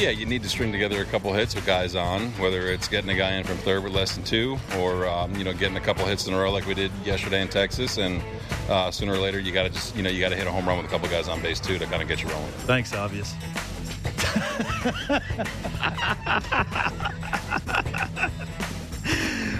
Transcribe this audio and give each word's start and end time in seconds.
Yeah, 0.00 0.08
you 0.08 0.24
need 0.24 0.42
to 0.44 0.48
string 0.48 0.72
together 0.72 1.02
a 1.02 1.04
couple 1.04 1.30
hits 1.34 1.54
with 1.54 1.66
guys 1.66 1.94
on, 1.94 2.28
whether 2.38 2.68
it's 2.68 2.88
getting 2.88 3.10
a 3.10 3.14
guy 3.14 3.32
in 3.32 3.44
from 3.44 3.58
third 3.58 3.84
with 3.84 3.92
less 3.92 4.14
than 4.14 4.24
two, 4.24 4.56
or 4.78 5.06
um, 5.06 5.34
you 5.34 5.44
know 5.44 5.52
getting 5.52 5.76
a 5.76 5.80
couple 5.80 6.06
hits 6.06 6.26
in 6.26 6.32
a 6.32 6.38
row 6.38 6.50
like 6.50 6.64
we 6.64 6.72
did 6.72 6.90
yesterday 7.04 7.42
in 7.42 7.48
Texas. 7.48 7.98
And 7.98 8.22
uh, 8.70 8.90
sooner 8.90 9.12
or 9.12 9.18
later, 9.18 9.38
you 9.38 9.52
got 9.52 9.64
to 9.64 9.68
just 9.68 9.94
you 9.94 10.02
know 10.02 10.08
you 10.08 10.18
got 10.20 10.30
to 10.30 10.36
hit 10.36 10.46
a 10.46 10.50
home 10.50 10.66
run 10.66 10.78
with 10.78 10.86
a 10.86 10.88
couple 10.88 11.06
guys 11.10 11.28
on 11.28 11.42
base 11.42 11.60
too 11.60 11.78
to 11.78 11.84
kind 11.84 12.00
of 12.00 12.08
get 12.08 12.22
you 12.22 12.30
rolling. 12.30 12.50
Thanks, 12.66 12.94
obvious. 12.94 13.34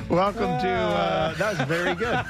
Welcome 0.08 0.58
to. 0.60 0.68
Uh, 0.68 1.34
that 1.34 1.58
was 1.58 1.68
very 1.68 1.94
good. 1.94 2.24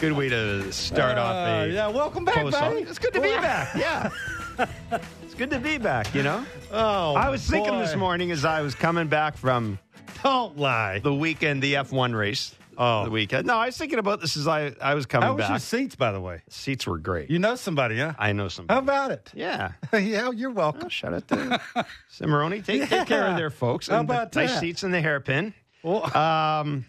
Good 0.00 0.12
way 0.12 0.28
to 0.30 0.72
start 0.72 1.18
off 1.18 1.34
Uh, 1.34 1.64
a. 1.64 1.68
yeah, 1.68 1.88
welcome 1.88 2.24
back, 2.24 2.36
post- 2.36 2.58
buddy. 2.58 2.80
It's 2.82 2.98
good 2.98 3.12
to 3.14 3.20
be 3.20 3.28
back. 3.28 3.74
Yeah. 3.76 4.10
Good 5.38 5.50
to 5.50 5.58
be 5.60 5.78
back, 5.78 6.14
you 6.14 6.22
know? 6.22 6.44
Oh, 6.70 7.14
I 7.14 7.30
was 7.30 7.48
thinking 7.48 7.72
boy. 7.72 7.78
this 7.78 7.96
morning 7.96 8.30
as 8.30 8.44
I 8.44 8.60
was 8.60 8.74
coming 8.74 9.08
back 9.08 9.38
from 9.38 9.78
Don't 10.22 10.58
lie. 10.58 10.98
the 10.98 11.14
weekend, 11.14 11.62
the 11.62 11.74
F1 11.74 12.14
race. 12.14 12.54
Oh. 12.76 13.04
The 13.04 13.10
weekend. 13.10 13.46
No, 13.46 13.56
I 13.56 13.66
was 13.66 13.76
thinking 13.78 13.98
about 13.98 14.20
this 14.20 14.36
as 14.36 14.46
I, 14.46 14.72
I 14.82 14.92
was 14.94 15.06
coming 15.06 15.26
How 15.28 15.34
was 15.34 15.44
back. 15.44 15.50
your 15.50 15.58
seats, 15.60 15.96
by 15.96 16.12
the 16.12 16.20
way? 16.20 16.42
Seats 16.50 16.86
were 16.86 16.98
great. 16.98 17.30
You 17.30 17.38
know 17.38 17.54
somebody, 17.54 17.98
huh? 17.98 18.12
I 18.18 18.32
know 18.34 18.48
some. 18.48 18.66
How 18.68 18.78
about 18.80 19.12
it? 19.12 19.30
Yeah. 19.34 19.72
yeah, 19.94 20.30
you're 20.30 20.50
welcome. 20.50 20.82
Oh, 20.84 20.88
shout 20.88 21.14
out 21.14 21.26
to 21.28 21.60
Cimarrone. 22.12 22.62
Take, 22.64 22.86
take 22.88 23.06
care 23.06 23.26
of 23.26 23.36
their 23.38 23.50
folks. 23.50 23.88
How 23.88 24.00
And 24.00 24.08
the 24.08 24.12
about 24.12 24.34
nice 24.36 24.50
that? 24.52 24.60
seats 24.60 24.82
in 24.84 24.90
the 24.90 25.00
hairpin. 25.00 25.54
Well, 25.82 26.04
Um, 26.16 26.84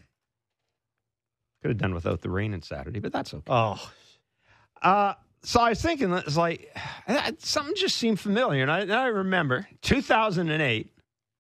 could 1.62 1.70
have 1.72 1.78
done 1.78 1.94
without 1.94 2.22
the 2.22 2.30
rain 2.30 2.54
on 2.54 2.62
Saturday, 2.64 3.00
but 3.00 3.14
that's 3.14 3.34
okay. 3.34 3.44
oh, 3.48 3.92
Uh, 4.82 5.14
so 5.44 5.62
I 5.62 5.70
was 5.70 5.82
thinking, 5.82 6.12
it's 6.14 6.36
like 6.36 6.76
something 7.40 7.76
just 7.76 7.96
seemed 7.96 8.20
familiar, 8.20 8.62
and 8.62 8.72
I, 8.72 8.80
and 8.82 8.94
I 8.94 9.08
remember 9.08 9.68
2008. 9.82 10.92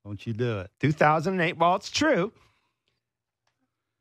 don't 0.05 0.27
you 0.27 0.33
do 0.33 0.59
it? 0.59 0.71
2008. 0.79 1.57
Well, 1.57 1.75
it's 1.75 1.89
true. 1.89 2.31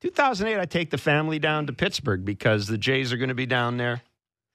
2008, 0.01 0.61
I 0.61 0.65
take 0.67 0.91
the 0.91 0.99
family 0.99 1.39
down 1.41 1.67
to 1.67 1.73
Pittsburgh 1.73 2.25
because 2.25 2.69
the 2.69 2.79
Jays 2.79 3.13
are 3.13 3.17
going 3.17 3.31
to 3.31 3.35
be 3.35 3.47
down 3.47 3.77
there 3.77 4.03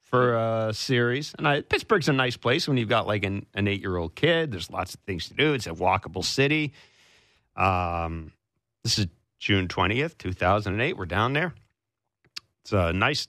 for 0.00 0.36
a 0.36 0.72
series. 0.72 1.34
And 1.36 1.46
I, 1.46 1.60
Pittsburgh's 1.60 2.08
a 2.08 2.12
nice 2.12 2.36
place 2.36 2.66
when 2.66 2.78
you've 2.78 2.88
got 2.88 3.06
like 3.06 3.24
an, 3.24 3.44
an 3.52 3.68
eight 3.68 3.80
year 3.80 3.96
old 3.96 4.14
kid. 4.14 4.52
There's 4.52 4.70
lots 4.70 4.94
of 4.94 5.00
things 5.00 5.28
to 5.28 5.34
do. 5.34 5.52
It's 5.52 5.66
a 5.66 5.70
walkable 5.70 6.24
city. 6.24 6.72
Um, 7.56 8.32
this 8.82 8.98
is 8.98 9.08
June 9.38 9.68
20th, 9.68 10.16
2008. 10.16 10.96
We're 10.96 11.04
down 11.04 11.34
there. 11.34 11.52
It's 12.62 12.72
a 12.72 12.94
nice 12.94 13.28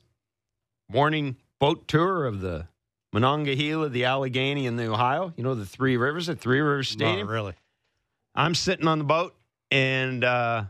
morning 0.89 1.35
boat 1.59 1.87
tour 1.87 2.25
of 2.25 2.41
the 2.41 2.67
Monongahela, 3.13 3.89
the 3.89 4.05
Allegheny, 4.05 4.67
and 4.67 4.77
the 4.77 4.91
Ohio. 4.91 5.33
You 5.37 5.43
know, 5.43 5.55
the 5.55 5.65
Three 5.65 5.97
Rivers 5.97 6.29
at 6.29 6.39
Three 6.39 6.59
Rivers 6.59 6.89
Stadium. 6.89 7.27
Not 7.27 7.33
really. 7.33 7.53
I'm 8.35 8.55
sitting 8.55 8.87
on 8.87 8.97
the 8.97 9.05
boat 9.05 9.33
and 9.71 10.23
uh, 10.23 10.65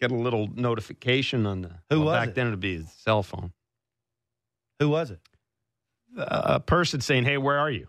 get 0.00 0.12
a 0.12 0.14
little 0.14 0.48
notification 0.54 1.46
on 1.46 1.62
the. 1.62 1.70
Who 1.90 2.00
well, 2.00 2.06
was 2.06 2.18
back 2.18 2.28
it? 2.28 2.34
then 2.36 2.46
it'd 2.46 2.60
be 2.60 2.76
the 2.76 2.88
cell 2.88 3.22
phone. 3.22 3.52
Who 4.78 4.88
was 4.88 5.10
it? 5.10 5.20
Uh, 6.16 6.42
a 6.44 6.60
person 6.60 7.00
saying, 7.00 7.24
"Hey, 7.24 7.38
where 7.38 7.58
are 7.58 7.70
you?" 7.70 7.88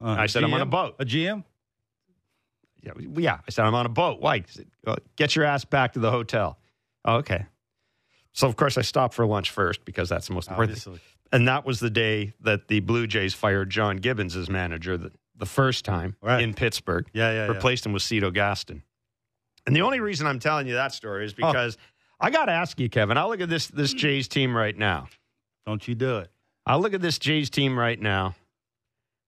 Uh, 0.00 0.10
I 0.10 0.26
said, 0.26 0.44
"I'm 0.44 0.52
on 0.54 0.60
a 0.60 0.66
boat." 0.66 0.96
A 0.98 1.04
GM? 1.04 1.44
Yeah, 2.82 2.92
yeah. 3.16 3.38
I 3.46 3.50
said, 3.50 3.64
"I'm 3.64 3.74
on 3.74 3.86
a 3.86 3.88
boat." 3.88 4.20
Why? 4.20 4.42
Said, 4.46 4.66
"Well, 4.84 4.98
Get 5.16 5.36
your 5.36 5.44
ass 5.44 5.64
back 5.64 5.94
to 5.94 6.00
the 6.00 6.10
hotel. 6.10 6.58
Oh, 7.04 7.16
okay. 7.16 7.46
So 8.32 8.46
of 8.48 8.56
course 8.56 8.78
I 8.78 8.82
stopped 8.82 9.14
for 9.14 9.26
lunch 9.26 9.50
first 9.50 9.84
because 9.84 10.08
that's 10.08 10.28
the 10.28 10.34
most 10.34 10.48
important. 10.48 10.78
thing. 10.78 11.00
And 11.32 11.48
that 11.48 11.64
was 11.64 11.80
the 11.80 11.90
day 11.90 12.34
that 12.40 12.68
the 12.68 12.80
Blue 12.80 13.06
Jays 13.06 13.32
fired 13.34 13.70
John 13.70 13.96
Gibbons 13.96 14.36
as 14.36 14.50
manager 14.50 14.98
the, 14.98 15.12
the 15.36 15.46
first 15.46 15.84
time 15.84 16.16
Right. 16.22 16.42
in 16.42 16.52
Pittsburgh. 16.54 17.06
Yeah, 17.12 17.30
yeah, 17.30 17.46
yeah. 17.46 17.52
replaced 17.52 17.86
him 17.86 17.92
with 17.92 18.02
Cito 18.02 18.30
Gaston. 18.30 18.82
And 19.66 19.74
the 19.76 19.82
only 19.82 20.00
reason 20.00 20.26
I'm 20.26 20.38
telling 20.40 20.66
you 20.66 20.74
that 20.74 20.92
story 20.92 21.24
is 21.24 21.32
because 21.34 21.78
I 22.20 22.30
got 22.30 22.46
to 22.46 22.52
ask 22.52 22.78
you, 22.80 22.88
Kevin. 22.88 23.16
I 23.16 23.24
look 23.24 23.40
at 23.40 23.48
this 23.48 23.68
this 23.68 23.92
Jays 23.94 24.28
team 24.28 24.56
right 24.56 24.76
now. 24.76 25.08
Don't 25.66 25.86
you 25.86 25.94
do 25.94 26.18
it. 26.18 26.30
I 26.66 26.76
look 26.76 26.94
at 26.94 27.00
this 27.00 27.18
Jays 27.18 27.48
team 27.50 27.78
right 27.78 28.00
now. 28.00 28.34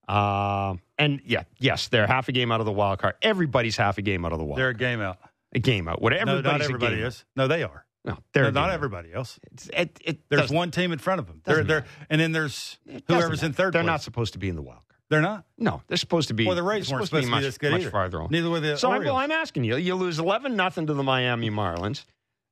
Um, 0.08 0.80
and 0.98 1.20
yeah, 1.24 1.44
yes, 1.58 1.88
they're 1.88 2.06
half 2.06 2.28
a 2.28 2.32
game 2.32 2.52
out 2.52 2.60
of 2.60 2.66
the 2.66 2.72
wild 2.72 2.98
card. 2.98 3.14
Everybody's 3.22 3.76
half 3.76 3.96
a 3.98 4.02
game 4.02 4.24
out 4.24 4.32
of 4.32 4.38
the 4.38 4.44
wild. 4.44 4.58
They're 4.58 4.68
a 4.70 4.74
game 4.74 5.00
out. 5.00 5.18
a 5.54 5.58
game 5.58 5.88
out. 5.88 6.02
Whatever. 6.02 6.26
No, 6.26 6.40
not 6.40 6.60
everybody's 6.60 6.60
a 6.62 6.64
everybody 6.74 6.96
game 6.96 7.06
is. 7.06 7.24
No, 7.36 7.48
they 7.48 7.62
are. 7.62 7.86
No, 8.04 8.18
they're 8.32 8.44
No, 8.44 8.60
not 8.60 8.70
everybody 8.70 9.12
else. 9.14 9.38
It's, 9.52 9.68
it, 9.72 9.98
it 10.04 10.18
There's 10.28 10.50
one 10.50 10.70
team 10.70 10.92
in 10.92 10.98
front 10.98 11.20
of 11.20 11.26
them. 11.26 11.40
They're, 11.44 11.64
they're, 11.64 11.84
and 12.10 12.20
then 12.20 12.32
there's 12.32 12.78
whoever's 13.06 13.42
in 13.42 13.52
third 13.54 13.72
They're 13.72 13.82
place. 13.82 13.86
not 13.86 14.02
supposed 14.02 14.34
to 14.34 14.38
be 14.38 14.48
in 14.48 14.56
the 14.56 14.62
wild 14.62 14.80
card. 14.88 15.00
They're 15.08 15.22
not. 15.22 15.44
No, 15.58 15.82
they're 15.86 15.96
supposed 15.96 16.28
to 16.28 16.34
be. 16.34 16.46
Well, 16.46 16.54
the 16.56 16.62
Rays 16.62 16.90
weren't 16.92 17.04
supposed 17.06 17.22
to 17.24 17.26
be 17.28 17.30
much, 17.30 17.42
this 17.42 17.56
good 17.58 17.72
much 17.72 17.82
either. 17.82 17.90
farther 17.90 18.20
on. 18.22 18.28
Neither 18.30 18.50
were 18.50 18.60
the 18.60 18.76
So 18.76 18.88
I'm, 18.88 18.98
Orioles. 18.98 19.14
well, 19.14 19.16
I'm 19.22 19.30
asking 19.32 19.64
you. 19.64 19.76
You 19.76 19.94
lose 19.94 20.18
11 20.18 20.54
nothing 20.56 20.86
to 20.88 20.94
the 20.94 21.02
Miami 21.02 21.50
Marlins. 21.50 22.04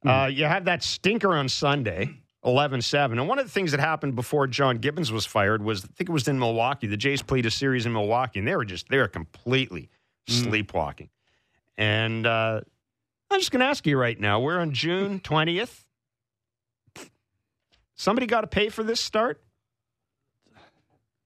Uh, 0.06 0.28
you 0.32 0.44
have 0.46 0.64
that 0.64 0.82
stinker 0.82 1.32
on 1.34 1.48
Sunday, 1.48 2.10
11-7. 2.44 3.12
And 3.12 3.28
one 3.28 3.38
of 3.38 3.44
the 3.46 3.52
things 3.52 3.70
that 3.72 3.80
happened 3.80 4.16
before 4.16 4.46
John 4.46 4.78
Gibbons 4.78 5.12
was 5.12 5.24
fired 5.26 5.62
was 5.62 5.84
I 5.84 5.88
think 5.96 6.08
it 6.10 6.12
was 6.12 6.26
in 6.28 6.38
Milwaukee. 6.38 6.86
The 6.88 6.96
Jays 6.96 7.22
played 7.22 7.46
a 7.46 7.50
series 7.50 7.84
in 7.86 7.92
Milwaukee, 7.92 8.38
and 8.40 8.48
they 8.48 8.56
were 8.56 8.64
just 8.64 8.88
they 8.88 8.98
were 8.98 9.08
completely 9.08 9.90
sleepwalking. 10.28 11.08
And 11.78 12.26
uh, 12.26 12.62
I'm 13.32 13.40
just 13.40 13.50
going 13.50 13.60
to 13.60 13.66
ask 13.66 13.86
you 13.86 13.96
right 13.98 14.18
now. 14.18 14.40
We're 14.40 14.58
on 14.58 14.72
June 14.72 15.20
20th. 15.20 15.80
Somebody 17.94 18.26
got 18.26 18.40
to 18.42 18.46
pay 18.46 18.68
for 18.68 18.82
this 18.82 19.00
start. 19.00 19.40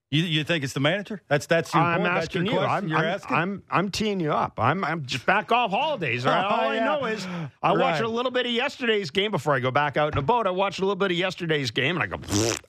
You, 0.09 0.23
you 0.23 0.45
think 0.45 0.63
it's 0.63 0.73
the 0.73 0.79
manager? 0.81 1.21
That's 1.27 1.47
that's 1.47 1.75
your 1.75 1.83
I'm 1.83 2.01
point. 2.01 2.15
That's 2.15 2.27
asking 2.27 2.47
your 2.47 2.55
you. 2.55 2.61
I'm, 2.61 2.87
you're 2.89 2.99
I'm, 2.99 3.05
asking. 3.07 3.37
I'm, 3.37 3.63
I'm 3.69 3.91
teeing 3.91 4.21
you 4.21 4.33
up. 4.33 4.55
I'm, 4.61 4.85
I'm 4.85 5.05
just 5.05 5.27
back 5.27 5.51
off 5.51 5.73
holidays. 5.73 6.25
Right? 6.25 6.45
Oh, 6.45 6.49
All 6.65 6.71
I 6.71 6.79
know 6.79 7.07
is 7.07 7.27
I 7.61 7.73
watch 7.73 7.81
Right. 7.81 8.05
a 8.05 8.09
little 8.09 8.31
bit 8.31 8.47
of 8.47 8.53
yesterday's 8.53 9.11
game 9.11 9.33
before 9.33 9.55
I 9.57 9.59
go 9.61 9.73
back 9.73 9.97
out 9.97 10.13
in 10.13 10.19
a 10.19 10.23
boat. 10.23 10.47
I 10.47 10.51
watched 10.51 10.79
a 10.79 10.83
little 10.83 10.95
bit 10.95 11.11
of 11.11 11.17
yesterday's 11.17 11.73
game 11.73 11.97
and 12.01 12.05
I 12.05 12.07
go, 12.07 12.19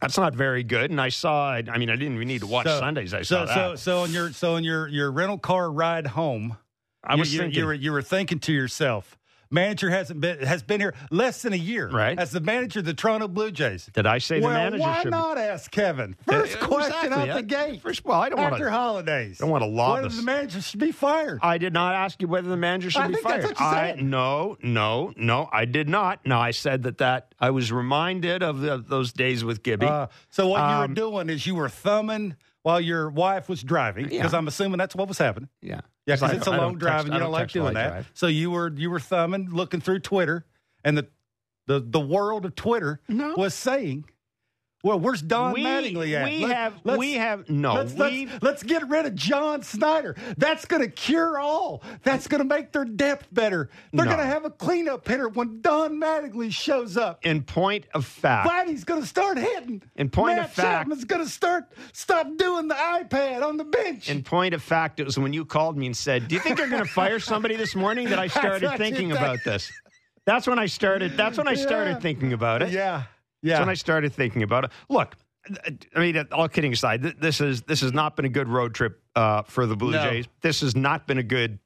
that's 0.02 0.18
not 0.18 0.34
very 0.34 0.64
good. 0.64 0.90
And 0.90 1.00
I 1.00 1.10
saw, 1.10 1.52
I 1.52 1.62
mean, 1.78 1.92
I 1.92 1.96
didn't 1.96 2.16
even 2.16 2.28
need 2.28 2.42
to 2.42 2.48
watch 2.48 2.66
So- 2.66 2.80
Sundays. 2.80 3.14
I 3.14 3.22
so 3.22 3.46
saw 3.46 3.46
that. 3.46 3.54
so 3.56 3.76
so 3.76 4.00
on 4.00 4.12
your 4.12 4.32
so 4.34 4.56
on 4.56 4.64
your 4.64 4.88
your 4.88 5.12
rental 5.12 5.38
car 5.38 5.72
ride 5.72 6.08
home, 6.08 6.58
I 7.04 7.16
was 7.16 7.32
you, 7.34 7.42
thinking, 7.42 7.60
you 7.60 7.66
were 7.68 7.74
you 7.74 7.92
were 7.92 8.02
thinking 8.02 8.40
to 8.40 8.52
yourself, 8.54 9.17
manager 9.50 9.90
hasn't 9.90 10.20
been 10.22 10.40
has 10.40 10.64
been 10.64 10.80
here 10.80 10.94
less 11.12 11.42
than 11.42 11.54
a 11.54 11.58
year, 11.58 11.90
Right. 11.90 12.18
As 12.20 12.32
the 12.32 12.40
manager 12.42 12.80
of 12.80 12.86
the 12.86 12.94
Toronto 12.94 13.28
Blue 13.28 13.52
Jays. 13.52 13.90
did 13.94 14.06
I 14.06 14.18
say 14.18 14.40
well, 14.40 14.50
the 14.52 14.56
manager 14.58 14.84
why 14.84 15.02
should 15.02 15.12
not 15.12 15.38
ask 15.38 15.72
Kevin? 15.72 16.16
Uh, 16.28 16.32
First 16.32 16.60
question 16.60 17.08
exactly. 17.14 17.30
out 17.32 17.36
the 17.36 17.44
gate. 17.44 17.82
First, 17.82 18.06
well, 18.06 18.20
I 18.20 18.30
don't 18.30 18.40
want 18.40 18.54
after 18.54 18.66
to. 18.66 18.72
holidays. 18.72 19.40
I 19.40 19.44
don't 19.46 19.52
wanna 19.52 19.66
lob 19.68 19.96
Whether 19.96 20.08
us. 20.08 20.18
the 20.18 20.24
manager 20.24 20.62
should 20.62 20.80
be 20.80 20.92
fired. 20.92 21.40
I 21.42 21.58
did 21.58 21.74
not 21.74 21.96
ask 21.96 22.22
you 22.22 22.28
whether 22.28 22.50
the 22.50 22.58
manager 22.58 22.90
should 22.92 23.02
I 23.04 23.08
be 23.08 23.16
fired. 23.16 23.44
you 23.44 23.54
I 23.60 23.96
no, 24.02 24.58
no, 24.62 25.14
no. 25.16 25.50
I 25.52 25.66
did 25.66 25.88
not. 25.90 26.26
No, 26.26 26.40
I 26.40 26.52
said 26.52 26.84
that 26.84 26.98
that 27.00 27.34
I 27.40 27.50
was 27.52 27.72
reminded 27.72 28.44
of 28.44 28.60
the, 28.62 28.78
those 28.78 29.12
days 29.14 29.44
with 29.44 29.64
Gibby. 29.64 29.86
Uh, 29.86 30.08
so 30.30 30.48
what 30.48 30.58
you 30.60 30.64
Um, 30.64 30.90
were 30.90 30.96
doing 30.96 31.30
is 31.30 31.46
you 31.48 31.56
were 31.56 31.70
thumbing 31.70 32.36
while 32.68 32.82
your 32.82 33.10
wife 33.10 33.48
was 33.48 33.64
driving, 33.64 34.10
because 34.10 34.34
Yeah. 34.34 34.38
I'm 34.38 34.46
assuming 34.50 34.78
that's 34.78 34.94
what 34.94 35.08
was 35.08 35.18
happening. 35.18 35.48
yeah, 35.62 35.80
Yeah, 36.06 36.16
because 36.16 36.20
don't- 36.32 36.36
it's 36.36 36.48
a 36.48 36.52
I 36.52 36.58
long 36.58 36.72
don't 36.74 36.80
drive 36.80 37.06
and 37.06 37.14
I 37.14 37.16
you 37.18 37.24
don't, 37.24 37.32
like 37.32 37.44
text 37.44 37.56
while 37.56 37.66
doing 37.68 37.78
I 37.78 37.82
that. 37.84 37.90
drive. 37.92 38.12
So 38.14 38.28
you 38.28 38.52
were 38.52 38.70
you 38.76 38.90
were 38.90 39.00
thumbing, 39.00 39.50
looking 39.52 39.80
through 39.80 40.00
Twitter, 40.00 40.46
and 40.84 40.98
the 40.98 41.08
the 41.68 41.80
the 41.80 42.00
world 42.02 42.46
of 42.46 42.56
Twitter 42.56 43.00
No. 43.08 43.36
was 43.38 43.54
saying, 43.54 44.04
"Well, 44.84 45.00
where's 45.00 45.22
Don 45.22 45.54
we, 45.54 45.64
Mattingly 45.64 46.14
at? 46.14 46.26
we 46.30 46.46
Let- 46.46 46.56
have 46.56 46.98
we 46.98 47.14
have 47.14 47.50
no 47.50 47.74
Let's, 47.74 47.96
let's, 47.96 48.44
let's 48.44 48.64
get 48.64 48.88
rid 48.88 49.06
of 49.06 49.16
John 49.16 49.62
Schneider. 49.62 50.16
That's 50.38 50.66
going 50.66 50.82
to 50.84 50.88
cure 50.90 51.40
all. 51.40 51.84
That's 52.04 52.28
going 52.28 52.40
to 52.40 52.46
make 52.48 52.72
their 52.72 52.86
depth 52.86 53.28
better. 53.32 53.70
They're 53.92 54.06
No. 54.06 54.12
going 54.12 54.26
to 54.26 54.32
have 54.32 54.46
a 54.46 54.50
cleanup 54.50 55.08
hitter 55.08 55.30
when 55.30 55.62
Don 55.62 56.00
Mattingly 56.00 56.52
shows 56.54 56.96
up. 56.98 57.26
in 57.26 57.44
point 57.44 57.86
of 57.94 58.06
fact 58.06 58.48
Vladdy's 58.50 58.84
going 58.84 59.02
to 59.02 59.08
start 59.08 59.38
hitting. 59.38 59.82
In 59.96 60.10
point 60.10 60.36
Matt 60.38 60.46
of 60.46 60.52
fact- 60.54 60.68
Chapman's 60.68 61.06
going 61.06 61.24
to 61.24 61.30
start 61.30 61.66
stop 61.94 62.28
doing 62.38 62.68
the 62.68 62.76
iPad 62.76 63.44
on 63.44 63.58
the 63.58 63.64
bench. 63.66 64.10
in 64.10 64.24
point 64.24 64.54
of 64.54 64.62
fact 64.62 65.00
it 65.00 65.06
was 65.06 65.18
when 65.18 65.34
you 65.34 65.44
called 65.46 65.78
me 65.78 65.86
and 65.88 65.98
said 65.98 66.28
do 66.28 66.36
you 66.36 66.42
think 66.42 66.58
they're 66.58 66.70
going 66.70 66.84
to 66.86 66.90
fire 66.90 67.20
somebody 67.20 67.56
this 67.56 67.76
morning 67.76 68.10
that 68.10 68.20
i 68.20 68.28
started 68.28 68.70
thinking 68.78 69.12
about 69.12 69.40
this 69.44 69.72
that's 70.26 70.48
when 70.48 70.60
i 70.60 70.66
started 70.66 71.16
that's 71.18 71.38
when 71.38 71.48
i 71.48 71.54
started 71.54 71.92
Yeah. 71.92 72.00
thinking 72.00 72.34
about 72.34 72.62
it 72.62 72.72
yeah, 72.72 73.04
that's 73.44 73.52
yeah. 73.52 73.60
when 73.60 73.70
i 73.70 73.74
started 73.74 74.14
thinking 74.14 74.44
about 74.44 74.66
it 74.66 74.72
look 74.90 75.16
I 75.96 76.00
mean, 76.00 76.28
all 76.34 76.50
kidding 76.50 76.74
aside, 76.74 77.02
this 77.02 77.40
is 77.40 77.62
this 77.62 77.80
has 77.80 77.94
not 77.94 78.18
been 78.18 78.26
a 78.26 78.30
good 78.30 78.50
road 78.50 78.74
trip 78.74 79.02
uh, 79.16 79.44
for 79.44 79.66
the 79.66 79.78
Blue 79.78 79.94
No. 79.94 80.10
Jays. 80.10 80.26
This 80.42 80.60
has 80.60 80.76
not 80.76 81.08
been 81.08 81.20
a 81.20 81.24
good 81.24 81.60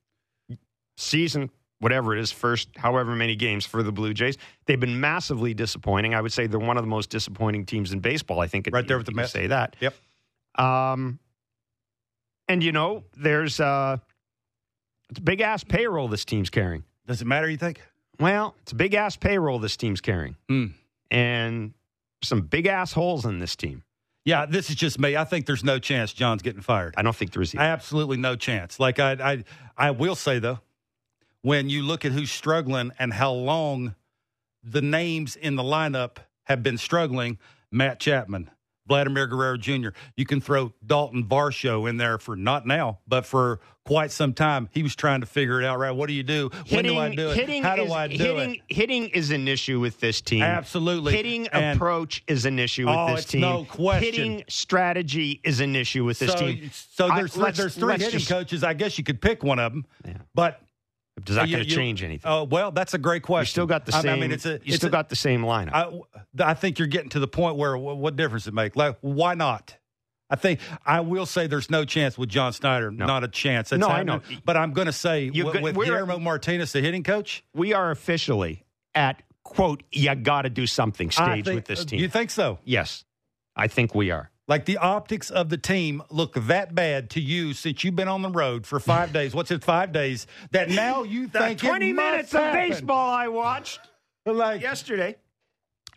season, 0.98 1.50
whatever 1.80 2.16
it 2.16 2.22
is, 2.22 2.32
first 2.32 2.70
however 2.78 3.16
many 3.16 3.36
games 3.36 3.66
for 3.66 3.82
the 3.82 3.92
Blue 3.92 4.14
Jays. 4.14 4.38
They've 4.66 4.80
been 4.80 5.00
massively 5.00 5.54
disappointing. 5.54 6.14
I 6.14 6.22
would 6.22 6.32
say 6.32 6.48
they're 6.48 6.60
one 6.60 6.78
of 6.78 6.84
the 6.84 6.90
most 6.90 7.10
disappointing 7.10 7.66
teams 7.66 7.92
in 7.92 8.00
baseball. 8.00 8.40
I 8.40 8.48
think 8.48 8.70
Right 8.72 8.88
there 8.88 8.98
with 8.98 9.08
the 9.08 9.14
Mets. 9.14 9.32
Say 9.32 9.48
that. 9.48 9.76
Yep. 9.80 9.96
Um, 10.60 11.20
and 12.48 12.64
you 12.64 12.72
know, 12.72 13.04
there's 13.18 13.60
uh, 13.60 13.98
it's 15.10 15.20
a 15.20 15.24
big 15.24 15.42
ass 15.42 15.64
payroll 15.64 16.08
this 16.08 16.26
team's 16.26 16.50
carrying. 16.50 16.84
Does 17.08 17.22
it 17.22 17.26
matter? 17.26 17.50
You 17.50 17.58
think? 17.58 17.82
Well, 18.20 18.56
it's 18.62 18.74
a 18.74 18.76
big 18.76 18.94
ass 18.94 19.16
payroll 19.16 19.58
this 19.58 19.76
team's 19.76 20.02
carrying, 20.02 20.36
Hmm. 20.48 20.66
And 21.12 21.74
some 22.24 22.42
big 22.42 22.66
assholes 22.66 23.26
in 23.26 23.40
this 23.40 23.56
team. 23.56 23.84
Yeah, 24.24 24.46
this 24.46 24.70
is 24.70 24.76
just 24.76 25.00
me. 25.00 25.18
I 25.18 25.24
think 25.24 25.46
there's 25.46 25.64
no 25.64 25.80
chance 25.80 26.14
John's 26.14 26.42
getting 26.42 26.62
fired. 26.62 26.94
I 26.96 27.02
don't 27.02 27.16
think 27.16 27.34
there 27.34 27.42
is. 27.42 27.54
Either. 27.54 27.64
Absolutely 27.64 28.18
no 28.18 28.36
chance. 28.36 28.80
Like 28.80 29.00
I, 29.00 29.14
I, 29.14 29.44
I 29.78 29.92
will 29.92 30.16
say 30.16 30.40
though, 30.40 30.60
when 31.42 31.70
you 31.70 31.84
look 31.84 32.06
at 32.06 32.12
who's 32.12 32.32
struggling 32.32 32.92
and 33.00 33.12
how 33.12 33.32
long 33.32 33.96
the 34.64 34.82
names 34.82 35.36
in 35.36 35.56
the 35.56 35.64
lineup 35.64 36.18
have 36.44 36.62
been 36.62 36.78
struggling, 36.78 37.40
Matt 37.72 38.00
Chapman, 38.00 38.52
Vladimir 38.88 39.28
Guerrero 39.28 39.58
Jr. 39.58 39.90
You 40.18 40.26
can 40.26 40.42
throw 40.42 40.74
Dalton 40.86 41.24
Varsho 41.26 41.90
in 41.90 41.98
there 41.98 42.18
for 42.18 42.36
not 42.36 42.66
now, 42.66 43.00
but 43.08 43.26
for 43.26 43.60
quite 43.86 44.12
some 44.12 44.34
time. 44.34 44.70
He 44.72 44.84
was 44.84 44.96
trying 44.96 45.22
to 45.22 45.26
figure 45.28 45.62
it 45.62 45.66
out. 45.66 45.80
Right? 45.80 45.92
What 45.92 46.08
do 46.08 46.14
you 46.14 46.24
do? 46.24 46.50
when 46.70 46.84
do 46.84 46.98
I 46.98 47.14
do 47.16 47.32
it? 47.32 47.38
Hitting 47.38 47.64
How 47.64 47.76
do 47.76 47.84
is, 47.84 47.92
I 47.92 48.08
do 48.08 48.16
hitting, 48.18 48.56
it? 48.68 48.76
Hitting 48.76 49.08
is 49.10 49.32
an 49.32 49.48
issue 49.48 49.80
with 49.80 50.00
this 50.00 50.22
team. 50.22 50.42
Absolutely. 50.44 51.14
Hitting 51.14 51.48
And- 51.48 51.76
approach 51.78 52.24
is 52.28 52.46
an 52.46 52.60
issue 52.60 52.86
with 52.88 52.96
Oh, 52.96 53.16
this 53.16 53.26
team. 53.26 53.42
no 53.42 53.66
question. 53.66 54.04
Hitting 54.04 54.44
strategy 54.48 55.40
is 55.44 55.60
an 55.60 55.76
issue 55.76 56.04
with 56.06 56.20
this 56.20 56.32
so, 56.32 56.38
team. 56.40 56.70
so 56.74 57.08
there's 57.10 57.34
three, 57.34 57.52
there's 57.52 57.76
3 57.76 57.94
hitting 57.94 58.10
just- 58.12 58.30
coaches. 58.30 58.64
I 58.64 58.74
guess 58.74 58.98
you 58.98 59.04
could 59.04 59.22
pick 59.22 59.44
one 59.44 59.60
of 59.60 59.72
them, 59.74 59.86
Yeah. 60.06 60.14
but 60.36 60.62
Is 61.28 61.36
that 61.36 61.48
you- 61.48 61.58
going 61.58 61.68
to 61.68 61.76
change 61.76 62.04
anything? 62.04 62.30
Oh 62.32 62.44
well, 62.46 62.72
that's 62.72 62.94
a 62.94 62.98
great 62.98 63.22
question. 63.24 63.50
you 63.50 63.52
still 63.52 63.66
got 63.68 63.86
the 63.86 63.92
same. 63.92 64.12
I 64.12 64.16
mean, 64.16 64.32
it's 64.32 64.46
a 64.46 64.54
you 64.54 64.60
it's 64.68 64.76
still 64.78 64.90
a- 64.90 64.92
got 64.92 65.10
the 65.10 65.16
same 65.16 65.42
lineup. 65.44 65.72
I, 66.40 66.52
I 66.52 66.54
think 66.54 66.80
you're 66.80 66.88
getting 66.88 67.10
to 67.10 67.20
the 67.20 67.28
point 67.28 67.58
where 67.58 67.78
what, 67.78 67.98
what 67.98 68.16
difference 68.16 68.48
it 68.48 68.54
make? 68.54 68.76
Like, 68.76 68.98
why 69.02 69.34
not? 69.36 69.78
I 70.30 70.38
think 70.38 70.62
I 70.86 71.02
will 71.02 71.26
say 71.26 71.48
there's 71.48 71.70
no 71.70 71.84
chance 71.84 72.18
with 72.18 72.30
John 72.30 72.54
Schneider. 72.54 72.90
Not 72.90 73.26
a 73.26 73.28
chance. 73.28 73.70
That's 73.72 73.82
No, 73.82 73.90
I 73.90 74.04
know. 74.04 74.22
But 74.46 74.56
I'm 74.56 74.72
going 74.72 74.86
to 74.88 74.94
say 74.94 75.30
You 75.34 75.46
with, 75.46 75.62
with 75.62 75.76
Guillermo 75.76 76.20
Martinez, 76.20 76.72
the 76.72 76.80
hitting 76.80 77.04
coach. 77.04 77.44
we 77.54 77.74
are 77.74 77.92
officially 77.92 78.64
at 78.96 79.22
quote. 79.44 79.84
You 79.92 80.16
got 80.16 80.44
to 80.44 80.50
do 80.50 80.66
something 80.66 81.12
stage 81.12 81.44
think- 81.44 81.56
with 81.56 81.66
this 81.66 81.82
uh, 81.82 81.86
team. 81.86 82.00
You 82.00 82.08
think 82.08 82.30
so? 82.32 82.60
yes, 82.64 83.04
I 83.58 83.68
think 83.68 83.94
we 83.94 84.10
are. 84.12 84.31
Like 84.48 84.66
the 84.66 84.78
optics 84.78 85.30
of 85.30 85.50
the 85.50 85.58
team 85.58 86.02
look 86.10 86.34
that 86.34 86.76
bad 86.76 87.10
to 87.12 87.22
you 87.22 87.54
since 87.54 87.84
you've 87.84 87.96
been 87.96 88.08
on 88.08 88.22
the 88.22 88.30
road 88.30 88.66
for 88.66 88.80
five 88.80 89.14
days. 89.20 89.34
What's 89.34 89.52
it? 89.52 89.64
Five 89.64 89.92
days. 89.94 90.28
That 90.52 90.70
now 90.70 91.04
you 91.04 91.28
think 91.28 91.60
Twenty 91.60 91.94
minutes 91.94 92.34
of 92.34 92.42
happen. 92.42 92.70
baseball 92.70 93.10
I 93.14 93.28
watched. 93.28 93.80
Like 94.26 94.62
yesterday. 94.62 95.16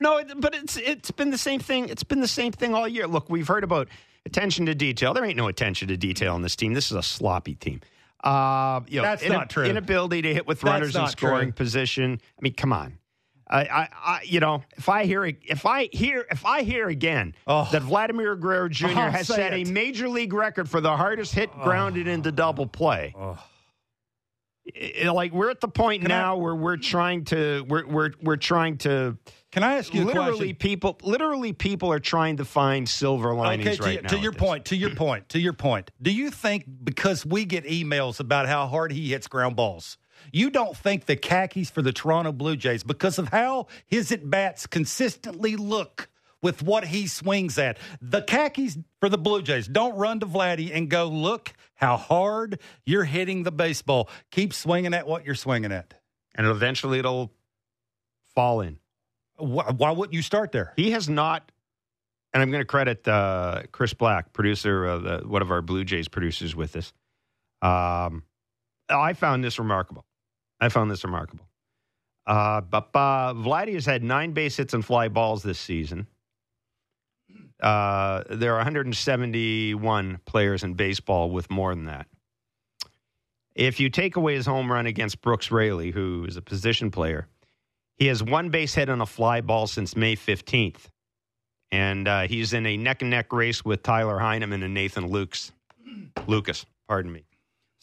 No, 0.00 0.22
but 0.38 0.54
it's 0.54 0.76
it's 0.78 1.10
been 1.10 1.30
the 1.30 1.36
same 1.38 1.60
thing. 1.60 1.88
It's 1.90 2.02
been 2.04 2.20
the 2.20 2.26
same 2.28 2.52
thing 2.52 2.74
all 2.74 2.88
year. 2.88 3.06
Look, 3.06 3.28
we've 3.28 3.46
heard 3.46 3.64
about 3.64 3.88
attention 4.24 4.64
to 4.66 4.74
detail. 4.74 5.12
There 5.12 5.24
ain't 5.24 5.36
no 5.36 5.46
attention 5.48 5.88
to 5.88 5.96
detail 5.98 6.34
on 6.34 6.40
this 6.40 6.56
team. 6.56 6.72
This 6.72 6.86
is 6.90 6.96
a 6.96 7.02
sloppy 7.02 7.54
team. 7.54 7.80
Uh, 8.22 8.80
you 8.88 8.96
know, 9.02 9.02
That's 9.08 9.22
ina- 9.22 9.34
not 9.34 9.50
true. 9.50 9.64
Inability 9.66 10.22
to 10.22 10.32
hit 10.32 10.46
with 10.46 10.64
runners 10.64 10.96
in 10.96 11.06
scoring 11.08 11.48
true. 11.48 11.52
position. 11.52 12.18
I 12.38 12.40
mean, 12.40 12.54
come 12.54 12.72
on. 12.72 12.98
I, 13.48 13.60
I, 13.64 13.88
I, 13.92 14.20
you 14.24 14.40
know, 14.40 14.62
if 14.76 14.88
I 14.88 15.04
hear, 15.04 15.24
if 15.24 15.66
I 15.66 15.88
hear, 15.92 16.26
if 16.30 16.46
I 16.46 16.62
hear 16.62 16.88
again 16.88 17.34
Oh. 17.46 17.68
that 17.72 17.82
Vladimir 17.82 18.36
Guerrero 18.36 18.68
Jr. 18.70 18.86
Oh, 18.86 18.90
has 19.10 19.26
set 19.28 19.52
it. 19.52 19.68
a 19.68 19.70
major 19.70 20.08
league 20.08 20.32
record 20.32 20.68
for 20.68 20.80
the 20.80 20.96
hardest 20.96 21.34
hit 21.34 21.50
oh. 21.58 21.62
grounded 21.64 22.08
into 22.08 22.32
double 22.32 22.66
play, 22.66 23.12
Oh. 23.16 23.38
I- 25.04 25.10
like 25.10 25.32
we're 25.32 25.50
at 25.50 25.60
the 25.60 25.68
point 25.68 26.02
Can 26.02 26.10
I- 26.10 26.18
now 26.20 26.36
where 26.38 26.54
we're 26.54 26.78
trying 26.78 27.24
to, 27.26 27.64
we're 27.68 27.86
we're 27.86 28.10
we're 28.22 28.36
trying 28.36 28.78
to 28.78 29.18
Can 29.52 29.62
I 29.62 29.74
ask 29.76 29.92
you 29.92 30.04
a 30.04 30.06
literally 30.06 30.30
question? 30.54 30.56
people 30.56 30.98
literally 31.02 31.52
people 31.52 31.92
are 31.92 32.00
trying 32.00 32.38
to 32.38 32.46
find 32.46 32.88
silver 32.88 33.34
linings 33.34 33.66
Okay, 33.68 33.76
to, 33.76 33.82
right 33.82 34.02
now. 34.02 34.08
to 34.08 34.18
your 34.18 34.32
point, 34.32 34.64
to 34.66 34.76
your 34.76 34.94
point, 34.94 35.28
to 35.28 35.38
your 35.38 35.52
point. 35.52 35.90
Do 36.00 36.10
you 36.10 36.30
think 36.30 36.64
because 36.82 37.26
we 37.26 37.44
get 37.44 37.64
emails 37.64 38.20
about 38.20 38.46
how 38.46 38.66
hard 38.66 38.90
he 38.92 39.10
hits 39.10 39.28
ground 39.28 39.54
balls, 39.54 39.98
you 40.32 40.50
don't 40.50 40.76
think 40.76 41.06
the 41.06 41.16
khakis 41.16 41.70
for 41.70 41.82
the 41.82 41.92
Toronto 41.92 42.32
Blue 42.32 42.56
Jays, 42.56 42.82
because 42.82 43.18
of 43.18 43.28
how 43.28 43.66
his 43.86 44.12
at 44.12 44.28
bats 44.28 44.66
consistently 44.66 45.56
look 45.56 46.08
with 46.42 46.62
what 46.62 46.84
he 46.84 47.06
swings 47.06 47.56
at, 47.58 47.78
the 48.02 48.20
khakis 48.20 48.76
for 49.00 49.08
the 49.08 49.16
Blue 49.16 49.40
Jays 49.40 49.66
don't 49.66 49.96
run 49.96 50.20
to 50.20 50.26
Vladdy 50.26 50.70
and 50.74 50.90
go, 50.90 51.08
look 51.08 51.52
how 51.74 51.96
hard 51.96 52.58
you're 52.84 53.04
hitting 53.04 53.44
the 53.44 53.52
baseball. 53.52 54.10
Keep 54.30 54.52
swinging 54.52 54.92
at 54.92 55.06
what 55.06 55.24
you're 55.24 55.34
swinging 55.34 55.72
at. 55.72 55.94
and 56.34 56.46
eventually 56.46 56.98
it'll 56.98 57.32
fall 58.34 58.60
in. 58.60 58.78
Why, 59.36 59.70
why 59.70 59.90
wouldn't 59.90 60.14
you 60.14 60.22
start 60.22 60.52
there? 60.52 60.72
He 60.76 60.92
has 60.92 61.08
not, 61.08 61.50
and 62.32 62.42
I'm 62.42 62.50
going 62.50 62.60
to 62.60 62.66
credit 62.66 63.06
uh, 63.06 63.62
Chris 63.72 63.94
Black, 63.94 64.32
producer, 64.32 64.84
of 64.84 65.02
the, 65.02 65.18
one 65.26 65.42
of 65.42 65.50
our 65.50 65.62
Blue 65.62 65.84
Jays 65.84 66.08
producers, 66.08 66.54
with 66.54 66.72
this. 66.72 66.92
Um, 67.62 68.24
I 68.88 69.14
found 69.14 69.42
this 69.42 69.58
remarkable. 69.58 70.04
I 70.64 70.70
found 70.70 70.90
this 70.90 71.04
remarkable. 71.04 71.46
Uh, 72.26 72.62
but 72.62 72.88
uh, 72.94 73.34
Vladdy 73.34 73.74
has 73.74 73.84
had 73.84 74.02
nine 74.02 74.32
base 74.32 74.56
hits 74.56 74.72
and 74.72 74.84
fly 74.84 75.08
balls 75.08 75.42
this 75.42 75.58
season. 75.58 76.06
Uh, 77.62 78.22
there 78.30 78.52
are 78.52 78.58
171 78.58 80.20
players 80.24 80.64
in 80.64 80.74
baseball 80.74 81.30
with 81.30 81.50
more 81.50 81.74
than 81.74 81.84
that. 81.84 82.06
If 83.54 83.78
you 83.78 83.90
take 83.90 84.16
away 84.16 84.34
his 84.34 84.46
home 84.46 84.72
run 84.72 84.86
against 84.86 85.20
Brooks 85.20 85.50
Raley, 85.50 85.90
who 85.90 86.24
is 86.24 86.36
a 86.36 86.42
position 86.42 86.90
player, 86.90 87.28
he 87.96 88.06
has 88.06 88.22
one 88.22 88.48
base 88.48 88.74
hit 88.74 88.88
on 88.88 89.00
a 89.00 89.06
fly 89.06 89.42
ball 89.42 89.66
since 89.66 89.94
May 89.94 90.16
15th. 90.16 90.88
And 91.70 92.08
uh, 92.08 92.22
he's 92.22 92.52
in 92.52 92.66
a 92.66 92.76
neck 92.76 93.02
and 93.02 93.10
neck 93.10 93.32
race 93.32 93.64
with 93.64 93.82
Tyler 93.82 94.18
Heineman 94.18 94.62
and 94.62 94.72
Nathan 94.72 95.10
Lukes. 95.10 95.52
Lucas, 96.26 96.64
pardon 96.88 97.12
me. 97.12 97.24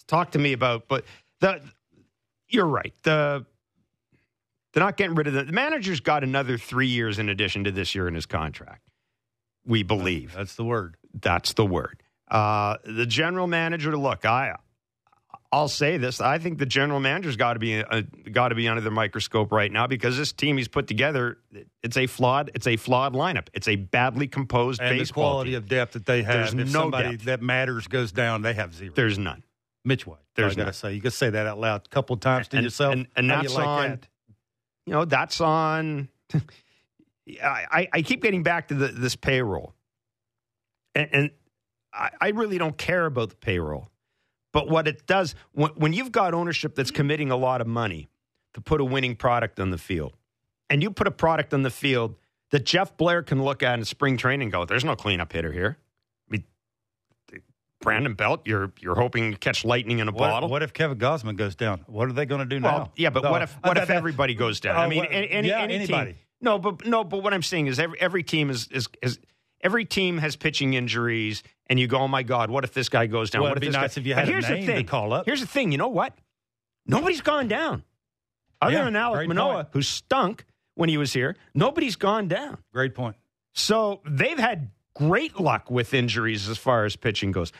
Talk 0.07 0.31
to 0.31 0.39
me 0.39 0.53
about, 0.53 0.87
but 0.87 1.05
the, 1.39 1.61
you're 2.51 2.65
right. 2.67 2.93
The, 3.03 3.45
they're 4.73 4.83
not 4.83 4.97
getting 4.97 5.15
rid 5.15 5.27
of 5.27 5.33
the, 5.33 5.43
the 5.43 5.51
manager's 5.51 5.99
got 5.99 6.23
another 6.23 6.57
three 6.57 6.87
years 6.87 7.19
in 7.19 7.29
addition 7.29 7.63
to 7.65 7.71
this 7.71 7.93
year 7.95 8.07
in 8.07 8.15
his 8.15 8.25
contract. 8.25 8.87
We 9.65 9.83
believe. 9.83 10.33
That's 10.33 10.55
the 10.55 10.63
word. 10.63 10.95
That's 11.13 11.53
the 11.53 11.65
word. 11.65 12.01
Uh, 12.29 12.77
the 12.85 13.05
general 13.05 13.47
manager. 13.47 13.95
Look, 13.97 14.25
I, 14.25 14.55
I'll 15.51 15.67
say 15.67 15.97
this. 15.97 16.21
I 16.21 16.37
think 16.37 16.57
the 16.59 16.65
general 16.65 17.01
manager's 17.01 17.35
got 17.35 17.53
to 17.53 17.59
be 17.59 17.83
uh, 17.83 18.03
got 18.31 18.49
to 18.49 18.55
be 18.55 18.69
under 18.69 18.81
the 18.81 18.89
microscope 18.89 19.51
right 19.51 19.69
now 19.71 19.85
because 19.85 20.15
this 20.17 20.31
team 20.31 20.57
he's 20.57 20.69
put 20.69 20.87
together. 20.87 21.37
It's 21.83 21.97
a 21.97 22.07
flawed. 22.07 22.51
It's 22.55 22.67
a 22.67 22.77
flawed 22.77 23.13
lineup. 23.13 23.49
It's 23.53 23.67
a 23.67 23.75
badly 23.75 24.27
composed 24.27 24.79
And 24.81 24.97
the 24.99 25.05
quality 25.11 25.51
team. 25.51 25.57
of 25.57 25.67
depth 25.67 25.93
that 25.93 26.05
they 26.05 26.23
have. 26.23 26.33
There's 26.33 26.53
if 26.53 26.73
no 26.73 26.83
somebody 26.83 27.09
depth. 27.11 27.25
that 27.25 27.41
matters 27.41 27.87
goes 27.87 28.13
down, 28.13 28.41
they 28.43 28.53
have 28.53 28.73
zero. 28.73 28.93
There's 28.95 29.17
none. 29.17 29.43
Mitch 29.83 30.05
White. 30.05 30.19
There's 30.35 30.53
I 30.53 30.55
gotta 30.61 30.73
say, 30.73 30.93
you 30.93 31.01
can 31.01 31.11
say 31.11 31.29
that 31.29 31.47
out 31.47 31.59
loud 31.59 31.81
a 31.85 31.89
couple 31.89 32.13
of 32.13 32.19
times 32.19 32.47
to 32.49 32.57
And- 32.57 32.63
yourself. 32.63 32.93
and- 32.93 33.07
and 33.15 33.29
that's 33.29 33.51
you 33.51 33.57
like 33.57 33.67
on- 33.67 33.89
that? 33.89 34.07
You 34.85 34.93
know 34.93 35.05
that's 35.05 35.41
on. 35.41 36.09
I, 37.43 37.65
I- 37.71 37.87
I 37.93 38.01
keep 38.01 38.21
getting 38.21 38.43
back 38.43 38.67
to 38.69 38.73
the, 38.75 38.87
this 38.87 39.15
payroll, 39.15 39.73
and, 40.95 41.09
and 41.11 41.31
I, 41.93 42.09
I 42.19 42.27
really 42.29 42.57
don't 42.57 42.77
care 42.77 43.05
about 43.05 43.29
the 43.29 43.35
payroll. 43.35 43.89
But 44.53 44.67
what 44.69 44.87
it 44.87 45.05
does 45.07 45.35
when, 45.53 45.69
when 45.71 45.93
you've 45.93 46.11
got 46.11 46.33
ownership 46.33 46.75
that's 46.75 46.91
committing 46.91 47.31
a 47.31 47.37
lot 47.37 47.61
of 47.61 47.67
money 47.67 48.09
to 48.53 48.59
put 48.61 48.81
a 48.81 48.83
winning 48.85 49.15
product 49.15 49.59
on 49.59 49.69
the 49.69 49.77
field, 49.77 50.13
and 50.69 50.81
you 50.83 50.91
put 50.91 51.07
a 51.07 51.11
product 51.11 51.53
on 51.53 51.61
the 51.61 51.69
field 51.69 52.15
that 52.49 52.65
Jeff 52.65 52.97
Blair 52.97 53.21
can 53.23 53.43
look 53.43 53.63
at 53.63 53.79
in 53.79 53.85
spring 53.85 54.17
training 54.17 54.45
and 54.47 54.51
go, 54.51 54.65
"There's 54.65 54.83
no 54.83 54.95
cleanup 54.95 55.31
hitter 55.31 55.51
here." 55.53 55.77
Brandon 57.81 58.13
Belt, 58.13 58.41
you're 58.45 58.71
you're 58.79 58.95
hoping 58.95 59.31
to 59.31 59.37
catch 59.37 59.65
lightning 59.65 59.99
in 59.99 60.07
a 60.07 60.11
What, 60.11 60.19
bottle. 60.29 60.49
what 60.49 60.63
if 60.63 60.73
Kevin 60.73 60.97
Gausman 60.97 61.35
goes 61.35 61.55
down? 61.55 61.83
What 61.87 62.07
are 62.09 62.13
they 62.13 62.25
going 62.25 62.39
to 62.39 62.45
do 62.45 62.61
Well, 62.63 62.77
now? 62.79 62.91
yeah, 62.95 63.09
but 63.09 63.23
No, 63.23 63.31
what 63.31 63.41
if 63.41 63.53
what 63.63 63.77
if 63.77 63.87
that- 63.87 63.97
everybody 63.97 64.35
goes 64.35 64.59
down? 64.59 64.75
Oh, 64.75 64.79
I 64.79 64.87
mean, 64.87 64.99
what- 64.99 65.11
any, 65.11 65.29
any, 65.29 65.47
yeah, 65.49 65.59
any 65.59 65.75
anybody. 65.75 66.11
team. 66.13 66.19
No, 66.41 66.57
but 66.59 66.85
no, 66.85 67.03
but 67.03 67.21
what 67.23 67.33
I'm 67.33 67.43
saying 67.43 67.67
is 67.67 67.79
every 67.79 67.99
every 68.01 68.23
team 68.23 68.49
is 68.49 68.67
is 68.69 68.87
is 69.01 69.19
every 69.61 69.85
team 69.85 70.17
has 70.17 70.35
pitching 70.35 70.73
injuries, 70.73 71.43
and 71.67 71.79
you 71.79 71.87
go, 71.87 71.97
oh 71.99 72.07
my 72.07 72.23
god, 72.23 72.49
what 72.49 72.63
if 72.63 72.73
this 72.73 72.89
guy 72.89 73.05
goes 73.07 73.29
down? 73.29 73.41
Well, 73.43 73.51
what 73.51 73.57
it'd 73.57 73.63
if 73.63 73.67
be 73.69 73.71
this 73.73 73.81
nice 73.81 73.95
guy? 73.95 74.01
if 74.01 74.07
you 74.07 74.13
But 74.15 74.19
had 74.19 74.27
a 74.29 74.31
here's 74.31 74.49
name 74.49 74.61
the 74.61 74.67
to 74.71 74.77
thing. 74.77 74.85
call 74.85 75.13
up. 75.13 75.25
Here's 75.25 75.41
the 75.41 75.47
thing. 75.47 75.71
You 75.71 75.77
know 75.77 75.87
what? 75.89 76.17
Nobody's 76.85 77.21
gone 77.21 77.47
down. 77.47 77.83
Other 78.61 78.73
Yeah, 78.73 78.83
than 78.85 78.95
Alec 78.95 79.17
great 79.19 79.27
Manoa, 79.29 79.53
point. 79.55 79.67
who 79.73 79.81
stunk 79.81 80.45
when 80.75 80.89
he 80.89 80.97
was 80.97 81.13
here, 81.13 81.35
nobody's 81.53 81.95
gone 81.95 82.27
down. 82.27 82.57
Great 82.73 82.95
point. 82.95 83.15
So 83.53 84.01
they've 84.05 84.37
had 84.37 84.71
great 84.95 85.39
luck 85.39 85.69
with 85.69 85.93
injuries 85.93 86.47
as 86.49 86.57
far 86.57 86.85
as 86.85 86.95
pitching 86.95 87.31
goes. 87.31 87.51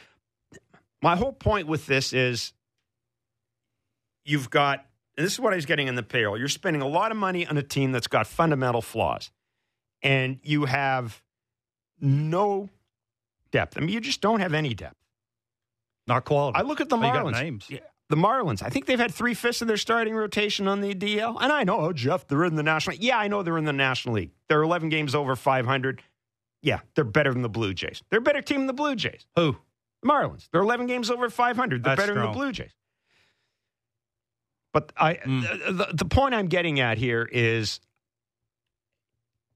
My 1.02 1.16
whole 1.16 1.34
point 1.34 1.68
with 1.68 1.86
this 1.86 2.14
is 2.14 2.54
you've 4.24 4.50
got, 4.50 4.86
and 5.18 5.26
this 5.26 5.34
is 5.34 5.40
what 5.40 5.54
I 5.54 5.56
was 5.56 5.66
getting 5.66 5.88
in 5.88 5.96
the 5.96 6.04
payroll. 6.04 6.38
You're 6.38 6.48
spending 6.48 6.82
a 6.82 6.88
lot 6.88 7.12
of 7.12 7.18
money 7.18 7.46
on 7.48 7.58
a 7.58 7.64
team 7.64 7.92
that's 7.92 8.08
got 8.08 8.28
fundamental 8.28 8.82
flaws, 8.82 9.32
and 10.04 10.40
you 10.44 10.66
have 10.66 11.22
no 12.00 12.70
depth. 13.52 13.78
I 13.78 13.82
mean, 13.82 13.90
you 13.90 14.00
just 14.02 14.22
don't 14.22 14.40
have 14.40 14.54
any 14.54 14.74
depth. 14.74 14.96
Not 16.08 16.26
quality. 16.26 16.58
I 16.60 16.62
look 16.62 16.82
at 16.82 16.90
the 16.90 16.98
Marlins. 16.98 17.42
names. 17.42 17.68
Yeah, 17.70 17.80
The 18.10 18.16
Marlins. 18.16 18.64
I 18.64 18.70
think 18.70 18.86
they've 18.86 19.00
had 19.00 19.14
three 19.14 19.34
fifths 19.34 19.62
of 19.62 19.68
their 19.68 19.78
starting 19.78 20.14
rotation 20.16 20.68
on 20.68 20.82
the 20.82 20.94
DL. 20.96 21.38
And 21.42 21.52
I 21.52 21.64
know, 21.64 21.80
oh, 21.80 21.94
Jeff, 21.94 22.28
they're 22.28 22.44
in 22.46 22.56
the 22.56 22.64
National 22.64 22.96
League. 22.96 23.04
Yeah, 23.04 23.18
I 23.18 23.28
know 23.28 23.44
they're 23.44 23.58
in 23.58 23.66
the 23.66 23.74
National 23.74 24.16
League. 24.16 24.32
They're 24.50 24.64
11 24.64 24.90
games 24.90 25.14
over 25.16 25.36
500. 25.36 26.02
Yeah, 26.64 26.80
they're 26.96 27.04
better 27.04 27.32
than 27.34 27.42
the 27.44 27.50
Blue 27.50 27.74
Jays. 27.74 28.02
They're 28.10 28.20
a 28.20 28.22
better 28.22 28.42
team 28.42 28.62
than 28.62 28.68
the 28.68 28.74
Blue 28.74 28.96
Jays. 28.96 29.26
Who? 29.36 29.58
The 30.02 30.10
Marlins. 30.10 30.50
They're 30.52 30.62
11 30.62 30.88
games 30.88 31.10
over 31.10 31.30
500. 31.30 31.84
They're 31.84 31.96
That's 31.96 32.02
better 32.08 32.14
than 32.20 32.24
the 32.32 32.32
Blue 32.38 32.52
Jays. 32.52 32.72
But 34.74 34.92
I, 34.98 35.16
Mm. 35.16 35.78
the, 35.78 35.88
the 35.94 36.06
point 36.06 36.34
I'm 36.34 36.48
getting 36.48 36.80
at 36.80 36.98
here 36.98 37.28
is 37.32 37.80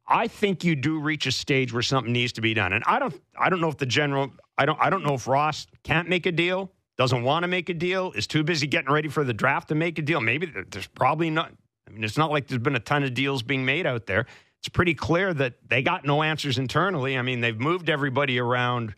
I 0.08 0.28
think 0.28 0.64
you 0.64 0.76
do 0.76 1.00
reach 1.00 1.26
a 1.26 1.32
stage 1.32 1.74
where 1.74 1.82
something 1.82 2.14
needs 2.14 2.34
to 2.34 2.42
be 2.42 2.54
done. 2.54 2.74
And 2.74 2.84
I 2.86 3.00
don't 3.00 3.20
I 3.40 3.50
don't 3.50 3.62
know 3.62 3.70
if 3.70 3.78
the 3.78 3.86
general 3.86 4.32
I 4.58 4.66
don't 4.66 4.80
I 4.80 4.90
don't 4.90 5.04
know 5.04 5.14
if 5.16 5.28
Ross 5.28 5.68
can't 5.84 6.10
make 6.10 6.26
a 6.26 6.32
deal, 6.32 6.72
doesn't 6.98 7.24
want 7.24 7.44
to 7.44 7.48
make 7.48 7.70
a 7.70 7.74
deal, 7.74 8.12
is 8.12 8.28
too 8.28 8.44
busy 8.44 8.68
getting 8.68 8.92
ready 8.92 9.08
for 9.10 9.24
the 9.24 9.34
draft 9.34 9.70
to 9.70 9.76
make 9.76 9.98
a 9.98 10.02
deal. 10.02 10.22
Maybe 10.22 10.52
there's 10.70 10.88
probably 10.88 11.30
not 11.30 11.52
I 11.88 11.92
mean 11.92 12.04
it's 12.04 12.18
not 12.18 12.30
like 12.30 12.48
there's 12.48 12.62
been 12.62 12.76
a 12.76 12.80
ton 12.80 13.04
of 13.04 13.14
deals 13.14 13.42
being 13.42 13.66
made 13.66 13.88
out 13.88 14.06
there. 14.06 14.26
It's 14.60 14.70
pretty 14.70 14.96
clear 14.96 15.34
that 15.34 15.54
they 15.68 15.82
got 15.82 16.06
no 16.06 16.24
answers 16.24 16.58
internally. 16.58 17.18
I 17.18 17.22
mean, 17.22 17.40
they've 17.42 17.60
moved 17.60 17.88
everybody 17.90 18.40
around 18.40 18.96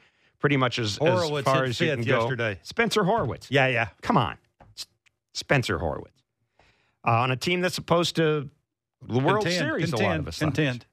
pretty 0.48 0.56
much 0.58 0.80
as, 0.80 0.98
as 1.02 1.44
far 1.44 1.66
as 1.66 1.82
you 1.82 1.88
can 1.88 2.04
go. 2.04 2.22
yesterday. 2.22 2.58
Spencer 2.64 3.04
Horwitz. 3.04 3.48
Yeah, 3.50 3.68
yeah. 3.68 3.90
Come 4.02 4.16
on. 4.16 4.38
S- 4.78 4.88
Spencer 5.34 5.78
Horwitz. 5.78 6.24
Uh, 7.06 7.12
on 7.12 7.32
a 7.32 7.36
team 7.36 7.60
that's 7.60 7.76
supposed 7.76 8.16
to 8.16 8.50
the 9.06 9.20
World 9.20 9.44
Contend, 9.44 9.56
Series 9.56 9.90
contend, 9.90 10.06
a 10.06 10.10
lot 10.10 10.20
of 10.20 10.28
us. 10.30 10.40
contend. 10.40 10.86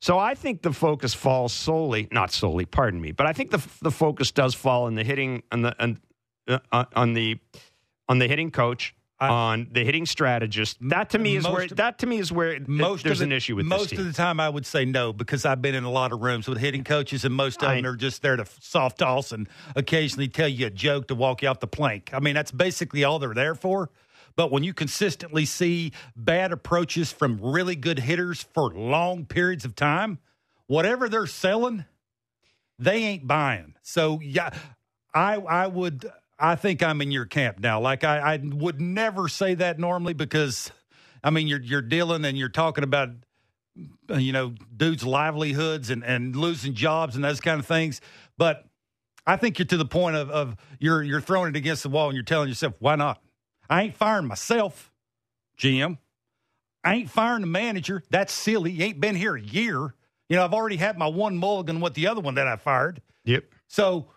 So 0.00 0.18
I 0.18 0.34
think 0.34 0.62
the 0.62 0.72
focus 0.72 1.12
falls 1.12 1.52
solely, 1.52 2.08
not 2.12 2.32
solely, 2.32 2.64
pardon 2.64 2.98
me, 2.98 3.12
but 3.12 3.26
I 3.26 3.34
think 3.34 3.50
the 3.50 3.62
the 3.82 3.90
focus 3.90 4.30
does 4.32 4.54
fall 4.54 4.84
on 4.86 4.94
the 4.94 5.04
hitting 5.04 5.42
on 5.52 5.60
the 5.62 5.82
on, 5.82 5.98
uh, 6.48 6.84
on 6.96 7.12
the 7.12 7.38
on 8.08 8.18
the 8.18 8.26
hitting 8.26 8.50
coach, 8.50 8.94
I- 9.20 9.28
on 9.28 9.68
the 9.72 9.84
hitting 9.84 10.06
strategist. 10.06 10.76
That 10.80 11.10
to 11.10 11.18
me 11.18 11.36
is 11.36 11.44
where 11.44 11.62
Most- 11.62 11.76
that 11.76 11.98
to 11.98 12.06
me 12.06 12.18
is 12.18 12.30
where 12.30 12.58
Most 12.66 13.02
there's 13.04 13.20
of 13.20 13.28
the, 13.28 13.32
an 13.34 13.36
issue 13.36 13.56
with 13.56 13.66
most 13.66 13.92
of 13.92 14.04
the 14.04 14.12
time. 14.12 14.38
I 14.38 14.48
would 14.48 14.64
say 14.64 14.84
no 14.84 15.12
because 15.12 15.44
I've 15.44 15.60
been 15.60 15.74
in 15.74 15.84
a 15.84 15.90
lot 15.90 16.12
of 16.12 16.20
rooms 16.20 16.46
with 16.46 16.58
hitting 16.58 16.84
coaches, 16.84 17.24
and 17.24 17.34
most 17.34 17.62
of 17.62 17.68
I- 17.68 17.76
them 17.76 17.86
are 17.86 17.96
just 17.96 18.22
there 18.22 18.36
to 18.36 18.46
soft 18.60 18.98
toss 18.98 19.32
and 19.32 19.48
occasionally 19.74 20.28
tell 20.28 20.48
you 20.48 20.66
a 20.66 20.70
joke 20.70 21.08
to 21.08 21.14
walk 21.16 21.42
you 21.42 21.48
off 21.48 21.58
the 21.60 21.66
plank. 21.66 22.10
I 22.12 22.20
mean, 22.20 22.34
that's 22.34 22.52
basically 22.52 23.02
all 23.04 23.18
they're 23.18 23.34
there 23.34 23.54
for. 23.56 23.90
But 24.36 24.52
when 24.52 24.62
you 24.62 24.72
consistently 24.72 25.44
see 25.44 25.90
bad 26.14 26.52
approaches 26.52 27.10
from 27.10 27.40
really 27.40 27.74
good 27.74 27.98
hitters 27.98 28.44
for 28.54 28.70
long 28.70 29.26
periods 29.26 29.64
of 29.64 29.74
time, 29.74 30.20
whatever 30.68 31.08
they're 31.08 31.26
selling, 31.26 31.86
they 32.78 33.02
ain't 33.02 33.26
buying. 33.26 33.74
So 33.82 34.20
yeah, 34.20 34.50
I 35.12 35.34
I 35.38 35.66
would 35.66 36.08
I 36.38 36.54
think 36.54 36.82
I'm 36.82 37.00
in 37.00 37.10
your 37.10 37.26
camp 37.26 37.58
now. 37.58 37.80
Like 37.80 38.04
I, 38.04 38.34
I 38.34 38.40
would 38.42 38.80
never 38.80 39.28
say 39.28 39.54
that 39.54 39.78
normally 39.78 40.14
because 40.14 40.70
I 41.22 41.30
mean 41.30 41.48
you're 41.48 41.60
you're 41.60 41.82
dealing 41.82 42.24
and 42.24 42.38
you're 42.38 42.48
talking 42.48 42.84
about 42.84 43.10
uh, 44.10 44.16
you 44.16 44.32
know 44.32 44.54
dudes' 44.76 45.04
livelihoods 45.04 45.90
and 45.90 46.04
and 46.04 46.36
losing 46.36 46.74
jobs 46.74 47.16
and 47.16 47.24
those 47.24 47.40
kind 47.40 47.58
of 47.58 47.66
things. 47.66 48.00
But 48.36 48.64
I 49.26 49.36
think 49.36 49.58
you're 49.58 49.66
to 49.66 49.76
the 49.76 49.84
point 49.84 50.16
of 50.16 50.30
of 50.30 50.56
you're 50.78 51.02
you're 51.02 51.20
throwing 51.20 51.50
it 51.50 51.56
against 51.56 51.82
the 51.82 51.88
wall 51.88 52.08
and 52.08 52.14
you're 52.14 52.24
telling 52.24 52.48
yourself 52.48 52.74
why 52.78 52.96
not? 52.96 53.20
I 53.68 53.82
ain't 53.82 53.96
firing 53.96 54.26
myself, 54.26 54.92
GM. 55.58 55.98
I 56.84 56.94
ain't 56.94 57.10
firing 57.10 57.40
the 57.40 57.48
manager. 57.48 58.02
That's 58.10 58.32
silly. 58.32 58.70
He 58.70 58.84
ain't 58.84 59.00
been 59.00 59.16
here 59.16 59.34
a 59.34 59.40
year. 59.40 59.94
You 60.28 60.36
know, 60.36 60.44
I've 60.44 60.54
already 60.54 60.76
had 60.76 60.96
my 60.96 61.06
one 61.06 61.36
mulligan 61.36 61.80
with 61.80 61.94
the 61.94 62.06
other 62.06 62.20
one 62.20 62.34
that 62.36 62.46
I 62.46 62.56
fired. 62.56 63.02
Yep. 63.24 63.44
So 63.66 64.08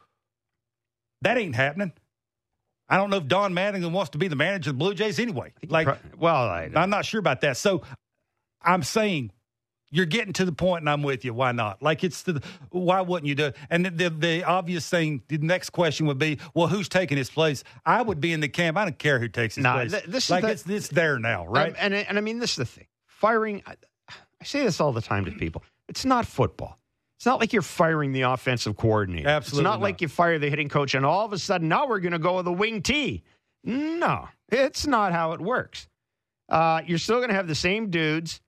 that 1.22 1.38
ain't 1.38 1.56
happening. 1.56 1.94
I 2.92 2.98
don't 2.98 3.10
know 3.10 3.18
if 3.18 3.28
Don 3.28 3.54
Mattingly 3.54 3.90
wants 3.90 4.12
to 4.12 4.18
be 4.20 4.28
the 4.28 4.36
manager 4.36 4.70
of 4.70 4.76
the 4.76 4.80
Blue 4.80 4.94
Jays 4.94 5.18
anyway. 5.18 5.54
Like, 5.68 5.88
well, 6.20 6.36
I, 6.36 6.70
I'm 6.76 6.90
not 6.90 7.06
sure 7.06 7.20
about 7.20 7.42
that. 7.42 7.56
So 7.58 7.82
I'm 8.62 8.84
saying 8.84 9.32
you're 9.92 10.06
getting 10.06 10.34
to 10.34 10.46
the 10.46 10.52
point, 10.52 10.82
and 10.82 10.90
I'm 10.90 11.02
with 11.02 11.24
you. 11.26 11.34
Why 11.34 11.54
not? 11.54 11.82
Like, 11.82 12.04
it's 12.04 12.22
the 12.24 12.42
why 12.70 13.02
wouldn't 13.02 13.28
you 13.28 13.36
do 13.36 13.46
it? 13.46 13.56
And 13.70 13.86
the, 13.86 13.92
the, 13.92 14.10
the 14.10 14.44
obvious 14.44 14.88
thing, 14.90 15.22
the 15.30 15.38
next 15.38 15.70
question 15.72 16.06
would 16.08 16.18
be, 16.18 16.38
well, 16.54 16.68
who's 16.68 16.88
taking 16.90 17.18
his 17.18 17.30
place? 17.30 17.64
I 17.86 18.02
would 18.02 18.20
be 18.22 18.34
in 18.34 18.42
the 18.42 18.50
camp. 18.50 18.78
I 18.78 18.84
don't 18.86 19.00
care 19.00 19.20
who 19.20 19.28
takes 19.30 19.56
his 19.56 19.64
Nah, 19.64 19.74
place. 19.76 19.92
th- 19.92 20.04
this 20.06 20.26
is 20.26 20.30
like 20.30 20.44
the- 20.44 20.52
it's 20.52 20.68
it's 20.68 20.88
there 20.90 21.18
now, 21.18 21.48
right? 21.48 21.70
Um, 21.72 21.76
and 21.80 21.94
and 21.94 22.18
I 22.18 22.22
mean, 22.22 22.40
this 22.40 22.52
is 22.52 22.58
the 22.58 22.66
thing. 22.66 22.88
Firing. 23.08 23.64
I, 23.66 23.76
I 24.10 24.44
say 24.44 24.64
this 24.64 24.82
all 24.82 24.92
the 24.92 25.02
time 25.02 25.24
to 25.26 25.32
people. 25.32 25.64
It's 25.88 26.04
not 26.04 26.26
football. 26.26 26.78
It's 27.22 27.26
not 27.28 27.40
like 27.40 27.54
you're 27.54 27.62
firing 27.62 28.14
the 28.14 28.24
offensive 28.24 28.76
coordinator. 28.76 29.30
Absolutely 29.30 29.60
It's 29.60 29.64
not, 29.64 29.74
not. 29.74 29.82
like 29.82 30.02
you 30.02 30.08
fire 30.08 30.40
the 30.40 30.50
hitting 30.50 30.70
coach 30.70 30.96
and 30.96 31.06
all 31.06 31.24
of 31.24 31.34
a 31.34 31.38
sudden 31.38 31.68
now 31.68 31.86
we're 31.86 32.00
going 32.00 32.14
to 32.14 32.18
go 32.18 32.38
with 32.38 32.48
a 32.48 32.52
wing 32.52 32.82
T. 32.82 33.22
No, 33.64 34.28
it's 34.50 34.88
not 34.88 35.12
how 35.12 35.34
it 35.34 35.40
works. 35.40 35.88
Uh, 36.50 36.82
you're 36.88 36.98
still 36.98 37.18
going 37.18 37.30
to 37.30 37.36
have 37.36 37.48
the 37.48 37.54
same 37.54 37.92
dudes, 37.92 38.42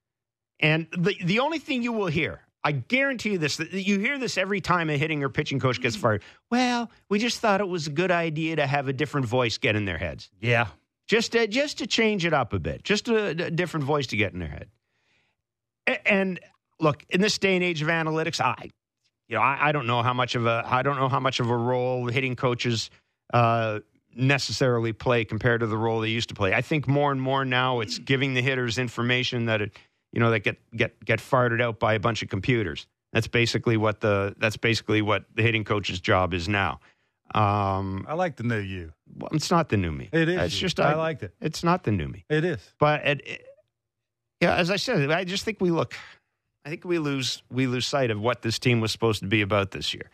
and 0.60 0.88
the 0.98 1.16
the 1.24 1.38
only 1.38 1.60
thing 1.60 1.84
you 1.84 1.92
will 1.92 2.08
hear, 2.08 2.42
I 2.64 2.72
guarantee 2.72 3.34
you 3.34 3.38
this, 3.38 3.58
that 3.58 3.72
you 3.74 4.00
hear 4.00 4.18
this 4.18 4.40
every 4.40 4.60
time 4.60 4.90
a 4.90 4.98
hitting 4.98 5.24
or 5.24 5.30
pitching 5.30 5.60
coach 5.60 5.80
gets 5.80 5.96
fired. 5.96 6.24
Well, 6.50 6.90
we 7.10 7.20
just 7.20 7.42
thought 7.42 7.62
it 7.62 7.68
was 7.68 7.86
a 7.86 7.92
good 7.92 8.10
idea 8.10 8.56
to 8.56 8.66
have 8.66 8.88
a 8.88 8.94
different 8.94 9.28
voice 9.28 9.60
get 9.60 9.76
in 9.76 9.86
their 9.86 10.00
heads 10.00 10.32
yeah. 10.42 10.66
just 11.06 11.34
to, 11.34 11.46
just 11.46 11.78
to 11.78 11.86
change 11.86 12.26
it 12.26 12.34
up 12.34 12.54
a 12.54 12.60
bit, 12.60 12.84
just 12.84 13.08
a, 13.08 13.28
a 13.28 13.52
different 13.52 13.86
voice 13.86 14.08
to 14.08 14.18
get 14.18 14.34
in 14.34 14.40
their 14.40 14.50
head. 14.50 14.68
And 16.08 16.40
look, 16.80 17.04
in 17.10 17.22
this 17.22 17.38
day 17.38 17.56
and 17.56 17.64
age 17.64 17.82
of 17.82 17.88
analytics, 17.88 18.40
I, 18.42 18.70
you 19.28 19.36
know, 19.36 19.42
I, 19.42 19.70
I 19.70 19.72
don't 19.72 19.88
know 19.88 20.02
how 20.04 20.14
much 20.14 20.36
of 20.36 20.46
a 20.46 20.64
I 20.66 20.82
don't 20.82 20.98
know 20.98 21.10
how 21.10 21.20
much 21.20 21.40
of 21.40 21.50
a 21.50 21.56
role 21.58 22.08
hitting 22.08 22.36
coaches 22.36 22.90
uh, 23.34 23.80
necessarily 24.16 24.94
play 24.94 25.26
compared 25.26 25.62
to 25.62 25.68
the 25.68 25.78
role 25.78 26.02
they 26.02 26.10
used 26.10 26.30
to 26.30 26.36
play. 26.36 26.54
I 26.54 26.62
think 26.62 26.88
more 26.88 27.12
and 27.12 27.22
more 27.22 27.46
now 27.46 27.80
it's 27.80 27.98
giving 28.00 28.34
the 28.34 28.42
hitters 28.42 28.78
information 28.78 29.46
that 29.46 29.62
it, 29.62 29.72
you 30.12 30.20
know, 30.20 30.32
that 30.32 30.40
get 30.40 30.58
get 30.76 31.04
get 31.04 31.20
farted 31.20 31.62
out 31.62 31.80
by 31.80 31.94
a 31.94 32.00
bunch 32.00 32.22
of 32.22 32.30
computers. 32.30 32.86
That's 33.12 33.28
basically 33.28 33.78
what 33.78 34.02
the 34.02 34.36
that's 34.38 34.58
basically 34.58 35.02
what 35.02 35.26
the 35.36 35.42
hitting 35.42 35.64
coach's 35.64 36.00
job 36.00 36.34
is 36.34 36.48
now. 36.50 36.80
Um, 37.34 38.06
I 38.08 38.14
like 38.14 38.36
the 38.36 38.44
new 38.44 38.60
you. 38.60 38.92
well, 39.16 39.30
it's 39.34 39.50
not 39.50 39.70
the 39.70 39.78
new 39.78 39.92
me. 39.92 40.10
It 40.12 40.30
is. 40.30 40.40
It's 40.42 40.56
you. 40.56 40.62
just 40.62 40.80
I 40.80 40.96
liked 40.96 41.24
it. 41.24 41.34
It's 41.42 41.64
not 41.64 41.84
the 41.84 41.92
new 41.92 42.08
me. 42.08 42.26
It 42.30 42.46
is. 42.46 42.60
But 42.80 43.06
it, 43.06 43.22
it- 43.26 43.48
yeah, 44.42 44.56
as 44.56 44.70
I 44.70 44.76
said, 44.76 45.10
I 45.10 45.24
just 45.24 45.46
think 45.46 45.62
we 45.62 45.72
look. 45.72 45.96
I 46.66 46.70
think 46.70 46.86
we 46.86 47.00
lose 47.00 47.44
we 47.52 47.68
lose 47.68 47.86
sight 47.86 48.12
of 48.12 48.20
what 48.20 48.42
this 48.42 48.60
team 48.60 48.80
was 48.80 48.92
supposed 48.92 49.22
to 49.22 49.28
be 49.28 49.42
about 49.42 49.72
this 49.72 49.94
year. 49.94 50.10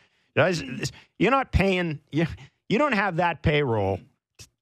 You're 1.18 1.32
not 1.32 1.52
paying. 1.52 2.00
You, 2.12 2.28
you 2.68 2.78
don't 2.78 2.94
have 2.94 3.18
that 3.18 3.42
payroll 3.42 4.00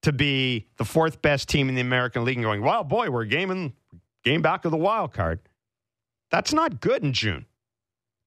to 0.01 0.11
be 0.11 0.65
the 0.77 0.85
fourth 0.85 1.21
best 1.21 1.49
team 1.49 1.69
in 1.69 1.75
the 1.75 1.81
American 1.81 2.25
League 2.25 2.37
and 2.37 2.43
going, 2.43 2.61
"Wow, 2.61 2.83
boy, 2.83 3.09
we're 3.09 3.25
gaming 3.25 3.73
game 4.23 4.41
back 4.41 4.65
of 4.65 4.71
the 4.71 4.77
wild 4.77 5.13
card." 5.13 5.39
That's 6.29 6.51
not 6.51 6.81
good 6.81 7.03
in 7.03 7.13
June 7.13 7.45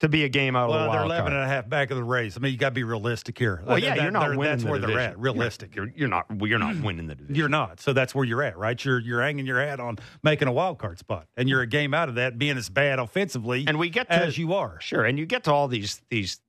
to 0.01 0.09
be 0.09 0.23
a 0.25 0.29
game 0.29 0.55
out 0.55 0.65
of 0.65 0.69
Well, 0.71 0.79
the 0.85 0.91
they're 0.91 0.99
wild 0.99 1.05
11 1.11 1.23
card. 1.31 1.33
and 1.33 1.43
a 1.43 1.47
half 1.47 1.67
back 1.69 1.89
of 1.91 1.97
the 1.97 2.03
race. 2.03 2.35
I 2.35 2.39
mean, 2.39 2.51
you 2.51 2.57
got 2.57 2.69
to 2.69 2.75
be 2.75 2.83
realistic 2.83 3.37
here. 3.39 3.63
well, 3.65 3.79
yeah, 3.79 3.95
That- 3.95 4.01
you're 4.03 4.11
not 4.11 4.29
winning. 4.29 4.43
That's 4.43 4.63
the 4.63 4.69
where 4.69 4.79
they're 4.79 4.99
at. 4.99 5.17
Realistic. 5.19 5.75
You're, 5.75 5.91
you're 5.95 6.07
not. 6.09 6.25
You're 6.41 6.59
not 6.59 6.75
winning 6.81 7.07
the 7.07 7.15
division. 7.15 7.35
You're 7.35 7.49
not. 7.49 7.79
So 7.79 7.93
that's 7.93 8.13
where 8.13 8.25
you're 8.25 8.43
at, 8.43 8.57
right? 8.57 8.83
You're 8.83 8.99
you're 8.99 9.21
hanging 9.21 9.45
your 9.45 9.59
hat 9.61 9.79
on 9.79 9.97
making 10.23 10.47
a 10.47 10.51
wild 10.51 10.77
card 10.79 10.99
spot, 10.99 11.27
and 11.37 11.47
you're 11.49 11.61
a 11.61 11.67
game 11.67 11.93
out 11.93 12.09
of 12.09 12.15
that, 12.15 12.37
being 12.37 12.57
as 12.57 12.69
bad 12.69 12.99
offensively 12.99 13.65
and 13.67 13.77
we 13.79 13.89
get 13.89 14.07
to, 14.09 14.13
as 14.15 14.37
you 14.37 14.53
are. 14.53 14.79
Sure, 14.81 15.03
and 15.05 15.17
you 15.17 15.25
get 15.25 15.43
to 15.45 15.51
all 15.53 15.67
these 15.67 16.01
these 16.09 16.39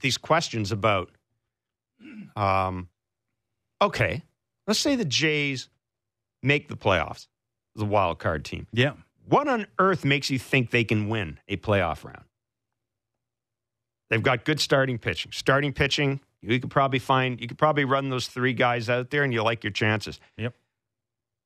these 0.00 0.16
questions 0.18 0.72
about 0.72 1.10
um 2.36 2.88
okay, 3.80 4.22
let's 4.66 4.80
say 4.80 4.96
the 4.96 5.04
Jays 5.04 5.68
make 6.42 6.68
the 6.68 6.76
playoffs 6.76 7.28
as 7.76 7.82
a 7.82 7.86
wild 7.86 8.18
card 8.18 8.44
team. 8.44 8.66
Yeah. 8.72 8.92
What 9.26 9.48
on 9.48 9.66
earth 9.78 10.04
makes 10.04 10.30
you 10.30 10.38
think 10.38 10.70
they 10.70 10.84
can 10.84 11.08
win 11.08 11.38
a 11.48 11.56
playoff 11.56 12.04
round? 12.04 12.24
They've 14.14 14.22
got 14.22 14.44
good 14.44 14.60
starting 14.60 14.96
pitching. 14.98 15.32
Starting 15.32 15.72
pitching, 15.72 16.20
you 16.40 16.60
could 16.60 16.70
probably 16.70 17.00
find 17.00 17.40
you 17.40 17.48
could 17.48 17.58
probably 17.58 17.84
run 17.84 18.10
those 18.10 18.28
three 18.28 18.52
guys 18.52 18.88
out 18.88 19.10
there 19.10 19.24
and 19.24 19.32
you 19.32 19.42
like 19.42 19.64
your 19.64 19.72
chances. 19.72 20.20
Yep. 20.36 20.54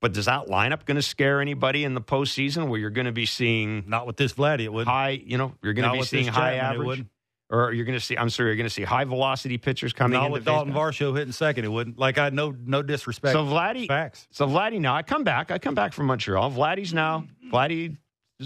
But 0.02 0.14
is 0.18 0.26
that 0.26 0.48
lineup 0.48 0.84
going 0.84 0.96
to 0.96 1.02
scare 1.02 1.40
anybody 1.40 1.82
in 1.84 1.94
the 1.94 2.02
postseason 2.02 2.68
where 2.68 2.78
you're 2.78 2.90
going 2.90 3.06
to 3.06 3.12
be 3.12 3.25
seeing 3.25 3.84
Not 3.88 4.06
with 4.06 4.18
this 4.18 4.34
Vladdy, 4.34 4.64
it 4.64 4.72
wouldn't. 4.72 4.88
high, 4.94 5.20
you 5.25 5.38
know, 5.38 5.54
you're 5.62 5.72
going 5.72 5.90
to 5.90 5.98
be 5.98 6.04
seeing 6.04 6.26
high 6.26 6.56
Chapman, 6.56 6.82
average? 6.82 7.06
or 7.48 7.72
you're 7.72 7.87
going 7.87 7.98
to 7.98 8.04
see. 8.04 8.18
I'm 8.18 8.28
sorry, 8.28 8.50
you're 8.50 8.56
going 8.56 8.68
to 8.68 8.75
see 8.75 8.84
high 8.84 9.04
velocity 9.04 9.56
pitchers 9.56 9.94
coming 9.94 10.20
Not 10.20 10.30
with 10.30 10.44
Dalton. 10.44 10.75
Varsho 10.75 11.16
hitting 11.16 11.32
second, 11.32 11.64
it 11.64 11.68
wouldn't. 11.68 11.98
Like 11.98 12.18
I 12.18 12.28
no 12.28 12.54
no 12.66 12.82
disrespect. 12.82 13.32
So 13.32 13.46
Vladdy, 13.46 13.88
facts. 13.88 14.28
so 14.30 14.46
Vladdy. 14.46 14.78
Now 14.78 14.94
I 14.94 15.02
come 15.02 15.25
back. 15.25 15.50
I 15.50 15.58
come 15.58 15.75
back 15.75 15.94
from 15.94 16.04
Montreal. 16.04 16.50
Vladdy's 16.52 16.92
now 16.92 17.25
Vladdy. 17.50 17.96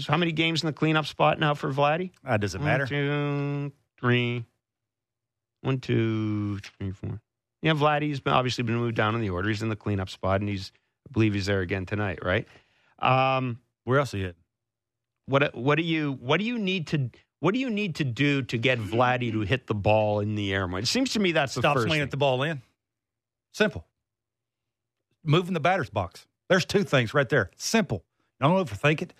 How 0.07 0.15
many 0.17 0.31
games 0.31 0.63
in 0.63 0.67
the 0.67 0.73
cleanup 0.73 1.05
spot 1.07 1.39
now 1.39 1.53
for 1.55 1.71
Vladdy? 1.73 2.11
Uh, 2.25 2.37
does 2.37 2.55
it 2.55 2.59
One, 2.59 2.65
matter? 2.67 2.87
two, 2.87 3.71
three. 4.03 4.45
One, 5.61 5.79
two, 5.79 6.59
three, 6.59 6.91
four. 6.91 7.21
Yeah, 7.61 7.71
Vladdy's 7.73 8.19
been, 8.19 8.33
obviously 8.33 8.65
been 8.65 8.75
moved 8.75 8.95
down 8.97 9.15
in 9.15 9.21
the 9.21 9.29
order. 9.29 9.47
He's 9.47 9.61
in 9.61 9.69
the 9.69 9.77
cleanup 9.77 10.09
spot, 10.09 10.41
and 10.41 10.49
he's 10.49 10.71
I 11.07 11.13
believe 11.13 11.33
he's 11.33 11.45
there 11.45 11.61
again 11.61 11.85
tonight, 11.85 12.19
right? 12.21 12.45
Um, 12.99 13.59
Where 13.85 13.99
else 13.99 14.13
are 14.13 14.17
you 14.17 14.23
hitting? 14.25 14.39
what 15.25 15.55
what 15.55 15.75
do 15.75 15.83
you 15.83 16.17
what 16.19 16.37
do 16.37 16.45
you 16.45 16.59
need 16.59 16.87
to 16.87 17.09
what 17.39 17.53
do 17.53 17.59
you 17.61 17.69
need 17.69 17.95
to 17.95 18.03
do 18.03 18.41
to 18.41 18.57
get 18.57 18.77
Vladdy 18.77 19.31
to 19.31 19.39
hit 19.41 19.67
the 19.67 19.73
ball 19.75 20.19
in 20.19 20.35
the 20.35 20.53
air 20.53 20.67
more? 20.67 20.79
It 20.79 20.87
seems 20.87 21.13
to 21.13 21.19
me 21.19 21.31
that's 21.31 21.55
the 21.55 21.61
Stop 21.61 21.75
first 21.75 21.83
swinging 21.83 21.99
thing. 21.99 22.07
at 22.07 22.11
the 22.11 22.17
ball 22.17 22.43
in. 22.43 22.61
Simple. 23.53 23.85
Moving 25.23 25.53
the 25.53 25.59
batter's 25.61 25.89
box. 25.89 26.27
There's 26.49 26.65
two 26.65 26.83
things 26.83 27.13
right 27.13 27.27
there. 27.29 27.51
Simple. 27.55 28.03
I 28.41 28.47
don't 28.47 28.65
overthink 28.67 29.01
it. 29.01 29.13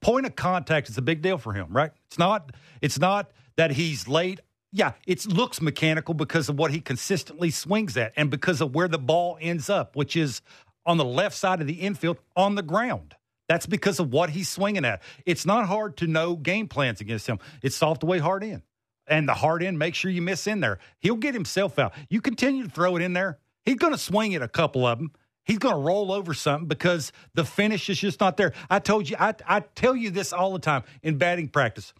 Point 0.00 0.26
of 0.26 0.34
contact 0.34 0.88
is 0.88 0.98
a 0.98 1.02
big 1.02 1.22
deal 1.22 1.38
for 1.38 1.52
him, 1.52 1.68
right? 1.70 1.92
It's 2.08 2.18
not. 2.18 2.50
It's 2.82 2.98
not 2.98 3.30
that 3.56 3.72
he's 3.72 4.08
late. 4.08 4.40
Yeah, 4.72 4.92
it 5.06 5.26
looks 5.26 5.62
mechanical 5.62 6.14
because 6.14 6.48
of 6.48 6.58
what 6.58 6.70
he 6.70 6.80
consistently 6.80 7.50
swings 7.50 7.96
at, 7.96 8.12
and 8.16 8.30
because 8.30 8.60
of 8.60 8.74
where 8.74 8.88
the 8.88 8.98
ball 8.98 9.38
ends 9.40 9.70
up, 9.70 9.96
which 9.96 10.16
is 10.16 10.42
on 10.84 10.98
the 10.98 11.04
left 11.04 11.36
side 11.36 11.60
of 11.60 11.66
the 11.66 11.74
infield 11.74 12.18
on 12.36 12.54
the 12.54 12.62
ground. 12.62 13.14
That's 13.48 13.66
because 13.66 14.00
of 14.00 14.12
what 14.12 14.30
he's 14.30 14.48
swinging 14.48 14.84
at. 14.84 15.02
It's 15.24 15.46
not 15.46 15.66
hard 15.66 15.96
to 15.98 16.06
know 16.06 16.36
game 16.36 16.68
plans 16.68 17.00
against 17.00 17.26
him. 17.26 17.38
It's 17.62 17.76
soft 17.76 18.02
away, 18.02 18.18
hard 18.18 18.42
in. 18.42 18.62
And 19.06 19.28
the 19.28 19.34
hard 19.34 19.62
end, 19.62 19.78
make 19.78 19.94
sure 19.94 20.10
you 20.10 20.22
miss 20.22 20.48
in 20.48 20.60
there. 20.60 20.78
He'll 20.98 21.16
get 21.16 21.32
himself 21.32 21.78
out. 21.78 21.92
You 22.10 22.20
continue 22.20 22.64
to 22.64 22.70
throw 22.70 22.96
it 22.96 23.02
in 23.02 23.12
there. 23.12 23.38
He's 23.64 23.76
going 23.76 23.92
to 23.92 23.98
swing 23.98 24.34
at 24.34 24.42
a 24.42 24.48
couple 24.48 24.84
of 24.84 24.98
them. 24.98 25.12
He's 25.44 25.58
going 25.58 25.76
to 25.76 25.80
roll 25.80 26.10
over 26.10 26.34
something 26.34 26.66
because 26.66 27.12
the 27.34 27.44
finish 27.44 27.88
is 27.88 27.98
just 27.98 28.18
not 28.18 28.36
there. 28.36 28.52
I 28.68 28.80
told 28.80 29.08
you, 29.08 29.16
I, 29.18 29.34
I 29.46 29.60
tell 29.60 29.94
you 29.94 30.10
this 30.10 30.32
all 30.32 30.52
the 30.52 30.58
time 30.58 30.82
in 31.04 31.18
batting 31.18 31.48
practice. 31.48 31.94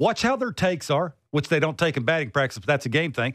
Watch 0.00 0.22
how 0.22 0.34
their 0.34 0.50
takes 0.50 0.90
are, 0.90 1.14
which 1.30 1.48
they 1.48 1.60
don't 1.60 1.78
take 1.78 1.98
in 1.98 2.04
batting 2.04 2.30
practice, 2.30 2.58
but 2.58 2.66
that's 2.66 2.86
a 2.86 2.88
game 2.88 3.12
thing. 3.12 3.34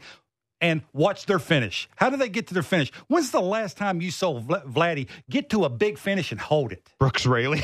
And 0.60 0.82
watch 0.92 1.26
their 1.26 1.38
finish. 1.38 1.88
How 1.94 2.10
do 2.10 2.16
they 2.16 2.28
get 2.28 2.48
to 2.48 2.54
their 2.54 2.64
finish? 2.64 2.90
When's 3.06 3.30
the 3.30 3.40
last 3.40 3.76
time 3.76 4.00
you 4.00 4.10
saw 4.10 4.40
Vladdy 4.40 5.06
get 5.30 5.48
to 5.50 5.64
a 5.64 5.68
big 5.68 5.96
finish 5.96 6.32
and 6.32 6.40
hold 6.40 6.72
it? 6.72 6.90
Brooks 6.98 7.24
Raley. 7.24 7.62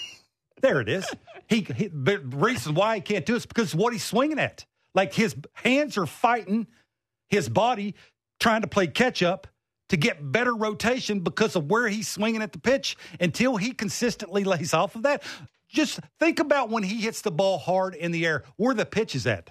there 0.60 0.80
it 0.82 0.90
is. 0.90 1.06
He, 1.48 1.66
he, 1.74 1.88
the 1.88 2.18
reason 2.18 2.74
why 2.74 2.96
he 2.96 3.00
can't 3.00 3.24
do 3.24 3.32
it 3.32 3.38
is 3.38 3.46
because 3.46 3.72
of 3.72 3.80
what 3.80 3.94
he's 3.94 4.04
swinging 4.04 4.38
at. 4.38 4.66
Like 4.94 5.14
his 5.14 5.34
hands 5.54 5.96
are 5.96 6.06
fighting 6.06 6.66
his 7.30 7.48
body, 7.48 7.94
trying 8.40 8.60
to 8.60 8.66
play 8.66 8.88
catch 8.88 9.22
up 9.22 9.46
to 9.88 9.96
get 9.96 10.32
better 10.32 10.54
rotation 10.54 11.20
because 11.20 11.56
of 11.56 11.70
where 11.70 11.88
he's 11.88 12.08
swinging 12.08 12.42
at 12.42 12.52
the 12.52 12.58
pitch 12.58 12.96
until 13.20 13.56
he 13.56 13.72
consistently 13.72 14.44
lays 14.44 14.74
off 14.74 14.96
of 14.96 15.02
that. 15.04 15.22
Just 15.74 16.00
think 16.20 16.38
about 16.38 16.70
when 16.70 16.84
he 16.84 17.00
hits 17.02 17.20
the 17.20 17.32
ball 17.32 17.58
hard 17.58 17.94
in 17.94 18.12
the 18.12 18.24
air, 18.24 18.44
where 18.56 18.74
the 18.74 18.86
pitch 18.86 19.14
is 19.14 19.26
at. 19.26 19.50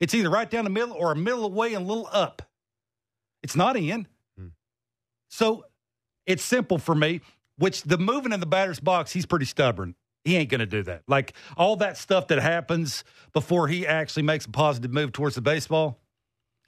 It's 0.00 0.14
either 0.14 0.28
right 0.28 0.48
down 0.48 0.64
the 0.64 0.70
middle 0.70 0.94
or 0.94 1.12
a 1.12 1.16
middle 1.16 1.44
away 1.46 1.74
and 1.74 1.84
a 1.84 1.88
little 1.88 2.08
up. 2.12 2.42
It's 3.42 3.56
not 3.56 3.76
in. 3.76 4.06
Hmm. 4.38 4.48
So 5.30 5.64
it's 6.26 6.42
simple 6.42 6.78
for 6.78 6.94
me, 6.94 7.22
which 7.56 7.82
the 7.82 7.96
moving 7.98 8.32
in 8.32 8.40
the 8.40 8.46
batter's 8.46 8.80
box, 8.80 9.12
he's 9.12 9.26
pretty 9.26 9.46
stubborn. 9.46 9.94
He 10.24 10.36
ain't 10.36 10.50
going 10.50 10.60
to 10.60 10.66
do 10.66 10.82
that. 10.84 11.02
Like 11.08 11.32
all 11.56 11.76
that 11.76 11.96
stuff 11.96 12.28
that 12.28 12.40
happens 12.40 13.02
before 13.32 13.66
he 13.66 13.86
actually 13.86 14.24
makes 14.24 14.44
a 14.44 14.50
positive 14.50 14.92
move 14.92 15.12
towards 15.12 15.34
the 15.34 15.40
baseball, 15.40 16.00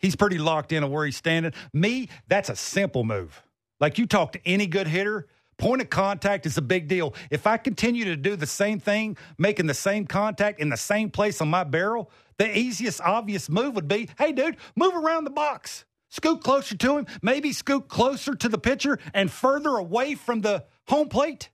he's 0.01 0.17
pretty 0.17 0.39
locked 0.39 0.73
in 0.73 0.83
on 0.83 0.91
where 0.91 1.05
he's 1.05 1.17
standing. 1.17 1.53
Me, 1.73 2.09
that's 2.27 2.49
a 2.49 2.57
simple 2.57 3.05
move. 3.05 3.43
Like 3.81 3.99
you 3.99 4.07
talk 4.07 4.33
to 4.33 4.41
any 4.47 4.67
good 4.67 4.89
hitter, 4.89 5.27
point 5.57 5.83
of 5.83 5.91
contact 5.91 6.47
is 6.47 6.59
a 6.59 6.63
big 6.63 6.89
deal. 6.89 7.15
If 7.31 7.47
I 7.47 7.57
continue 7.57 8.05
to 8.07 8.17
do 8.17 8.37
the 8.37 8.47
same 8.47 8.81
thing, 8.81 9.17
making 9.39 9.67
the 9.67 9.75
same 9.75 10.07
contact 10.07 10.61
in 10.61 10.69
the 10.69 10.77
same 10.77 11.11
place 11.11 11.41
on 11.41 11.49
my 11.49 11.65
barrel, 11.65 12.11
the 12.39 12.57
easiest, 12.57 13.01
obvious 13.01 13.49
move 13.49 13.75
would 13.75 13.89
be 13.89 14.09
hey, 14.19 14.33
dude, 14.33 14.57
move 14.77 14.95
around 14.95 15.25
the 15.25 15.31
box. 15.31 15.85
Scoot 16.11 16.43
closer 16.45 16.77
to 16.77 16.99
him, 16.99 17.07
maybe 17.23 17.53
scoot 17.53 17.89
closer 17.89 18.35
to 18.37 18.49
the 18.49 18.59
pitcher 18.59 19.01
and 19.13 19.31
further 19.31 19.71
away 19.71 20.15
from 20.15 20.43
the 20.43 20.65
home 20.87 21.09
plate. 21.09 21.51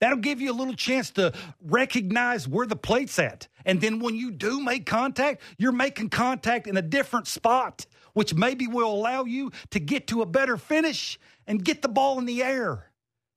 That'll 0.00 0.18
give 0.18 0.40
you 0.40 0.50
a 0.50 0.56
little 0.56 0.74
chance 0.74 1.10
to 1.12 1.32
recognize 1.62 2.48
where 2.48 2.66
the 2.66 2.74
plate's 2.74 3.18
at. 3.18 3.48
And 3.64 3.80
then 3.80 4.00
when 4.00 4.16
you 4.16 4.30
do 4.30 4.60
make 4.60 4.86
contact, 4.86 5.42
you're 5.58 5.72
making 5.72 6.08
contact 6.08 6.66
in 6.66 6.76
a 6.76 6.82
different 6.82 7.28
spot, 7.28 7.86
which 8.14 8.34
maybe 8.34 8.66
will 8.66 8.92
allow 8.92 9.24
you 9.24 9.52
to 9.70 9.78
get 9.78 10.08
to 10.08 10.22
a 10.22 10.26
better 10.26 10.56
finish 10.56 11.18
and 11.46 11.64
get 11.64 11.82
the 11.82 11.88
ball 11.88 12.18
in 12.18 12.24
the 12.24 12.42
air. 12.42 12.89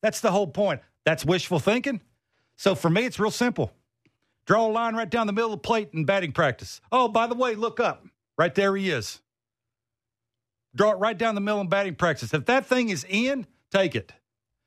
That's 0.03 0.19
the 0.19 0.29
whole 0.29 0.47
point. 0.47 0.81
That's 1.05 1.25
wishful 1.25 1.59
thinking. 1.59 2.01
So 2.57 2.75
for 2.75 2.89
me, 2.89 3.05
it's 3.05 3.19
real 3.19 3.31
simple. 3.31 3.73
Draw 4.45 4.67
a 4.67 4.67
line 4.67 4.95
right 4.95 5.09
down 5.09 5.25
the 5.25 5.33
middle 5.33 5.53
of 5.53 5.59
the 5.59 5.65
plate 5.65 5.89
in 5.93 6.03
batting 6.05 6.33
practice. 6.33 6.81
Oh, 6.91 7.07
by 7.07 7.25
the 7.25 7.35
way, 7.35 7.55
look 7.55 7.79
up. 7.79 8.05
Right 8.37 8.53
there 8.53 8.75
he 8.75 8.91
is. 8.91 9.21
Draw 10.75 10.91
it 10.91 10.95
right 10.95 11.17
down 11.17 11.35
the 11.35 11.41
middle 11.41 11.61
in 11.61 11.69
batting 11.69 11.95
practice. 11.95 12.33
If 12.33 12.45
that 12.45 12.65
thing 12.65 12.89
is 12.89 13.05
in, 13.07 13.47
take 13.71 13.95
it. 13.95 14.11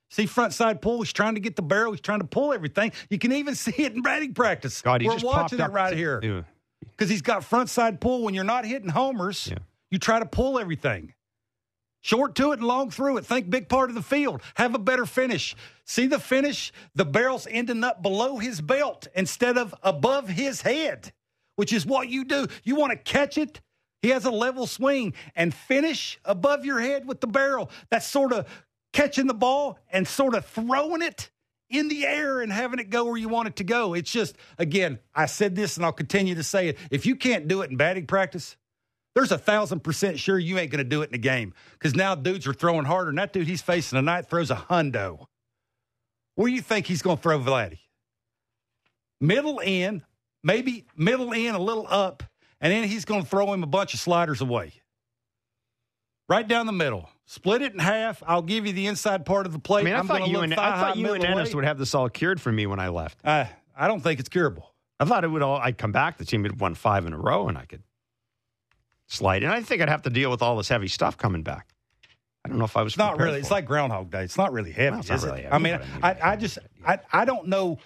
See 0.08 0.24
front 0.24 0.54
side 0.54 0.80
pull. 0.80 1.02
He's 1.02 1.12
trying 1.12 1.34
to 1.34 1.40
get 1.40 1.56
the 1.56 1.62
barrel. 1.62 1.92
He's 1.92 2.00
trying 2.00 2.20
to 2.20 2.26
pull 2.26 2.52
everything. 2.52 2.92
You 3.10 3.18
can 3.18 3.32
even 3.32 3.54
see 3.56 3.74
it 3.76 3.92
in 3.92 4.02
batting 4.02 4.32
practice. 4.32 4.80
God, 4.80 5.02
We're 5.02 5.18
watching 5.18 5.60
it 5.60 5.70
right 5.70 5.94
here 5.94 6.46
because 6.80 7.10
he's 7.10 7.22
got 7.22 7.44
front 7.44 7.68
side 7.68 8.00
pull. 8.00 8.22
When 8.22 8.32
you're 8.32 8.44
not 8.44 8.64
hitting 8.64 8.88
homers, 8.88 9.48
yeah. 9.50 9.58
you 9.90 9.98
try 9.98 10.18
to 10.18 10.26
pull 10.26 10.58
everything. 10.58 11.12
Short 12.06 12.36
to 12.36 12.52
it 12.52 12.60
and 12.60 12.68
long 12.68 12.92
through 12.92 13.16
it. 13.16 13.26
Think 13.26 13.50
big 13.50 13.68
part 13.68 13.90
of 13.90 13.96
the 13.96 14.00
field. 14.02 14.40
Have 14.54 14.76
a 14.76 14.78
better 14.78 15.06
finish. 15.06 15.56
See 15.86 16.06
the 16.06 16.20
finish? 16.20 16.72
The 16.94 17.04
barrel's 17.04 17.48
ending 17.50 17.82
up 17.82 18.00
below 18.00 18.38
his 18.38 18.60
belt 18.60 19.08
instead 19.16 19.58
of 19.58 19.74
above 19.82 20.28
his 20.28 20.62
head, 20.62 21.12
which 21.56 21.72
is 21.72 21.84
what 21.84 22.08
you 22.08 22.24
do. 22.24 22.46
You 22.62 22.76
want 22.76 22.92
to 22.92 22.96
catch 22.96 23.36
it. 23.36 23.60
He 24.02 24.10
has 24.10 24.24
a 24.24 24.30
level 24.30 24.68
swing 24.68 25.14
and 25.34 25.52
finish 25.52 26.20
above 26.24 26.64
your 26.64 26.78
head 26.78 27.08
with 27.08 27.20
the 27.20 27.26
barrel. 27.26 27.72
That's 27.90 28.06
sort 28.06 28.32
of 28.32 28.46
catching 28.92 29.26
the 29.26 29.34
ball 29.34 29.76
and 29.90 30.06
sort 30.06 30.36
of 30.36 30.46
throwing 30.46 31.02
it 31.02 31.32
in 31.70 31.88
the 31.88 32.06
air 32.06 32.40
and 32.40 32.52
having 32.52 32.78
it 32.78 32.88
go 32.88 33.06
where 33.06 33.16
you 33.16 33.28
want 33.28 33.48
it 33.48 33.56
to 33.56 33.64
go. 33.64 33.94
It's 33.94 34.12
just, 34.12 34.36
again, 34.58 35.00
I 35.12 35.26
said 35.26 35.56
this 35.56 35.76
and 35.76 35.84
I'll 35.84 35.90
continue 35.90 36.36
to 36.36 36.44
say 36.44 36.68
it. 36.68 36.78
If 36.92 37.04
you 37.04 37.16
can't 37.16 37.48
do 37.48 37.62
it 37.62 37.70
in 37.72 37.76
batting 37.76 38.06
practice, 38.06 38.56
there's 39.16 39.32
a 39.32 39.38
thousand 39.38 39.80
percent 39.80 40.18
sure 40.18 40.38
you 40.38 40.58
ain't 40.58 40.70
going 40.70 40.84
to 40.84 40.88
do 40.88 41.00
it 41.00 41.06
in 41.06 41.12
the 41.12 41.18
game 41.18 41.54
because 41.72 41.94
now 41.94 42.14
dudes 42.14 42.46
are 42.46 42.52
throwing 42.52 42.84
harder. 42.84 43.08
And 43.08 43.18
that 43.18 43.32
dude 43.32 43.46
he's 43.46 43.62
facing 43.62 43.96
tonight 43.96 44.28
throws 44.28 44.50
a 44.50 44.56
hundo. 44.56 45.24
Where 46.34 46.48
do 46.48 46.54
you 46.54 46.60
think 46.60 46.86
he's 46.86 47.00
going 47.00 47.16
to 47.16 47.22
throw 47.22 47.38
Vladdy? 47.38 47.78
Middle 49.18 49.60
in, 49.60 50.02
maybe 50.44 50.84
middle 50.94 51.32
in, 51.32 51.54
a 51.54 51.58
little 51.58 51.86
up, 51.88 52.24
and 52.60 52.70
then 52.70 52.84
he's 52.84 53.06
going 53.06 53.22
to 53.22 53.26
throw 53.26 53.54
him 53.54 53.62
a 53.62 53.66
bunch 53.66 53.94
of 53.94 54.00
sliders 54.00 54.42
away. 54.42 54.74
Right 56.28 56.46
down 56.46 56.66
the 56.66 56.72
middle. 56.72 57.08
Split 57.24 57.62
it 57.62 57.72
in 57.72 57.78
half. 57.78 58.22
I'll 58.26 58.42
give 58.42 58.66
you 58.66 58.74
the 58.74 58.86
inside 58.86 59.24
part 59.24 59.46
of 59.46 59.52
the 59.54 59.58
plate. 59.58 59.80
I 59.80 59.84
mean, 59.84 59.94
I 59.94 60.00
I'm 60.00 60.06
thought 60.06 60.28
you 60.28 60.40
and 60.40 60.52
I 60.52 60.78
thought 60.78 60.98
you 60.98 61.14
and 61.14 61.24
Ennis 61.24 61.54
would 61.54 61.64
have 61.64 61.78
this 61.78 61.94
all 61.94 62.10
cured 62.10 62.38
for 62.38 62.52
me 62.52 62.66
when 62.66 62.78
I 62.78 62.88
left. 62.88 63.18
Uh, 63.24 63.46
I 63.74 63.88
don't 63.88 64.00
think 64.00 64.20
it's 64.20 64.28
curable. 64.28 64.74
I 65.00 65.06
thought 65.06 65.24
it 65.24 65.28
would 65.28 65.42
all. 65.42 65.56
I'd 65.56 65.78
come 65.78 65.92
back. 65.92 66.18
The 66.18 66.26
team 66.26 66.42
had 66.44 66.60
won 66.60 66.74
five 66.74 67.06
in 67.06 67.14
a 67.14 67.18
row, 67.18 67.48
and 67.48 67.56
I 67.56 67.64
could 67.64 67.82
slide. 69.06 69.42
And 69.42 69.52
I 69.52 69.60
think 69.62 69.82
I'd 69.82 69.88
have 69.88 70.02
to 70.02 70.10
deal 70.10 70.30
with 70.30 70.42
all 70.42 70.56
this 70.56 70.68
heavy 70.68 70.88
stuff 70.88 71.16
coming 71.16 71.42
back. 71.42 71.68
I 72.44 72.48
don't 72.48 72.58
know 72.58 72.64
if 72.64 72.76
I 72.76 72.82
was. 72.82 72.96
Not 72.96 73.18
really. 73.18 73.40
It's 73.40 73.50
like 73.50 73.66
Groundhog 73.66 74.10
Day. 74.10 74.22
It's 74.22 74.38
not 74.38 74.52
really 74.52 74.70
heavy, 74.70 74.92
well, 74.92 75.00
is 75.00 75.08
not 75.10 75.22
it? 75.22 75.26
really 75.26 75.42
heavy, 75.42 75.54
I 75.54 75.58
mean, 75.58 75.80
I, 76.02 76.12
I, 76.12 76.32
I 76.32 76.36
just, 76.36 76.58
I, 76.86 76.98
I 77.12 77.24
don't 77.24 77.48
know 77.48 77.78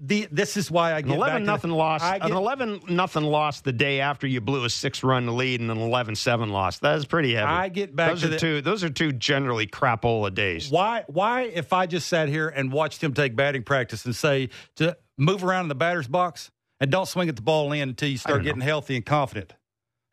the 0.00 0.28
this 0.30 0.56
is 0.56 0.70
why 0.70 0.94
I 0.94 1.00
get 1.00 1.10
an 1.10 1.16
eleven 1.16 1.44
nothing 1.44 1.70
the, 1.70 1.76
loss. 1.76 2.02
Get, 2.02 2.22
an 2.22 2.32
eleven 2.32 2.80
nothing 2.88 3.24
loss 3.24 3.60
the 3.62 3.72
day 3.72 4.00
after 4.00 4.26
you 4.26 4.40
blew 4.40 4.64
a 4.64 4.70
six 4.70 5.02
run 5.02 5.36
lead 5.36 5.60
and 5.60 5.70
an 5.70 5.78
11-7 5.78 6.50
loss. 6.50 6.78
That 6.78 6.96
is 6.96 7.04
pretty 7.04 7.34
heavy. 7.34 7.46
I 7.46 7.68
get 7.68 7.96
back 7.96 8.10
those 8.10 8.20
to 8.20 8.26
are 8.26 8.30
the, 8.30 8.38
two. 8.38 8.60
Those 8.60 8.84
are 8.84 8.90
two 8.90 9.12
generally 9.12 9.66
crapola 9.66 10.32
days. 10.32 10.70
Why? 10.70 11.04
Why? 11.08 11.42
If 11.42 11.72
I 11.72 11.86
just 11.86 12.08
sat 12.08 12.28
here 12.28 12.48
and 12.48 12.72
watched 12.72 13.02
him 13.02 13.12
take 13.12 13.34
batting 13.34 13.64
practice 13.64 14.04
and 14.04 14.14
say 14.14 14.50
to 14.76 14.96
move 15.16 15.42
around 15.42 15.64
in 15.64 15.68
the 15.68 15.74
batter's 15.74 16.08
box 16.08 16.50
and 16.80 16.90
don't 16.90 17.08
swing 17.08 17.28
at 17.28 17.34
the 17.34 17.42
ball 17.42 17.72
in 17.72 17.88
until 17.88 18.08
you 18.08 18.18
start 18.18 18.44
getting 18.44 18.60
healthy 18.60 18.94
and 18.94 19.04
confident. 19.04 19.54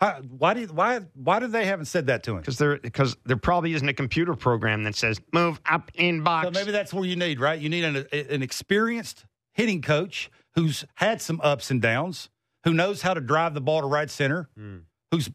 How, 0.02 0.22
why 0.28 0.54
do 0.54 0.60
you, 0.60 0.68
why 0.68 1.00
why 1.14 1.40
do 1.40 1.48
they 1.48 1.66
haven't 1.66 1.86
said 1.86 2.08
that 2.08 2.24
to 2.24 2.32
him? 2.32 2.40
Because 2.40 2.58
there 2.58 2.78
because 2.78 3.16
there 3.26 3.38
probably 3.38 3.74
isn't 3.74 3.88
a 3.88 3.94
computer 3.94 4.34
program 4.36 4.84
that 4.84 4.96
says 4.96 5.22
move 5.32 5.62
up 5.66 5.90
in 5.96 6.22
box. 6.22 6.48
So 6.48 6.52
maybe 6.52 6.72
that's 6.72 6.94
what 6.94 7.04
you 7.04 7.16
need 7.16 7.40
right. 7.40 7.60
You 7.60 7.70
need 7.70 7.86
an, 7.86 8.06
an 8.12 8.44
experienced 8.44 9.26
hitting 9.54 9.82
coach 9.82 10.30
who's 10.56 10.84
had 10.96 11.22
some 11.22 11.40
ups 11.42 11.72
and 11.72 11.82
downs, 11.82 12.30
who 12.66 12.74
knows 12.74 13.04
how 13.04 13.14
to 13.14 13.22
drive 13.22 13.54
the 13.54 13.62
ball 13.62 13.82
to 13.82 13.88
right 13.88 14.10
center, 14.10 14.50
mm. 14.60 14.82
who's 15.12 15.30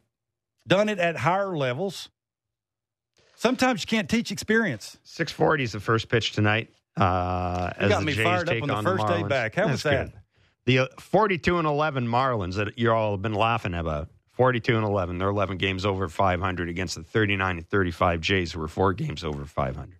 done 0.66 0.90
it 0.90 0.98
at 0.98 1.16
higher 1.16 1.56
levels. 1.56 2.10
Sometimes 3.36 3.82
you 3.82 3.86
can't 3.86 4.10
teach 4.10 4.30
experience. 4.30 4.98
Six 5.04 5.32
forty 5.32 5.64
is 5.64 5.72
the 5.72 5.80
first 5.80 6.10
pitch 6.10 6.32
tonight. 6.32 6.68
Uh, 6.98 7.70
you 7.80 7.88
got 7.88 8.04
me 8.04 8.12
Jays 8.12 8.24
fired 8.24 8.48
up 8.50 8.62
on 8.62 8.68
the 8.68 8.82
first 8.82 9.06
the 9.06 9.16
day 9.16 9.22
back. 9.22 9.54
How 9.54 9.62
That's 9.62 9.72
was 9.72 9.82
that? 9.84 10.12
Good. 10.12 10.20
The 10.66 10.78
uh, 10.80 10.86
forty-two 10.98 11.56
and 11.56 11.66
eleven 11.66 12.06
Marlins 12.06 12.56
that 12.56 12.78
you 12.78 12.92
all 12.92 13.12
have 13.12 13.22
been 13.22 13.32
laughing 13.32 13.72
about. 13.72 14.10
42 14.40 14.74
and 14.74 14.86
11. 14.86 15.18
They're 15.18 15.28
11 15.28 15.58
games 15.58 15.84
over 15.84 16.08
500 16.08 16.70
against 16.70 16.94
the 16.94 17.02
39 17.02 17.58
and 17.58 17.68
35 17.68 18.22
Jays, 18.22 18.52
who 18.52 18.62
are 18.62 18.68
four 18.68 18.94
games 18.94 19.22
over 19.22 19.44
500. 19.44 19.98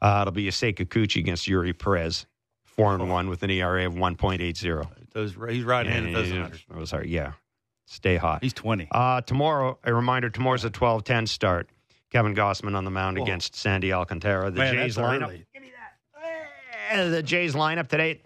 Uh, 0.00 0.18
it'll 0.22 0.32
be 0.32 0.46
Yusei 0.46 0.74
Kikuchi 0.74 1.16
against 1.16 1.46
Eury 1.46 1.78
Perez, 1.78 2.24
four 2.64 2.94
and 2.94 3.10
one 3.10 3.28
with 3.28 3.42
an 3.42 3.50
ERA 3.50 3.84
of 3.84 3.92
1.80. 3.92 4.88
Those, 5.12 5.34
he's 5.50 5.64
right 5.64 5.86
in 5.86 6.06
at 6.06 6.12
those 6.14 6.32
Oh, 6.74 6.86
sorry, 6.86 7.10
yeah. 7.10 7.32
Stay 7.84 8.16
hot. 8.16 8.42
He's 8.42 8.54
20. 8.54 8.88
Uh, 8.90 9.20
tomorrow, 9.20 9.78
a 9.84 9.92
reminder, 9.92 10.30
tomorrow's 10.30 10.64
a 10.64 10.70
12-10 10.70 11.28
start. 11.28 11.68
Kevin 12.10 12.34
Gausman 12.34 12.74
on 12.74 12.86
the 12.86 12.90
mound 12.90 13.18
Whoa. 13.18 13.24
against 13.24 13.54
Sandy 13.54 13.92
Alcantara. 13.92 14.50
The 14.50 14.60
Man, 14.60 14.74
Jays 14.76 14.96
lineup. 14.96 15.24
Early. 15.24 15.46
Give 15.52 15.62
me 15.62 15.72
that. 16.88 17.00
Uh, 17.00 17.10
the 17.10 17.22
Jays 17.22 17.54
lineup 17.54 17.88
today 17.88 18.22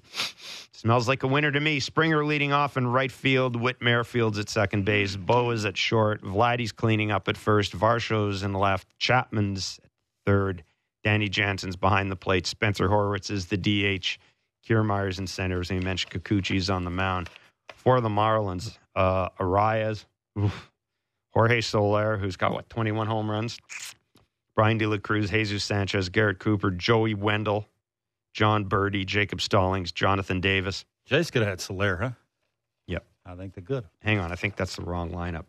Smells 0.83 1.07
like 1.07 1.23
a 1.23 1.29
winner 1.29 1.53
to 1.53 1.61
me. 1.61 1.79
Springer 1.79 2.25
leading 2.25 2.53
off 2.53 2.77
in 2.77 2.89
right 2.89 3.13
field. 3.13 3.55
Whit 3.55 3.81
Merrifield's 3.81 4.41
at 4.41 4.49
second 4.49 4.85
base. 4.85 5.15
Bo 5.15 5.53
is 5.53 5.65
at 5.65 5.77
short. 5.77 6.23
Vladdy's 6.23 6.73
cleaning 6.73 7.13
up 7.13 7.29
at 7.29 7.37
first. 7.37 7.73
Varsho's 7.73 8.43
in 8.43 8.53
left. 8.53 8.89
Chapman's 8.99 9.79
third. 10.27 10.65
Danny 11.05 11.29
Jansen's 11.29 11.77
behind 11.77 12.11
the 12.11 12.17
plate. 12.17 12.49
Spencer 12.49 12.89
Horwitz 12.89 13.31
is 13.31 13.47
the 13.47 13.57
DH. 13.57 14.19
Kiermaier's 14.67 15.21
in 15.21 15.29
center. 15.29 15.61
As 15.61 15.71
we 15.71 15.79
mentioned, 15.79 16.15
Kikuchi's 16.15 16.69
on 16.69 16.83
the 16.83 16.91
mound. 16.91 17.31
For 17.77 18.01
the 18.01 18.09
Marlins, 18.09 18.77
uh, 18.97 19.29
Arraez, 19.39 20.05
oof, 20.37 20.73
Jorge 21.31 21.61
Soler, 21.61 22.17
who's 22.17 22.37
got, 22.37 22.51
what, 22.51 22.69
21 22.71 23.07
home 23.07 23.31
runs? 23.31 23.57
Bryan 24.57 24.79
De 24.79 24.87
La 24.87 24.99
Cruz, 24.99 25.31
Jesus 25.31 25.63
Sanchez, 25.63 26.09
Garrett 26.09 26.41
Cooper, 26.41 26.73
Joey 26.73 27.15
Wendle, 27.15 27.69
Jon 28.33 28.65
Berti, 28.65 29.05
Jacob 29.07 29.41
Stallings, 29.41 29.93
Jonathan 29.93 30.41
Davis. 30.41 30.85
Jace 31.09 31.31
could 31.31 31.43
have 31.43 31.51
had 31.51 31.61
Soler, 31.61 31.97
huh? 31.97 32.11
Yep. 32.87 33.05
I 33.27 33.35
think 33.35 33.55
they're 33.55 33.63
good. 33.63 33.85
Hang 34.01 34.19
on, 34.19 34.33
I 34.33 34.37
think 34.37 34.57
that's 34.57 34.77
the 34.77 34.83
wrong 34.83 35.11
lineup. 35.11 35.45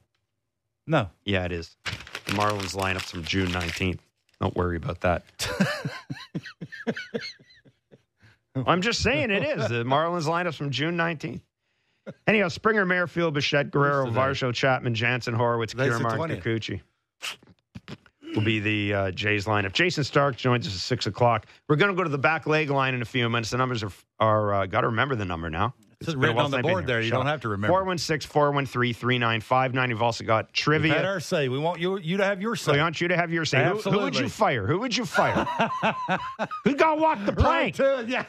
No. 0.86 1.10
Yeah, 1.26 1.46
it 1.46 1.52
is. 1.52 1.78
The 2.26 2.34
Marlins 2.34 2.76
lineup's 2.76 3.12
from 3.12 3.24
June 3.24 3.50
19th. 3.50 4.00
Don't 4.42 4.56
worry 4.56 4.76
about 4.76 5.02
that. 5.02 5.24
I'm 8.56 8.82
just 8.82 9.02
saying 9.02 9.32
it 9.32 9.44
is. 9.44 9.70
The 9.70 9.84
Marlins 9.84 10.26
lineup's 10.26 10.58
from 10.58 10.70
June 10.72 10.98
19th. 10.98 11.42
Anyhow, 12.28 12.50
Springer, 12.50 12.86
Merrifield, 12.86 13.34
Bichette, 13.34 13.72
Guerrero? 13.72 14.08
Varsho, 14.08 14.54
Chapman, 14.54 14.94
Jansen, 14.94 15.34
Horwitz, 15.34 15.74
Kiermark, 15.74 16.42
Kikuchi. 16.42 16.82
Will 18.36 18.42
be 18.44 18.60
the 18.60 18.94
uh, 18.94 19.12
Jays 19.12 19.46
lineup. 19.46 19.74
Jayson 19.74 20.04
Stark 20.04 20.36
joins 20.38 20.66
us 20.68 20.74
at 20.74 20.80
six 20.80 21.06
o'clock. 21.06 21.46
We're 21.70 21.76
going 21.76 21.92
to 21.92 21.96
go 21.96 22.04
to 22.04 22.10
the 22.10 22.18
back 22.18 22.48
leg 22.48 22.70
line 22.70 22.94
in 22.96 23.02
a 23.02 23.06
few 23.06 23.28
minutes. 23.30 23.52
The 23.52 23.58
numbers 23.58 23.84
are 23.84 23.92
are 24.20 24.54
uh, 24.54 24.66
got 24.66 24.82
to 24.82 24.88
remember 24.88 25.16
the 25.16 25.26
number 25.26 25.50
now. 25.50 25.74
It's 26.00 26.12
a 26.12 26.18
written 26.18 26.38
on 26.38 26.52
the 26.52 26.58
since 26.58 26.60
I've 26.60 26.64
been 26.64 26.72
board 26.72 26.88
there. 26.88 27.00
You 27.00 27.12
don't 27.12 27.28
have 27.28 27.42
to 27.42 27.50
remember. 27.50 27.68
416 27.70 28.30
413 28.30 28.94
3959. 28.94 29.90
You've 29.90 30.02
also 30.02 30.24
got 30.26 30.48
We've 30.48 30.54
trivia. 30.54 30.94
had 30.96 31.06
our 31.06 31.20
say. 31.20 31.48
We 31.48 31.60
want 31.60 31.80
you 31.80 31.98
you 32.00 32.18
to 32.18 32.26
have 32.26 32.42
your 32.42 32.56
say. 32.56 32.74
we 32.74 32.80
want 32.80 33.00
you 33.00 33.08
to 33.08 33.16
have 33.16 33.32
your 33.32 33.46
say. 33.46 33.64
Who, 33.66 33.80
who 33.80 34.00
would 34.00 34.18
you 34.18 34.28
fire? 34.28 34.68
Who 34.68 34.80
would 34.80 34.98
you 34.98 35.06
fire? 35.06 35.46
Who's 36.66 36.76
going 36.76 36.98
to 36.98 37.02
walk 37.02 37.20
the 37.26 37.32
Right 37.34 37.74
plank? 37.74 37.76
to 37.76 38.06
yeah. 38.08 38.26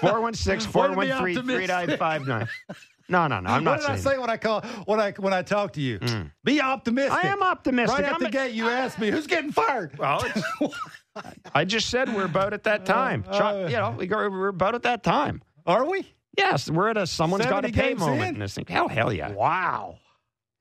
416 0.00 0.70
413 0.72 1.34
3959. 1.44 2.48
No, 3.06 3.26
no, 3.26 3.38
no. 3.38 3.50
I'm 3.50 3.62
what 3.66 3.72
not 3.72 3.80
did 3.80 3.84
I 3.90 3.96
saying. 3.96 4.14
say 4.14 4.18
when 4.18 4.30
I 4.30 4.38
call 4.38 4.62
when 4.86 4.98
I 4.98 5.10
when 5.18 5.34
I 5.34 5.42
talk 5.42 5.74
to 5.74 5.80
you? 5.82 5.98
Be 6.42 6.62
optimistic. 6.62 7.12
I 7.22 7.28
am 7.28 7.42
optimistic. 7.42 7.98
Right 8.00 8.10
I'm 8.10 8.18
the 8.18 8.28
a- 8.28 8.30
gate, 8.30 8.54
you 8.54 8.70
asked 8.70 8.98
me 8.98 9.10
who's 9.10 9.26
getting 9.26 9.52
fired. 9.52 9.98
Well, 9.98 10.24
it's, 10.24 10.74
I 11.54 11.66
just 11.66 11.90
said 11.90 12.14
we're 12.14 12.24
about 12.24 12.54
at 12.54 12.64
that 12.64 12.86
time. 12.86 13.22
Uh, 13.28 13.38
Chuck, 13.38 13.70
you 13.70 13.76
know, 13.76 13.90
we 13.90 14.06
go, 14.06 14.16
we're 14.30 14.48
about 14.48 14.74
at 14.74 14.84
that 14.84 15.02
time. 15.02 15.42
Are 15.66 15.84
we? 15.84 16.10
Yes, 16.38 16.70
we're 16.70 16.88
at 16.88 16.96
a 16.96 17.06
someone's 17.06 17.44
got 17.44 17.60
to 17.60 17.68
pay 17.72 17.92
moment 17.92 18.22
in? 18.22 18.34
in 18.36 18.40
this 18.40 18.54
thing. 18.54 18.64
Hell, 18.66 18.88
hell 18.88 19.12
yeah. 19.12 19.32
Wow. 19.32 19.98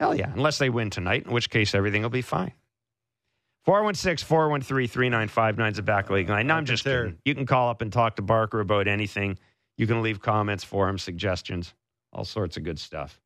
Hell 0.02 0.14
yeah. 0.14 0.34
Unless 0.34 0.58
they 0.58 0.70
win 0.70 0.90
tonight, 0.90 1.24
in 1.26 1.32
which 1.32 1.50
case 1.50 1.74
everything 1.74 2.02
will 2.02 2.10
be 2.10 2.22
fine. 2.22 2.52
416 3.66 4.26
413 4.28 4.88
3959 4.88 5.72
is 5.72 5.80
a 5.80 5.84
back 5.84 6.10
leg 6.10 6.30
line. 6.30 6.48
No, 6.48 6.56
I'm 6.56 6.66
just 6.66 6.84
There. 6.84 7.06
kidding. 7.06 7.20
You 7.26 7.36
can 7.36 7.46
call 7.46 7.70
up 7.70 7.82
and 7.82 7.92
talk 7.92 8.18
to 8.18 8.22
Barker 8.22 8.60
about 8.60 8.88
anything. 8.88 9.38
You 9.78 9.88
can 9.88 10.02
leave 10.02 10.22
comments 10.22 10.64
for 10.64 10.88
him, 10.90 10.98
suggestions, 10.98 11.74
all 12.12 12.26
sorts 12.26 12.58
of 12.58 12.64
good 12.64 12.78
stuff. 12.80 13.20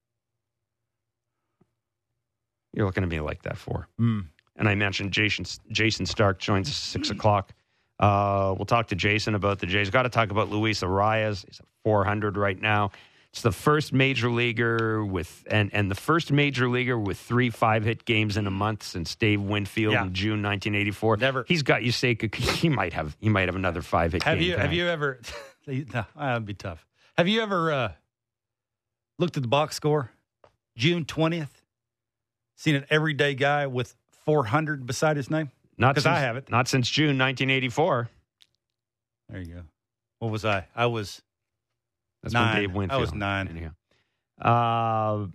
You're 2.74 2.86
looking 2.86 3.04
at 3.04 3.10
me 3.10 3.20
like 3.20 3.42
that 3.44 3.58
for. 3.58 3.88
Hmm. 3.98 4.22
And 4.56 4.68
I 4.68 4.76
mentioned 4.76 5.12
Jayson, 5.12 5.46
Jayson 5.72 6.06
Stark 6.06 6.40
joins 6.40 6.68
us 6.70 6.76
at 6.96 7.02
6 7.06 7.10
o'clock. 7.12 7.54
Uh, 8.00 8.54
we'll 8.58 8.66
talk 8.66 8.88
to 8.88 8.96
Jayson 8.96 9.36
about 9.36 9.60
the 9.60 9.66
Jays. 9.66 9.90
Got 9.90 10.04
to 10.04 10.10
talk 10.10 10.30
about 10.32 10.50
Luis 10.50 10.82
Arraez. 10.82 11.46
He's 11.48 11.60
at 11.60 11.66
400 11.84 12.38
right 12.38 12.60
now. 12.60 12.92
It's 13.34 13.42
the 13.44 13.52
first 13.52 13.94
major 13.94 14.30
leaguer 14.32 15.06
with 15.06 15.44
and 15.52 15.70
and 15.74 15.92
the 15.92 15.96
first 15.96 16.32
major 16.32 16.68
leaguer 16.70 16.98
with 16.98 17.20
three 17.20 17.50
five 17.52 17.84
hit 17.84 18.04
games 18.06 18.36
in 18.38 18.48
a 18.48 18.52
month 18.52 18.82
since 18.84 19.16
Dave 19.16 19.42
Winfield 19.42 19.94
Yeah. 19.94 20.04
in 20.06 20.14
June 20.14 20.42
1984. 20.42 21.18
Never- 21.18 21.46
He's 21.48 21.62
got 21.62 21.84
you 21.84 21.92
say 21.92 22.18
he 22.34 22.70
might 22.70 22.94
have 22.94 23.16
he 23.20 23.30
might 23.30 23.48
have 23.48 23.56
another 23.56 23.82
five 23.82 24.14
hit. 24.14 24.24
Have 24.24 24.40
game 24.40 24.48
you 24.50 24.58
have 24.58 24.74
you 24.74 24.88
ever? 24.88 25.20
no, 25.68 26.06
that'd 26.16 26.46
be 26.46 26.54
tough. 26.56 26.86
Have 27.18 27.28
you 27.28 27.42
ever 27.42 27.72
uh, 27.72 27.92
looked 29.20 29.38
at 29.38 29.44
the 29.44 29.50
box 29.50 29.76
score? 29.76 30.12
June 30.76 31.06
twentieth. 31.06 31.62
Seen 32.56 32.74
an 32.76 32.86
everyday 32.90 33.36
guy 33.36 33.68
with 33.68 33.94
four 34.26 34.46
hundred 34.46 34.88
beside 34.88 35.16
his 35.18 35.30
name. 35.30 35.52
Not 35.78 35.94
'Cause 35.94 36.08
I 36.08 36.20
haven't. 36.20 36.50
Not 36.50 36.68
since 36.68 36.90
June 36.90 37.20
1984. 37.20 38.10
There 39.30 39.42
you 39.42 39.54
go. 39.54 39.62
What 40.18 40.32
was 40.32 40.44
I? 40.44 40.66
I 40.76 40.88
was 40.88 41.22
That's 42.24 42.34
Nine. 42.34 42.54
when 42.54 42.62
Dave 42.62 42.72
I 42.72 42.78
Winfield. 42.78 43.02
was 43.02 43.14
nine. 43.14 43.48
Anyhow. 43.48 43.72
Uh, 44.42 45.28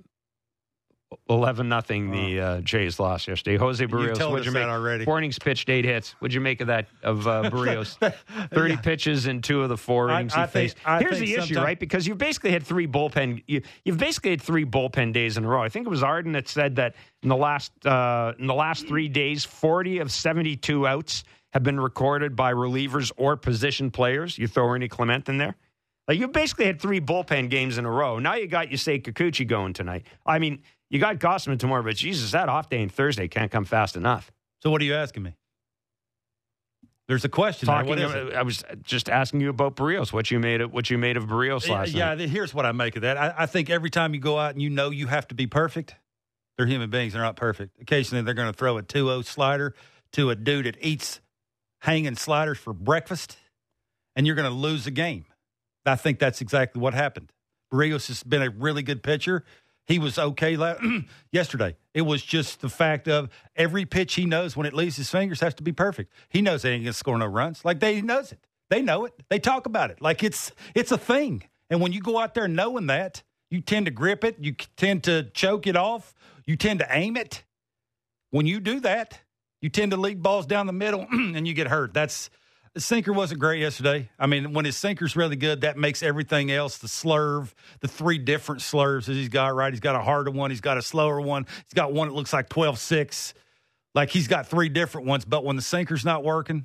Eleven 1.28 1.68
nothing. 1.68 2.10
The 2.10 2.40
uh, 2.40 2.60
Jays 2.62 2.98
lost 2.98 3.28
yesterday. 3.28 3.58
Jose 3.58 3.84
Berrios. 3.86 4.14
told 4.16 4.32
what'd 4.32 4.46
you 4.46 4.52
that 4.52 4.60
make? 4.60 4.68
already. 4.68 5.04
Four 5.04 5.20
pitched, 5.20 5.68
eight 5.68 5.84
hits. 5.84 6.12
What'd 6.20 6.32
you 6.34 6.40
make 6.40 6.62
of 6.62 6.68
that 6.68 6.86
of 7.02 7.26
uh, 7.28 7.42
Berrios? 7.50 7.96
Thirty 8.50 8.74
Yeah. 8.74 8.80
pitches 8.80 9.26
in 9.26 9.42
two 9.42 9.60
of 9.62 9.68
the 9.68 9.76
four 9.76 10.10
innings 10.10 10.32
I 10.32 10.46
he 10.46 10.46
think- 10.46 10.70
faced. 10.72 10.76
I 10.86 11.00
Here's 11.00 11.18
the 11.18 11.34
issue, 11.34 11.40
sometime- 11.54 11.64
right? 11.64 11.78
Because 11.78 12.06
you 12.06 12.14
basically 12.14 12.50
had 12.52 12.62
three 12.62 12.86
bullpen. 12.86 13.42
You, 13.46 13.60
you've 13.84 13.98
basically 13.98 14.30
had 14.30 14.40
three 14.40 14.64
bullpen 14.64 15.12
days 15.12 15.36
in 15.36 15.44
a 15.44 15.48
row. 15.48 15.62
I 15.62 15.68
think 15.68 15.86
it 15.86 15.90
was 15.90 16.02
Arden 16.02 16.32
that 16.32 16.48
said 16.48 16.76
that 16.76 16.94
in 17.22 17.28
the 17.28 17.36
last 17.36 17.72
uh, 17.86 18.32
in 18.38 18.46
the 18.46 18.54
last 18.54 18.88
three 18.88 19.08
days, 19.08 19.44
forty 19.44 19.98
of 19.98 20.10
seventy-two 20.10 20.86
outs 20.86 21.24
have 21.52 21.62
been 21.62 21.78
recorded 21.78 22.34
by 22.36 22.54
relievers 22.54 23.12
or 23.18 23.36
position 23.36 23.90
players. 23.90 24.38
You 24.38 24.48
throw 24.48 24.66
Ernie 24.70 24.88
Clement 24.88 25.28
in 25.28 25.36
there. 25.36 25.56
Like 26.12 26.20
you 26.20 26.28
basically 26.28 26.66
had 26.66 26.78
three 26.78 27.00
bullpen 27.00 27.48
games 27.48 27.78
in 27.78 27.86
a 27.86 27.90
row. 27.90 28.18
Now 28.18 28.34
you 28.34 28.46
got 28.46 28.70
you 28.70 28.76
say 28.76 28.98
Kikuchi 28.98 29.48
going 29.48 29.72
tonight. 29.72 30.04
I 30.26 30.40
mean, 30.40 30.60
you 30.90 30.98
got 30.98 31.16
Gausman 31.16 31.58
tomorrow, 31.58 31.82
but 31.82 31.96
Jesus, 31.96 32.32
that 32.32 32.50
off 32.50 32.68
day 32.68 32.82
and 32.82 32.92
Thursday 32.92 33.28
can't 33.28 33.50
come 33.50 33.64
fast 33.64 33.96
enough. 33.96 34.30
So 34.60 34.70
what 34.70 34.82
are 34.82 34.84
you 34.84 34.92
asking 34.94 35.22
me? 35.22 35.36
There's 37.08 37.24
a 37.24 37.30
question. 37.30 37.64
Talking, 37.64 37.88
What 37.88 37.98
is 37.98 38.12
it? 38.12 38.34
I 38.34 38.42
was 38.42 38.62
just 38.82 39.08
asking 39.08 39.40
you 39.40 39.48
about 39.48 39.74
Berrios. 39.74 40.12
What 40.12 40.30
you 40.30 40.38
made 40.38 40.60
of 40.60 40.70
what 40.70 40.90
you 40.90 40.98
made 40.98 41.16
of 41.16 41.24
Berrios 41.24 41.66
Yeah, 41.66 41.72
last 41.72 41.92
yeah, 41.92 42.04
night? 42.10 42.16
th- 42.18 42.28
here's 42.28 42.52
what 42.52 42.66
I 42.66 42.72
make 42.72 42.94
of 42.96 43.00
that. 43.00 43.16
I, 43.16 43.34
I 43.38 43.46
think 43.46 43.70
every 43.70 43.88
time 43.88 44.12
you 44.12 44.20
go 44.20 44.38
out 44.38 44.52
and 44.52 44.60
you 44.60 44.68
know 44.68 44.90
you 44.90 45.06
have 45.06 45.26
to 45.28 45.34
be 45.34 45.46
perfect, 45.46 45.94
they're 46.58 46.66
human 46.66 46.90
beings. 46.90 47.14
They're 47.14 47.22
not 47.22 47.36
perfect. 47.36 47.80
Occasionally, 47.80 48.22
they're 48.22 48.34
going 48.34 48.52
to 48.52 48.58
throw 48.58 48.76
a 48.76 48.82
2 48.82 49.06
0 49.06 49.22
slider 49.22 49.74
to 50.12 50.28
a 50.28 50.36
dude 50.36 50.66
that 50.66 50.76
eats 50.82 51.22
hanging 51.80 52.16
sliders 52.16 52.58
for 52.58 52.74
breakfast, 52.74 53.38
and 54.14 54.26
you're 54.26 54.36
going 54.36 54.50
to 54.50 54.54
lose 54.54 54.84
the 54.84 54.90
game. 54.90 55.24
I 55.84 55.96
think 55.96 56.18
that's 56.18 56.40
exactly 56.40 56.80
what 56.80 56.94
happened. 56.94 57.32
Berrios 57.72 58.08
has 58.08 58.22
been 58.22 58.42
a 58.42 58.50
really 58.50 58.82
good 58.82 59.02
pitcher. 59.02 59.44
He 59.86 59.98
was 59.98 60.18
okay 60.18 60.56
yesterday. 61.32 61.76
It 61.92 62.02
was 62.02 62.22
just 62.22 62.60
the 62.60 62.68
fact 62.68 63.08
of 63.08 63.28
every 63.56 63.84
pitch 63.84 64.14
he 64.14 64.26
knows 64.26 64.56
when 64.56 64.66
it 64.66 64.74
leaves 64.74 64.96
his 64.96 65.10
fingers 65.10 65.40
has 65.40 65.54
to 65.54 65.62
be 65.62 65.72
perfect. 65.72 66.12
He 66.28 66.40
knows 66.40 66.62
they 66.62 66.72
ain't 66.72 66.84
gonna 66.84 66.92
score 66.92 67.18
no 67.18 67.26
runs. 67.26 67.64
Like 67.64 67.80
they 67.80 68.00
knows 68.00 68.32
it. 68.32 68.46
They 68.70 68.80
know 68.80 69.04
it. 69.04 69.12
They 69.28 69.38
talk 69.38 69.66
about 69.66 69.90
it. 69.90 70.00
Like 70.00 70.22
it's 70.22 70.52
it's 70.74 70.92
a 70.92 70.98
thing. 70.98 71.44
And 71.68 71.80
when 71.80 71.92
you 71.92 72.00
go 72.00 72.18
out 72.18 72.34
there 72.34 72.48
knowing 72.48 72.86
that, 72.86 73.22
you 73.50 73.60
tend 73.60 73.86
to 73.86 73.92
grip 73.92 74.24
it. 74.24 74.36
You 74.38 74.54
tend 74.76 75.04
to 75.04 75.24
choke 75.24 75.66
it 75.66 75.76
off. 75.76 76.14
You 76.46 76.56
tend 76.56 76.78
to 76.80 76.86
aim 76.90 77.16
it. 77.16 77.44
When 78.30 78.46
you 78.46 78.60
do 78.60 78.80
that, 78.80 79.20
you 79.60 79.68
tend 79.68 79.90
to 79.90 79.96
lead 79.96 80.22
balls 80.22 80.46
down 80.46 80.66
the 80.66 80.72
middle 80.72 81.06
and 81.12 81.46
you 81.46 81.54
get 81.54 81.68
hurt. 81.68 81.92
That's 81.92 82.30
the 82.74 82.80
sinker 82.80 83.12
wasn't 83.12 83.40
great 83.40 83.60
yesterday. 83.60 84.08
I 84.18 84.26
mean, 84.26 84.52
when 84.54 84.64
his 84.64 84.76
sinker's 84.76 85.14
really 85.14 85.36
good, 85.36 85.60
that 85.60 85.76
makes 85.76 86.02
everything 86.02 86.50
else 86.50 86.78
the 86.78 86.86
slurve, 86.86 87.52
the 87.80 87.88
three 87.88 88.18
different 88.18 88.62
slurves 88.62 89.06
that 89.06 89.12
he's 89.12 89.28
got, 89.28 89.54
right? 89.54 89.72
He's 89.72 89.80
got 89.80 89.94
a 89.94 90.00
harder 90.00 90.30
one, 90.30 90.50
he's 90.50 90.62
got 90.62 90.78
a 90.78 90.82
slower 90.82 91.20
one, 91.20 91.46
he's 91.64 91.74
got 91.74 91.92
one 91.92 92.08
that 92.08 92.14
looks 92.14 92.32
like 92.32 92.48
12 92.48 92.78
6. 92.78 93.34
Like 93.94 94.08
he's 94.08 94.26
got 94.26 94.46
three 94.46 94.70
different 94.70 95.06
ones, 95.06 95.26
but 95.26 95.44
when 95.44 95.56
the 95.56 95.62
sinker's 95.62 96.04
not 96.04 96.24
working, 96.24 96.64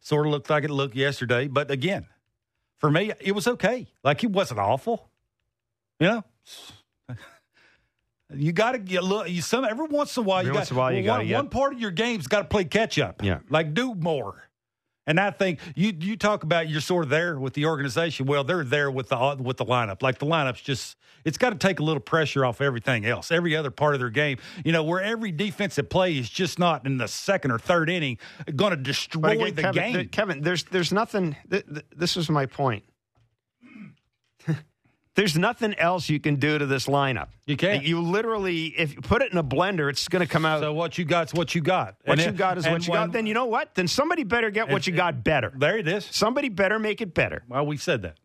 sort 0.00 0.26
of 0.26 0.32
looked 0.32 0.50
like 0.50 0.64
it 0.64 0.70
looked 0.70 0.94
yesterday. 0.94 1.48
But 1.48 1.70
again, 1.70 2.06
for 2.78 2.90
me, 2.90 3.12
it 3.18 3.32
was 3.32 3.46
okay. 3.46 3.86
Like 4.04 4.22
it 4.22 4.30
wasn't 4.30 4.60
awful. 4.60 5.08
You 6.00 6.06
know? 6.08 6.24
You 8.34 8.50
got 8.50 8.72
to 8.72 8.80
get 8.80 9.04
look. 9.04 9.30
You 9.30 9.40
some 9.40 9.64
every 9.64 9.86
once 9.86 10.16
in 10.16 10.24
a 10.24 10.26
while. 10.26 10.40
Every 10.40 10.50
you 10.50 10.54
once 10.54 10.70
got 10.70 10.72
in 10.72 10.76
a 10.76 10.80
while 10.80 10.92
you 10.92 11.08
one, 11.08 11.20
gotta 11.20 11.34
one 11.34 11.48
part 11.48 11.74
of 11.74 11.80
your 11.80 11.92
game's 11.92 12.26
got 12.26 12.40
to 12.40 12.46
play 12.46 12.64
catch 12.64 12.98
up. 12.98 13.22
Yeah. 13.22 13.38
like 13.50 13.72
do 13.72 13.94
more. 13.94 14.42
And 15.06 15.20
I 15.20 15.30
think 15.30 15.60
you 15.74 15.92
you 15.98 16.16
talk 16.16 16.42
about 16.42 16.68
you're 16.68 16.80
sort 16.80 17.04
of 17.04 17.10
there 17.10 17.38
with 17.38 17.54
the 17.54 17.66
organization. 17.66 18.26
Well, 18.26 18.44
they're 18.44 18.64
there 18.64 18.90
with 18.90 19.08
the 19.08 19.36
with 19.38 19.56
the 19.56 19.64
lineup. 19.64 20.02
Like 20.02 20.18
the 20.18 20.26
lineup's 20.26 20.60
just 20.60 20.96
it's 21.24 21.38
got 21.38 21.50
to 21.50 21.56
take 21.56 21.80
a 21.80 21.82
little 21.82 22.00
pressure 22.00 22.44
off 22.44 22.60
everything 22.60 23.04
else, 23.04 23.30
every 23.30 23.56
other 23.56 23.70
part 23.70 23.94
of 23.94 24.00
their 24.00 24.10
game. 24.10 24.38
You 24.64 24.72
know, 24.72 24.82
where 24.82 25.00
every 25.00 25.32
defensive 25.32 25.88
play 25.88 26.16
is 26.16 26.28
just 26.28 26.58
not 26.58 26.86
in 26.86 26.98
the 26.98 27.08
second 27.08 27.50
or 27.52 27.58
third 27.58 27.88
inning 27.88 28.18
going 28.54 28.70
to 28.70 28.76
destroy 28.76 29.30
again, 29.30 29.54
the 29.54 29.62
Kevin, 29.62 29.82
game. 29.82 29.94
th- 29.94 30.10
Kevin, 30.10 30.42
there's 30.42 30.64
there's 30.64 30.92
nothing. 30.92 31.36
Th- 31.50 31.66
th- 31.66 31.86
this 31.96 32.16
is 32.16 32.28
my 32.28 32.46
point. 32.46 32.84
There's 35.16 35.36
nothing 35.36 35.74
else 35.78 36.08
you 36.08 36.20
can 36.20 36.36
do 36.36 36.58
to 36.58 36.66
this 36.66 36.86
lineup. 36.86 37.28
You 37.46 37.56
can't. 37.56 37.82
You 37.84 38.00
literally, 38.00 38.66
if 38.66 38.94
you 38.94 39.00
put 39.00 39.22
it 39.22 39.32
in 39.32 39.38
a 39.38 39.42
blender, 39.44 39.90
it's 39.90 40.06
going 40.08 40.24
to 40.24 40.30
come 40.30 40.44
out. 40.44 40.60
so 40.60 40.72
what 40.72 40.96
you 40.98 41.04
got's 41.04 41.34
what 41.34 41.54
you 41.54 41.60
got. 41.62 41.96
what 42.04 42.18
And 42.18 42.20
you 42.20 42.28
it- 42.28 42.36
got 42.36 42.58
is 42.58 42.66
what 42.66 42.86
you 42.86 42.92
when- 42.92 43.06
got. 43.06 43.12
Then 43.12 43.26
you 43.26 43.34
know 43.34 43.46
what? 43.46 43.74
Then 43.74 43.88
somebody 43.88 44.22
better 44.24 44.50
get 44.50 44.68
what 44.68 44.86
you 44.86 44.92
got 44.92 45.24
better. 45.24 45.52
There 45.56 45.76
it 45.78 45.88
is. 45.88 46.04
Somebody 46.04 46.48
better 46.50 46.78
make 46.78 47.00
it 47.00 47.14
better. 47.14 47.42
Well, 47.48 47.66
we 47.66 47.76
said 47.76 48.02
that. 48.02 48.18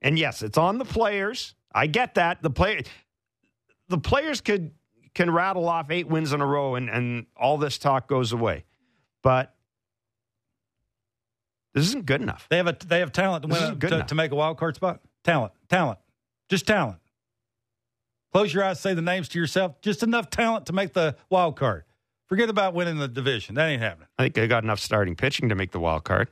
And 0.00 0.18
yes, 0.18 0.42
it's 0.42 0.58
on 0.58 0.78
the 0.78 0.84
players. 0.84 1.54
I 1.74 1.86
get 1.86 2.14
that. 2.16 2.42
The 2.42 2.50
play, 2.50 2.82
the 3.88 3.98
players 3.98 4.40
could 4.40 4.72
can 5.14 5.30
rattle 5.30 5.68
off 5.68 5.90
eight 5.90 6.08
wins 6.08 6.32
in 6.32 6.40
a 6.40 6.46
row, 6.46 6.74
and 6.74 6.90
and 6.90 7.26
all 7.36 7.56
this 7.58 7.78
talk 7.78 8.08
goes 8.08 8.32
away. 8.32 8.64
But 9.22 9.54
this 11.74 11.86
isn't 11.86 12.06
good 12.06 12.20
enough. 12.20 12.46
They 12.50 12.56
have 12.58 12.66
a 12.66 12.76
they 12.86 12.98
have 13.00 13.12
talent 13.12 13.42
to, 13.42 13.48
This 13.48 13.60
win 13.60 13.80
to, 13.80 14.02
to 14.04 14.14
make 14.14 14.30
a 14.32 14.34
wild 14.34 14.58
card 14.58 14.76
spot. 14.76 15.00
Talent, 15.24 15.52
talent, 15.68 15.98
just 16.48 16.66
talent. 16.66 16.98
Close 18.32 18.52
your 18.54 18.64
eyes, 18.64 18.80
say 18.80 18.94
the 18.94 19.02
names 19.02 19.28
to 19.30 19.38
yourself. 19.38 19.80
Just 19.82 20.02
enough 20.02 20.30
talent 20.30 20.66
to 20.66 20.72
make 20.72 20.94
the 20.94 21.16
wild 21.30 21.56
card. 21.56 21.84
Forget 22.28 22.48
about 22.48 22.72
winning 22.72 22.96
the 22.96 23.08
division. 23.08 23.56
That 23.56 23.66
ain't 23.68 23.82
happening. 23.82 24.08
I 24.18 24.22
think 24.22 24.34
they 24.34 24.46
got 24.48 24.64
enough 24.64 24.80
starting 24.80 25.16
pitching 25.16 25.50
to 25.50 25.54
make 25.54 25.70
the 25.72 25.80
wild 25.80 26.04
card. 26.04 26.28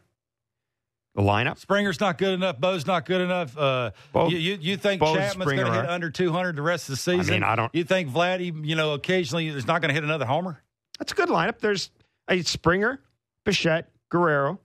The 1.14 1.22
lineup. 1.22 1.58
Springer's 1.58 2.00
not 2.00 2.16
good 2.18 2.32
enough. 2.34 2.58
Bo's 2.58 2.86
not 2.86 3.04
good 3.04 3.20
enough. 3.20 3.58
Uh, 3.58 3.90
Bo- 4.12 4.28
you, 4.28 4.38
you, 4.38 4.58
you 4.60 4.76
think 4.76 5.02
Chapman's 5.02 5.52
going 5.52 5.66
to 5.66 5.72
hit 5.72 5.90
under 5.90 6.08
200 6.08 6.56
the 6.56 6.62
rest 6.62 6.88
of 6.88 6.92
the 6.92 6.96
season? 6.96 7.34
mean, 7.34 7.42
I 7.42 7.56
don't- 7.56 7.74
You 7.74 7.84
think 7.84 8.08
Vladdy, 8.10 8.64
you 8.64 8.76
know, 8.76 8.94
occasionally 8.94 9.48
is 9.48 9.66
not 9.66 9.82
going 9.82 9.88
to 9.88 9.94
hit 9.94 10.04
another 10.04 10.24
homer? 10.24 10.62
That's 10.98 11.12
a 11.12 11.14
good 11.14 11.28
lineup. 11.28 11.58
There's 11.58 11.90
a 12.28 12.40
Springer, 12.42 13.00
Bichette, 13.44 13.90
Guerrero. 14.10 14.60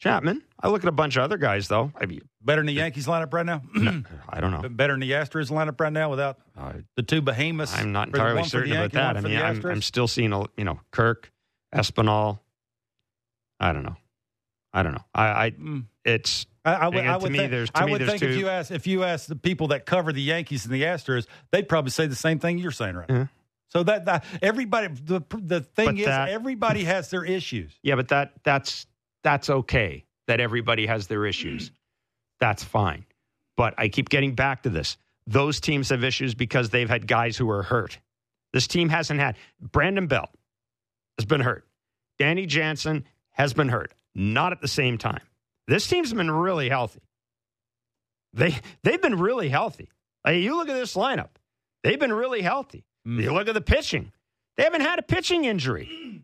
Chapman. 0.00 0.42
I 0.58 0.68
look 0.68 0.82
at 0.82 0.88
a 0.88 0.92
bunch 0.92 1.16
of 1.16 1.22
other 1.22 1.36
guys, 1.36 1.68
though. 1.68 1.92
I 1.94 2.06
mean, 2.06 2.22
Better 2.42 2.60
than 2.60 2.66
the 2.66 2.72
Yankees 2.72 3.06
lineup 3.06 3.32
right 3.34 3.44
now? 3.44 3.60
I 4.28 4.40
don't 4.40 4.50
know. 4.50 4.66
Better 4.68 4.94
than 4.94 5.00
the 5.00 5.10
Astros 5.12 5.50
lineup 5.50 5.78
right 5.78 5.92
now 5.92 6.08
without 6.10 6.38
I- 6.58 6.82
the 6.96 7.02
two 7.02 7.20
behemoths? 7.20 7.74
I'm 7.76 7.92
not 7.92 8.08
entirely 8.08 8.44
certain 8.44 8.72
about 8.72 8.92
that. 8.92 9.16
I 9.18 9.20
mean, 9.20 9.36
I'm, 9.36 9.64
I'm 9.64 9.82
still 9.82 10.08
seeing, 10.08 10.32
a, 10.32 10.44
you 10.56 10.64
know, 10.64 10.80
Kirk, 10.90 11.30
Espinal. 11.74 12.40
I 13.60 13.72
don't 13.72 13.82
know. 13.84 13.96
I 14.72 14.82
don't 14.82 14.92
know. 14.94 15.04
I, 15.14 15.24
I 15.46 15.50
Mm. 15.50 15.84
it's 16.04 16.46
I, 16.64 16.74
I 16.74 16.88
would, 16.88 16.98
I 16.98 17.12
to 17.18 17.22
would 17.24 17.32
me, 17.32 17.38
think, 17.38 17.50
there's- 17.50 17.68
I 17.74 17.84
would 17.84 18.04
think 18.06 18.22
if 18.22 18.36
you 18.36 18.48
ask 18.48 18.70
if 18.70 18.86
you 18.86 19.04
ask 19.04 19.26
the 19.26 19.36
people 19.36 19.68
that 19.68 19.84
cover 19.84 20.12
the 20.12 20.22
Yankees 20.22 20.64
and 20.64 20.72
the 20.72 20.82
Astros, 20.82 21.26
they'd 21.50 21.68
probably 21.68 21.90
say 21.90 22.06
the 22.06 22.14
same 22.14 22.38
thing 22.38 22.58
you're 22.58 22.70
saying 22.70 22.94
right 22.96 23.06
Yeah. 23.10 23.26
So 23.68 23.82
that, 23.84 24.06
that 24.06 24.24
everybody 24.42 24.88
the 24.88 25.22
the 25.30 25.60
thing 25.60 25.86
But 25.86 25.98
is 25.98 26.06
that- 26.06 26.28
everybody 26.30 26.84
has 26.84 27.10
their 27.10 27.24
issues. 27.24 27.78
yeah, 27.82 27.96
but 27.96 28.08
that 28.08 28.32
that's 28.44 28.86
that's 29.22 29.50
okay. 29.50 30.04
That 30.26 30.40
everybody 30.40 30.86
has 30.86 31.06
their 31.06 31.26
issues. 31.26 31.72
That's 32.40 32.64
fine. 32.64 33.04
But 33.56 33.74
I 33.76 33.88
keep 33.88 34.08
getting 34.08 34.34
back 34.34 34.62
to 34.62 34.70
this. 34.70 34.96
Those 35.26 35.60
teams 35.60 35.90
have 35.90 36.04
issues 36.04 36.34
because 36.34 36.70
they've 36.70 36.88
had 36.88 37.06
guys 37.06 37.36
who 37.36 37.50
are 37.50 37.62
hurt. 37.62 37.98
This 38.52 38.66
team 38.66 38.88
hasn't 38.88 39.20
had 39.20 39.36
Brandon 39.60 40.06
Belt 40.06 40.30
has 41.18 41.26
been 41.26 41.40
hurt. 41.40 41.66
Danny 42.18 42.46
Jansen 42.46 43.04
has 43.32 43.52
been 43.52 43.68
hurt. 43.68 43.92
Not 44.14 44.52
at 44.52 44.60
the 44.60 44.68
same 44.68 44.98
time. 44.98 45.20
This 45.66 45.86
team's 45.86 46.12
been 46.12 46.30
really 46.30 46.68
healthy. 46.68 47.02
They 48.32 48.56
they've 48.82 49.00
been 49.00 49.18
really 49.18 49.48
healthy. 49.48 49.90
Like, 50.24 50.36
you 50.36 50.56
look 50.56 50.68
at 50.68 50.74
this 50.74 50.94
lineup. 50.94 51.30
They've 51.82 51.98
been 51.98 52.12
really 52.12 52.42
healthy. 52.42 52.84
Mm. 53.06 53.22
You 53.22 53.32
look 53.32 53.48
at 53.48 53.54
the 53.54 53.60
pitching. 53.60 54.12
They 54.56 54.64
haven't 54.64 54.82
had 54.82 54.98
a 54.98 55.02
pitching 55.02 55.44
injury. 55.44 56.22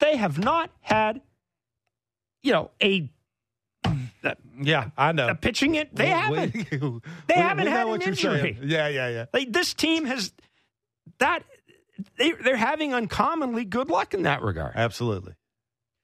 They 0.00 0.16
have 0.16 0.38
not 0.38 0.70
had, 0.80 1.20
you 2.44 2.52
know, 2.52 2.70
a 2.80 3.10
Yeah, 4.62 4.90
I 4.96 5.10
know. 5.12 5.28
a 5.28 5.34
pitching 5.34 5.74
it. 5.74 5.94
They 5.94 6.04
We- 6.04 6.10
haven't. 6.10 6.54
we- 6.54 6.62
They 6.70 6.78
we- 6.78 7.34
haven't 7.34 7.66
had 7.66 7.86
an 7.88 8.02
injury. 8.02 8.56
Yeah, 8.62 8.86
yeah, 8.88 9.08
yeah. 9.08 9.24
Like 9.32 9.52
this 9.52 9.74
team 9.74 10.04
has 10.04 10.32
that 11.18 11.42
they 12.18 12.30
they're 12.32 12.56
having 12.56 12.94
uncommonly 12.94 13.64
good 13.64 13.88
luck 13.90 14.14
in 14.14 14.22
that 14.22 14.42
regard. 14.42 14.72
Absolutely. 14.76 15.34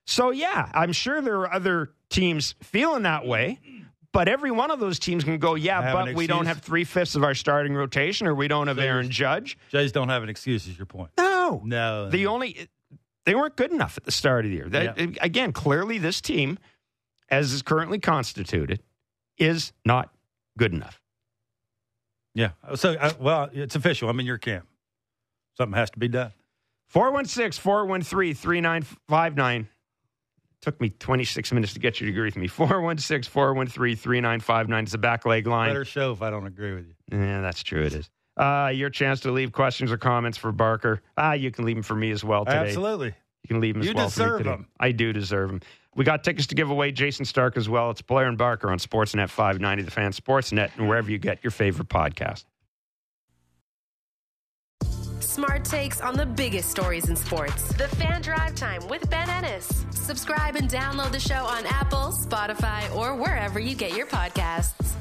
So 0.06 0.30
yeah, 0.30 0.68
I'm 0.74 0.92
sure 0.92 1.20
there 1.22 1.38
are 1.40 1.52
other 1.54 1.90
teams 2.10 2.56
feeling 2.62 3.04
that 3.04 3.24
way, 3.24 3.60
but 4.12 4.26
every 4.28 4.50
one 4.50 4.72
of 4.72 4.80
those 4.80 4.98
teams 4.98 5.22
can 5.22 5.38
go, 5.38 5.54
yeah, 5.54 5.92
but 5.92 6.14
we 6.14 6.26
don't 6.26 6.46
have 6.46 6.58
three 6.58 6.82
fifths 6.84 7.14
of 7.14 7.22
our 7.22 7.34
starting 7.34 7.74
rotation, 7.74 8.26
or 8.26 8.34
we 8.34 8.48
don't 8.48 8.66
have 8.66 8.76
you're- 8.78 8.88
Aaron 8.88 9.10
Judge. 9.10 9.56
Jays 9.70 9.92
don't 9.92 10.08
have 10.08 10.24
an 10.24 10.28
excuse. 10.28 10.66
Is 10.66 10.76
your 10.76 10.86
point? 10.86 11.10
No, 11.16 11.62
No. 11.64 12.10
the 12.10 12.26
only 12.26 12.68
they 13.30 13.36
weren't 13.36 13.54
good 13.54 13.70
enough 13.70 13.96
at 13.96 14.02
the 14.02 14.10
start 14.10 14.44
of 14.44 14.50
the 14.50 14.56
year. 14.56 14.68
They- 14.68 14.84
Yeah. 14.86 15.06
Again, 15.20 15.52
clearly 15.52 15.98
this 15.98 16.20
team, 16.20 16.58
as 17.28 17.52
is 17.52 17.62
currently 17.62 18.00
constituted, 18.00 18.82
is 19.38 19.72
not 19.84 20.12
good 20.58 20.72
enough. 20.72 21.00
yeah. 22.34 22.50
So 22.74 22.94
uh, 22.94 23.12
well, 23.20 23.48
it's 23.52 23.76
official. 23.76 24.08
I'm 24.08 24.18
in 24.18 24.26
your 24.26 24.36
camp. 24.38 24.66
Something 25.56 25.76
has 25.78 25.90
to 25.90 25.98
be 26.00 26.08
done. 26.08 26.32
416 26.88 27.52
413 27.62 28.34
3959. 28.34 29.68
Took 30.60 30.80
me 30.80 30.90
26 30.90 31.52
minutes 31.52 31.72
to 31.74 31.78
get 31.78 32.00
you 32.00 32.06
to 32.06 32.12
agree 32.12 32.24
with 32.26 32.36
me. 32.36 32.48
416 32.48 33.30
413 33.30 33.96
3959 33.96 34.84
is 34.84 34.90
the 34.92 34.98
back 34.98 35.24
leg 35.24 35.46
line. 35.46 35.70
Better 35.70 35.84
show 35.84 36.10
if 36.12 36.20
I 36.20 36.30
don't 36.30 36.46
agree 36.48 36.74
with 36.74 36.86
you. 36.88 36.94
Yeah, 37.16 37.40
that's 37.42 37.62
true. 37.62 37.84
It 37.84 37.94
is. 37.94 38.10
Uh, 38.36 38.70
your 38.72 38.88
chance 38.90 39.20
to 39.20 39.30
leave 39.32 39.52
questions 39.52 39.92
or 39.92 39.98
comments 39.98 40.38
for 40.38 40.50
Barker. 40.52 41.02
Ah, 41.16 41.32
you 41.34 41.50
can 41.50 41.64
leave 41.64 41.76
them 41.76 41.82
for 41.82 41.94
me 41.94 42.10
as 42.10 42.24
well 42.24 42.44
today. 42.44 42.58
Absolutely. 42.58 43.08
You 43.08 43.48
can 43.48 43.60
leave 43.60 43.74
them 43.74 43.82
as 43.82 43.88
You 43.88 43.94
well 43.94 44.08
for 44.08 44.20
me 44.20 44.24
deserve 44.26 44.38
today. 44.38 44.52
'em. 44.52 44.66
I 44.78 44.92
do 44.92 45.12
deserve 45.12 45.50
them. 45.50 45.60
We 45.96 46.04
got 46.04 46.22
tickets 46.24 46.46
to 46.48 46.54
give 46.54 46.70
away. 46.70 46.92
Jayson 46.92 47.24
Stark 47.26 47.56
as 47.56 47.68
well. 47.68 47.90
It's 47.90 48.00
Blair 48.00 48.26
and 48.28 48.38
Barker 48.38 48.70
on 48.70 48.78
Sportsnet 48.78 49.28
590, 49.28 49.82
the 49.82 49.90
fan 49.90 50.12
Sportsnet, 50.12 50.70
and 50.78 50.88
wherever 50.88 51.10
you 51.10 51.18
get 51.18 51.42
your 51.42 51.50
favorite 51.50 51.88
podcast. 51.88 52.44
Smart 55.20 55.64
takes 55.64 56.00
on 56.00 56.14
the 56.16 56.26
biggest 56.26 56.70
stories 56.70 57.08
in 57.08 57.16
sports. 57.16 57.72
The 57.74 57.88
Fan 57.88 58.20
Drive 58.22 58.54
Time 58.54 58.86
with 58.88 59.08
Ben 59.10 59.28
Ennis. 59.30 59.84
Subscribe 59.90 60.56
and 60.56 60.68
download 60.68 61.12
the 61.12 61.20
show 61.20 61.44
on 61.44 61.64
Apple, 61.66 62.12
Spotify, 62.12 62.94
or 62.96 63.14
wherever 63.14 63.58
you 63.60 63.74
get 63.76 63.96
your 63.96 64.06
podcasts. 64.06 64.92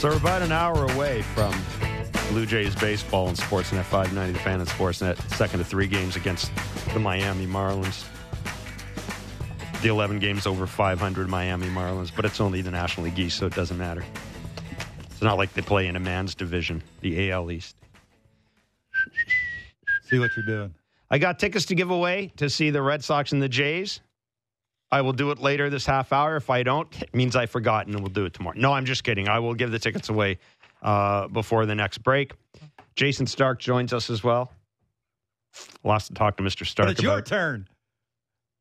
So 0.00 0.08
we're 0.08 0.16
about 0.16 0.40
an 0.40 0.50
hour 0.50 0.90
away 0.92 1.20
from 1.20 1.54
Blue 2.30 2.46
Jays 2.46 2.74
baseball 2.74 3.28
and 3.28 3.36
Sportsnet 3.36 3.84
590, 3.84 4.32
the 4.32 4.38
fan 4.38 4.58
and 4.58 4.66
Sportsnet, 4.66 5.20
second 5.36 5.60
of 5.60 5.66
three 5.66 5.86
games 5.86 6.16
against 6.16 6.50
the 6.94 6.98
Miami 6.98 7.46
Marlins. 7.46 8.06
The 9.82 9.88
11 9.88 10.18
games 10.18 10.46
over 10.46 10.66
500 10.66 11.28
Miami 11.28 11.66
Marlins, 11.66 12.10
but 12.16 12.24
it's 12.24 12.40
only 12.40 12.62
the 12.62 12.70
National 12.70 13.04
League 13.04 13.18
East, 13.18 13.36
so 13.36 13.46
it 13.46 13.54
doesn't 13.54 13.76
matter. 13.76 14.02
It's 15.10 15.20
not 15.20 15.36
like 15.36 15.52
they 15.52 15.60
play 15.60 15.86
in 15.86 15.96
a 15.96 16.00
man's 16.00 16.34
division, 16.34 16.82
the 17.02 17.30
AL 17.30 17.50
East. 17.50 17.76
See 20.10 20.18
what 20.18 20.36
you're 20.36 20.44
doing. 20.46 20.74
I 21.10 21.18
got 21.18 21.38
tickets 21.38 21.66
to 21.66 21.74
give 21.74 21.90
away 21.90 22.32
to 22.36 22.48
see 22.50 22.70
the 22.70 22.82
Red 22.82 23.02
Sox 23.02 23.32
and 23.32 23.42
the 23.42 23.48
Jays. 23.48 24.00
I 24.92 25.02
will 25.02 25.12
do 25.12 25.30
it 25.30 25.38
later 25.38 25.70
this 25.70 25.86
half 25.86 26.12
hour. 26.12 26.36
If 26.36 26.50
I 26.50 26.62
don't, 26.64 26.88
it 27.02 27.14
means 27.14 27.36
I've 27.36 27.50
forgotten 27.50 27.94
and 27.94 28.02
we'll 28.02 28.12
do 28.12 28.24
it 28.24 28.34
tomorrow. 28.34 28.56
No, 28.58 28.72
I'm 28.72 28.84
just 28.84 29.04
kidding. 29.04 29.28
I 29.28 29.38
will 29.38 29.54
give 29.54 29.70
the 29.70 29.78
tickets 29.78 30.08
away 30.08 30.38
uh, 30.82 31.28
before 31.28 31.64
the 31.66 31.74
next 31.74 31.98
break. 31.98 32.32
Jayson 32.96 33.26
Stark 33.26 33.60
joins 33.60 33.92
us 33.92 34.10
as 34.10 34.24
well. 34.24 34.52
Lots 35.84 36.08
to 36.08 36.14
talk 36.14 36.36
to 36.38 36.42
Mr. 36.42 36.66
Stark 36.66 36.88
But 36.88 36.92
it's 36.92 37.02
your 37.02 37.22
turn. 37.22 37.68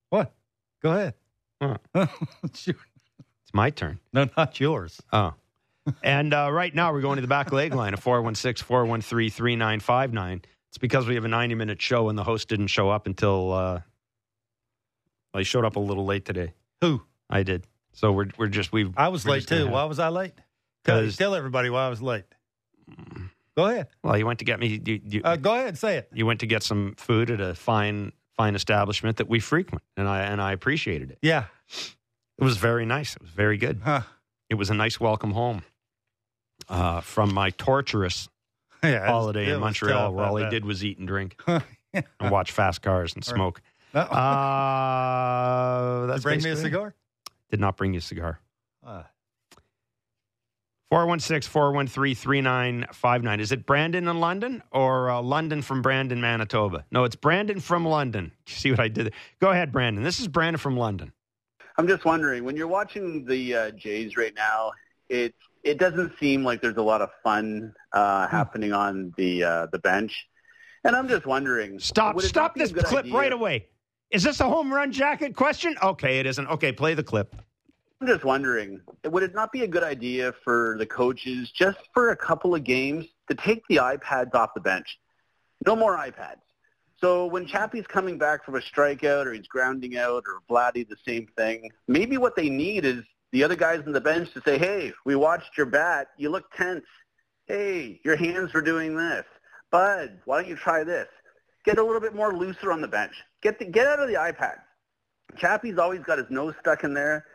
What? 0.09 0.31
Go 0.81 0.91
ahead. 0.91 1.13
Huh. 1.61 1.77
It's 2.43 2.65
your- 2.67 2.75
It's 3.43 3.53
my 3.53 3.69
turn. 3.71 3.99
no, 4.13 4.27
not 4.37 4.59
yours. 4.59 4.99
Oh. 5.11 5.33
and 6.03 6.33
uh, 6.33 6.49
right 6.51 6.73
now 6.73 6.91
we're 6.93 7.01
going 7.01 7.15
to 7.17 7.21
the 7.21 7.27
back 7.27 7.51
leg 7.51 7.73
line 7.73 7.93
of 7.93 7.99
416 7.99 8.65
413 8.65 9.29
3959. 9.31 10.41
It's 10.69 10.77
because 10.77 11.07
we 11.07 11.15
have 11.15 11.25
a 11.25 11.29
90 11.29 11.55
minute 11.55 11.81
show 11.81 12.09
and 12.09 12.17
the 12.17 12.23
host 12.23 12.47
didn't 12.47 12.67
show 12.67 12.89
up 12.89 13.07
until. 13.07 13.51
Uh, 13.53 13.81
well, 15.33 15.39
he 15.39 15.43
showed 15.43 15.65
up 15.65 15.75
a 15.75 15.79
little 15.79 16.05
late 16.05 16.25
today. 16.25 16.53
Who? 16.81 17.01
I 17.29 17.43
did. 17.43 17.65
So 17.93 18.11
we're 18.11 18.27
we're 18.37 18.47
just 18.47 18.71
we. 18.71 18.91
I 18.95 19.09
was 19.09 19.25
late 19.25 19.47
too. 19.47 19.67
Why 19.67 19.83
was 19.85 19.99
I 19.99 20.09
late? 20.09 20.33
Because 20.83 21.17
tell 21.17 21.35
everybody 21.35 21.69
why 21.69 21.85
I 21.85 21.89
was 21.89 22.01
late. 22.01 22.23
Go 23.57 23.65
ahead. 23.67 23.87
Well, 24.03 24.17
you 24.17 24.25
went 24.25 24.39
to 24.39 24.45
get 24.45 24.59
me. 24.59 24.81
You, 24.85 25.01
you, 25.03 25.21
Uh, 25.23 25.35
go 25.35 25.53
ahead. 25.53 25.77
Say 25.77 25.97
it. 25.97 26.09
you 26.13 26.25
went 26.25 26.39
to 26.39 26.45
get 26.47 26.63
some 26.63 26.93
food 26.97 27.29
at 27.29 27.41
a 27.41 27.53
fine 27.55 28.13
fine 28.37 28.55
establishment 28.55 29.17
that 29.17 29.27
we 29.27 29.39
frequent, 29.39 29.83
and 29.97 30.07
I 30.07 30.21
and 30.21 30.41
I 30.41 30.53
appreciated 30.53 31.11
it. 31.11 31.17
Yeah. 31.21 31.45
It 32.37 32.43
was 32.43 32.57
very 32.57 32.85
nice. 32.85 33.15
It 33.15 33.21
was 33.21 33.31
very 33.31 33.57
good. 33.57 33.81
Huh. 33.83 34.01
It 34.49 34.55
was 34.55 34.69
a 34.69 34.73
nice 34.73 34.97
welcome 34.99 35.31
home 35.31 35.63
uh, 36.69 37.01
from 37.01 37.33
my 37.33 37.49
torturous 37.49 38.29
Yeah. 38.83 38.89
it 38.89 38.99
was- 39.01 39.09
holiday 39.09 39.53
in 39.53 39.59
Montreal, 39.59 40.07
tough, 40.09 40.13
where 40.13 40.25
all 40.25 40.37
I 40.37 40.45
he 40.45 40.49
did 40.49 40.65
was 40.65 40.83
eat 40.83 40.97
and 40.97 41.07
drink 41.07 41.39
Yeah. 41.47 41.61
and 42.19 42.31
watch 42.31 42.51
fast 42.51 42.81
cars 42.81 43.13
and 43.15 43.23
smoke. 43.23 43.61
Uh, 43.93 43.99
Uh, 43.99 46.01
Did 46.01 46.09
that's 46.11 46.23
bring 46.23 46.43
me 46.43 46.51
a 46.51 46.55
cigar? 46.55 46.93
Did 47.49 47.59
not 47.59 47.77
bring 47.77 47.93
you 47.93 47.97
a 47.97 48.01
cigar. 48.01 48.39
Uh, 48.85 49.03
416 50.91 51.49
413 51.51 52.15
3959. 52.15 53.39
Is 53.39 53.51
it 53.51 53.65
Brandon 53.65 54.07
in 54.07 54.19
London 54.19 54.63
or 54.71 55.09
uh, 55.11 55.21
London 55.21 55.61
from 55.61 55.81
Brandon, 55.81 56.19
Manitoba? 56.19 56.85
No, 56.91 57.03
it's 57.03 57.15
Brandon 57.15 57.59
from 57.59 57.85
London. 57.85 58.31
See 58.47 58.71
what 58.71 58.79
I 58.79 58.87
did 58.87 59.05
there? 59.07 59.13
Go 59.39 59.49
ahead, 59.49 59.71
Brandon. 59.71 60.03
This 60.03 60.19
is 60.19 60.27
Brandon 60.27 60.59
from 60.59 60.77
London. 60.77 61.13
I'm 61.77 61.87
just 61.87 62.05
wondering 62.05 62.43
when 62.43 62.57
you're 62.57 62.67
watching 62.67 63.23
the 63.25 63.55
uh, 63.55 63.71
Jays 63.71 64.17
right 64.17 64.33
now, 64.35 64.71
it 65.09 65.33
it 65.63 65.77
doesn't 65.77 66.13
seem 66.19 66.43
like 66.43 66.61
there's 66.61 66.77
a 66.77 66.81
lot 66.81 67.01
of 67.01 67.09
fun 67.23 67.73
uh, 67.93 68.27
happening 68.27 68.73
on 68.73 69.13
the 69.17 69.43
uh, 69.43 69.65
the 69.71 69.79
bench, 69.79 70.27
and 70.83 70.95
I'm 70.95 71.07
just 71.07 71.25
wondering. 71.25 71.79
Stop, 71.79 72.19
stop 72.21 72.55
not 72.55 72.55
be 72.55 72.61
a 72.63 72.67
this 72.67 72.85
clip 72.85 73.05
idea- 73.05 73.13
right 73.13 73.33
away. 73.33 73.67
Is 74.11 74.23
this 74.23 74.39
a 74.39 74.49
home 74.49 74.73
run 74.73 74.91
jacket 74.91 75.35
question? 75.35 75.75
Okay, 75.83 76.19
it 76.19 76.25
isn't. 76.25 76.47
Okay, 76.47 76.71
play 76.71 76.95
the 76.95 77.03
clip. 77.03 77.35
I'm 78.01 78.07
just 78.07 78.23
wondering, 78.23 78.79
would 79.03 79.23
it 79.23 79.35
not 79.35 79.51
be 79.51 79.63
a 79.63 79.67
good 79.67 79.83
idea 79.83 80.33
for 80.43 80.77
the 80.79 80.85
coaches 80.85 81.51
just 81.51 81.79
for 81.93 82.11
a 82.11 82.15
couple 82.15 82.55
of 82.55 82.63
games 82.63 83.05
to 83.29 83.35
take 83.35 83.61
the 83.67 83.75
iPads 83.75 84.33
off 84.33 84.53
the 84.55 84.61
bench? 84.61 84.97
No 85.65 85.75
more 85.75 85.97
iPads. 85.97 86.39
So 87.01 87.25
when 87.25 87.45
Chappie's 87.45 87.85
coming 87.87 88.17
back 88.17 88.45
from 88.45 88.55
a 88.55 88.59
strikeout 88.59 89.25
or 89.25 89.33
he's 89.33 89.47
grounding 89.47 89.97
out 89.97 90.23
or 90.25 90.39
Vladdy 90.49 90.87
the 90.87 90.95
same 91.05 91.27
thing, 91.37 91.69
maybe 91.87 92.17
what 92.17 92.35
they 92.35 92.49
need 92.49 92.85
is 92.85 93.03
the 93.31 93.43
other 93.43 93.55
guys 93.55 93.81
on 93.85 93.93
the 93.93 94.01
bench 94.01 94.33
to 94.33 94.41
say, 94.41 94.57
hey, 94.57 94.93
we 95.05 95.15
watched 95.15 95.57
your 95.57 95.65
bat. 95.65 96.07
You 96.17 96.29
look 96.29 96.51
tense. 96.55 96.85
Hey, 97.45 97.99
your 98.03 98.15
hands 98.15 98.53
were 98.53 98.61
doing 98.61 98.95
this. 98.95 99.25
Bud, 99.71 100.19
why 100.25 100.41
don't 100.41 100.49
you 100.49 100.55
try 100.55 100.83
this? 100.83 101.07
Get 101.65 101.77
a 101.77 101.83
little 101.83 102.01
bit 102.01 102.15
more 102.15 102.35
looser 102.35 102.71
on 102.71 102.81
the 102.81 102.87
bench. 102.87 103.13
Get 103.41 103.59
the, 103.59 103.65
get 103.65 103.85
out 103.85 103.99
of 103.99 104.07
the 104.07 104.15
iPad. 104.15 104.57
Chappie's 105.37 105.77
always 105.77 106.01
got 106.01 106.17
his 106.17 106.27
nose 106.29 106.53
stuck 106.59 106.83
in 106.83 106.93
there. 106.93 107.25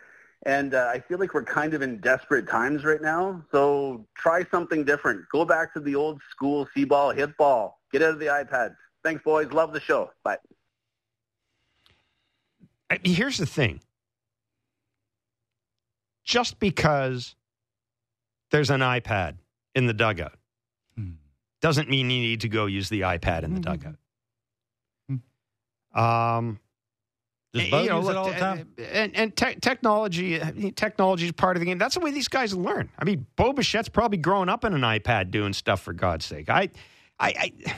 And 0.46 0.74
uh, 0.74 0.90
I 0.92 1.00
feel 1.00 1.18
like 1.18 1.32
we're 1.32 1.44
kind 1.44 1.74
of 1.74 1.82
in 1.82 2.00
desperate 2.00 2.48
times 2.48 2.84
right 2.84 3.00
now. 3.00 3.42
So 3.50 4.06
try 4.16 4.44
something 4.50 4.84
different. 4.84 5.22
Go 5.32 5.44
back 5.44 5.72
to 5.74 5.80
the 5.80 5.94
old 5.94 6.20
school 6.30 6.68
see 6.74 6.84
ball, 6.84 7.10
hit 7.12 7.36
ball. 7.36 7.80
Get 7.92 8.02
out 8.02 8.10
of 8.10 8.18
the 8.18 8.26
iPads. 8.26 8.76
Thanks, 9.02 9.22
boys. 9.22 9.52
Love 9.52 9.72
the 9.72 9.80
show. 9.80 10.10
Bye. 10.22 10.38
Here's 13.02 13.38
the 13.38 13.46
thing. 13.46 13.80
Just 16.24 16.58
because 16.58 17.36
there's 18.50 18.70
an 18.70 18.80
iPad 18.80 19.36
in 19.74 19.86
the 19.86 19.92
dugout 19.92 20.36
hmm. 20.96 21.12
doesn't 21.60 21.88
mean 21.88 22.10
you 22.10 22.20
need 22.20 22.40
to 22.42 22.48
go 22.48 22.66
use 22.66 22.88
the 22.88 23.02
iPad 23.02 23.42
in 23.42 23.54
the 23.54 23.60
hmm. 23.60 23.72
dugout. 23.72 23.96
Hmm. 25.08 26.00
Um, 26.00 26.60
does 27.52 27.70
Bo 27.70 27.82
you 27.82 27.88
know, 27.88 27.98
use 27.98 28.06
look, 28.06 28.14
it 28.14 28.18
all 28.18 28.28
the 28.28 28.34
time? 28.34 28.68
And, 28.92 29.14
and 29.14 29.36
te- 29.36 29.54
technology, 29.56 30.40
technology 30.74 31.26
is 31.26 31.32
part 31.32 31.56
of 31.56 31.60
the 31.60 31.66
game. 31.66 31.78
That's 31.78 31.94
the 31.94 32.00
way 32.00 32.10
these 32.10 32.26
guys 32.26 32.52
learn. 32.52 32.90
I 32.98 33.04
mean, 33.04 33.26
Bo 33.36 33.52
Bichette's 33.52 33.88
probably 33.88 34.18
growing 34.18 34.48
up 34.48 34.64
in 34.64 34.74
an 34.74 34.80
iPad 34.80 35.30
doing 35.30 35.52
stuff 35.52 35.80
for 35.80 35.92
God's 35.92 36.24
sake. 36.24 36.50
I, 36.50 36.70
I, 37.20 37.52
I 37.66 37.74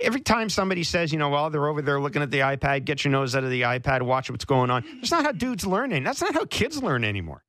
every 0.00 0.20
time 0.20 0.48
somebody 0.48 0.82
says, 0.82 1.12
you 1.12 1.18
know, 1.18 1.28
well, 1.28 1.50
they're 1.50 1.68
over 1.68 1.82
there 1.82 2.00
looking 2.00 2.22
at 2.22 2.30
the 2.30 2.40
iPad, 2.40 2.84
get 2.84 3.04
your 3.04 3.12
nose 3.12 3.36
out 3.36 3.44
of 3.44 3.50
the 3.50 3.62
iPad, 3.62 4.02
watch 4.02 4.30
what's 4.30 4.44
going 4.44 4.70
on. 4.70 4.84
That's 4.96 5.12
not 5.12 5.24
how 5.24 5.32
dudes 5.32 5.66
learn. 5.66 6.02
That's 6.02 6.20
not 6.20 6.34
how 6.34 6.44
kids 6.46 6.82
learn 6.82 7.04
anymore. 7.04 7.44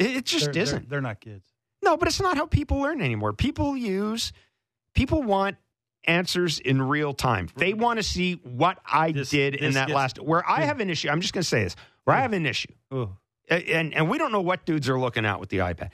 It, 0.00 0.16
it 0.16 0.24
just 0.24 0.52
they're, 0.52 0.62
isn't. 0.62 0.88
They're, 0.88 0.96
they're 0.96 1.00
not 1.00 1.20
kids. 1.20 1.46
No, 1.82 1.96
but 1.96 2.08
it's 2.08 2.20
not 2.20 2.36
how 2.36 2.46
people 2.46 2.78
learn 2.80 3.00
anymore. 3.00 3.32
People 3.32 3.76
use, 3.76 4.32
people 4.94 5.22
want 5.22 5.56
answers 6.04 6.58
in 6.58 6.82
real 6.82 7.12
time. 7.12 7.48
They 7.56 7.74
want 7.74 7.98
to 7.98 8.02
see 8.02 8.34
what 8.42 8.78
I 8.84 9.12
this, 9.12 9.30
did 9.30 9.54
this 9.54 9.60
in 9.60 9.74
that 9.74 9.88
gets, 9.88 9.96
last. 9.96 10.18
Where 10.18 10.48
I 10.48 10.62
have 10.62 10.80
an 10.80 10.90
issue, 10.90 11.08
I'm 11.08 11.20
just 11.20 11.32
going 11.32 11.42
to 11.42 11.48
say 11.48 11.64
this. 11.64 11.76
Where 12.04 12.16
I 12.16 12.20
have 12.20 12.32
an 12.32 12.46
issue, 12.46 12.72
and 13.48 13.94
and 13.94 14.10
we 14.10 14.18
don't 14.18 14.32
know 14.32 14.40
what 14.40 14.64
dudes 14.64 14.88
are 14.88 14.98
looking 14.98 15.24
at 15.24 15.38
with 15.38 15.50
the 15.50 15.58
iPad. 15.58 15.90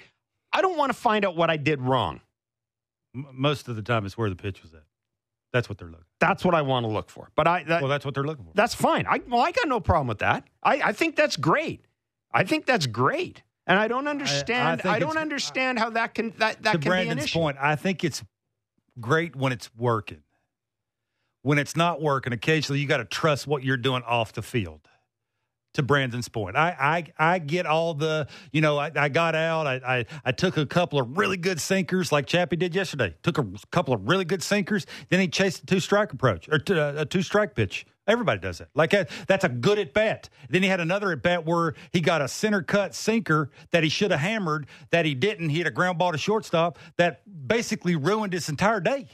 I 0.53 0.62
don't 0.62 0.79
want 0.79 0.90
to 0.90 0.99
find 0.99 1.25
out 1.25 1.37
what 1.37 1.51
I 1.51 1.57
did 1.57 1.81
wrong. 1.83 2.21
Most 3.12 3.69
of 3.69 3.77
the 3.77 3.83
time, 3.83 4.07
it's 4.07 4.16
where 4.16 4.31
the 4.31 4.37
pitch 4.37 4.62
was 4.62 4.73
at. 4.75 4.85
That's 5.53 5.69
what 5.69 5.79
they're 5.79 5.88
looking. 5.88 6.05
That's 6.21 6.45
what 6.45 6.55
I 6.55 6.62
want 6.62 6.85
to 6.85 6.92
look 6.92 7.11
for. 7.11 7.31
But 7.35 7.47
I 7.47 7.64
that, 7.64 7.83
well, 7.83 7.88
that's 7.88 8.05
what 8.05 8.14
they're 8.14 8.25
looking 8.25 8.45
for. 8.45 8.53
That's 8.55 8.75
fine. 8.75 9.07
I 9.09 9.21
well, 9.29 9.40
I 9.40 9.53
got 9.53 9.69
no 9.69 9.81
problem 9.81 10.07
with 10.07 10.19
that. 10.19 10.45
I, 10.62 10.81
I 10.83 10.92
think 10.92 11.16
that's 11.16 11.37
great. 11.37 11.85
I 12.33 12.45
think 12.45 12.66
that's 12.66 12.87
great. 12.87 13.42
And 13.66 13.79
I 13.79 13.88
don't 13.88 14.07
understand. 14.07 14.83
I, 14.85 14.90
I, 14.90 14.94
I 14.94 14.98
don't 14.98 15.18
understand 15.18 15.79
how 15.79 15.90
that 15.90 16.14
can 16.14 16.31
that 16.38 16.62
that 16.62 16.72
to 16.72 16.79
can 16.79 16.88
Brandon's 16.88 17.14
be 17.16 17.20
an 17.20 17.24
issue. 17.24 17.38
point. 17.38 17.57
I 17.61 17.74
think 17.76 18.05
it's 18.05 18.22
great 19.00 19.35
when 19.35 19.52
it's 19.52 19.70
working. 19.76 20.22
When 21.42 21.59
it's 21.59 21.76
not 21.76 22.00
working, 22.00 22.33
occasionally 22.33 22.81
you 22.81 22.87
got 22.87 22.98
to 22.98 23.05
trust 23.05 23.46
what 23.46 23.62
you're 23.62 23.76
doing 23.76 24.02
off 24.02 24.33
the 24.33 24.42
field 24.42 24.81
to 25.74 25.83
Brandon's 25.83 26.29
point. 26.29 26.57
I 26.57 27.05
I, 27.18 27.35
I 27.35 27.38
get 27.38 27.66
all 27.66 27.94
the, 27.94 28.26
you 28.50 28.61
know, 28.61 28.79
I, 28.79 28.90
I 28.94 29.09
got 29.09 29.35
out. 29.35 29.66
I, 29.66 29.74
I, 29.74 30.07
I 30.24 30.33
took 30.33 30.57
a 30.57 30.66
couple 30.66 30.98
of 30.98 31.18
really 31.18 31.37
good 31.37 31.61
sinkers 31.61 32.11
like 32.11 32.26
Chappie 32.26 32.57
did 32.57 32.74
yesterday. 32.74 33.14
Took 33.22 33.38
a 33.38 33.46
couple 33.70 33.94
of 33.94 34.09
really 34.09 34.24
good 34.24 34.42
sinkers. 34.42 34.87
Then 35.09 35.20
he 35.20 35.29
chased 35.29 35.62
a 35.62 35.66
two 35.66 35.81
strike 35.81 36.12
approach 36.12 36.48
or 36.48 36.59
t- 36.59 36.79
uh, 36.79 37.02
a 37.02 37.05
two 37.05 37.22
strike 37.22 37.55
pitch. 37.55 37.85
Everybody 38.07 38.40
does 38.40 38.61
it. 38.61 38.69
Like 38.75 38.92
a, 38.92 39.01
uh, 39.01 39.05
that's 39.27 39.45
a 39.45 39.49
good 39.49 39.79
at 39.79 39.92
bat. 39.92 40.29
Then 40.49 40.62
he 40.62 40.69
had 40.69 40.81
another 40.81 41.11
at 41.12 41.23
bat 41.23 41.45
where 41.45 41.75
he 41.92 42.01
got 42.01 42.23
a 42.23 42.29
center 42.29 42.62
cut 42.62 42.95
sinker 42.95 43.51
that 43.73 43.83
he 43.83 43.88
should 43.88 44.12
have 44.12 44.21
hammered 44.21 44.66
that 44.90 45.05
he 45.05 45.14
didn't. 45.14 45.49
He 45.49 45.59
had 45.59 45.66
a 45.66 45.73
ground 45.73 45.99
ball 45.99 46.12
to 46.12 46.19
shortstop 46.19 46.79
that 46.99 47.23
basically 47.49 47.97
ruined 47.97 48.33
his 48.33 48.49
entire 48.49 48.81
day. 48.81 49.09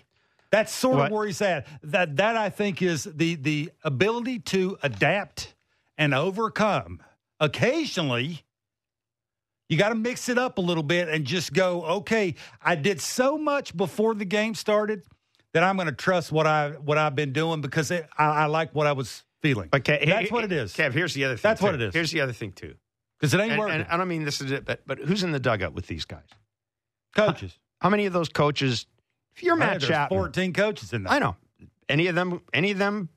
That's 0.51 0.73
sort 0.73 0.97
what? 0.99 1.07
of 1.07 1.13
where 1.13 1.27
he's 1.27 1.41
at. 1.41 1.67
That 1.83 2.17
that 2.17 2.37
I 2.37 2.51
think 2.51 2.83
is 2.83 3.05
the 3.05 3.37
the 3.37 3.71
ability 3.83 4.41
to 4.41 4.77
adapt 4.83 5.55
and 5.97 6.13
overcome. 6.13 7.03
Occasionally, 7.41 8.43
you 9.71 9.79
got 9.79 9.89
to 9.89 9.95
mix 9.95 10.29
it 10.29 10.37
up 10.37 10.59
a 10.59 10.61
little 10.61 10.83
bit 10.83 11.09
and 11.09 11.25
just 11.25 11.55
go, 11.55 11.83
okay, 11.85 12.35
I 12.61 12.75
did 12.75 13.01
so 13.01 13.39
much 13.39 13.75
before 13.75 14.15
the 14.15 14.27
game 14.27 14.55
started 14.55 15.03
that 15.53 15.63
I'm 15.63 15.77
going 15.77 15.87
to 15.87 15.93
trust 15.93 16.33
what 16.33 16.47
I 16.47 16.71
what 16.71 16.99
I've 16.99 17.15
been 17.15 17.33
doing 17.33 17.61
because 17.61 17.91
it, 17.91 18.09
I, 18.17 18.25
I, 18.25 18.47
like 18.47 18.75
what 18.75 18.87
I 18.87 18.93
was 18.93 19.25
feeling. 19.41 19.69
Okay, 19.75 20.05
that's 20.07 20.31
what 20.31 20.45
it 20.45 20.53
is. 20.53 20.73
Kev, 20.75 20.93
here's 20.93 21.15
the 21.15 21.25
other 21.25 21.37
thing. 21.37 21.43
That's 21.43 21.61
too. 21.61 21.67
what 21.67 21.75
it 21.75 21.83
is. 21.83 21.95
Here's 21.95 22.11
the 22.11 22.21
other 22.21 22.33
thing 22.33 22.53
too. 22.53 22.75
Because 23.19 23.35
it 23.35 23.41
ain't 23.41 23.53
and, 23.53 23.61
working. 23.61 23.81
And 23.81 23.87
I 23.89 23.97
don't 23.97 24.09
mean 24.09 24.25
this 24.25 24.41
is 24.41 24.51
it, 24.51 24.65
but 24.65 24.83
but 24.87 24.99
who's 24.99 25.23
in 25.23 25.33
the 25.33 25.41
dugout 25.41 25.75
with 25.75 25.87
these 25.87 26.05
guys? 26.05 26.27
Coaches. 27.15 27.59
How, 27.81 27.87
how 27.87 27.91
many 27.91 28.07
of 28.07 28.13
those 28.13 28.29
coaches? 28.29 28.87
If 29.35 29.43
you're 29.43 29.57
Matt 29.57 29.81
Chapman, 29.81 30.19
fourteen 30.19 30.53
coaches 30.53 30.93
in 30.93 31.05
there. 31.05 31.13
I 31.13 31.19
know. 31.19 31.37
Any 31.89 32.07
of 32.09 32.15
them? 32.15 32.41
Any 32.53 32.71
of 32.73 32.79
them 32.79 33.09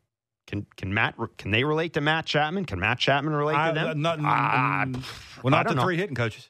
can 0.47 0.65
can 0.75 0.93
Matt 0.93 1.15
can 1.37 1.51
they 1.51 1.63
relate 1.63 1.93
to 1.93 2.01
Matt 2.01 2.25
Chapman? 2.25 2.65
Can 2.65 2.79
Matt 2.79 2.99
Chapman 2.99 3.33
relate 3.33 3.55
I, 3.55 3.69
to 3.69 3.73
them? 3.73 3.87
Uh, 3.87 3.93
not, 3.93 4.19
uh, 4.19 4.99
well, 5.41 5.51
not 5.51 5.67
the 5.67 5.75
know. 5.75 5.83
three 5.83 5.97
hitting 5.97 6.15
coaches. 6.15 6.49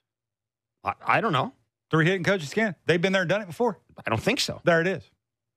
I, 0.84 0.94
I, 1.06 1.22
don't 1.22 1.34
know. 1.34 1.54
Three 1.90 2.06
hitting 2.06 2.24
coaches 2.24 2.54
can. 2.54 2.76
They've 2.86 3.02
been 3.02 3.14
there 3.14 3.24
and 3.24 3.30
done 3.30 3.42
it 3.42 3.48
before. 3.48 3.80
I 4.06 4.10
don't 4.10 4.22
think 4.22 4.40
so. 4.40 4.62
There 4.64 4.82
it 4.82 4.88
is. 4.88 5.04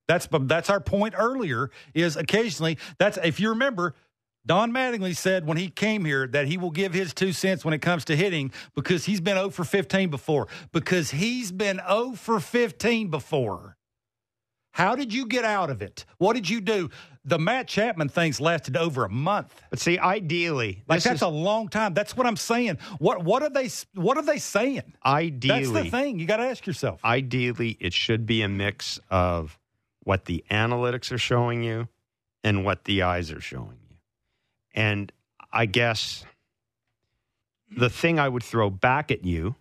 That's 0.09 0.27
that's 0.31 0.71
our 0.71 0.79
point 0.81 1.13
earlier. 1.15 1.69
Is 1.93 2.17
occasionally 2.17 2.79
that's 2.97 3.17
if 3.23 3.39
you 3.39 3.49
remember. 3.49 3.95
Don 4.45 4.71
Mattingly 4.71 5.15
said 5.15 5.45
when 5.45 5.57
he 5.57 5.69
came 5.69 6.05
here 6.05 6.25
that 6.27 6.47
he 6.47 6.57
will 6.57 6.71
give 6.71 6.93
his 6.93 7.13
two 7.13 7.33
cents 7.33 7.63
when 7.63 7.73
it 7.73 7.81
comes 7.81 8.05
to 8.05 8.15
hitting 8.15 8.51
because 8.73 9.05
he's 9.05 9.21
been 9.21 9.35
0 9.35 9.49
for 9.51 9.63
15 9.63 10.09
before. 10.09 10.47
Because 10.71 11.11
he's 11.11 11.51
been 11.51 11.79
0 11.87 12.13
for 12.15 12.39
15 12.39 13.09
before. 13.09 13.75
How 14.71 14.95
did 14.95 15.13
you 15.13 15.27
get 15.27 15.45
out 15.45 15.69
of 15.69 15.83
it? 15.83 16.05
What 16.17 16.33
did 16.33 16.49
you 16.49 16.61
do? 16.61 16.89
The 17.25 17.37
Matt 17.37 17.67
Chapman 17.67 18.09
things 18.09 18.39
lasted 18.39 18.77
over 18.77 19.03
a 19.03 19.09
month. 19.09 19.61
But 19.69 19.79
see, 19.79 19.99
ideally, 19.99 20.83
like 20.87 21.03
that's 21.03 21.17
is, 21.17 21.21
a 21.21 21.27
long 21.27 21.67
time. 21.67 21.93
That's 21.93 22.17
what 22.17 22.25
I'm 22.25 22.37
saying. 22.37 22.79
What 22.97 23.23
what 23.23 23.43
are 23.43 23.49
they 23.49 23.69
what 23.93 24.17
are 24.17 24.23
they 24.23 24.39
saying? 24.39 24.93
Ideally, 25.05 25.65
that's 25.65 25.83
the 25.85 25.91
thing. 25.91 26.17
You 26.17 26.25
got 26.25 26.37
to 26.37 26.45
ask 26.45 26.65
yourself. 26.65 27.03
Ideally, 27.03 27.77
it 27.79 27.93
should 27.93 28.25
be 28.25 28.41
a 28.41 28.47
mix 28.47 28.99
of 29.11 29.58
what 30.09 30.25
the 30.25 30.43
analytics 30.49 31.11
are 31.11 31.19
showing 31.19 31.61
you 31.61 31.87
and 32.43 32.65
what 32.65 32.85
the 32.85 33.03
eyes 33.03 33.31
are 33.31 33.39
showing 33.39 33.77
you. 33.87 33.95
And 34.73 35.11
I 35.53 35.67
guess 35.67 36.25
the 37.69 37.91
thing 37.91 38.17
I 38.17 38.27
would 38.27 38.41
throw 38.41 38.71
back 38.71 39.11
at 39.11 39.23
you 39.23 39.53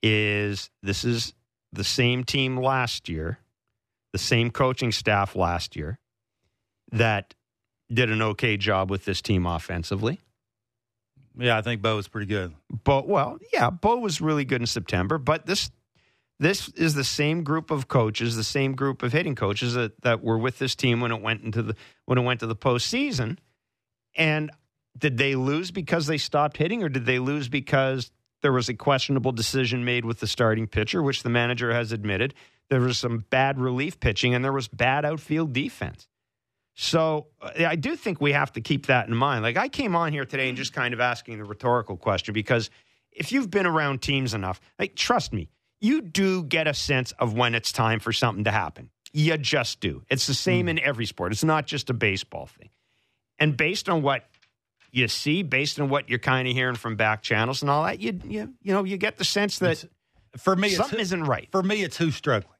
is 0.00 0.70
this 0.80 1.02
is 1.02 1.34
the 1.72 1.82
same 1.82 2.22
team 2.22 2.56
last 2.56 3.08
year 3.08 3.40
the 4.12 4.18
same 4.18 4.52
coaching 4.52 4.92
staff 4.92 5.34
last 5.34 5.74
year 5.74 5.98
that 6.92 7.34
did 7.92 8.10
an 8.10 8.22
okay 8.22 8.56
job 8.56 8.88
with 8.88 9.06
this 9.06 9.20
team 9.20 9.44
offensively. 9.44 10.20
Yeah, 11.36 11.58
I 11.58 11.62
think 11.62 11.82
Bo 11.82 11.96
was 11.96 12.06
pretty 12.06 12.28
good. 12.28 12.54
But 12.84 13.08
well, 13.08 13.38
yeah, 13.52 13.70
Bo 13.70 13.96
was 13.96 14.20
really 14.20 14.44
good 14.44 14.62
in 14.62 14.68
September. 14.68 15.18
But 15.18 15.46
this 15.46 15.72
this 16.40 16.68
is 16.70 16.94
the 16.94 17.04
same 17.04 17.42
group 17.42 17.70
of 17.70 17.88
coaches, 17.88 18.36
the 18.36 18.44
same 18.44 18.74
group 18.74 19.02
of 19.02 19.12
hitting 19.12 19.34
coaches 19.34 19.74
that, 19.74 20.00
that 20.02 20.22
were 20.22 20.38
with 20.38 20.58
this 20.58 20.74
team 20.74 21.00
when 21.00 21.10
it 21.10 21.20
went 21.20 21.42
into 21.42 21.62
the 21.62 21.76
when 22.04 22.18
it 22.18 22.22
went 22.22 22.40
to 22.40 22.46
the 22.46 22.56
postseason. 22.56 23.38
And 24.16 24.50
did 24.96 25.18
they 25.18 25.34
lose 25.34 25.70
because 25.70 26.06
they 26.06 26.18
stopped 26.18 26.56
hitting, 26.56 26.82
or 26.82 26.88
did 26.88 27.06
they 27.06 27.18
lose 27.18 27.48
because 27.48 28.10
there 28.42 28.52
was 28.52 28.68
a 28.68 28.74
questionable 28.74 29.32
decision 29.32 29.84
made 29.84 30.04
with 30.04 30.20
the 30.20 30.26
starting 30.26 30.66
pitcher, 30.66 31.02
which 31.02 31.22
the 31.22 31.28
manager 31.28 31.72
has 31.72 31.92
admitted? 31.92 32.34
There 32.70 32.80
was 32.80 32.98
some 32.98 33.24
bad 33.30 33.58
relief 33.58 33.98
pitching, 33.98 34.34
and 34.34 34.44
there 34.44 34.52
was 34.52 34.68
bad 34.68 35.04
outfield 35.04 35.52
defense. 35.52 36.06
So 36.80 37.26
I 37.42 37.74
do 37.74 37.96
think 37.96 38.20
we 38.20 38.32
have 38.32 38.52
to 38.52 38.60
keep 38.60 38.86
that 38.86 39.08
in 39.08 39.14
mind. 39.14 39.42
Like 39.42 39.56
I 39.56 39.68
came 39.68 39.96
on 39.96 40.12
here 40.12 40.24
today 40.24 40.48
and 40.48 40.56
just 40.56 40.72
kind 40.72 40.94
of 40.94 41.00
asking 41.00 41.38
the 41.38 41.44
rhetorical 41.44 41.96
question 41.96 42.32
because 42.32 42.70
if 43.10 43.32
you've 43.32 43.50
been 43.50 43.66
around 43.66 44.00
teams 44.00 44.32
enough, 44.32 44.60
like 44.78 44.94
trust 44.94 45.32
me, 45.32 45.48
you 45.80 46.00
do 46.00 46.42
get 46.42 46.66
a 46.66 46.74
sense 46.74 47.12
of 47.12 47.34
when 47.34 47.54
it's 47.54 47.72
time 47.72 48.00
for 48.00 48.12
something 48.12 48.44
to 48.44 48.50
happen. 48.50 48.90
You 49.12 49.38
just 49.38 49.80
do. 49.80 50.02
It's 50.10 50.26
the 50.26 50.34
same 50.34 50.66
mm. 50.66 50.70
in 50.70 50.78
every 50.80 51.06
sport. 51.06 51.32
It's 51.32 51.44
not 51.44 51.66
just 51.66 51.88
a 51.90 51.94
baseball 51.94 52.46
thing. 52.46 52.70
And 53.38 53.56
based 53.56 53.88
on 53.88 54.02
what 54.02 54.28
you 54.90 55.08
see, 55.08 55.42
based 55.42 55.80
on 55.80 55.88
what 55.88 56.08
you're 56.08 56.18
kind 56.18 56.48
of 56.48 56.54
hearing 56.54 56.76
from 56.76 56.96
back 56.96 57.22
channels 57.22 57.62
and 57.62 57.70
all 57.70 57.84
that, 57.84 58.00
you 58.00 58.20
you 58.24 58.54
you 58.62 58.72
know 58.72 58.84
you 58.84 58.96
get 58.96 59.16
the 59.16 59.24
sense 59.24 59.58
that 59.60 59.84
it's, 59.84 59.86
for 60.36 60.56
me 60.56 60.70
something 60.70 61.00
isn't 61.00 61.24
right. 61.24 61.48
For 61.52 61.62
me, 61.62 61.82
it's 61.82 61.96
who's 61.96 62.16
struggling. 62.16 62.54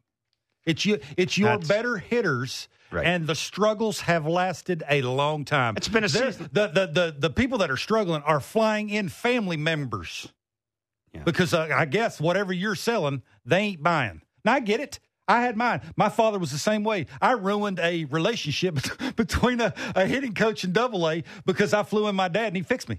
It's 0.64 0.84
you. 0.86 1.00
It's 1.16 1.36
your 1.36 1.56
That's, 1.56 1.68
better 1.68 1.96
hitters. 1.96 2.68
Right. 2.90 3.06
And 3.06 3.26
the 3.26 3.34
struggles 3.34 4.00
have 4.00 4.26
lasted 4.26 4.82
a 4.88 5.02
long 5.02 5.44
time. 5.44 5.76
It's 5.76 5.88
been 5.88 6.04
a 6.04 6.08
season. 6.08 6.48
The, 6.52 6.68
the, 6.68 6.86
the, 6.86 7.16
the 7.18 7.28
people 7.28 7.58
that 7.58 7.70
are 7.70 7.76
struggling 7.76 8.22
are 8.22 8.40
flying 8.40 8.88
in 8.88 9.10
family 9.10 9.58
members 9.58 10.32
yeah. 11.18 11.24
because 11.24 11.54
uh, 11.54 11.68
I 11.74 11.84
guess 11.84 12.20
whatever 12.20 12.52
you're 12.52 12.74
selling, 12.74 13.22
they 13.44 13.58
ain't 13.58 13.82
buying. 13.82 14.22
Now, 14.44 14.54
I 14.54 14.60
get 14.60 14.80
it. 14.80 14.98
I 15.28 15.42
had 15.42 15.56
mine. 15.56 15.82
My 15.94 16.08
father 16.08 16.38
was 16.38 16.50
the 16.50 16.58
same 16.58 16.84
way. 16.84 17.06
I 17.20 17.32
ruined 17.32 17.78
a 17.80 18.06
relationship 18.06 18.78
between 19.16 19.60
a, 19.60 19.74
a 19.94 20.06
hitting 20.06 20.34
coach 20.34 20.64
and 20.64 20.72
double 20.72 21.08
A 21.08 21.22
because 21.44 21.74
I 21.74 21.82
flew 21.82 22.08
in 22.08 22.16
my 22.16 22.28
dad 22.28 22.46
and 22.46 22.56
he 22.56 22.62
fixed 22.62 22.88
me 22.88 22.98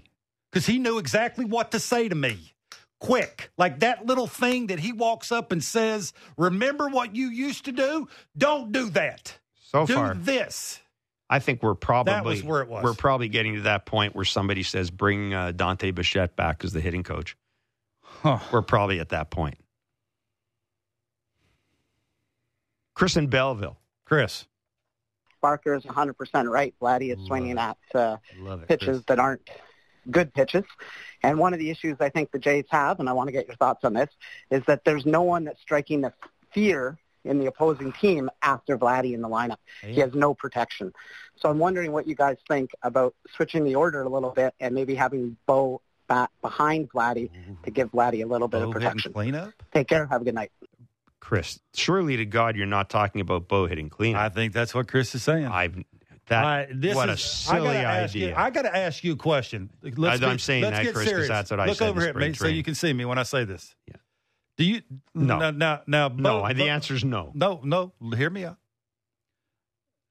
because 0.50 0.64
he 0.64 0.78
knew 0.78 0.98
exactly 0.98 1.44
what 1.44 1.72
to 1.72 1.80
say 1.80 2.08
to 2.08 2.14
me. 2.14 2.54
Quick, 3.00 3.50
like 3.56 3.80
that 3.80 4.04
little 4.04 4.26
thing 4.26 4.66
that 4.68 4.78
he 4.78 4.92
walks 4.92 5.32
up 5.32 5.52
and 5.52 5.64
says, 5.64 6.12
Remember 6.36 6.88
what 6.88 7.16
you 7.16 7.30
used 7.30 7.64
to 7.64 7.72
do? 7.72 8.06
Don't 8.36 8.72
do 8.72 8.90
that. 8.90 9.38
So 9.54 9.86
do 9.86 9.94
far, 9.94 10.14
this. 10.14 10.80
I 11.30 11.38
think 11.38 11.62
we're 11.62 11.74
probably 11.74 12.12
That 12.12 12.24
was 12.24 12.44
where 12.44 12.60
it 12.60 12.68
was. 12.68 12.84
We're 12.84 12.92
probably 12.92 13.28
getting 13.28 13.54
to 13.54 13.62
that 13.62 13.86
point 13.86 14.14
where 14.14 14.24
somebody 14.24 14.64
says, 14.64 14.90
"Bring 14.90 15.32
uh, 15.32 15.52
Dante 15.52 15.92
Bichette 15.92 16.36
back 16.36 16.62
as 16.64 16.72
the 16.72 16.80
hitting 16.80 17.04
coach." 17.04 17.36
Huh. 18.22 18.38
We're 18.52 18.62
probably 18.62 19.00
at 19.00 19.10
that 19.10 19.30
point. 19.30 19.58
Chris 22.94 23.16
in 23.16 23.28
Belleville. 23.28 23.78
Chris. 24.04 24.46
Barker 25.40 25.74
is 25.74 25.84
100% 25.84 26.50
right. 26.50 26.74
Vladdy 26.82 27.16
is 27.16 27.26
swinging 27.26 27.56
at 27.56 27.78
uh, 27.94 28.18
it. 28.36 28.68
pitches 28.68 29.02
that 29.06 29.18
aren't 29.18 29.48
good 30.10 30.34
pitches. 30.34 30.64
And 31.22 31.38
one 31.38 31.52
of 31.52 31.58
the 31.58 31.70
issues 31.70 31.96
I 32.00 32.10
think 32.10 32.30
the 32.30 32.38
Jays 32.38 32.66
have, 32.70 33.00
and 33.00 33.08
I 33.08 33.12
want 33.12 33.28
to 33.28 33.32
get 33.32 33.46
your 33.46 33.56
thoughts 33.56 33.84
on 33.84 33.94
this, 33.94 34.10
is 34.50 34.62
that 34.66 34.84
there's 34.84 35.06
no 35.06 35.22
one 35.22 35.44
that's 35.44 35.60
striking 35.60 36.02
the 36.02 36.12
fear 36.52 36.98
in 37.24 37.38
the 37.38 37.46
opposing 37.46 37.92
team 37.92 38.30
after 38.42 38.78
Vladdy 38.78 39.14
in 39.14 39.20
the 39.20 39.28
lineup. 39.28 39.58
He 39.82 40.00
has 40.00 40.14
no 40.14 40.34
protection. 40.34 40.92
So 41.36 41.50
I'm 41.50 41.58
wondering 41.58 41.92
what 41.92 42.06
you 42.06 42.14
guys 42.14 42.36
think 42.48 42.70
about 42.82 43.14
switching 43.34 43.64
the 43.64 43.74
order 43.74 44.02
a 44.02 44.08
little 44.08 44.30
bit 44.30 44.54
and 44.60 44.74
maybe 44.74 44.94
having 44.94 45.36
Bo 45.46 45.80
back 45.80 45.89
behind 46.42 46.90
Vladdy 46.90 47.30
to 47.64 47.70
mm. 47.70 47.74
give 47.74 47.90
Vladdy 47.92 48.22
a 48.22 48.26
little 48.26 48.48
bit 48.48 48.62
of 48.62 48.68
Bo 48.68 48.72
hitting 48.72 48.88
protection. 48.88 49.12
cleanup? 49.12 49.52
Take 49.72 49.88
care. 49.88 50.06
Have 50.06 50.22
a 50.22 50.24
good 50.24 50.34
night. 50.34 50.50
Chris, 51.20 51.60
surely 51.74 52.16
to 52.16 52.26
God, 52.26 52.56
you're 52.56 52.66
not 52.66 52.90
talking 52.90 53.20
about 53.20 53.46
Bo 53.48 53.66
hitting 53.66 53.88
clean. 53.88 54.16
I 54.16 54.28
think 54.28 54.52
that's 54.52 54.74
what 54.74 54.88
Chris 54.88 55.14
is 55.14 55.22
saying. 55.22 55.46
I've 55.46 55.76
that. 56.26 56.44
I- 56.44 56.68
this 56.72 56.94
what 56.94 57.08
a 57.08 57.16
silly 57.16 57.68
I 57.68 57.82
gotta 57.82 57.86
ask 57.86 58.10
idea. 58.14 58.28
you, 58.28 58.34
I 58.36 58.50
got 58.50 58.62
to 58.62 58.76
ask 58.76 59.04
you 59.04 59.12
a 59.12 59.16
question. 59.16 59.70
Let's 59.82 60.22
I- 60.22 60.26
I'm 60.26 60.32
get- 60.32 60.40
saying 60.40 60.62
let's 60.62 60.78
that, 60.78 60.84
get 60.84 60.94
Chris, 60.94 61.04
'cause 61.04 61.10
serious. 61.10 61.28
that's 61.28 61.50
what 61.50 61.60
I 61.60 61.66
Look 61.66 61.76
said 61.76 61.88
over 61.90 62.00
at 62.02 62.10
spring 62.10 62.34
so 62.34 62.46
you 62.46 62.62
can 62.62 62.74
see 62.74 62.92
me 62.92 63.04
when 63.04 63.18
I 63.18 63.24
say 63.24 63.44
this. 63.44 63.74
Yeah. 63.86 63.96
Do 64.56 64.64
you? 64.64 64.82
No. 65.14 65.38
Now, 65.38 65.50
now, 65.50 65.82
now 65.86 66.08
Bo, 66.08 66.46
no, 66.46 66.52
the 66.52 66.68
answer 66.68 66.94
is 66.94 67.04
no. 67.04 67.30
No, 67.34 67.60
no. 67.62 67.92
Hear 68.16 68.30
me 68.30 68.44
out. 68.44 68.58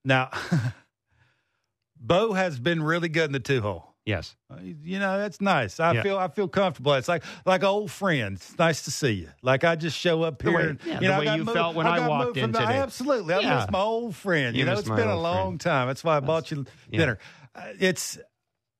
Now, 0.05 0.29
Bo 1.99 2.33
has 2.33 2.59
been 2.59 2.81
really 2.81 3.09
good 3.09 3.25
in 3.25 3.31
the 3.31 3.39
two 3.39 3.61
hole. 3.61 3.88
Yes. 4.05 4.35
Uh, 4.49 4.55
You 4.61 4.97
know 4.97 5.17
that's 5.19 5.39
nice. 5.39 5.79
I 5.79 5.93
Yeah. 5.93 6.01
feel 6.01 6.17
I 6.17 6.27
feel 6.29 6.47
comfortable. 6.47 6.93
It's 6.93 7.07
like 7.07 7.23
like 7.45 7.63
old 7.63 7.91
friends. 7.91 8.49
It's 8.49 8.57
nice 8.57 8.81
to 8.85 8.91
see 8.91 9.11
you. 9.11 9.29
Like 9.43 9.63
I 9.63 9.75
just 9.75 9.97
show 9.97 10.23
up 10.23 10.39
The 10.41 10.49
here. 10.49 10.57
way- 10.57 10.67
and, 10.69 10.79
yeah, 10.83 10.93
you 10.93 10.99
the 10.99 11.07
know, 11.07 11.13
I 11.13 11.19
way 11.19 11.25
you 11.37 11.43
moved- 11.43 11.51
felt 11.53 11.75
when 11.75 11.85
I 11.85 11.97
got 11.99 12.09
walked 12.09 12.37
in 12.37 12.51
the- 12.51 12.59
today. 12.59 12.77
Absolutely, 12.79 13.33
I 13.35 13.39
Yeah. 13.41 13.55
miss 13.59 13.69
my 13.71 13.79
old 13.79 14.15
friend. 14.15 14.55
You, 14.55 14.61
You 14.61 14.65
know, 14.65 14.73
it's 14.79 14.89
been 14.89 15.07
a 15.07 15.19
long 15.19 15.49
friend. 15.51 15.61
time. 15.61 15.87
That's 15.87 16.03
why 16.03 16.17
I 16.17 16.19
bought 16.21 16.49
you 16.49 16.65
dinner. 16.89 17.19
Uh, 17.53 17.61
it's 17.79 18.17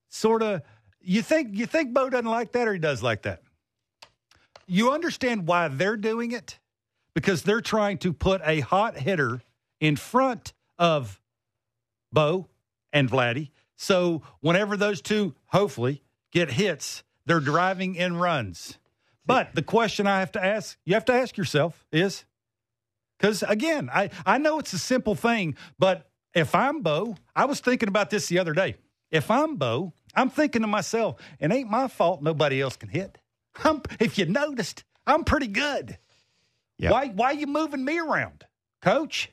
sort 0.10 0.42
of 0.42 0.62
you 1.02 1.22
think 1.22 1.56
you 1.56 1.66
think 1.68 1.94
Bo 1.94 2.10
doesn't 2.10 2.26
like 2.26 2.54
that 2.54 2.68
or 2.68 2.74
he 2.74 2.80
does 2.80 3.04
like 3.04 3.22
that. 3.24 3.42
You 4.68 4.92
understand 4.92 5.48
why 5.48 5.68
they're 5.68 5.98
doing 5.98 6.32
it 6.32 6.60
because 7.14 7.44
they're 7.44 7.62
trying 7.62 7.98
to 8.00 8.14
put 8.14 8.42
a 8.46 8.62
hot 8.62 8.98
hitter 8.98 9.42
in 9.80 9.96
front 9.96 10.54
of 10.80 11.20
Bo 12.12 12.48
and 12.94 13.10
Vladdy. 13.10 13.50
So 13.82 14.24
whenever 14.42 14.76
those 14.76 15.02
two 15.02 15.36
hopefully 15.46 16.04
get 16.34 16.52
hits, 16.52 17.02
they're 17.26 17.40
driving 17.40 17.96
in 17.96 18.18
runs. 18.18 18.78
But 19.26 19.56
the 19.56 19.62
question 19.62 20.06
I 20.06 20.20
have 20.20 20.34
to 20.34 20.44
ask, 20.44 20.78
you 20.84 20.96
have 20.96 21.06
to 21.06 21.14
ask 21.14 21.38
yourself 21.38 21.86
is 21.90 22.26
because 23.18 23.42
again, 23.42 23.90
I, 23.92 24.10
I 24.26 24.38
know 24.38 24.60
it's 24.60 24.74
a 24.74 24.78
simple 24.78 25.16
thing, 25.16 25.56
but 25.78 26.10
if 26.34 26.54
I'm 26.56 26.82
Bo, 26.82 27.16
I 27.34 27.46
was 27.46 27.62
thinking 27.62 27.88
about 27.88 28.10
this 28.10 28.28
the 28.28 28.40
other 28.40 28.52
day. 28.52 28.76
If 29.12 29.32
I'm 29.32 29.56
Bo, 29.56 29.94
I'm 30.14 30.30
thinking 30.30 30.62
to 30.62 30.68
myself, 30.68 31.16
it 31.40 31.50
ain't 31.50 31.70
my 31.70 31.88
fault 31.88 32.22
nobody 32.22 32.62
else 32.62 32.76
can 32.76 32.90
hit. 32.90 33.18
I'm, 33.64 33.82
if 34.02 34.18
you 34.18 34.26
noticed, 34.26 34.84
I'm 35.08 35.24
pretty 35.24 35.48
good. 35.48 35.98
Yeah. 36.78 36.92
Why 36.92 37.08
why 37.08 37.32
you 37.32 37.48
moving 37.48 37.86
me 37.86 37.98
around, 37.98 38.46
coach? 38.82 39.30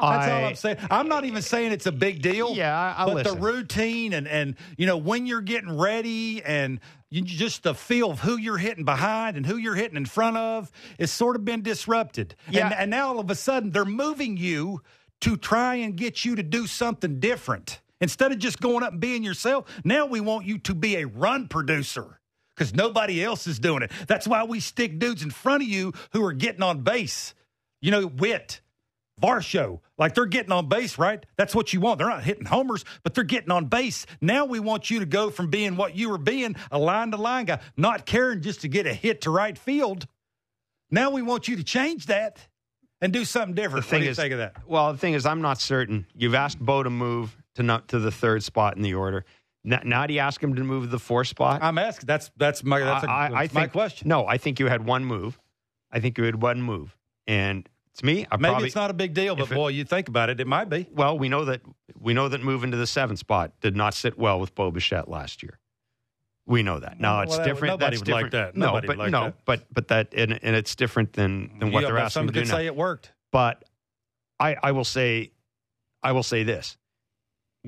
That's 0.00 0.28
all 0.28 0.44
I- 0.44 0.44
I'm 0.48 0.54
saying. 0.56 0.76
I'm 0.90 1.08
not 1.08 1.24
even 1.24 1.40
saying 1.42 1.72
it's 1.72 1.86
a 1.86 1.92
big 1.92 2.20
deal. 2.20 2.54
Yeah, 2.54 2.76
I- 2.76 2.94
I'll 3.00 3.06
but 3.08 3.14
listen. 3.26 3.34
the 3.38 3.40
routine 3.46 4.12
and 4.12 4.26
and 4.26 4.56
you 4.76 4.86
know 4.86 4.96
when 4.96 5.26
you're 5.26 5.40
getting 5.40 5.76
ready 5.76 6.42
and 6.42 6.80
you, 7.10 7.22
just 7.22 7.62
the 7.62 7.74
feel 7.74 8.10
of 8.10 8.20
who 8.20 8.36
you're 8.36 8.58
hitting 8.58 8.84
behind 8.84 9.36
and 9.36 9.46
who 9.46 9.56
you're 9.56 9.76
hitting 9.76 9.96
in 9.96 10.04
front 10.06 10.36
of 10.36 10.70
is 10.98 11.12
sort 11.12 11.36
of 11.36 11.44
been 11.44 11.62
disrupted. 11.62 12.34
Yeah. 12.50 12.66
And, 12.66 12.74
and 12.74 12.90
now 12.90 13.08
all 13.08 13.20
of 13.20 13.30
a 13.30 13.34
sudden 13.36 13.70
they're 13.70 13.84
moving 13.84 14.36
you 14.36 14.82
to 15.20 15.36
try 15.36 15.76
and 15.76 15.96
get 15.96 16.24
you 16.24 16.34
to 16.36 16.42
do 16.42 16.66
something 16.66 17.20
different 17.20 17.80
instead 18.00 18.32
of 18.32 18.38
just 18.40 18.60
going 18.60 18.82
up 18.82 18.92
and 18.92 19.00
being 19.00 19.22
yourself. 19.22 19.64
Now 19.84 20.06
we 20.06 20.20
want 20.20 20.44
you 20.44 20.58
to 20.58 20.74
be 20.74 20.96
a 20.96 21.04
run 21.06 21.46
producer. 21.48 22.18
Because 22.56 22.72
nobody 22.72 23.20
else 23.24 23.48
is 23.48 23.58
doing 23.58 23.82
it. 23.82 23.90
That's 24.06 24.28
why 24.28 24.44
we 24.44 24.60
stick 24.60 25.00
dudes 25.00 25.24
in 25.24 25.30
front 25.30 25.64
of 25.64 25.68
you 25.68 25.92
who 26.12 26.24
are 26.24 26.32
getting 26.32 26.62
on 26.62 26.82
base. 26.82 27.34
You 27.82 27.90
know, 27.90 28.06
Wit, 28.06 28.60
Varsho, 29.22 29.80
like 29.96 30.14
they're 30.14 30.26
getting 30.26 30.52
on 30.52 30.68
base, 30.68 30.98
right? 30.98 31.24
That's 31.36 31.54
what 31.54 31.72
you 31.72 31.80
want. 31.80 31.98
They're 31.98 32.08
not 32.08 32.24
hitting 32.24 32.44
homers, 32.46 32.84
but 33.02 33.14
they're 33.14 33.24
getting 33.24 33.50
on 33.50 33.66
base. 33.66 34.06
Now 34.20 34.44
we 34.44 34.58
want 34.60 34.90
you 34.90 34.98
to 35.00 35.06
go 35.06 35.30
from 35.30 35.50
being 35.50 35.76
what 35.76 35.96
you 35.96 36.10
were 36.10 36.18
being, 36.18 36.56
a 36.70 36.78
line 36.78 37.12
to 37.12 37.16
line 37.16 37.44
guy, 37.46 37.60
not 37.76 38.06
caring 38.06 38.40
just 38.42 38.62
to 38.62 38.68
get 38.68 38.86
a 38.86 38.92
hit 38.94 39.20
to 39.22 39.30
right 39.30 39.56
field. 39.56 40.06
Now 40.90 41.10
we 41.10 41.22
want 41.22 41.48
you 41.48 41.56
to 41.56 41.64
change 41.64 42.06
that 42.06 42.38
and 43.00 43.12
do 43.12 43.24
something 43.24 43.54
The 43.54 43.62
different. 43.62 43.86
thing 43.86 43.98
what 43.98 44.00
do 44.00 44.04
you 44.06 44.10
is, 44.10 44.16
think 44.16 44.32
of 44.32 44.38
that? 44.38 44.56
well, 44.66 44.92
the 44.92 44.98
thing 44.98 45.14
is, 45.14 45.26
I'm 45.26 45.40
not 45.40 45.60
certain. 45.60 46.06
You've 46.14 46.34
asked 46.34 46.58
Bo 46.58 46.82
to 46.82 46.90
move 46.90 47.36
to 47.54 47.62
not 47.62 47.88
to 47.88 47.98
the 48.00 48.10
third 48.10 48.42
spot 48.42 48.76
in 48.76 48.82
the 48.82 48.94
order. 48.94 49.24
Now, 49.62 49.80
now 49.84 50.06
do 50.06 50.12
you 50.14 50.20
ask 50.20 50.42
him 50.42 50.54
to 50.56 50.64
move 50.64 50.84
to 50.84 50.90
the 50.90 50.98
fourth 50.98 51.28
spot? 51.28 51.62
I'm 51.62 51.78
asking. 51.78 52.06
That's 52.06 52.30
that's 52.36 52.62
my 52.64 52.80
that's, 52.80 53.04
a, 53.04 53.10
I- 53.10 53.26
I- 53.26 53.30
that's 53.42 53.54
my 53.54 53.60
think- 53.62 53.72
question. 53.72 54.08
No, 54.08 54.26
I 54.26 54.38
think 54.38 54.58
you 54.60 54.66
had 54.66 54.84
one 54.84 55.04
move. 55.04 55.38
I 55.90 56.00
think 56.00 56.18
you 56.18 56.24
had 56.24 56.42
one 56.42 56.60
move, 56.60 56.96
and 57.26 57.68
to 57.96 58.04
me, 58.06 58.26
I 58.30 58.36
Maybe 58.36 58.50
probably, 58.50 58.66
it's 58.66 58.74
not 58.76 58.90
a 58.90 58.94
big 58.94 59.14
deal, 59.14 59.36
but 59.36 59.50
it- 59.50 59.54
boy, 59.54 59.68
you 59.68 59.84
think 59.84 60.08
about 60.08 60.30
it, 60.30 60.40
it 60.40 60.46
might 60.46 60.68
be. 60.68 60.86
Well, 60.92 61.16
we 61.18 61.28
know 61.28 61.44
that 61.44 61.60
we 61.98 62.12
know 62.14 62.28
that 62.28 62.42
moving 62.42 62.70
to 62.72 62.76
the 62.76 62.86
seventh 62.86 63.18
spot 63.20 63.52
did 63.60 63.76
not 63.76 63.94
sit 63.94 64.18
well 64.18 64.40
with 64.40 64.54
Bo 64.54 64.70
Bichette 64.70 65.08
last 65.08 65.42
year. 65.42 65.58
We 66.46 66.62
know 66.62 66.78
that. 66.80 67.00
Now 67.00 67.14
Well, 67.14 67.22
it's 67.22 67.36
that- 67.38 67.44
different. 67.46 67.72
nobody 67.72 67.96
That's 67.96 68.00
would 68.06 68.12
like 68.12 68.24
different. 68.30 68.54
that. 68.54 68.58
No, 68.58 68.66
Nobody 68.66 68.86
but 68.88 68.98
like 68.98 69.10
no, 69.12 69.24
that. 69.24 69.44
but 69.44 69.66
but 69.72 69.88
that 69.88 70.12
and, 70.14 70.32
and 70.42 70.56
it's 70.56 70.74
different 70.74 71.12
than 71.14 71.58
than 71.58 71.72
what 71.72 71.82
Yeah, 71.82 71.88
they're 71.88 71.98
asking 71.98 72.10
some 72.26 72.28
could 72.34 72.46
now. 72.48 72.54
say 72.56 72.66
it 72.66 72.76
worked. 72.76 73.12
But 73.32 73.64
I, 74.38 74.56
I 74.62 74.72
will 74.72 74.84
say, 74.84 75.30
I 76.02 76.12
will 76.12 76.22
say 76.22 76.42
this: 76.42 76.76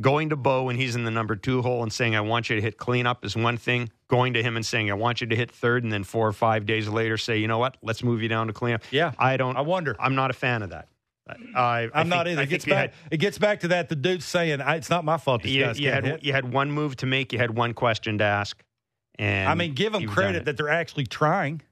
going 0.01 0.31
to 0.31 0.37
Bo 0.37 0.65
when 0.65 0.77
he's 0.77 0.95
in 0.97 1.05
the 1.05 1.11
number 1.11 1.37
two 1.37 1.63
hole 1.63 1.83
and 1.83 1.93
saying, 1.93 2.15
"I 2.15 2.21
want 2.21 2.51
you 2.51 2.57
to 2.57 2.63
hit 2.63 2.77
cleanup" 2.77 3.25
is 3.25 3.37
one 3.37 3.57
thing. 3.57 3.91
Going 4.09 4.35
to 4.35 4.43
him 4.43 4.57
and 4.57 4.65
saying, 4.65 4.91
"I 4.91 4.95
want 4.95 5.21
you 5.21 5.27
to 5.27 5.37
hit 5.37 5.51
third, 5.51 5.83
and 5.83 5.93
then 5.93 6.05
four 6.05 6.27
or 6.27 6.33
five 6.33 6.67
days 6.67 6.89
later 6.89 7.17
say, 7.17 7.39
"You 7.39 7.49
know 7.49 7.59
what? 7.59 7.77
Let's 7.83 8.03
move 8.03 8.23
you 8.23 8.29
down 8.29 8.47
to 8.47 8.53
cleanup." 8.53 8.83
Yeah, 8.91 9.13
I 9.19 9.37
don't. 9.37 9.57
I 9.57 9.63
wonder. 9.63 9.97
I'm 9.99 10.15
not 10.15 10.31
a 10.31 10.35
fan 10.35 10.63
of 10.63 10.71
that. 10.71 10.89
I, 11.29 11.83
I 11.83 11.91
I'm 11.95 12.09
not 12.09 12.29
either. 12.29 12.43
It 12.43 12.49
gets 12.49 12.65
back. 12.65 12.93
it 13.11 13.17
gets 13.17 13.39
back 13.39 13.61
to 13.61 13.69
that. 13.69 13.89
The 13.89 13.97
dude's 13.97 14.25
saying, 14.25 14.61
I, 14.61 14.77
"It's 14.77 14.91
not 14.91 15.05
my 15.05 15.17
fault." 15.17 15.45
You, 15.45 15.73
you 15.75 15.91
had 15.91 16.05
hit. 16.05 16.25
you 16.25 16.33
had 16.33 16.53
one 16.53 16.71
move 16.71 16.97
to 16.97 17.07
make. 17.07 17.33
You 17.33 17.39
had 17.39 17.57
one 17.57 17.75
question 17.75 18.19
to 18.19 18.25
ask. 18.25 18.63
And 19.19 19.49
I 19.49 19.55
mean, 19.55 19.75
give 19.75 19.93
them 19.93 20.07
credit 20.07 20.45
that 20.45 20.57
they're 20.57 20.69
actually 20.69 21.07
trying. 21.07 21.63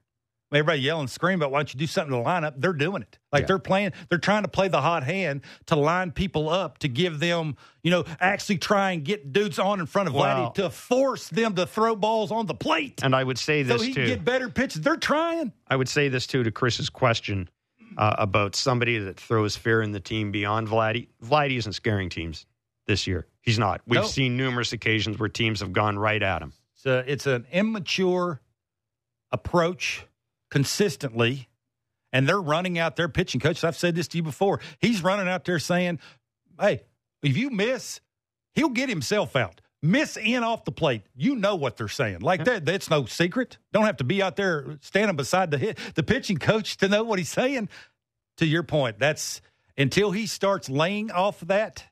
Everybody 0.56 0.80
yell 0.80 1.00
and 1.00 1.10
scream 1.10 1.38
about 1.40 1.50
why 1.50 1.58
don't 1.58 1.74
you 1.74 1.78
do 1.78 1.86
something 1.86 2.12
to 2.12 2.18
line 2.20 2.44
up? 2.44 2.60
They're 2.60 2.72
doing 2.72 3.02
it. 3.02 3.18
Like 3.32 3.42
Yeah. 3.42 3.46
they're 3.48 3.58
playing. 3.58 3.92
They're 4.08 4.18
trying 4.18 4.42
to 4.42 4.48
play 4.48 4.68
the 4.68 4.80
hot 4.80 5.02
hand 5.02 5.42
to 5.66 5.76
line 5.76 6.12
people 6.12 6.48
up 6.48 6.78
to 6.78 6.88
give 6.88 7.18
them, 7.18 7.56
you 7.82 7.90
know, 7.90 8.04
actually 8.20 8.58
try 8.58 8.92
and 8.92 9.04
get 9.04 9.32
dudes 9.32 9.58
on 9.58 9.80
in 9.80 9.86
front 9.86 10.08
of 10.08 10.14
Well- 10.14 10.52
Vladdy 10.52 10.54
to 10.54 10.70
force 10.70 11.28
them 11.28 11.54
to 11.56 11.66
throw 11.66 11.96
balls 11.96 12.30
on 12.30 12.46
the 12.46 12.54
plate. 12.54 13.02
And 13.02 13.14
I 13.16 13.24
would 13.24 13.38
say 13.38 13.64
so 13.64 13.72
this 13.74 13.82
he 13.82 13.88
too. 13.94 14.00
can 14.00 14.06
get 14.06 14.24
better 14.24 14.48
pitches. 14.48 14.80
They're 14.82 14.96
trying. 14.96 15.52
I 15.68 15.76
would 15.76 15.88
say 15.88 16.08
this 16.08 16.26
too 16.26 16.42
to 16.44 16.50
Chris's 16.50 16.88
question 16.88 17.48
uh, 17.96 18.14
about 18.18 18.54
somebody 18.56 18.98
that 18.98 19.18
throws 19.18 19.56
fear 19.56 19.82
in 19.82 19.92
the 19.92 20.00
team 20.00 20.30
beyond 20.32 20.68
Vladdy. 20.68 21.08
Vladdy 21.24 21.56
isn't 21.58 21.72
scaring 21.74 22.08
teams 22.08 22.46
this 22.86 23.06
year. 23.06 23.26
He's 23.40 23.58
not. 23.58 23.80
We've 23.86 24.00
No. 24.00 24.06
seen 24.06 24.36
numerous 24.36 24.72
occasions 24.72 25.18
where 25.18 25.28
teams 25.28 25.60
have 25.60 25.72
gone 25.72 25.98
right 25.98 26.22
at 26.22 26.42
him. 26.42 26.52
So 26.74 27.02
it's 27.06 27.26
an 27.26 27.46
immature 27.52 28.40
approach 29.32 30.04
consistently, 30.54 31.48
and 32.12 32.28
they're 32.28 32.40
running 32.40 32.78
out 32.78 32.94
there 32.94 33.08
pitching 33.08 33.40
coaches. 33.40 33.64
I've 33.64 33.76
said 33.76 33.96
this 33.96 34.06
to 34.06 34.18
you 34.18 34.22
before. 34.22 34.60
He's 34.78 35.02
running 35.02 35.26
out 35.26 35.44
there 35.44 35.58
saying, 35.58 35.98
"Hey, 36.60 36.84
if 37.24 37.36
you 37.36 37.50
miss, 37.50 38.00
he'll 38.52 38.68
get 38.68 38.88
himself 38.88 39.34
out." 39.34 39.60
Miss 39.82 40.16
in 40.16 40.44
off 40.44 40.64
the 40.64 40.70
plate. 40.70 41.02
You 41.16 41.34
know 41.34 41.56
what 41.56 41.76
they're 41.76 41.88
saying. 41.88 42.20
Like 42.20 42.44
that, 42.44 42.64
that's 42.64 42.88
no 42.88 43.04
secret. 43.04 43.58
Don't 43.72 43.84
have 43.84 43.96
to 43.96 44.04
be 44.04 44.22
out 44.22 44.36
there 44.36 44.78
standing 44.80 45.16
beside 45.16 45.50
the 45.50 45.58
hit, 45.58 45.76
the 45.96 46.04
pitching 46.04 46.38
coach 46.38 46.76
to 46.76 46.88
know 46.88 47.02
what 47.02 47.18
he's 47.18 47.28
saying. 47.28 47.68
To 48.36 48.46
your 48.46 48.62
point, 48.62 49.00
that's 49.00 49.42
until 49.76 50.12
he 50.12 50.28
starts 50.28 50.70
laying 50.70 51.10
off 51.10 51.40
that. 51.40 51.84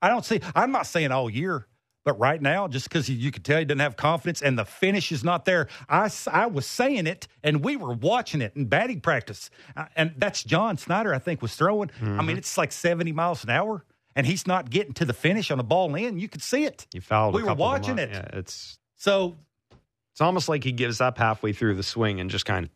I 0.00 0.08
don't 0.08 0.24
see. 0.24 0.40
I'm 0.54 0.72
not 0.72 0.86
saying 0.86 1.12
all 1.12 1.28
year, 1.28 1.66
But 2.04 2.18
right 2.18 2.40
now, 2.40 2.66
just 2.66 2.88
because 2.88 3.08
you 3.10 3.30
could 3.30 3.44
tell 3.44 3.58
he 3.58 3.64
doesn't 3.64 3.80
have 3.80 3.96
confidence 3.96 4.40
and 4.40 4.58
the 4.58 4.64
finish 4.64 5.12
is 5.12 5.22
not 5.22 5.44
there, 5.44 5.68
I, 5.88 6.10
I 6.30 6.46
was 6.46 6.66
saying 6.66 7.06
it 7.06 7.28
and 7.42 7.62
we 7.62 7.76
were 7.76 7.92
watching 7.92 8.40
it 8.40 8.56
in 8.56 8.66
batting 8.66 9.00
practice. 9.02 9.50
Uh, 9.76 9.84
and 9.96 10.14
that's 10.16 10.42
John 10.42 10.76
Schneider, 10.78 11.14
I 11.14 11.18
think, 11.18 11.42
was 11.42 11.54
throwing. 11.54 11.90
I 12.02 12.22
mean, 12.22 12.38
it's 12.38 12.56
like 12.56 12.72
70 12.72 13.12
miles 13.12 13.44
an 13.44 13.50
hour 13.50 13.84
and 14.16 14.26
he's 14.26 14.46
not 14.46 14.70
getting 14.70 14.94
to 14.94 15.04
the 15.04 15.12
finish 15.12 15.50
on 15.50 15.58
the 15.58 15.64
ball 15.64 15.94
in. 15.94 16.18
You 16.18 16.28
could 16.28 16.42
see 16.42 16.64
it. 16.64 16.86
He 16.92 17.00
fouled. 17.00 17.34
We 17.34 17.42
were 17.42 17.48
couple 17.48 17.64
of 17.66 17.82
them 17.82 17.96
watching 17.96 17.98
it. 17.98 18.10
Yeah, 18.10 18.38
it's 18.38 18.78
So 18.96 19.36
it's 20.12 20.20
almost 20.20 20.48
like 20.48 20.64
he 20.64 20.72
gives 20.72 21.00
up 21.00 21.18
halfway 21.18 21.52
through 21.52 21.74
the 21.74 21.82
swing 21.82 22.20
and 22.20 22.30
just 22.30 22.46
kind 22.46 22.66
of. 22.66 22.70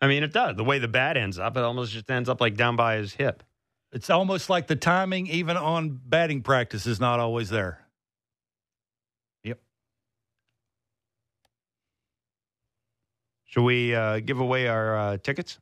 I 0.00 0.08
mean, 0.08 0.22
it 0.22 0.32
does. 0.32 0.56
The 0.56 0.64
way 0.64 0.78
the 0.80 0.88
bat 0.88 1.16
ends 1.16 1.38
up, 1.38 1.56
it 1.56 1.62
almost 1.62 1.92
just 1.92 2.10
ends 2.10 2.28
up 2.28 2.40
like 2.40 2.56
down 2.56 2.76
by 2.76 2.96
his 2.96 3.14
hip. 3.14 3.42
it's 3.92 4.10
almost 4.10 4.50
like 4.50 4.66
the 4.66 4.76
timing, 4.76 5.28
even 5.28 5.56
on 5.56 6.00
batting 6.04 6.42
practice, 6.42 6.84
is 6.86 7.00
not 7.00 7.20
always 7.20 7.48
there. 7.48 7.83
Should 13.54 13.62
we 13.62 13.94
uh, 13.94 14.18
give 14.18 14.40
away 14.40 14.66
our 14.66 14.98
uh, 14.98 15.16
tickets? 15.18 15.60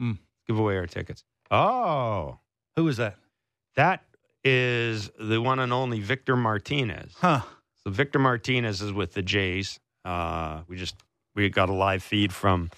Mm. 0.00 0.18
Give 0.48 0.58
away 0.58 0.76
our 0.78 0.88
tickets. 0.88 1.22
Oh, 1.48 2.40
Who 2.74 2.88
is 2.88 2.96
that? 2.96 3.18
that 3.76 4.02
is 4.42 5.08
the 5.16 5.40
one 5.40 5.60
and 5.60 5.72
only 5.72 6.00
Victor 6.00 6.34
Martinez. 6.34 7.14
Huh. 7.16 7.42
So 7.84 7.90
Victor 7.92 8.18
Martinez 8.18 8.82
is 8.82 8.92
with 8.92 9.14
the 9.14 9.22
Jays. 9.22 9.78
Uh, 10.04 10.62
we 10.66 10.76
just 10.76 10.96
we 11.36 11.48
got 11.50 11.68
a 11.68 11.72
live 11.72 12.02
feed 12.02 12.32
from 12.32 12.68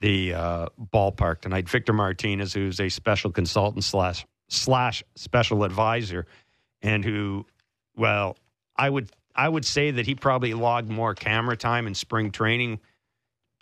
the 0.00 0.34
uh, 0.34 0.66
ballpark 0.92 1.40
tonight. 1.40 1.68
Victor 1.68 1.92
Martinez, 1.92 2.52
who's 2.52 2.80
a 2.80 2.88
special 2.88 3.30
consultant 3.30 3.84
slash 3.84 4.26
slash 4.48 5.04
special 5.14 5.62
advisor, 5.62 6.26
and 6.82 7.04
who, 7.04 7.46
well, 7.96 8.36
I 8.76 8.90
would 8.90 9.12
I 9.36 9.48
would 9.48 9.64
say 9.64 9.92
that 9.92 10.06
he 10.06 10.16
probably 10.16 10.54
logged 10.54 10.90
more 10.90 11.14
camera 11.14 11.56
time 11.56 11.86
in 11.86 11.94
spring 11.94 12.32
training, 12.32 12.80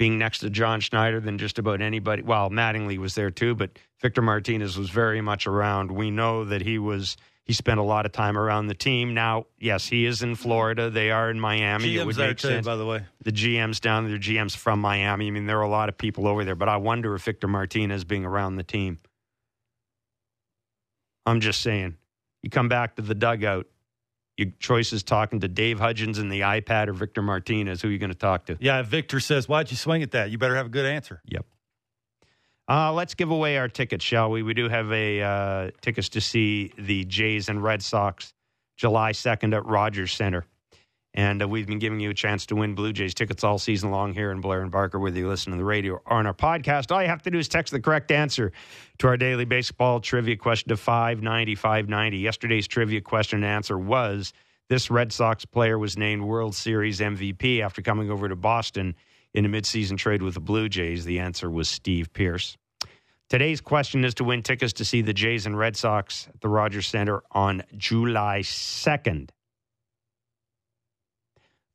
being 0.02 0.18
next 0.18 0.40
to 0.40 0.50
John 0.50 0.80
Schneider 0.80 1.20
than 1.20 1.38
just 1.38 1.60
about 1.60 1.80
anybody. 1.80 2.22
Well, 2.22 2.50
Mattingly 2.50 2.98
was 2.98 3.14
there 3.14 3.30
too, 3.30 3.54
but 3.54 3.78
Victor 4.00 4.20
Martinez 4.20 4.76
was 4.76 4.90
very 4.90 5.20
much 5.20 5.46
around. 5.46 5.92
We 5.92 6.10
know 6.10 6.44
that 6.44 6.60
he 6.60 6.80
was. 6.80 7.16
He 7.44 7.52
spent 7.52 7.78
a 7.78 7.84
lot 7.84 8.04
of 8.04 8.10
time 8.10 8.36
around 8.36 8.66
the 8.66 8.74
team. 8.74 9.14
Now, 9.14 9.46
yes, 9.60 9.86
he 9.86 10.04
is 10.04 10.20
in 10.20 10.34
Florida. 10.34 10.90
They 10.90 11.12
are 11.12 11.30
in 11.30 11.38
Miami. 11.38 11.94
it 11.94 12.00
GM's 12.00 12.06
would 12.06 12.16
there 12.16 12.28
make 12.30 12.38
too, 12.38 12.48
sense 12.48 12.66
by 12.66 12.74
the 12.74 12.84
way. 12.84 13.02
the 13.22 13.30
GM's 13.30 13.78
down 13.78 14.08
there, 14.08 14.18
GM's 14.18 14.56
from 14.56 14.80
Miami. 14.80 15.28
I 15.28 15.30
mean, 15.30 15.46
there 15.46 15.58
are 15.58 15.62
a 15.62 15.68
lot 15.68 15.88
of 15.88 15.96
people 15.96 16.26
over 16.26 16.44
there, 16.44 16.56
but 16.56 16.68
I 16.68 16.78
wonder 16.78 17.14
if 17.14 17.22
Victor 17.22 17.46
Martinez 17.46 18.02
being 18.02 18.24
around 18.24 18.56
the 18.56 18.64
team. 18.64 18.98
I'm 21.26 21.38
just 21.38 21.60
saying, 21.60 21.96
you 22.42 22.50
come 22.50 22.68
back 22.68 22.96
to 22.96 23.02
the 23.02 23.14
dugout, 23.14 23.68
your 24.36 24.48
choice 24.58 24.92
is 24.92 25.02
talking 25.02 25.40
to 25.40 25.48
Dave 25.48 25.78
Hudgens 25.78 26.18
in 26.18 26.28
the 26.28 26.40
iPad 26.40 26.88
or 26.88 26.94
Victor 26.94 27.22
Martinez. 27.22 27.82
Who 27.82 27.88
are 27.88 27.90
you 27.90 27.98
going 27.98 28.10
to 28.10 28.18
talk 28.18 28.46
to? 28.46 28.56
Yeah, 28.60 28.82
Victor 28.82 29.20
says, 29.20 29.48
Why'd 29.48 29.70
you 29.70 29.76
swing 29.76 30.02
at 30.02 30.12
that? 30.12 30.30
You 30.30 30.38
better 30.38 30.56
have 30.56 30.66
a 30.66 30.70
good 30.70 30.86
answer. 30.86 31.20
Yep. 31.26 31.46
Uh, 32.68 32.92
let's 32.92 33.14
give 33.14 33.30
away 33.30 33.58
our 33.58 33.68
tickets, 33.68 34.04
shall 34.04 34.30
we? 34.30 34.42
We 34.42 34.54
do 34.54 34.68
have 34.68 34.90
a 34.92 35.20
uh, 35.20 35.70
tickets 35.80 36.08
to 36.10 36.20
see 36.20 36.72
the 36.78 37.04
Jays 37.04 37.48
and 37.48 37.62
Red 37.62 37.82
Sox 37.82 38.32
July 38.76 39.12
2nd 39.12 39.54
at 39.54 39.66
Rogers 39.66 40.12
Center. 40.12 40.46
And 41.14 41.42
uh, 41.42 41.48
we've 41.48 41.66
been 41.66 41.78
giving 41.78 42.00
you 42.00 42.10
a 42.10 42.14
chance 42.14 42.46
to 42.46 42.56
win 42.56 42.74
Blue 42.74 42.92
Jays 42.92 43.12
tickets 43.12 43.44
all 43.44 43.58
season 43.58 43.90
long 43.90 44.14
here 44.14 44.30
in 44.30 44.40
Blair 44.40 44.62
and 44.62 44.70
Barker, 44.70 44.98
whether 44.98 45.18
you 45.18 45.28
listen 45.28 45.52
to 45.52 45.58
the 45.58 45.64
radio 45.64 45.94
or 45.94 46.12
on 46.12 46.26
our 46.26 46.34
podcast. 46.34 46.90
All 46.90 47.02
you 47.02 47.08
have 47.08 47.22
to 47.22 47.30
do 47.30 47.38
is 47.38 47.48
text 47.48 47.72
the 47.72 47.80
correct 47.80 48.10
answer 48.10 48.52
to 48.98 49.08
our 49.08 49.16
daily 49.16 49.44
baseball 49.44 50.00
trivia 50.00 50.36
question 50.36 50.70
to 50.70 50.76
590 50.76 51.54
590. 51.54 52.16
Yesterday's 52.16 52.66
trivia 52.66 53.00
question 53.02 53.44
and 53.44 53.44
answer 53.44 53.78
was 53.78 54.32
this 54.68 54.90
Red 54.90 55.12
Sox 55.12 55.44
player 55.44 55.78
was 55.78 55.98
named 55.98 56.22
World 56.22 56.54
Series 56.54 57.00
MVP 57.00 57.60
after 57.60 57.82
coming 57.82 58.10
over 58.10 58.28
to 58.28 58.36
Boston 58.36 58.94
in 59.34 59.44
a 59.44 59.48
midseason 59.48 59.98
trade 59.98 60.22
with 60.22 60.34
the 60.34 60.40
Blue 60.40 60.68
Jays. 60.68 61.04
The 61.04 61.18
answer 61.18 61.50
was 61.50 61.68
Steve 61.68 62.10
Pearce. 62.14 62.56
Today's 63.28 63.60
question 63.60 64.04
is 64.04 64.14
to 64.14 64.24
win 64.24 64.42
tickets 64.42 64.74
to 64.74 64.84
see 64.84 65.00
the 65.00 65.14
Jays 65.14 65.46
and 65.46 65.58
Red 65.58 65.76
Sox 65.76 66.28
at 66.28 66.40
the 66.40 66.48
Rogers 66.48 66.86
Center 66.86 67.22
on 67.32 67.62
July 67.76 68.40
2nd. 68.40 69.30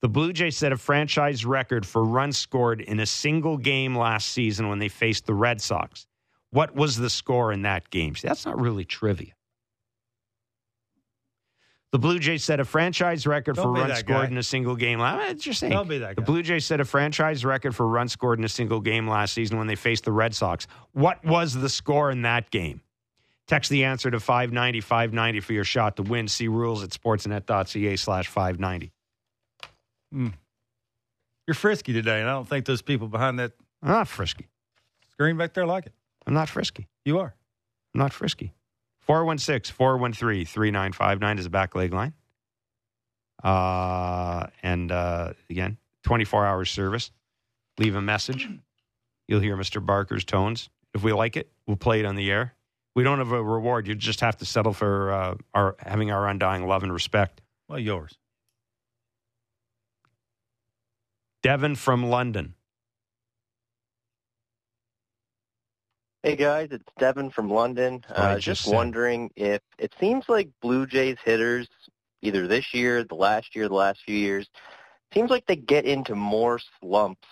The 0.02 0.10
Blue 0.10 0.32
Jays 0.32 0.56
set 0.56 0.72
a 0.72 0.78
franchise 0.78 1.44
record 1.46 1.86
for 1.86 2.04
runs 2.04 2.38
scored 2.38 2.82
in 2.82 3.00
a 3.00 3.06
single 3.06 3.58
game 3.58 3.98
last 3.98 4.30
season 4.32 4.70
when 4.70 4.78
they 4.80 4.90
faced 4.90 5.26
the 5.26 5.34
Red 5.34 5.60
Sox. 5.60 6.06
What 6.52 6.76
was 6.76 6.98
the 6.98 7.10
score 7.10 7.52
in 7.52 7.64
that 7.64 7.90
game? 7.90 8.16
See, 8.16 8.28
that's 8.28 8.46
not 8.46 8.60
really 8.60 8.86
trivia. 8.86 9.34
The 11.92 12.00
Blue 12.00 12.20
Jays 12.20 12.44
set 12.44 12.60
a 12.60 12.66
franchise 12.66 13.26
record 13.26 13.56
Don't 13.56 13.64
for 13.64 13.72
runs 13.72 14.00
scored 14.00 14.28
guy. 14.28 14.32
in 14.32 14.38
a 14.38 14.44
single 14.44 14.76
game. 14.76 15.00
I'm 15.02 15.38
just 15.40 15.60
saying. 15.62 15.72
Don't 15.72 15.88
be 15.88 16.00
that 16.00 16.18
The. 16.18 16.22
Blue 16.22 16.44
Jays 16.44 16.66
set 16.66 16.80
a 16.82 16.86
franchise 16.86 17.46
record 17.46 17.76
for 17.76 17.88
runs 17.88 18.12
scored 18.12 18.40
in 18.40 18.46
a 18.46 18.50
single 18.50 18.82
game 18.82 19.08
last 19.08 19.34
season 19.34 19.58
when 19.58 19.68
they 19.68 19.76
faced 19.76 20.04
the 20.04 20.12
Red 20.12 20.36
Sox. 20.36 20.68
What 20.92 21.24
was 21.26 21.54
the 21.54 21.70
score 21.70 22.12
in 22.12 22.24
that 22.24 22.52
game? 22.52 22.82
Text 23.48 23.72
the 23.72 23.86
answer 23.86 24.12
to 24.12 24.20
590 24.20 24.82
590 24.82 25.40
for 25.40 25.54
your 25.54 25.64
shot 25.64 25.96
to 25.96 26.04
win. 26.04 26.28
See 26.28 26.50
rules 26.50 26.84
at 26.84 26.90
sportsnet.ca 26.90 27.96
slash 27.96 28.28
590. 28.28 28.92
You're 30.12 31.54
frisky 31.54 31.94
today, 31.94 32.20
and 32.20 32.30
I 32.30 32.34
don't 32.34 32.48
think 32.48 32.66
those 32.66 32.82
people 32.82 33.08
behind 33.08 33.40
that 33.40 33.54
I'm 33.82 33.90
not 33.90 34.08
frisky. 34.08 34.48
screen 35.12 35.38
back 35.38 35.54
there 35.54 35.66
like 35.66 35.86
it. 35.86 35.94
I'm 36.26 36.34
not 36.34 36.50
frisky. 36.50 36.88
You 37.06 37.20
are. 37.20 37.36
I'm 37.94 38.00
not 38.00 38.14
frisky. 38.14 38.54
416 39.02 39.74
413 39.74 40.46
3959 40.46 41.40
is 41.40 41.46
a 41.46 41.50
back 41.50 41.76
leg 41.76 41.94
line. 41.94 42.14
Uh, 43.44 44.48
and 44.62 44.92
uh, 44.92 45.34
again, 45.50 45.78
24 46.04 46.46
hours 46.46 46.70
service. 46.70 47.12
Leave 47.78 47.96
a 47.96 48.02
message. 48.02 48.50
You'll 49.28 49.40
hear 49.40 49.56
Mr. 49.56 49.86
Barker's 49.86 50.26
tones. 50.26 50.70
If 50.94 51.04
we 51.04 51.14
like 51.14 51.38
it, 51.38 51.52
we'll 51.68 51.78
play 51.78 52.00
it 52.00 52.06
on 52.06 52.16
the 52.16 52.32
air. 52.32 52.56
We 52.96 53.04
don't 53.04 53.20
have 53.20 53.32
a 53.32 53.44
reward. 53.44 53.88
You 53.88 53.94
just 53.94 54.22
have 54.22 54.38
to 54.38 54.46
settle 54.46 54.74
for 54.74 55.12
uh, 55.12 55.36
our 55.54 55.76
having 55.80 56.12
our 56.12 56.28
undying 56.28 56.66
love 56.68 56.82
and 56.84 56.92
respect. 56.92 57.42
Well, 57.70 57.78
yours. 57.78 58.18
Devin 61.44 61.76
from 61.76 62.10
London. 62.10 62.56
Hey 66.24 66.36
guys, 66.36 66.70
it's 66.72 66.84
Devin 67.00 67.30
from 67.30 67.50
London. 67.50 68.04
I 68.10 68.12
Uh, 68.14 68.36
just 68.36 68.64
just 68.64 68.68
wondering 68.74 69.30
if 69.36 69.62
it 69.78 69.94
seems 70.00 70.26
like 70.28 70.50
Blue 70.62 70.86
Jays 70.86 71.18
hitters, 71.24 71.68
either 72.22 72.48
this 72.48 72.74
year, 72.74 73.04
the 73.04 73.16
last 73.16 73.56
year, 73.56 73.68
the 73.70 73.76
last 73.76 74.02
few 74.04 74.18
years, 74.18 74.50
seems 75.14 75.30
like 75.30 75.46
they 75.46 75.56
get 75.56 75.86
into 75.86 76.16
more 76.16 76.60
slumps 76.80 77.28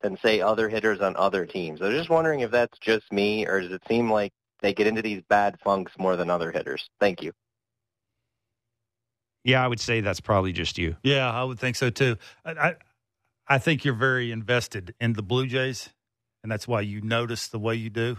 than 0.00 0.16
say 0.18 0.40
other 0.40 0.68
hitters 0.68 1.00
on 1.00 1.16
other 1.16 1.44
teams. 1.44 1.82
I 1.82 1.88
was 1.88 1.96
just 1.96 2.10
wondering 2.10 2.40
if 2.40 2.50
that's 2.50 2.78
just 2.78 3.12
me, 3.12 3.46
or 3.46 3.60
does 3.60 3.72
it 3.72 3.82
seem 3.88 4.10
like 4.10 4.32
they 4.60 4.72
get 4.72 4.86
into 4.86 5.02
these 5.02 5.22
bad 5.28 5.58
funks 5.62 5.92
more 5.98 6.16
than 6.16 6.30
other 6.30 6.52
hitters? 6.52 6.88
Thank 7.00 7.22
you. 7.22 7.32
Yeah, 9.44 9.64
I 9.64 9.68
would 9.68 9.80
say 9.80 10.00
that's 10.00 10.20
probably 10.20 10.52
just 10.52 10.78
you. 10.78 10.96
Yeah, 11.02 11.30
I 11.30 11.42
would 11.44 11.58
think 11.58 11.76
so 11.76 11.90
too. 11.90 12.16
I, 12.44 12.52
I, 12.52 12.76
I 13.48 13.58
think 13.58 13.84
you're 13.84 13.94
very 13.94 14.30
invested 14.30 14.94
in 15.00 15.14
the 15.14 15.22
Blue 15.22 15.46
Jays, 15.46 15.90
and 16.42 16.52
that's 16.52 16.68
why 16.68 16.82
you 16.82 17.00
notice 17.00 17.48
the 17.48 17.58
way 17.58 17.74
you 17.74 17.90
do. 17.90 18.18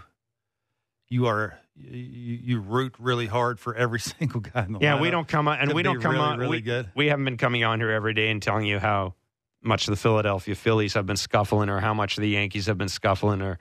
You 1.08 1.28
are 1.28 1.58
you, 1.76 1.98
you 2.42 2.60
root 2.60 2.96
really 3.00 3.26
hard 3.28 3.60
for 3.60 3.76
every 3.76 4.00
single 4.20 4.42
guy 4.42 4.64
in 4.66 4.74
the 4.74 4.80
Yeah, 4.80 5.00
we 5.00 5.10
don't 5.10 5.28
come 5.28 5.48
on, 5.48 5.60
and 5.60 5.74
we 5.74 5.84
don't 5.84 6.02
come 6.02 6.14
really, 6.14 6.24
on. 6.24 6.40
really 6.40 6.58
we, 6.58 6.62
good. 6.62 6.90
we 6.96 7.08
haven't 7.08 7.26
been 7.26 7.38
coming 7.38 7.64
on 7.64 7.80
here 7.80 7.92
every 7.92 8.14
day 8.14 8.30
and 8.30 8.42
telling 8.42 8.66
you 8.66 8.80
how 8.80 9.14
much 9.62 9.86
the 9.88 9.96
Philadelphia 9.96 10.56
Phillies 10.56 10.94
have 10.94 11.06
been 11.06 11.18
scuffling, 11.18 11.70
or 11.70 11.80
how 11.80 11.94
much 11.94 12.16
the 12.16 12.28
Yankees 12.28 12.68
have 12.68 12.78
been 12.78 12.90
scuffling, 12.90 13.42
or 13.42 13.60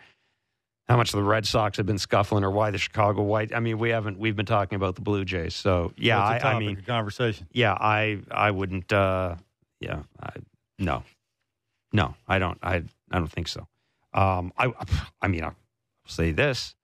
how 0.88 0.96
much 0.96 1.12
the 1.12 1.22
Red 1.22 1.46
Sox 1.46 1.76
have 1.78 1.86
been 1.86 1.98
scuffling, 1.98 2.44
or 2.44 2.50
why 2.50 2.70
the 2.70 2.78
Chicago 2.78 3.22
White. 3.22 3.54
I 3.54 3.60
mean, 3.60 3.78
we 3.78 3.90
haven't. 3.90 4.18
We've 4.18 4.36
been 4.36 4.46
talking 4.46 4.76
about 4.76 4.94
the 4.94 5.00
Blue 5.02 5.24
Jays. 5.24 5.54
So 5.54 5.92
yeah, 5.96 6.18
a 6.18 6.20
I, 6.44 6.54
I 6.54 6.58
mean, 6.58 6.76
conversation. 6.82 7.46
yeah, 7.52 7.72
I 7.72 8.20
I 8.30 8.50
wouldn't. 8.50 8.92
uh 8.92 9.36
Yeah, 9.80 10.02
I, 10.22 10.30
no, 10.78 11.02
no, 11.92 12.14
I 12.26 12.38
don't. 12.38 12.58
I 12.62 12.82
I 13.10 13.18
don't 13.18 13.30
think 13.30 13.48
so. 13.48 13.66
Um, 14.12 14.52
I 14.56 14.72
I 15.20 15.28
mean, 15.28 15.44
I'll 15.44 15.56
say 16.06 16.32
this: 16.32 16.74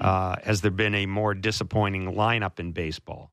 uh, 0.00 0.36
has 0.42 0.60
there 0.60 0.70
been 0.70 0.94
a 0.94 1.06
more 1.06 1.34
disappointing 1.34 2.12
lineup 2.12 2.58
in 2.58 2.72
baseball 2.72 3.32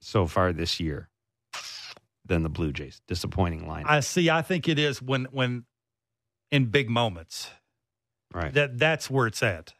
so 0.00 0.26
far 0.26 0.52
this 0.52 0.80
year 0.80 1.08
than 2.24 2.42
the 2.42 2.48
Blue 2.48 2.72
Jays? 2.72 3.00
Disappointing 3.06 3.64
lineup, 3.66 3.86
I 3.86 4.00
see. 4.00 4.30
I 4.30 4.42
think 4.42 4.68
it 4.68 4.78
is 4.78 5.00
when 5.00 5.24
when 5.30 5.64
in 6.50 6.66
big 6.66 6.88
moments 6.88 7.50
right? 8.32 8.52
that 8.54 8.78
that's 8.78 9.10
where 9.10 9.26
it's 9.26 9.42
at. 9.42 9.72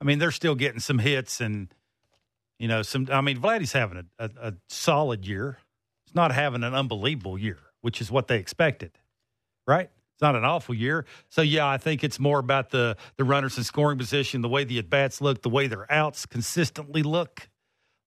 I 0.00 0.04
mean, 0.04 0.18
they're 0.18 0.30
still 0.30 0.54
getting 0.54 0.80
some 0.80 0.98
hits 0.98 1.40
and 1.40 1.72
you 2.58 2.68
know 2.68 2.82
some. 2.82 3.08
I 3.10 3.20
mean, 3.20 3.38
Vladdy's 3.38 3.72
having 3.72 3.98
a, 4.18 4.24
a, 4.24 4.48
a 4.48 4.54
solid 4.68 5.26
year. 5.26 5.58
He's 6.06 6.14
not 6.14 6.32
having 6.32 6.64
an 6.64 6.74
unbelievable 6.74 7.38
year, 7.38 7.58
which 7.80 8.00
is 8.00 8.10
what 8.10 8.28
they 8.28 8.38
expected, 8.38 8.92
right? 9.70 9.88
It's 10.14 10.22
not 10.22 10.36
an 10.36 10.44
awful 10.44 10.74
year. 10.74 11.06
So 11.30 11.40
yeah, 11.40 11.66
I 11.66 11.78
think 11.78 12.04
it's 12.04 12.20
more 12.20 12.38
about 12.38 12.70
the 12.70 12.96
the 13.16 13.24
runners 13.24 13.56
in 13.56 13.64
scoring 13.64 13.96
position, 13.96 14.42
the 14.42 14.48
way 14.48 14.64
the 14.64 14.78
at 14.78 14.90
bats 14.90 15.20
look, 15.22 15.40
the 15.40 15.48
way 15.48 15.66
their 15.66 15.90
outs 15.90 16.26
consistently 16.26 17.02
look. 17.02 17.48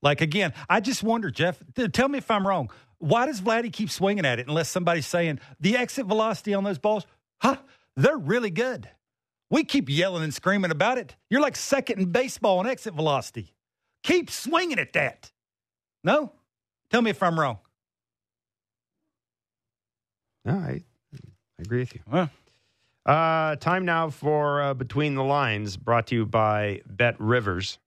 Like 0.04 0.22
again, 0.22 0.54
I 0.70 0.80
just 0.80 1.02
wonder, 1.02 1.32
Jeff. 1.32 1.64
Tell 1.94 2.10
me 2.10 2.20
if 2.20 2.30
I'm 2.30 2.46
wrong. 2.46 2.70
Why 3.00 3.26
does 3.26 3.42
Vladdy 3.42 3.72
keep 3.72 3.90
swinging 3.90 4.26
at 4.26 4.40
it 4.40 4.48
unless 4.48 4.70
somebody's 4.70 5.08
saying 5.08 5.40
the 5.60 5.76
exit 5.76 6.06
velocity 6.06 6.54
on 6.54 6.64
those 6.64 6.78
balls? 6.78 7.06
Huh? 7.42 7.58
They're 7.96 8.18
really 8.18 8.50
good. 8.50 8.90
We 9.50 9.64
keep 9.64 9.90
yelling 9.90 10.24
and 10.24 10.34
screaming 10.34 10.72
about 10.72 10.98
it. 10.98 11.16
You're 11.30 11.42
like 11.42 11.56
second 11.56 12.00
in 12.00 12.12
baseball 12.12 12.62
in 12.62 12.68
exit 12.68 12.94
velocity. 12.94 13.54
Keep 14.04 14.30
swinging 14.30 14.80
at 14.80 14.94
that. 14.94 15.32
No? 16.04 16.32
Tell 16.90 17.02
me 17.02 17.12
if 17.12 17.24
I'm 17.24 17.40
wrong. 17.40 17.60
I, 20.46 20.52
I 20.52 20.84
agree 21.74 21.82
with 21.82 21.96
you. 21.96 22.02
Well, 22.10 22.30
Uh, 23.06 23.56
time 23.58 23.84
now 23.84 24.10
for 24.10 24.62
uh, 24.62 24.74
Between 24.74 25.16
the 25.16 25.24
Lines, 25.24 25.76
brought 25.76 26.08
to 26.08 26.16
you 26.16 26.26
by 26.26 26.82
Bet 26.86 27.20
Rivers. 27.20 27.78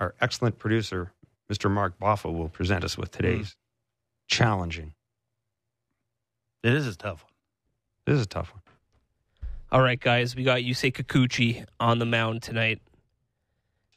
Our 0.00 0.14
excellent 0.20 0.58
producer, 0.58 1.12
Mr. 1.52 1.70
Mark 1.70 1.98
Boffa, 2.00 2.32
will 2.32 2.48
present 2.48 2.82
us 2.84 2.96
with 2.98 3.10
today's 3.12 3.56
challenging. 4.26 4.94
it 6.62 6.72
is 6.74 6.86
a 6.86 6.94
tough 6.96 7.22
one. 7.24 7.32
This 8.06 8.16
is 8.16 8.22
a 8.22 8.28
tough 8.28 8.52
one. 8.52 8.62
All 9.72 9.82
right, 9.82 10.00
guys, 10.00 10.34
we 10.34 10.42
got 10.42 10.58
Yusei 10.60 10.92
Kikuchi 10.92 11.64
on 11.78 11.98
the 12.00 12.06
mound 12.06 12.42
tonight. 12.42 12.80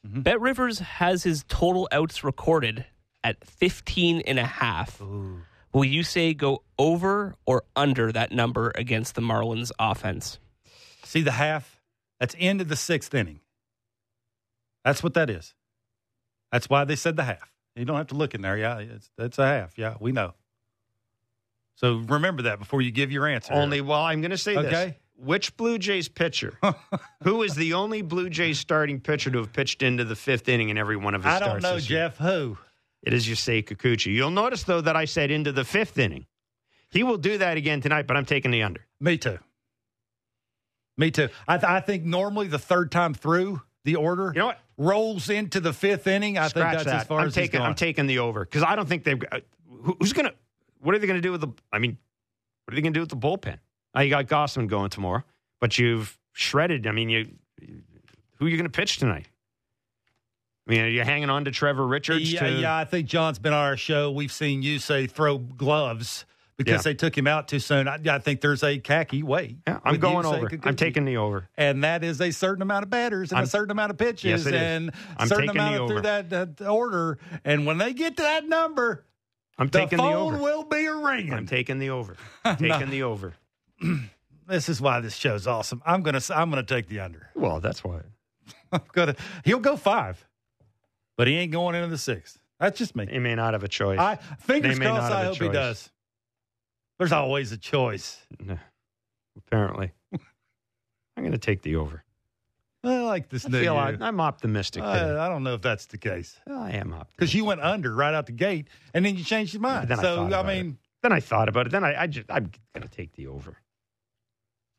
Mhm. 0.06 0.22
Bet 0.22 0.40
Rivers 0.40 0.78
has 0.78 1.24
his 1.24 1.44
total 1.48 1.88
outs 1.90 2.22
recorded 2.22 2.84
at 3.24 3.44
15 3.44 4.20
and 4.26 4.38
a 4.38 4.44
half. 4.46 5.00
Will 5.74 5.84
you 5.84 6.04
say 6.04 6.34
go 6.34 6.62
over 6.78 7.34
or 7.44 7.64
under 7.74 8.12
that 8.12 8.30
number 8.30 8.72
against 8.76 9.16
the 9.16 9.20
Marlins 9.20 9.72
offense? 9.78 10.38
See 11.02 11.20
the 11.20 11.32
half? 11.32 11.80
That's 12.20 12.36
end 12.38 12.60
of 12.60 12.68
the 12.68 12.76
sixth 12.76 13.12
inning. 13.12 13.40
That's 14.84 15.02
what 15.02 15.14
that 15.14 15.28
is. 15.28 15.52
That's 16.52 16.70
why 16.70 16.84
they 16.84 16.94
said 16.94 17.16
the 17.16 17.24
half. 17.24 17.52
You 17.74 17.84
don't 17.84 17.96
have 17.96 18.06
to 18.08 18.14
look 18.14 18.34
in 18.34 18.40
there. 18.42 18.56
Yeah, 18.56 18.78
it's, 18.78 19.10
that's 19.18 19.38
a 19.40 19.46
half. 19.46 19.76
Yeah, 19.76 19.96
we 19.98 20.12
know. 20.12 20.34
So 21.74 21.96
remember 21.96 22.42
that 22.42 22.60
before 22.60 22.80
you 22.80 22.92
give 22.92 23.10
your 23.10 23.26
answer. 23.26 23.52
Only, 23.52 23.80
well, 23.80 24.00
I'm 24.00 24.20
going 24.20 24.30
to 24.30 24.38
say 24.38 24.54
this. 24.54 24.66
Okay. 24.66 24.96
Which 25.16 25.56
Blue 25.56 25.78
Jays 25.78 26.08
pitcher, 26.08 26.58
who 27.24 27.42
is 27.42 27.56
the 27.56 27.74
only 27.74 28.02
Blue 28.02 28.30
Jays 28.30 28.60
starting 28.60 29.00
pitcher 29.00 29.30
to 29.30 29.38
have 29.38 29.52
pitched 29.52 29.82
into 29.82 30.04
the 30.04 30.16
fifth 30.16 30.48
inning 30.48 30.68
in 30.68 30.78
every 30.78 30.96
one 30.96 31.14
of 31.14 31.24
his 31.24 31.34
I 31.34 31.36
starts? 31.38 31.62
don't 31.62 31.62
know, 31.62 31.76
this 31.76 31.90
year? 31.90 32.08
Jeff. 32.08 32.18
Who? 32.18 32.58
It 33.04 33.12
is 33.12 33.26
Yusei 33.28 33.64
Kikuchi. 33.64 34.12
You'll 34.14 34.30
notice, 34.30 34.62
though, 34.64 34.80
that 34.80 34.96
I 34.96 35.04
said 35.04 35.30
into 35.30 35.52
the 35.52 35.64
fifth 35.64 35.98
inning. 35.98 36.26
He 36.90 37.02
will 37.02 37.18
do 37.18 37.38
that 37.38 37.56
again 37.56 37.80
tonight, 37.80 38.06
but 38.06 38.16
I'm 38.16 38.24
taking 38.24 38.50
the 38.50 38.62
under. 38.62 38.84
Me 39.00 39.18
too. 39.18 39.38
Me 40.96 41.10
too. 41.10 41.28
I, 41.48 41.56
th- 41.58 41.64
I 41.68 41.80
think 41.80 42.04
normally 42.04 42.46
the 42.46 42.58
third 42.58 42.90
time 42.92 43.14
through 43.14 43.60
the 43.84 43.96
order 43.96 44.32
You 44.34 44.38
know 44.40 44.46
what? 44.46 44.60
rolls 44.78 45.28
into 45.28 45.60
the 45.60 45.72
fifth 45.72 46.06
inning. 46.06 46.38
I 46.38 46.48
Scratch 46.48 46.64
think 46.64 46.72
that's 46.72 46.84
that. 46.84 47.00
as 47.02 47.06
far 47.06 47.20
I'm 47.20 47.26
as 47.28 47.34
he's 47.34 47.44
taking. 47.44 47.60
I'm 47.60 47.74
taking 47.74 48.06
the 48.06 48.20
over 48.20 48.44
because 48.44 48.62
I 48.62 48.76
don't 48.76 48.88
think 48.88 49.04
they've. 49.04 49.18
got- 49.18 49.32
uh, 49.32 49.40
Who, 49.82 49.96
who's 50.00 50.12
gonna? 50.12 50.32
What 50.80 50.94
are 50.94 50.98
they 50.98 51.06
gonna 51.06 51.20
do 51.20 51.32
with 51.32 51.40
the? 51.40 51.48
I 51.72 51.78
mean, 51.80 51.98
what 52.64 52.72
are 52.72 52.76
they 52.76 52.82
gonna 52.82 52.94
do 52.94 53.00
with 53.00 53.10
the 53.10 53.16
bullpen? 53.16 53.58
Now 53.94 54.00
you 54.02 54.10
got 54.10 54.26
Gausman 54.26 54.68
going 54.68 54.90
tomorrow, 54.90 55.24
but 55.60 55.78
you've 55.78 56.16
shredded. 56.32 56.86
I 56.86 56.92
mean, 56.92 57.08
you. 57.10 57.28
Who 58.38 58.46
are 58.46 58.48
you 58.48 58.56
gonna 58.56 58.68
pitch 58.68 58.98
tonight? 58.98 59.26
I 60.66 60.70
mean, 60.70 60.80
are 60.80 60.88
you 60.88 61.02
hanging 61.02 61.30
on 61.30 61.44
to 61.44 61.50
Trevor 61.50 61.86
Richards? 61.86 62.32
Yeah, 62.32 62.40
to, 62.48 62.52
yeah, 62.60 62.76
I 62.76 62.84
think 62.84 63.06
John's 63.08 63.38
been 63.38 63.52
on 63.52 63.66
our 63.66 63.76
show. 63.76 64.10
We've 64.10 64.32
seen 64.32 64.62
Yusei 64.62 65.10
throw 65.10 65.36
gloves 65.38 66.24
because 66.56 66.86
Yeah. 66.86 66.92
they 66.92 66.94
took 66.94 67.18
him 67.18 67.26
out 67.26 67.48
too 67.48 67.58
soon. 67.58 67.86
I, 67.86 67.98
I 68.08 68.18
think 68.18 68.40
there's 68.40 68.62
a 68.62 68.78
khaki 68.78 69.22
way. 69.22 69.56
Yeah, 69.66 69.80
I'm 69.84 69.98
going 69.98 70.24
over. 70.24 70.48
I'm 70.62 70.76
taking 70.76 71.04
the 71.04 71.18
over. 71.18 71.48
and 71.58 71.84
that 71.84 72.02
is 72.02 72.20
a 72.20 72.30
certain 72.30 72.62
amount 72.62 72.84
of 72.84 72.90
batters 72.90 73.30
and 73.30 73.38
I'm- 73.38 73.44
a 73.44 73.46
certain 73.48 73.72
amount 73.72 73.90
of 73.90 73.98
pitches 73.98 74.46
Yes, 74.46 74.54
and 74.54 74.90
a 75.18 75.26
certain 75.26 75.48
taking 75.48 75.60
amount 75.60 75.82
of 75.82 75.88
through 75.88 76.00
that, 76.02 76.30
that 76.30 76.60
order. 76.66 77.18
And 77.44 77.66
when 77.66 77.76
they 77.78 77.92
get 77.92 78.16
to 78.16 78.22
that 78.22 78.48
number, 78.48 79.04
I'm 79.58 79.68
the 79.68 79.80
taking 79.80 79.98
the 79.98 80.02
phone 80.04 80.34
over. 80.34 80.38
will 80.38 80.64
be 80.64 80.86
ringing. 80.88 81.34
I'm 81.34 81.46
taking 81.46 81.78
the 81.78 81.90
over. 81.90 82.16
I'm 82.44 82.56
taking 82.56 82.88
the 82.90 83.02
over. 83.02 83.34
this 84.46 84.68
is 84.68 84.80
why 84.80 85.00
this 85.00 85.14
show's 85.14 85.46
awesome. 85.46 85.82
I'm 85.84 86.02
gonna 86.02 86.20
I'm 86.34 86.48
gonna 86.50 86.62
take 86.62 86.88
the 86.88 87.00
under. 87.00 87.28
Well, 87.34 87.60
that's 87.60 87.84
why. 87.84 88.00
I'm 88.72 88.80
gonna 88.92 89.14
he'll 89.44 89.58
go 89.60 89.76
five, 89.76 90.24
but 91.16 91.26
he 91.26 91.34
ain't 91.34 91.52
going 91.52 91.74
into 91.74 91.88
the 91.88 91.98
sixth. 91.98 92.38
That's 92.60 92.78
just 92.78 92.94
me. 92.96 93.06
He 93.10 93.18
may 93.18 93.34
not 93.34 93.52
have 93.54 93.64
a 93.64 93.68
choice. 93.68 93.98
I 93.98 94.16
fingers 94.38 94.78
They 94.78 94.84
crossed. 94.84 95.12
I 95.12 95.22
I 95.22 95.24
hope 95.26 95.36
he 95.36 95.48
does. 95.48 95.90
There's 96.98 97.12
always 97.12 97.50
a 97.52 97.56
choice. 97.58 98.18
No, 98.44 98.56
apparently, 99.36 99.92
I'm 100.12 101.22
going 101.22 101.32
to 101.32 101.38
take 101.38 101.62
the 101.62 101.76
over. 101.76 102.04
I 102.84 103.00
like 103.00 103.28
this 103.30 103.46
I 103.46 103.48
new. 103.48 103.60
feel. 103.62 103.76
I, 103.76 103.96
I'm 104.00 104.20
optimistic. 104.20 104.82
I, 104.82 105.24
I 105.26 105.28
don't 105.28 105.42
know 105.42 105.54
if 105.54 105.62
that's 105.62 105.86
the 105.86 105.98
case 105.98 106.38
I 106.46 106.72
am 106.72 106.92
optimistic. 106.92 107.16
because 107.16 107.34
you 107.34 107.44
went 107.46 107.60
under 107.62 107.94
right 107.94 108.14
out 108.14 108.26
the 108.26 108.32
gate, 108.32 108.68
and 108.92 109.04
then 109.04 109.16
you 109.16 109.24
changed 109.24 109.54
your 109.54 109.62
mind. 109.62 109.90
I 109.92 109.96
so 109.96 110.02
thought 110.16 110.18
I, 110.24 110.26
about 110.40 110.44
it. 110.50 110.62
mean, 110.62 110.78
Then 111.02 111.12
I 111.12 111.20
thought 111.20 111.48
about 111.48 111.66
it. 111.66 111.70
Then 111.72 111.82
I, 111.82 112.02
I 112.02 112.06
just, 112.06 112.30
I'm 112.30 112.50
going 112.74 112.86
to 112.86 112.94
take 112.94 113.12
the 113.14 113.26
over. 113.26 113.56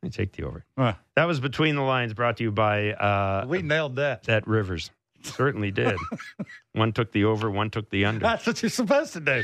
I 0.04 0.10
take 0.10 0.34
the 0.34 0.44
over. 0.44 0.64
uh, 0.78 0.94
That 1.16 1.26
was 1.26 1.40
between 1.40 1.76
the 1.76 1.82
lines, 1.82 2.14
brought 2.14 2.38
to 2.38 2.44
you 2.44 2.52
by 2.52 2.92
uh, 2.94 3.46
we 3.48 3.64
nailed 3.64 3.96
that. 3.96 4.24
that 4.24 4.48
Rivers. 4.48 4.92
Certainly 5.24 5.72
did. 5.72 5.98
one 6.74 6.94
took 6.94 7.12
the 7.12 7.26
over, 7.26 7.50
one 7.50 7.70
took 7.70 7.90
the 7.90 8.06
under. 8.06 8.20
That's 8.20 8.46
what 8.46 8.62
you're 8.62 8.70
supposed 8.70 9.14
to 9.14 9.20
do. 9.20 9.44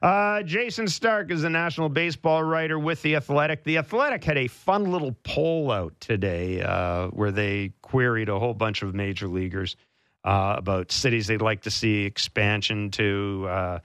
Uh, 0.00 0.42
Jayson 0.42 0.88
Stark 0.88 1.30
is 1.30 1.42
a 1.42 1.50
national 1.50 1.88
baseball 1.88 2.42
writer 2.44 2.78
with 2.78 3.02
The 3.02 3.16
Athletic. 3.16 3.64
The 3.64 3.78
Athletic 3.78 4.22
had 4.22 4.38
a 4.38 4.46
fun 4.46 4.92
little 4.92 5.16
poll 5.24 5.72
out 5.72 5.98
today 6.00 6.62
uh, 6.62 7.08
where 7.08 7.32
they 7.32 7.72
queried 7.82 8.28
a 8.28 8.38
whole 8.38 8.54
bunch 8.54 8.82
of 8.82 8.94
major 8.94 9.26
leaguers 9.26 9.76
uh, 10.24 10.54
about 10.58 10.92
cities 10.92 11.26
they'd 11.26 11.42
like 11.42 11.62
to 11.62 11.70
see 11.70 12.04
expansion 12.04 12.90
to, 12.92 13.46
uh, 13.48 13.78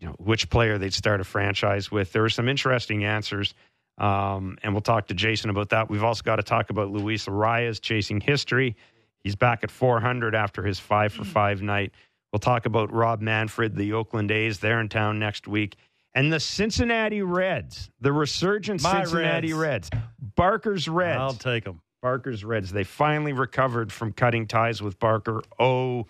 you 0.00 0.08
know, 0.08 0.14
which 0.18 0.50
player 0.50 0.78
they'd 0.78 0.94
start 0.94 1.20
a 1.20 1.24
franchise 1.24 1.92
with. 1.92 2.12
There 2.12 2.22
were 2.22 2.30
some 2.30 2.48
interesting 2.48 3.04
answers, 3.04 3.54
um, 3.98 4.58
and 4.64 4.74
we'll 4.74 4.80
talk 4.80 5.08
to 5.08 5.14
Jason 5.14 5.48
about 5.50 5.70
that. 5.70 5.88
We've 5.88 6.02
also 6.02 6.22
got 6.22 6.36
to 6.36 6.42
talk 6.42 6.70
about 6.70 6.90
Luis 6.90 7.26
Arraez 7.26 7.80
chasing 7.80 8.20
history. 8.20 8.74
He's 9.22 9.36
back 9.36 9.62
at 9.62 9.70
400 9.70 10.34
after 10.34 10.62
his 10.62 10.78
five 10.78 11.12
for 11.12 11.24
hmm. 11.24 11.30
five 11.30 11.62
night. 11.62 11.92
We'll 12.32 12.40
talk 12.40 12.64
about 12.64 12.92
Rob 12.92 13.20
Manfred, 13.20 13.76
the 13.76 13.92
Oakland 13.92 14.30
A's. 14.30 14.58
They're 14.58 14.80
in 14.80 14.88
town 14.88 15.18
next 15.18 15.46
week. 15.46 15.76
And 16.14 16.32
the 16.32 16.40
Cincinnati 16.40 17.22
Reds, 17.22 17.90
the 18.00 18.12
resurgent 18.12 18.82
My 18.82 19.04
Cincinnati 19.04 19.52
Reds. 19.52 19.90
Barker's 20.34 20.88
Reds. 20.88 21.20
I'll 21.20 21.32
take 21.34 21.64
them. 21.64 21.80
Barker's 22.02 22.44
Reds. 22.44 22.72
They 22.72 22.84
finally 22.84 23.32
recovered 23.32 23.92
from 23.92 24.12
cutting 24.12 24.46
ties 24.46 24.82
with 24.82 24.98
Barker. 24.98 25.42
Oh, 25.58 26.06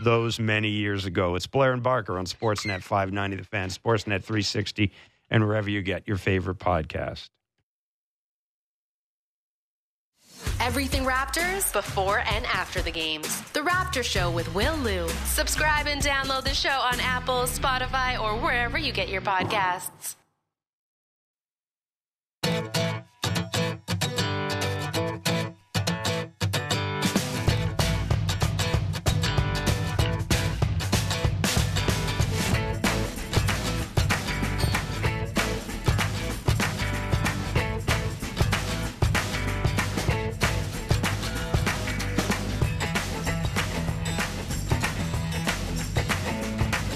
those 0.00 0.38
many 0.38 0.68
years 0.68 1.06
ago. 1.06 1.34
It's 1.34 1.46
Blair 1.46 1.72
and 1.72 1.82
Barker 1.82 2.18
on 2.18 2.24
Sportsnet 2.24 2.82
590, 2.82 3.36
The 3.36 3.44
Fan, 3.44 3.68
Sportsnet 3.68 4.22
360, 4.22 4.92
and 5.30 5.46
wherever 5.46 5.68
you 5.68 5.82
get 5.82 6.06
your 6.06 6.16
favorite 6.16 6.58
podcast. 6.58 7.28
Everything 10.60 11.04
Raptors 11.04 11.72
before 11.72 12.18
and 12.18 12.44
after 12.46 12.82
the 12.82 12.90
games. 12.90 13.40
The 13.52 13.60
Raptor 13.60 14.02
Show 14.02 14.30
with 14.30 14.54
Will 14.54 14.76
Lou. 14.76 15.08
Subscribe 15.24 15.86
and 15.86 16.02
download 16.02 16.44
the 16.44 16.54
show 16.54 16.68
on 16.68 17.00
Apple, 17.00 17.44
Spotify, 17.44 18.20
or 18.20 18.36
wherever 18.36 18.78
you 18.78 18.92
get 18.92 19.08
your 19.08 19.22
podcasts. 19.22 20.16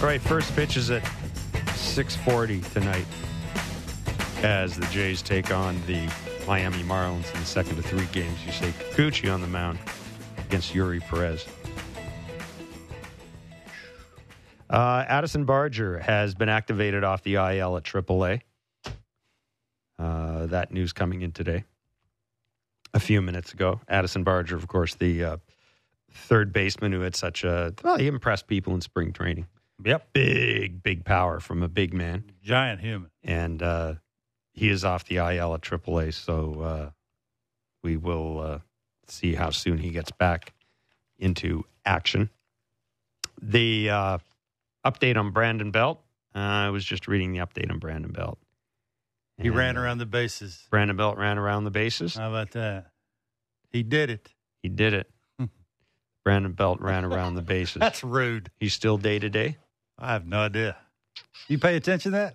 All 0.03 0.09
right, 0.09 0.21
first 0.21 0.53
pitch 0.57 0.77
is 0.77 0.91
at 0.91 1.07
640 1.77 2.61
tonight 2.73 3.07
as 4.43 4.77
the 4.77 4.85
Jays 4.87 5.23
take 5.23 5.53
on 5.53 5.81
the 5.87 6.13
Miami 6.45 6.83
Marlins 6.83 7.33
in 7.33 7.39
the 7.39 7.47
second 7.47 7.79
of 7.79 7.85
three 7.87 8.07
games. 8.07 8.37
Yusei 8.41 8.73
Kikuchi 8.73 9.33
on 9.33 9.41
the 9.41 9.47
mound 9.47 9.79
against 10.39 10.75
Eury 10.75 11.01
Perez. 11.03 11.47
Uh, 14.69 15.05
Addison 15.07 15.45
Barger 15.45 16.01
has 16.01 16.35
been 16.35 16.49
activated 16.49 17.05
off 17.05 17.23
the 17.23 17.35
IL 17.35 17.77
at 17.77 17.85
AAA. 17.85 18.41
Uh, 20.01 20.47
that 20.47 20.73
news 20.73 20.93
coming 20.93 21.23
in 21.23 21.31
today, 21.31 21.63
a 22.93 22.99
few 22.99 23.23
minutes 23.23 23.53
ago. 23.53 23.81
Addison 23.87 24.25
Barger, 24.25 24.57
of 24.57 24.67
course, 24.67 24.97
the 24.97 25.23
uh, 25.23 25.37
third 26.11 26.53
baseman 26.53 26.91
who 26.91 27.03
had 27.03 27.15
such 27.15 27.45
a 27.45 27.73
well, 27.85 27.99
he 27.99 28.09
impressed 28.09 28.49
people 28.49 28.75
in 28.75 28.81
spring 28.81 29.13
training. 29.13 29.47
Yep. 29.85 30.13
Big, 30.13 30.83
big 30.83 31.05
power 31.05 31.41
from 31.41 31.63
a 31.63 31.69
big 31.69 31.93
man, 31.93 32.25
Giant 32.43 32.81
human. 32.81 33.11
and 33.25 33.63
uh, 33.63 33.95
he 34.53 34.69
is 34.69 34.85
off 34.85 35.05
the 35.07 35.17
IL 35.17 35.55
at 35.55 35.61
AAA. 35.63 36.15
So 36.15 36.61
uh, 36.61 36.91
we 37.83 37.97
will 37.97 38.39
uh, 38.41 38.59
see 39.09 39.35
how 39.35 39.51
soon 39.51 39.79
he 39.79 39.91
gets 39.91 40.11
back 40.13 40.53
into 41.19 41.65
action. 41.85 42.31
The 43.41 43.91
uh, 43.91 44.19
update 44.85 45.17
on 45.17 45.31
Brandon 45.33 45.71
Belt. 45.71 46.01
Uh, 46.35 46.39
I 46.39 46.71
was 46.71 46.85
just 46.85 47.09
reading 47.09 47.33
the 47.33 47.41
update 47.41 47.71
on 47.71 47.79
Brandon 47.79 48.13
Belt. 48.13 48.39
He 49.39 49.49
And, 49.49 49.57
ran 49.57 49.77
around 49.77 49.99
the 49.99 50.07
bases. 50.07 50.67
Brandon 50.71 50.97
Belt 50.97 51.17
ran 51.19 51.39
around 51.39 51.65
the 51.65 51.71
bases. 51.71 52.15
How 52.15 52.29
about 52.31 52.53
that? 52.53 52.87
He 53.71 53.83
did 53.83 54.11
it. 54.11 54.31
He 54.63 54.69
did 54.69 54.95
it. 54.95 55.11
Brandon 56.25 56.53
Belt 56.53 56.81
ran 56.83 57.05
around 57.05 57.35
the 57.35 57.43
bases. 57.43 57.81
That's 57.81 58.03
rude. 58.05 58.51
He's 58.59 58.73
still 58.75 58.99
day 58.99 59.19
to 59.19 59.29
day. 59.29 59.57
I 59.99 60.13
have 60.13 60.27
no 60.27 60.39
idea. 60.41 60.77
You 61.49 61.59
pay 61.59 61.77
attention 61.77 62.13
to 62.13 62.19
that? 62.19 62.35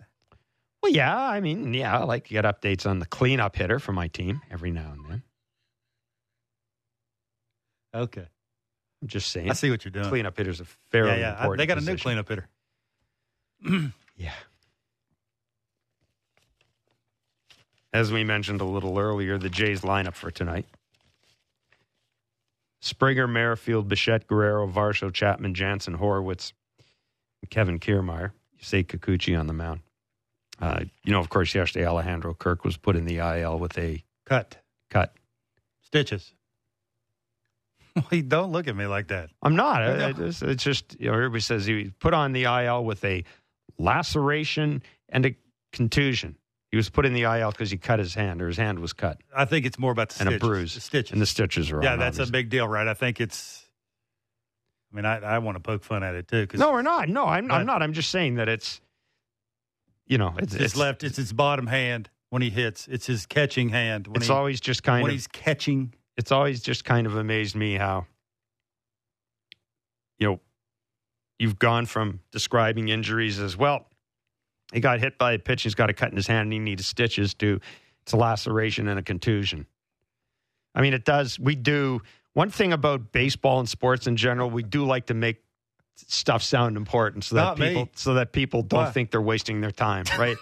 Well, 0.84 0.92
yeah. 0.92 1.18
I 1.18 1.40
mean, 1.40 1.74
yeah. 1.74 1.98
I 1.98 2.04
like 2.04 2.26
to 2.26 2.30
get 2.34 2.46
updates 2.46 2.86
on 2.86 3.00
the 3.00 3.06
cleanup 3.06 3.56
hitter 3.56 3.80
for 3.80 3.92
my 3.94 4.08
team 4.08 4.42
every 4.52 4.72
now 4.72 4.92
and 4.94 5.10
then. 5.10 5.24
Okay. 7.94 8.28
I'm 9.02 9.08
just 9.08 9.32
saying. 9.32 9.50
I 9.50 9.54
see 9.54 9.70
what 9.70 9.84
you're 9.86 9.92
doing. 9.92 10.08
Cleanup 10.08 10.38
hitters 10.38 10.62
are 10.62 10.68
fairly 10.92 11.12
yeah, 11.12 11.18
yeah. 11.18 11.30
I- 11.30 11.32
important. 11.42 11.58
they 11.60 11.66
got 11.66 11.78
a 11.78 11.82
new 11.82 11.98
cleanup 11.98 12.28
hitter. 12.30 12.48
Yeah. 14.20 14.32
As 17.94 18.12
we 18.12 18.24
mentioned 18.24 18.62
a 18.62 18.66
little 18.66 18.98
earlier, 18.98 19.38
the 19.38 19.50
Jays 19.50 19.82
lineup 19.82 20.16
for 20.16 20.32
tonight. 20.32 20.66
Springer, 22.80 23.28
Merrifield, 23.28 23.88
Bichette, 23.88 24.28
Guerrero, 24.28 24.68
Varsho, 24.68 25.12
Chapman, 25.12 25.54
Jansen, 25.54 25.98
Horwitz, 25.98 26.54
and 27.42 27.50
Kevin 27.50 27.80
Kiermaier. 27.80 28.32
Yusei 28.62 28.86
Kikuchi 28.86 29.40
on 29.40 29.48
the 29.48 29.54
mound. 29.54 29.82
Uh, 30.60 30.80
you 31.04 31.12
know, 31.12 31.20
of 31.20 31.30
course, 31.30 31.54
yesterday 31.54 31.86
Alejandro 31.86 32.34
Kirk 32.34 32.64
was 32.64 32.78
put 32.78 32.96
in 32.96 33.06
the 33.06 33.18
IL 33.18 33.60
with 33.60 33.78
a 33.78 34.04
Cut. 34.26 34.58
cut. 34.90 35.14
Stitches. 35.84 36.34
Wait, 38.12 38.28
don't 38.30 38.52
look 38.52 38.68
at 38.68 38.76
me 38.76 38.86
like 38.88 39.08
that. 39.10 39.30
I'm 39.42 39.56
not. 39.56 39.82
I. 39.84 40.08
I- 40.10 40.14
It's, 40.18 40.42
it's 40.42 40.64
just, 40.64 40.96
you 41.00 41.08
know, 41.08 41.14
everybody 41.14 41.42
says 41.42 41.66
he 41.66 41.92
put 42.00 42.14
on 42.14 42.32
the 42.34 42.44
IL 42.44 42.84
with 42.84 43.04
a 43.06 43.24
laceration 43.78 44.82
and 45.10 45.26
a 45.28 45.36
contusion. 45.72 46.36
He 46.72 46.76
was 46.78 46.90
put 46.90 47.06
in 47.06 47.14
the 47.14 47.22
IL 47.24 47.52
because 47.52 47.72
he 47.72 47.78
cut 47.78 48.00
his 48.00 48.14
hand 48.14 48.42
or 48.42 48.48
his 48.48 48.58
hand 48.58 48.80
was 48.80 48.92
cut 48.92 49.20
I 49.36 49.46
think 49.46 49.66
it's 49.66 49.80
more 49.80 49.92
about 49.92 50.10
the 50.10 50.22
and 50.22 50.30
stitches. 50.30 50.44
a 50.44 50.46
bruise. 50.48 50.74
The 50.76 50.82
stitches. 50.82 51.12
And 51.14 51.22
the 51.22 51.26
stitches 51.26 51.72
are 51.72 51.82
yeah, 51.82 51.94
on, 51.94 52.00
that's 52.00 52.20
a 52.20 52.28
big 52.28 52.50
deal, 52.50 52.68
right? 52.68 52.88
I 52.88 52.94
think 52.94 53.22
it's. 53.22 53.64
I 54.92 54.96
mean, 54.96 55.06
I, 55.06 55.18
I 55.20 55.38
want 55.40 55.56
to 55.56 55.60
poke 55.62 55.84
fun 55.84 56.04
at 56.04 56.16
it 56.16 56.28
too 56.28 56.42
because 56.42 56.60
No, 56.60 56.72
we're 56.72 56.82
not. 56.82 57.08
No, 57.10 57.26
I'm, 57.26 57.46
I'm 57.52 57.60
But- 57.62 57.64
not. 57.66 57.82
I'm 57.84 57.94
just 57.94 58.10
saying 58.12 58.36
that 58.36 58.48
it's, 58.50 58.82
you 60.08 60.18
know, 60.18 60.34
it's, 60.38 60.54
it's 60.54 60.62
his 60.64 60.76
left. 60.78 61.04
It's 61.04 61.18
his 61.18 61.34
bottom 61.34 61.68
hand 61.68 62.10
when 62.30 62.42
he 62.42 62.50
hits. 62.50 62.88
It's 62.88 63.06
his 63.06 63.26
catching 63.26 63.70
hand 63.70 64.08
when 64.08 64.18
It's 64.18 64.28
he 64.28 64.32
always 64.34 64.60
just 64.62 64.84
kind 64.84 65.00
of 65.00 65.04
when 65.04 65.12
of. 65.12 65.16
he's 65.16 65.28
catching. 65.28 65.94
It's 66.18 66.32
always 66.32 66.62
just 66.62 66.84
kind 66.86 67.06
of 67.08 67.16
amazed 67.16 67.56
me 67.56 67.76
how, 67.76 68.08
you 70.20 70.28
know, 70.28 70.40
you've 71.40 71.60
gone 71.60 71.86
from 71.86 72.22
describing 72.32 72.90
injuries 72.90 73.40
as 73.40 73.56
well. 73.56 73.88
He 74.74 74.80
got 74.80 75.00
hit 75.00 75.18
by 75.18 75.34
a 75.34 75.40
pitch. 75.40 75.64
He's 75.64 75.76
got 75.76 75.90
a 75.90 75.94
cut 75.94 76.10
in 76.10 76.16
his 76.18 76.28
hand 76.28 76.42
and 76.48 76.54
he 76.54 76.60
needs 76.60 76.86
stitches 76.88 77.34
to 77.36 77.60
it's 78.02 78.14
a 78.14 78.18
laceration 78.18 78.88
and 78.88 79.00
a 79.00 79.04
contusion. 79.04 79.66
I 80.76 80.82
mean, 80.82 80.94
it 80.94 81.06
does. 81.06 81.40
We 81.40 81.56
do 81.56 82.02
one 82.34 82.50
thing 82.50 82.72
about 82.74 83.12
baseball 83.12 83.60
and 83.60 83.68
sports 83.68 84.08
in 84.08 84.16
general. 84.16 84.50
We 84.50 84.64
do 84.64 84.86
like 84.86 85.08
to 85.08 85.14
make 85.14 85.44
stuff 85.96 86.44
sound 86.44 86.78
important 86.78 87.24
so 87.24 87.36
that 87.36 87.42
Not 87.42 87.60
me. 87.60 87.68
people 87.70 87.90
so 87.96 88.14
that 88.16 88.32
people 88.32 88.62
don't 88.62 88.84
Why? 88.86 88.92
think 88.92 89.12
they're 89.12 89.22
wasting 89.22 89.62
their 89.62 89.72
time, 89.72 90.06
right? 90.20 90.38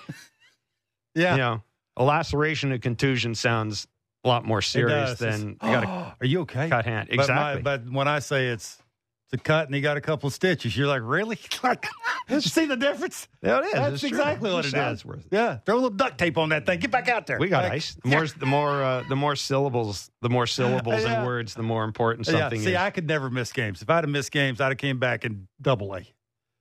Yeah. 1.13 1.31
You 1.33 1.37
know, 1.41 1.63
a 1.97 2.03
laceration 2.03 2.71
and 2.71 2.81
contusion 2.81 3.35
sounds 3.35 3.87
a 4.23 4.27
lot 4.27 4.43
more 4.43 4.61
serious 4.61 5.17
than 5.19 5.49
you 5.49 5.55
got 5.61 5.83
a 5.83 5.87
Are 6.21 6.25
you 6.25 6.41
okay? 6.41 6.67
cut 6.67 6.85
hand. 6.85 7.07
But 7.09 7.17
my- 7.17 7.23
Exactly. 7.23 7.61
But, 7.61 7.89
when 7.91 8.07
I 8.07 8.19
say 8.19 8.47
it's 8.47 8.77
it's 9.25 9.33
a 9.33 9.37
cut 9.43 9.65
and 9.67 9.73
he 9.75 9.81
got 9.81 9.97
a 9.97 10.01
couple 10.01 10.27
of 10.27 10.33
stitches, 10.33 10.75
you're 10.77 10.87
like, 10.87 11.01
really? 11.03 11.37
Like, 11.63 11.85
you 12.29 12.41
see 12.41 12.65
the 12.65 12.75
difference? 12.77 13.27
Yeah, 13.41 13.59
it 13.59 13.65
is. 13.65 13.73
That's 13.73 13.91
It's 13.93 13.99
true. 14.01 14.09
exactly 14.09 14.51
what 14.53 14.65
it 14.65 14.71
Sounds 14.71 14.99
is. 14.99 15.05
worth 15.05 15.19
it. 15.25 15.27
Yeah, 15.31 15.57
throw 15.65 15.75
a 15.75 15.77
little 15.77 15.89
duct 15.91 16.17
tape 16.17 16.37
on 16.37 16.49
that 16.49 16.65
thing. 16.65 16.79
Get 16.79 16.91
back 16.91 17.07
out 17.09 17.25
there. 17.27 17.37
We 17.39 17.49
got 17.49 17.63
Like, 17.63 17.73
ice. 17.73 17.95
The 18.03 18.09
more, 18.09 18.27
the 18.27 18.45
more, 18.45 18.83
uh, 18.83 19.03
the 19.09 19.15
more 19.15 19.35
syllables, 19.35 20.09
the 20.21 20.29
more 20.29 20.45
syllables 20.47 21.03
Yeah. 21.03 21.17
and 21.17 21.25
words, 21.25 21.53
the 21.55 21.63
more 21.63 21.83
important 21.83 22.27
Yeah, 22.27 22.39
something 22.39 22.61
see, 22.61 22.71
is. 22.71 22.75
I 22.77 22.89
could 22.91 23.07
never 23.07 23.29
miss 23.29 23.51
games. 23.51 23.81
If 23.81 23.89
I'd 23.89 24.03
have 24.03 24.09
missed 24.09 24.31
games, 24.31 24.61
I'd 24.61 24.69
have 24.69 24.77
came 24.77 24.99
back 24.99 25.25
in 25.25 25.47
double 25.61 25.95
A. 25.95 26.01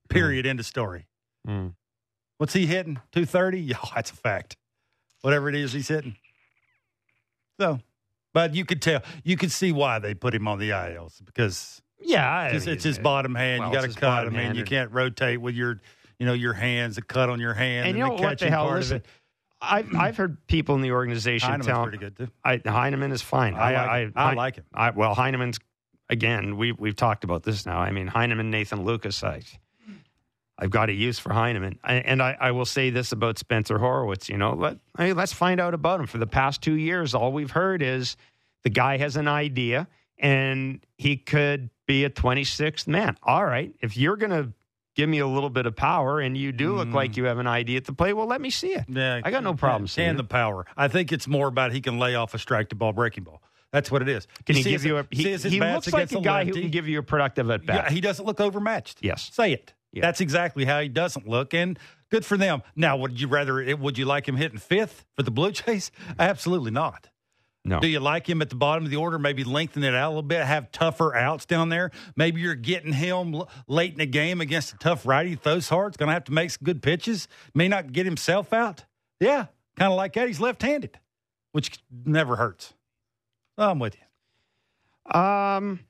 Period. 0.09 0.47
End 0.47 0.61
of 0.61 0.67
story. 0.67 1.07
Mm. 1.49 1.75
What's 2.39 2.53
he 2.55 2.67
hitting? 2.67 3.01
Two 3.13 3.25
thirty? 3.27 3.61
Yeah, 3.75 3.77
that's 3.95 4.11
a 4.11 4.15
fact. 4.17 4.57
Whatever 5.23 5.49
it 5.49 5.55
is 5.55 5.73
he's 5.73 5.89
hitting. 5.89 6.17
So, 7.61 7.81
but 8.33 8.55
you 8.55 8.65
could 8.65 8.83
tell, 8.83 9.03
you 9.23 9.37
could 9.37 9.53
see 9.53 9.71
why 9.73 9.99
they 9.99 10.15
put 10.15 10.35
him 10.35 10.49
on 10.49 10.59
the 10.59 10.71
ILs 10.73 11.21
because 11.25 11.81
Yeah, 12.01 12.31
I 12.31 12.49
it's, 12.49 12.67
it's 12.67 12.85
his 12.85 12.99
bottom 12.99 13.35
hand. 13.35 13.61
well, 13.61 13.71
you 13.71 13.75
got 13.75 13.91
to 13.91 13.99
cut. 13.99 14.05
I 14.05 14.25
bottom 14.25 14.37
mean, 14.37 14.55
you 14.55 14.65
can't 14.65 14.93
rotate 14.93 15.41
with 15.41 15.55
your, 15.55 15.81
you 16.19 16.27
know, 16.27 16.33
your 16.35 16.53
hands. 16.53 16.99
A 16.99 17.03
cut 17.03 17.31
on 17.31 17.41
your 17.41 17.55
hand, 17.55 17.87
And 17.87 17.89
and, 17.89 17.99
you 17.99 18.05
know 18.05 18.17
the 18.17 18.23
what 18.23 18.39
the 18.39 18.51
hell? 18.51 18.71
Listen, 18.71 18.97
of 18.97 19.03
it. 19.03 19.09
I've 19.61 19.95
I've 19.95 20.17
heard 20.17 20.47
people 20.47 20.75
in 20.75 20.83
the 20.83 20.93
organization 20.93 21.49
Heineman's 21.49 21.67
tell 21.67 21.83
pretty 21.83 21.99
good 21.99 22.17
too. 22.17 22.29
I, 22.45 22.61
Heineman 22.65 23.13
is 23.13 23.23
fine. 23.23 23.55
I, 23.55 23.73
I, 23.73 23.87
like, 23.87 24.03
him. 24.03 24.13
I, 24.17 24.35
like 24.35 24.57
him. 24.57 24.65
I, 24.75 24.91
well, 24.91 25.15
Heineman's 25.15 25.59
again. 26.11 26.57
We 26.57 26.73
we've 26.73 26.97
talked 26.97 27.25
about 27.25 27.43
this 27.43 27.65
now. 27.67 27.79
I 27.79 27.91
mean, 27.91 28.07
Heineman, 28.07 28.51
Nathan 28.51 28.85
Lukes. 28.85 29.23
I, 29.23 29.43
I've 30.59 30.71
got 30.71 30.89
a 30.89 30.93
use 30.93 31.19
for 31.19 31.33
Heineman, 31.33 31.79
I, 31.83 31.95
and 31.95 32.23
I, 32.23 32.37
I 32.39 32.51
will 32.53 32.65
say 32.65 32.91
this 32.91 33.11
about 33.11 33.39
Spencer 33.39 33.79
Horwitz. 33.79 34.29
You 34.29 34.37
know, 34.37 34.53
let 34.53 34.79
I 34.97 35.07
mean, 35.07 35.17
let's 35.17 35.33
find 35.33 35.61
out 35.61 35.75
about 35.75 36.01
him. 36.01 36.07
For 36.07 36.19
the 36.19 36.27
past 36.27 36.63
two 36.63 36.75
years, 36.75 37.15
all 37.15 37.33
we've 37.33 37.51
heard 37.51 37.83
is 37.83 38.17
the 38.63 38.71
guy 38.71 38.99
has 38.99 39.17
an 39.17 39.29
idea, 39.29 39.89
and 40.19 40.85
he 40.97 41.17
could 41.17 41.71
be 41.87 42.05
a 42.05 42.11
26th 42.11 42.87
man. 42.87 43.17
All 43.23 43.45
right, 43.45 43.73
if 43.81 43.97
you're 43.97 44.17
going 44.17 44.31
to 44.31 44.53
give 44.97 45.09
me 45.09 45.19
a 45.19 45.27
little 45.27 45.51
bit 45.51 45.67
of 45.67 45.75
power, 45.75 46.21
and 46.21 46.37
you 46.37 46.53
do 46.53 46.77
look 46.77 46.89
Mm. 46.89 46.95
like 46.95 47.17
you 47.17 47.25
have 47.25 47.39
an 47.39 47.47
idea 47.49 47.79
at 47.79 47.85
the 47.85 47.93
plate, 47.93 48.13
well, 48.13 48.27
let 48.29 48.41
me 48.41 48.49
see 48.51 48.69
it. 48.75 48.85
Yeah, 48.89 49.21
I 49.25 49.31
got 49.33 49.43
no 49.43 49.55
problem 49.55 49.89
seeing 49.89 50.11
And 50.11 50.19
the 50.19 50.23
power. 50.25 50.67
I 50.77 50.87
think 50.89 51.13
it's 51.13 51.27
more 51.27 51.49
about 51.49 51.73
he 51.73 51.81
can 51.81 51.99
lay 51.99 52.15
off 52.15 52.33
a 52.35 52.39
strike 52.39 52.69
to 52.69 52.77
ball, 52.77 52.93
breaking 52.93 53.25
ball. 53.25 53.43
That's 53.73 53.91
what 53.91 54.03
it 54.03 54.09
is. 54.09 54.29
Can 54.47 54.55
he 54.55 54.63
give 54.63 54.73
his- 54.75 54.85
you 54.85 54.99
a? 54.99 55.07
He, 55.11 55.25
he 55.37 55.59
looks 55.61 55.93
like 55.93 56.13
a 56.13 56.15
the 56.15 56.21
guy 56.21 56.45
who 56.45 56.51
lefty? 56.51 56.61
can 56.63 56.71
give 56.71 56.87
you 56.87 57.01
a 57.01 57.03
productive 57.03 57.51
at 57.51 57.67
bat. 57.67 57.87
Yeah, 57.87 57.91
he 57.93 58.01
doesn't 58.01 58.25
look 58.25 58.41
overmatched. 58.41 58.99
Yes. 59.03 59.31
Say 59.33 59.53
it. 59.53 59.75
Yeah. 59.93 60.03
That's 60.03 60.21
exactly 60.21 60.65
how 60.65 60.81
he 60.81 60.89
doesn't 60.89 61.27
look, 61.29 61.55
and 61.55 61.77
good 62.11 62.25
for 62.25 62.37
them. 62.37 62.63
Now, 62.77 62.97
would 62.99 63.21
you 63.21 63.27
rather? 63.27 63.77
Would 63.77 63.99
you 63.99 64.05
like 64.05 64.29
him 64.29 64.37
hitting 64.37 64.59
fifth 64.59 65.05
for 65.17 65.25
the 65.25 65.33
Blue 65.33 65.51
Jays? 65.51 65.91
Absolutely 66.21 66.71
not. 66.71 67.09
No. 67.67 67.81
Do 67.81 67.87
you 67.87 67.99
like 67.99 68.29
him 68.29 68.43
at 68.43 68.51
the 68.51 68.57
bottom 68.57 68.85
of 68.85 68.91
the 68.91 68.97
order? 68.99 69.19
Maybe 69.19 69.43
lengthen 69.43 69.85
it 69.85 69.95
out 69.95 70.09
a 70.09 70.11
little 70.11 70.23
bit, 70.23 70.45
have 70.45 70.71
tougher 70.71 71.15
outs 71.15 71.47
down 71.47 71.71
there. 71.71 71.91
Maybe 72.15 72.43
you're 72.43 72.55
getting 72.55 72.93
him 72.93 73.35
l- 73.35 73.49
late 73.67 73.93
in 73.93 73.99
the 73.99 74.07
game 74.07 74.43
against 74.43 74.75
a 74.75 74.77
tough 74.77 75.07
righty. 75.07 75.31
He 75.31 75.37
throws 75.37 75.71
hard. 75.71 75.89
It's 75.89 75.97
going 75.97 76.09
to 76.09 76.13
have 76.13 76.25
to 76.25 76.33
make 76.33 76.51
some 76.51 76.65
good 76.65 76.83
pitches. 76.83 77.27
May 77.55 77.69
not 77.69 77.93
get 77.93 78.05
himself 78.05 78.53
out. 78.53 78.85
Yeah, 79.19 79.47
kind 79.77 79.91
of 79.91 79.97
like 79.97 80.13
that. 80.13 80.27
He's 80.29 80.41
left-handed, 80.41 80.99
which 81.53 81.79
never 82.05 82.37
hurts. 82.37 82.75
I'm 83.57 83.79
with 83.79 83.97
you. 83.97 85.19
Um, 85.19 85.81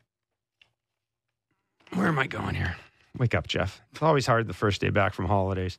where 1.94 2.06
am 2.06 2.18
I 2.20 2.26
going 2.28 2.54
here? 2.54 2.76
Wake 3.18 3.34
up, 3.34 3.48
Jeff. 3.48 3.80
It's 3.92 4.02
always 4.02 4.26
hard 4.26 4.46
the 4.46 4.54
first 4.54 4.80
day 4.80 4.90
back 4.90 5.12
from 5.14 5.26
holidays. 5.26 5.78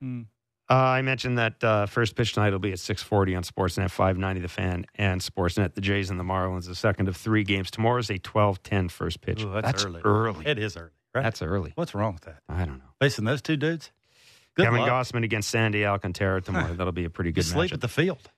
Hmm. 0.00 0.22
Uh, 0.68 0.74
I 0.74 1.02
mentioned 1.02 1.38
that 1.38 1.62
uh, 1.62 1.86
first 1.86 2.16
pitch 2.16 2.32
tonight 2.32 2.50
will 2.50 2.58
be 2.58 2.72
at 2.72 2.78
6:40 2.78 3.36
on 3.36 3.42
Sportsnet 3.44 3.90
590 3.90 4.40
The 4.40 4.48
Fan 4.48 4.86
and 4.96 5.20
Sportsnet. 5.20 5.74
The 5.74 5.80
Jays 5.80 6.10
and 6.10 6.18
the 6.18 6.24
Marlins. 6.24 6.66
The 6.66 6.74
second 6.74 7.08
of 7.08 7.16
three 7.16 7.44
games. 7.44 7.70
tomorrow 7.70 7.98
is 7.98 8.10
a 8.10 8.18
12:10 8.18 8.90
first 8.90 9.20
pitch. 9.20 9.44
Ooh, 9.44 9.52
that's 9.60 9.84
early. 9.84 10.00
early. 10.04 10.46
It 10.46 10.58
is 10.58 10.76
early, 10.76 10.90
right? 11.14 11.22
That's 11.22 11.40
early. 11.40 11.72
What's 11.76 11.94
wrong 11.94 12.14
with 12.14 12.22
that? 12.22 12.40
I 12.48 12.64
don't 12.64 12.78
know. 12.78 12.84
Facing 13.00 13.24
those 13.24 13.42
two 13.42 13.56
dudes. 13.56 13.92
Good 14.56 14.64
Kevin 14.64 14.80
luck. 14.80 14.90
Gausman 14.90 15.22
against 15.22 15.50
Sandy 15.50 15.84
Alcantara 15.84 16.40
tomorrow. 16.42 16.74
That'll 16.76 16.92
be 16.92 17.04
a 17.04 17.10
pretty 17.10 17.30
good 17.30 17.44
sleep 17.44 17.70
matchup. 17.70 17.74
at 17.74 17.80
the 17.82 17.88
field. 17.88 18.30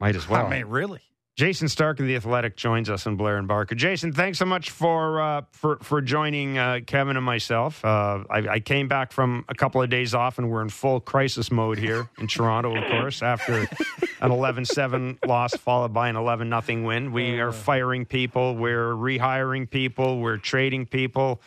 Might 0.00 0.16
as 0.16 0.28
well. 0.28 0.46
I 0.46 0.50
mean, 0.50 0.66
really. 0.66 1.00
Jayson 1.36 1.68
Stark 1.68 2.00
of 2.00 2.06
the 2.06 2.16
Athletic 2.16 2.56
joins 2.56 2.88
us 2.88 3.04
in 3.04 3.16
Blair 3.16 3.36
and 3.36 3.46
Barker. 3.46 3.74
Jason, 3.74 4.10
thanks 4.10 4.38
so 4.38 4.46
much 4.46 4.70
for 4.70 5.20
uh, 5.20 5.42
for 5.52 5.76
for 5.82 6.00
joining 6.00 6.56
uh, 6.56 6.80
Kevin 6.86 7.18
and 7.18 7.26
myself. 7.26 7.84
Uh, 7.84 8.24
I, 8.30 8.48
I 8.52 8.60
came 8.60 8.88
back 8.88 9.12
from 9.12 9.44
a 9.50 9.54
couple 9.54 9.82
of 9.82 9.90
days 9.90 10.14
off, 10.14 10.38
and 10.38 10.50
we're 10.50 10.62
in 10.62 10.70
full 10.70 10.98
crisis 10.98 11.50
mode 11.50 11.76
here 11.76 12.08
in 12.18 12.26
Toronto. 12.26 12.74
Of 12.74 12.90
course, 12.90 13.22
after 13.22 13.52
an 14.22 14.30
11-7 14.30 15.26
loss 15.26 15.54
followed 15.54 15.92
by 15.92 16.08
an 16.08 16.16
11 16.16 16.48
nothing 16.48 16.84
win, 16.84 17.12
we 17.12 17.38
are 17.38 17.52
firing 17.52 18.06
people, 18.06 18.56
we're 18.56 18.92
rehiring 18.92 19.68
people, 19.68 20.20
we're 20.20 20.38
trading 20.38 20.86
people. 20.86 21.42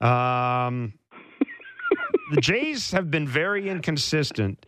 Um, 0.00 0.94
the 2.32 2.40
Jays 2.40 2.90
have 2.90 3.08
been 3.08 3.28
very 3.28 3.68
inconsistent 3.68 4.66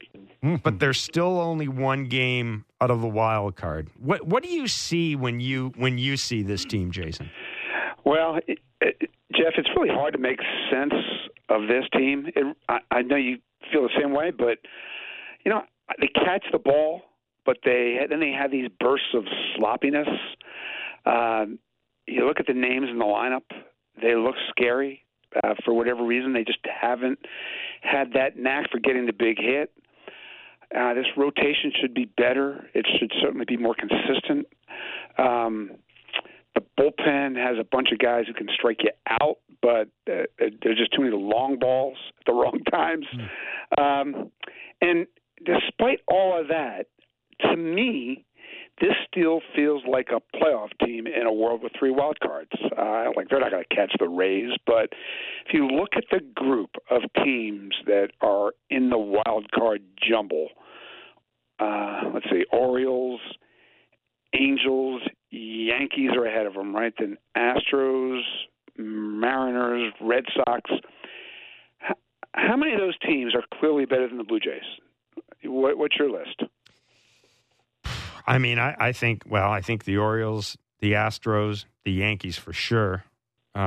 but 0.63 0.79
there's 0.79 1.01
still 1.01 1.41
only 1.41 1.69
one 1.69 2.05
game 2.05 2.65
out 2.81 2.91
of 2.91 3.01
the 3.01 3.09
wild 3.09 3.57
card. 3.57 3.89
What 3.99 4.27
what 4.27 4.43
do 4.43 4.49
you 4.49 4.69
see 4.69 5.17
when 5.17 5.41
you 5.41 5.73
when 5.77 5.99
you 5.99 6.17
see 6.17 6.43
this 6.43 6.65
team, 6.65 6.91
Jayson? 6.91 7.31
Well, 8.05 8.39
it, 8.47 8.59
it, 8.81 9.11
Jeff, 9.33 9.55
it's 9.57 9.69
really 9.77 9.91
hard 9.91 10.15
to 10.15 10.19
make 10.19 10.39
sense 10.71 10.95
of 11.49 11.63
this 11.69 11.85
team. 11.93 12.27
It, 12.35 12.57
I, 12.69 12.79
I 12.91 13.03
know 13.03 13.17
you 13.17 13.39
feel 13.73 13.83
the 13.83 13.91
same 14.01 14.13
way, 14.13 14.31
but 14.31 14.59
you 15.45 15.51
know 15.51 15.63
they 16.01 16.09
catch 16.09 16.45
the 16.53 16.59
ball, 16.59 17.03
but 17.45 17.59
they 17.65 17.99
then 18.09 18.21
they 18.21 18.33
have 18.33 18.51
these 18.51 18.69
bursts 18.81 19.15
of 19.15 19.25
sloppiness. 19.57 20.09
Um, 21.05 21.59
you 22.07 22.27
look 22.27 22.41
at 22.41 22.47
the 22.47 22.55
names 22.55 22.89
in 22.91 22.99
the 22.99 23.05
lineup; 23.05 23.45
they 24.01 24.15
look 24.15 24.37
scary. 24.51 25.05
Uh, 25.45 25.55
for 25.63 25.75
whatever 25.75 26.03
reason, 26.05 26.33
they 26.33 26.45
just 26.45 26.61
haven't 26.65 27.19
had 27.83 28.15
that 28.15 28.39
knack 28.39 28.71
for 28.71 28.79
getting 28.79 29.05
the 29.05 29.13
big 29.13 29.37
hit. 29.39 29.71
Uh, 30.77 30.95
this 30.95 31.07
rotation 31.17 31.73
should 31.81 31.95
be 31.95 32.05
better. 32.17 32.69
It 32.75 32.87
should 32.99 33.13
certainly 33.23 33.47
be 33.47 33.57
more 33.57 33.75
consistent. 33.75 34.47
Um, 35.17 35.71
the 36.55 36.63
bullpen 36.79 37.37
has 37.37 37.57
a 37.59 37.65
bunch 37.65 37.89
of 37.93 37.99
guys 37.99 38.25
who 38.27 38.35
can 38.35 38.49
strike 38.55 38.79
you 38.83 38.91
out, 39.21 39.39
but 39.63 39.89
uh, 40.11 40.25
there's 40.39 40.79
just 40.79 40.93
too 40.93 41.03
many 41.03 41.17
long 41.17 41.59
balls 41.59 41.97
at 42.19 42.27
the 42.27 42.33
wrong 42.39 42.61
times. 42.71 43.07
Mm. 43.79 43.81
Um, 43.81 44.31
and 44.81 45.07
despite 45.45 46.01
all 46.09 46.39
of 46.41 46.49
that, 46.49 46.87
to 47.41 47.57
me, 47.57 48.25
this 48.81 48.95
still 49.11 49.41
feels 49.55 49.83
like 49.89 50.09
a 50.11 50.21
playoff 50.37 50.69
team 50.85 51.07
in 51.07 51.27
a 51.27 51.33
world 51.33 51.63
with 51.63 51.73
three 51.79 51.91
wild 51.91 52.19
cards. 52.21 52.51
Uh, 52.77 53.07
like 53.17 53.29
they're 53.29 53.41
not 53.41 53.51
going 53.51 53.65
to 53.69 53.75
catch 53.75 53.93
the 53.99 54.09
Rays, 54.09 54.53
but 54.67 54.91
if 55.47 55.53
you 55.53 55.67
look 55.67 55.91
at 55.97 56.05
the 56.11 56.21
group 56.35 56.71
of 56.91 57.03
teams 57.25 57.75
that 57.87 58.09
are 58.21 58.53
in 58.71 58.91
the 58.91 58.99
wild 58.99 59.51
card 59.53 59.83
jumble, 60.09 60.49
uh, 61.59 62.03
let's 62.15 62.27
see, 62.31 62.45
Orioles, 62.53 63.21
Angels, 64.35 65.03
Yankees 65.31 66.11
are 66.17 66.27
ahead 66.27 66.47
of 66.47 66.55
them, 66.55 66.75
right? 66.75 66.93
Then 66.99 67.17
Astros, 67.37 68.23
Mariners, 68.77 69.93
Red 70.01 70.25
Sox. 70.35 70.71
How 72.35 72.57
many 72.57 72.73
of 72.73 72.79
those 72.79 72.97
teams 73.07 73.35
are 73.35 73.43
clearly 73.59 73.85
better 73.85 74.09
than 74.09 74.19
the 74.19 74.25
Blue 74.25 74.41
Jays? 74.41 74.63
What, 75.45 75.79
what's 75.79 75.97
your 75.99 76.11
list? 76.11 76.43
I 78.29 78.39
mean, 78.39 78.59
I, 78.59 78.77
I, 78.79 78.93
think, 78.93 79.23
well, 79.27 79.51
I 79.51 79.61
think 79.63 79.85
the 79.85 79.97
Orioles, 79.97 80.57
the 80.81 80.93
Astros, 80.93 81.65
the 81.85 81.93
Yankees 81.93 82.37
for 82.37 82.53
sure 82.53 83.05
uh, 83.55 83.59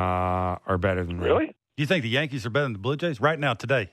are 0.65 0.77
better 0.77 1.03
than 1.03 1.19
Really? 1.19 1.47
Do 1.47 1.83
you 1.83 1.87
think 1.87 2.03
the 2.03 2.09
Yankees 2.09 2.45
are 2.45 2.49
better 2.49 2.65
than 2.65 2.73
the 2.73 2.79
Blue 2.79 2.95
Jays 2.95 3.19
right 3.19 3.39
now 3.39 3.53
today? 3.55 3.89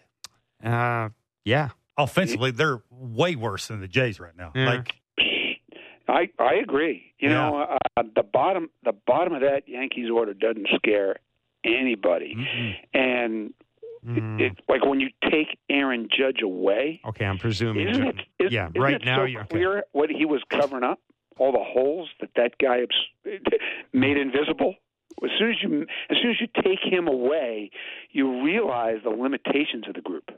Uh, 0.63 1.09
yeah. 1.45 1.71
Offensively, 1.97 2.51
they're 2.51 2.81
way 2.91 3.35
worse 3.35 3.69
than 3.69 3.81
the 3.81 3.89
Jays 3.89 4.21
right 4.21 4.37
now. 4.37 4.53
Yeah. 4.55 4.67
Like, 4.67 4.95
I 6.07 6.29
I 6.39 6.55
agree. 6.55 7.13
You 7.19 7.29
Yeah. 7.31 7.35
know, 7.51 7.79
uh, 7.97 8.03
the 8.15 8.23
bottom 8.23 8.71
the 8.85 8.93
bottom 9.07 9.33
of 9.35 9.41
that 9.43 9.69
Yankees 9.69 10.11
order 10.11 10.35
doesn't 10.35 10.69
scare 10.77 11.17
anybody, 11.65 12.35
mm-mm. 12.37 12.75
and 12.95 13.53
Mm. 14.07 14.41
it, 14.41 14.53
like 14.69 14.85
when 14.85 15.01
you 15.01 15.09
take 15.31 15.59
Aaron 15.71 16.09
Judge 16.11 16.43
away, 16.43 17.01
Okay, 17.09 17.25
I'm 17.25 17.39
presuming. 17.39 17.89
isn't 17.89 18.07
it? 18.07 18.17
Is, 18.39 18.53
yeah, 18.53 18.69
isn't 18.69 18.81
right 18.81 18.95
it 18.95 19.05
now 19.05 19.19
so 19.19 19.25
you're 19.25 19.41
okay. 19.43 19.51
clear 19.51 19.85
what 19.93 20.11
he 20.11 20.25
was 20.25 20.43
covering 20.51 20.85
up, 20.85 21.01
all 21.39 21.53
the 21.53 21.59
holes 21.65 22.09
that 22.21 22.31
that 22.37 22.53
guy 22.59 22.79
made 23.93 24.17
invisible. 24.17 24.75
As 25.23 25.31
soon 25.39 25.51
as 25.51 25.57
you 25.63 25.83
as 26.11 26.17
soon 26.23 26.31
as 26.31 26.41
you 26.41 26.47
take 26.63 26.79
him 26.83 27.09
away, 27.09 27.71
you 28.11 28.45
realize 28.45 28.99
the 29.03 29.11
limitations 29.11 29.85
of 29.89 29.95
the 29.95 30.01
group. 30.01 30.31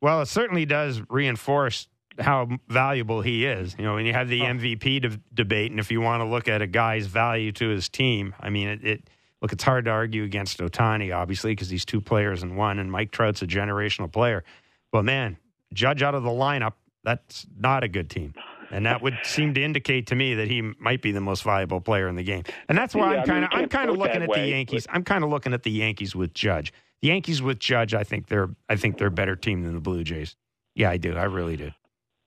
Well, 0.00 0.22
it 0.22 0.26
certainly 0.26 0.64
does 0.64 1.02
reinforce 1.10 1.88
how 2.18 2.48
valuable 2.68 3.22
he 3.22 3.44
is. 3.44 3.74
You 3.78 3.84
know, 3.84 3.94
when 3.94 4.06
you 4.06 4.12
have 4.12 4.28
the 4.28 4.42
Oh. 4.42 4.46
MVP 4.46 5.00
de- 5.00 5.20
debate, 5.34 5.70
and 5.72 5.80
if 5.80 5.90
you 5.90 6.00
want 6.00 6.20
to 6.22 6.24
look 6.26 6.46
at 6.48 6.62
a 6.62 6.66
guy's 6.66 7.06
value 7.06 7.52
to 7.52 7.68
his 7.68 7.88
team, 7.88 8.34
I 8.40 8.50
mean, 8.50 8.68
it, 8.68 8.84
it 8.84 9.10
look, 9.44 9.52
it's 9.52 9.62
hard 9.62 9.84
to 9.84 9.90
argue 9.90 10.24
against 10.24 10.58
Ohtani, 10.60 11.14
obviously, 11.14 11.52
because 11.52 11.68
he's 11.68 11.84
two 11.84 12.00
players 12.00 12.42
in 12.42 12.56
one, 12.56 12.78
and 12.78 12.90
Mike 12.90 13.10
Trout's 13.10 13.42
a 13.42 13.46
generational 13.46 14.10
player. 14.10 14.42
But 14.90 15.04
man, 15.04 15.36
Judge 15.74 16.02
out 16.02 16.14
of 16.14 16.22
the 16.22 16.30
lineup, 16.30 16.72
that's 17.02 17.46
not 17.54 17.84
a 17.84 17.88
good 17.88 18.08
team. 18.08 18.32
And 18.70 18.86
that 18.86 19.02
would 19.02 19.18
seem 19.22 19.52
to 19.52 19.62
indicate 19.62 20.06
to 20.06 20.14
me 20.14 20.32
that 20.36 20.48
he 20.48 20.62
might 20.80 21.02
be 21.02 21.12
the 21.12 21.20
most 21.20 21.42
valuable 21.42 21.82
player 21.82 22.08
in 22.08 22.16
the 22.16 22.22
game. 22.22 22.44
And 22.70 22.78
that's 22.78 22.94
why 22.94 23.16
Yeah, 23.16 23.18
I 23.18 23.20
I'm 23.20 23.26
kind 23.26 23.44
of 23.44 23.50
you 23.52 23.58
I'm 23.58 23.68
kind 23.68 23.90
of 23.90 23.98
looking 23.98 24.22
at 24.22 24.32
the 24.32 24.40
way, 24.40 24.48
Yankees. 24.48 24.86
I'm 24.88 25.04
kind 25.04 25.22
of 25.22 25.28
looking 25.28 25.52
at 25.52 25.62
the 25.62 25.70
Yankees 25.70 26.16
with 26.16 26.32
Judge. 26.32 26.72
The 27.02 27.08
Yankees 27.08 27.42
with 27.42 27.58
Judge, 27.58 27.92
I 27.92 28.02
think 28.02 28.28
they're 28.28 28.48
I 28.70 28.76
think 28.76 28.96
they're 28.96 29.08
a 29.08 29.10
better 29.10 29.36
team 29.36 29.62
than 29.62 29.74
the 29.74 29.80
Blue 29.80 30.04
Jays. 30.04 30.36
Yeah, 30.74 30.88
I 30.88 30.96
do. 30.96 31.14
I 31.14 31.24
really 31.24 31.58
do. 31.58 31.70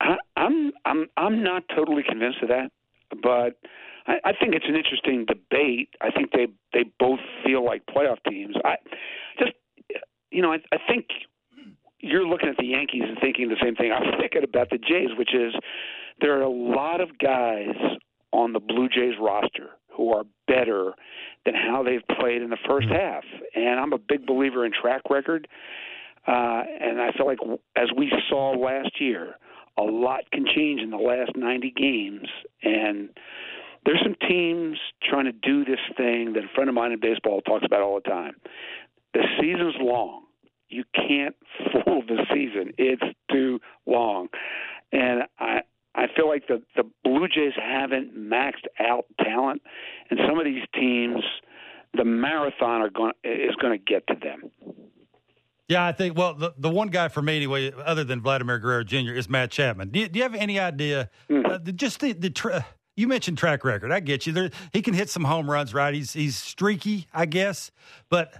I, 0.01 0.17
I'm 0.35 0.71
I'm 0.85 1.07
I'm 1.17 1.43
not 1.43 1.63
totally 1.75 2.03
convinced 2.07 2.43
of 2.43 2.49
that, 2.49 2.69
but 3.23 3.57
I, 4.07 4.15
I 4.25 4.33
think 4.33 4.55
it's 4.55 4.65
an 4.67 4.75
interesting 4.75 5.25
debate. 5.25 5.89
I 6.01 6.11
think 6.11 6.31
they 6.31 6.47
they 6.73 6.85
both 6.99 7.19
feel 7.45 7.65
like 7.65 7.85
playoff 7.85 8.17
teams. 8.27 8.55
I 8.63 8.75
just 9.39 9.53
you 10.31 10.41
know 10.41 10.51
I, 10.51 10.57
I 10.71 10.77
think 10.87 11.07
you're 11.99 12.27
looking 12.27 12.49
at 12.49 12.57
the 12.57 12.65
Yankees 12.65 13.03
and 13.05 13.17
thinking 13.19 13.49
the 13.49 13.57
same 13.61 13.75
thing 13.75 13.91
I'm 13.91 14.19
thinking 14.19 14.43
about 14.43 14.69
the 14.69 14.77
Jays, 14.77 15.09
which 15.17 15.33
is 15.33 15.53
there 16.21 16.37
are 16.37 16.43
a 16.43 16.49
lot 16.49 17.01
of 17.01 17.17
guys 17.17 17.75
on 18.31 18.53
the 18.53 18.59
Blue 18.59 18.87
Jays 18.89 19.15
roster 19.19 19.71
who 19.95 20.13
are 20.13 20.23
better 20.47 20.93
than 21.45 21.55
how 21.55 21.83
they've 21.83 22.05
played 22.19 22.41
in 22.41 22.49
the 22.49 22.57
first 22.67 22.87
half, 22.87 23.23
and 23.55 23.79
I'm 23.79 23.93
a 23.93 23.97
big 23.97 24.25
believer 24.25 24.65
in 24.65 24.71
track 24.71 25.01
record. 25.09 25.47
Uh, 26.27 26.63
and 26.81 26.99
I 26.99 27.11
feel 27.15 27.25
like 27.25 27.39
as 27.77 27.87
we 27.95 28.11
saw 28.29 28.51
last 28.51 28.99
year, 28.99 29.35
a 29.77 29.83
lot 29.83 30.29
can 30.31 30.45
change 30.45 30.81
in 30.81 30.89
the 30.89 30.97
last 30.97 31.31
90 31.35 31.71
games. 31.71 32.27
And 32.63 33.09
there's 33.85 34.01
some 34.03 34.15
teams 34.27 34.77
trying 35.03 35.25
to 35.25 35.31
do 35.31 35.65
this 35.65 35.79
thing 35.95 36.33
that 36.33 36.43
a 36.43 36.47
friend 36.55 36.69
of 36.69 36.75
mine 36.75 36.91
in 36.91 36.99
baseball 36.99 37.41
talks 37.41 37.65
about 37.65 37.81
all 37.81 37.95
the 38.03 38.09
time. 38.09 38.35
The 39.13 39.23
season's 39.39 39.75
long. 39.79 40.23
You 40.69 40.83
can't 40.93 41.35
fool 41.71 42.03
the 42.07 42.25
season. 42.33 42.73
It's 42.77 43.03
too 43.31 43.59
long. 43.85 44.27
And 44.91 45.23
I 45.39 45.61
I 45.95 46.05
feel 46.15 46.27
like 46.27 46.47
the 46.47 46.61
the 46.75 46.83
Blue 47.03 47.27
Jays 47.27 47.53
haven't 47.61 48.15
maxed 48.15 48.67
out 48.79 49.05
talent, 49.19 49.61
and 50.09 50.19
some 50.27 50.37
of 50.37 50.45
these 50.45 50.63
teams, 50.73 51.23
the 51.93 52.05
marathon 52.05 52.81
are 52.81 52.89
going 52.89 53.13
is 53.23 53.55
going 53.55 53.77
to 53.77 53.83
get 53.83 54.05
to 54.07 54.15
them. 54.15 54.51
Yeah, 55.67 55.85
I 55.85 55.91
think. 55.91 56.17
Well, 56.17 56.33
the, 56.33 56.53
the 56.57 56.69
one 56.69 56.87
guy 56.87 57.09
for 57.09 57.21
me 57.21 57.35
anyway, 57.35 57.73
other 57.73 58.05
than 58.05 58.21
Vladimir 58.21 58.57
Guerrero 58.57 58.85
Jr., 58.85 59.11
is 59.13 59.27
Matt 59.27 59.51
Chapman. 59.51 59.89
Do 59.89 59.99
you, 59.99 60.07
do 60.07 60.19
you 60.19 60.23
have 60.23 60.35
any 60.35 60.59
idea? 60.59 61.09
Uh, 61.29 61.57
just 61.57 61.99
the 61.99 62.13
the 62.13 62.29
tra- 62.29 62.65
you 62.97 63.07
mentioned 63.07 63.37
track 63.37 63.63
record. 63.63 63.91
I 63.91 64.01
get 64.01 64.27
you. 64.27 64.33
There, 64.33 64.49
he 64.73 64.81
can 64.81 64.93
hit 64.93 65.09
some 65.09 65.23
home 65.23 65.49
runs, 65.49 65.73
right? 65.73 65.93
He's 65.93 66.11
he's 66.11 66.35
streaky, 66.35 67.07
I 67.13 67.25
guess. 67.27 67.71
But 68.09 68.33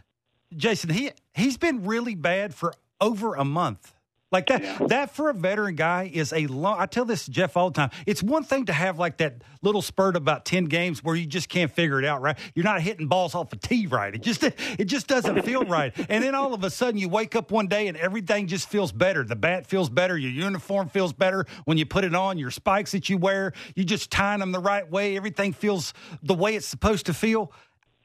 Jayson, 0.54 0.90
he 0.90 1.12
he's 1.34 1.58
been 1.58 1.86
really 1.86 2.16
bad 2.16 2.54
for 2.54 2.74
over 3.00 3.36
a 3.36 3.46
month. 3.46 3.94
Like 4.30 4.48
that, 4.48 4.90
that 4.90 5.16
for 5.16 5.30
a 5.30 5.34
veteran 5.34 5.76
guy 5.76 6.12
is 6.14 6.34
a 6.34 6.48
long. 6.48 6.78
I 6.80 6.86
tell 6.86 7.06
this 7.06 7.26
to 7.26 7.32
Jeff 7.32 7.56
all 7.56 7.70
the 7.70 7.76
time. 7.76 7.92
It's 8.06 8.22
one 8.22 8.44
thing 8.44 8.66
to 8.66 8.74
have 8.74 9.00
like 9.00 9.18
that 9.18 9.42
little 9.62 9.82
spurt 9.82 10.18
about 10.18 10.44
ten 10.44 10.66
games 10.66 11.02
where 11.02 11.16
you 11.16 11.26
just 11.26 11.48
can't 11.48 11.72
figure 11.72 11.98
it 11.98 12.04
out. 12.04 12.22
Right, 12.22 12.38
you're 12.54 12.66
not 12.66 12.82
hitting 12.82 13.08
balls 13.08 13.36
off 13.36 13.54
a 13.54 13.56
tee 13.56 13.88
right. 13.88 14.14
It 14.14 14.22
just 14.22 14.44
it 14.44 14.86
just 14.86 15.08
doesn't 15.08 15.44
feel 15.44 15.64
right. 15.64 15.94
And 16.10 16.24
then 16.24 16.36
all 16.36 16.54
of 16.54 16.64
a 16.64 16.70
sudden 16.70 17.00
you 17.00 17.10
wake 17.10 17.36
up 17.36 17.52
one 17.52 17.68
day 17.68 17.88
and 17.88 17.98
everything 17.98 18.48
just 18.48 18.70
feels 18.70 18.92
better. 18.92 19.24
The 19.24 19.36
bat 19.36 19.68
feels 19.68 19.90
better. 19.90 20.18
Your 20.18 20.32
uniform 20.32 20.90
feels 20.90 21.14
better 21.14 21.46
when 21.66 21.78
you 21.78 21.86
put 21.86 22.04
it 22.04 22.16
on. 22.16 22.38
Your 22.38 22.50
spikes 22.50 22.92
that 22.94 23.10
you 23.10 23.18
wear, 23.18 23.54
you 23.76 23.84
just 23.84 24.10
tying 24.10 24.40
them 24.40 24.52
the 24.52 24.60
right 24.60 24.90
way. 24.90 25.16
Everything 25.16 25.54
feels 25.54 25.94
the 26.24 26.34
way 26.34 26.56
it's 26.56 26.68
supposed 26.68 27.06
to 27.08 27.14
feel. 27.14 27.52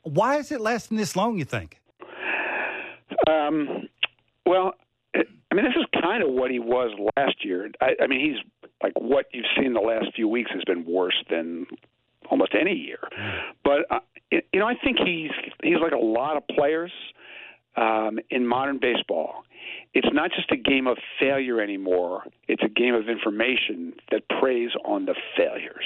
Why 0.03 0.37
is 0.37 0.51
it 0.53 0.61
lasting 0.61 0.97
this 0.97 1.17
long? 1.17 1.39
You 1.39 1.45
think? 1.45 1.81
Um, 3.29 3.89
well, 4.45 4.75
I 5.15 5.55
mean, 5.55 5.65
this 5.65 5.75
is 5.77 5.87
kind 6.01 6.23
of 6.23 6.31
what 6.31 6.51
he 6.51 6.59
was 6.59 6.91
last 7.17 7.45
year. 7.45 7.71
I, 7.81 7.91
I 8.03 8.07
mean, 8.07 8.21
he's 8.21 8.71
like 8.83 8.93
what 8.97 9.27
you've 9.33 9.47
seen 9.59 9.75
the 9.75 9.81
last 9.81 10.07
few 10.15 10.29
weeks 10.29 10.51
has 10.53 10.63
been 10.65 10.85
worse 10.87 11.23
than 11.31 11.67
almost 12.31 12.55
any 12.59 12.75
year. 12.75 12.99
But 13.65 13.81
uh, 13.91 14.01
you 14.31 14.61
know, 14.61 14.67
I 14.67 14.75
think 14.83 14.99
he's 14.99 15.31
he's 15.63 15.77
like 15.83 15.93
a 15.93 16.05
lot 16.05 16.37
of 16.37 16.47
players 16.49 16.93
um, 17.77 18.19
in 18.31 18.47
modern 18.47 18.79
baseball. 18.79 19.45
It's 19.95 20.09
not 20.13 20.31
just 20.35 20.51
a 20.51 20.57
game 20.57 20.87
of 20.87 20.97
failure 21.21 21.61
anymore. 21.61 22.25
It's 22.49 22.63
a 22.63 22.69
game 22.69 22.95
of 22.95 23.09
information 23.09 23.95
that 24.11 24.23
preys 24.41 24.71
on 24.85 25.05
the 25.05 25.15
failures. 25.37 25.85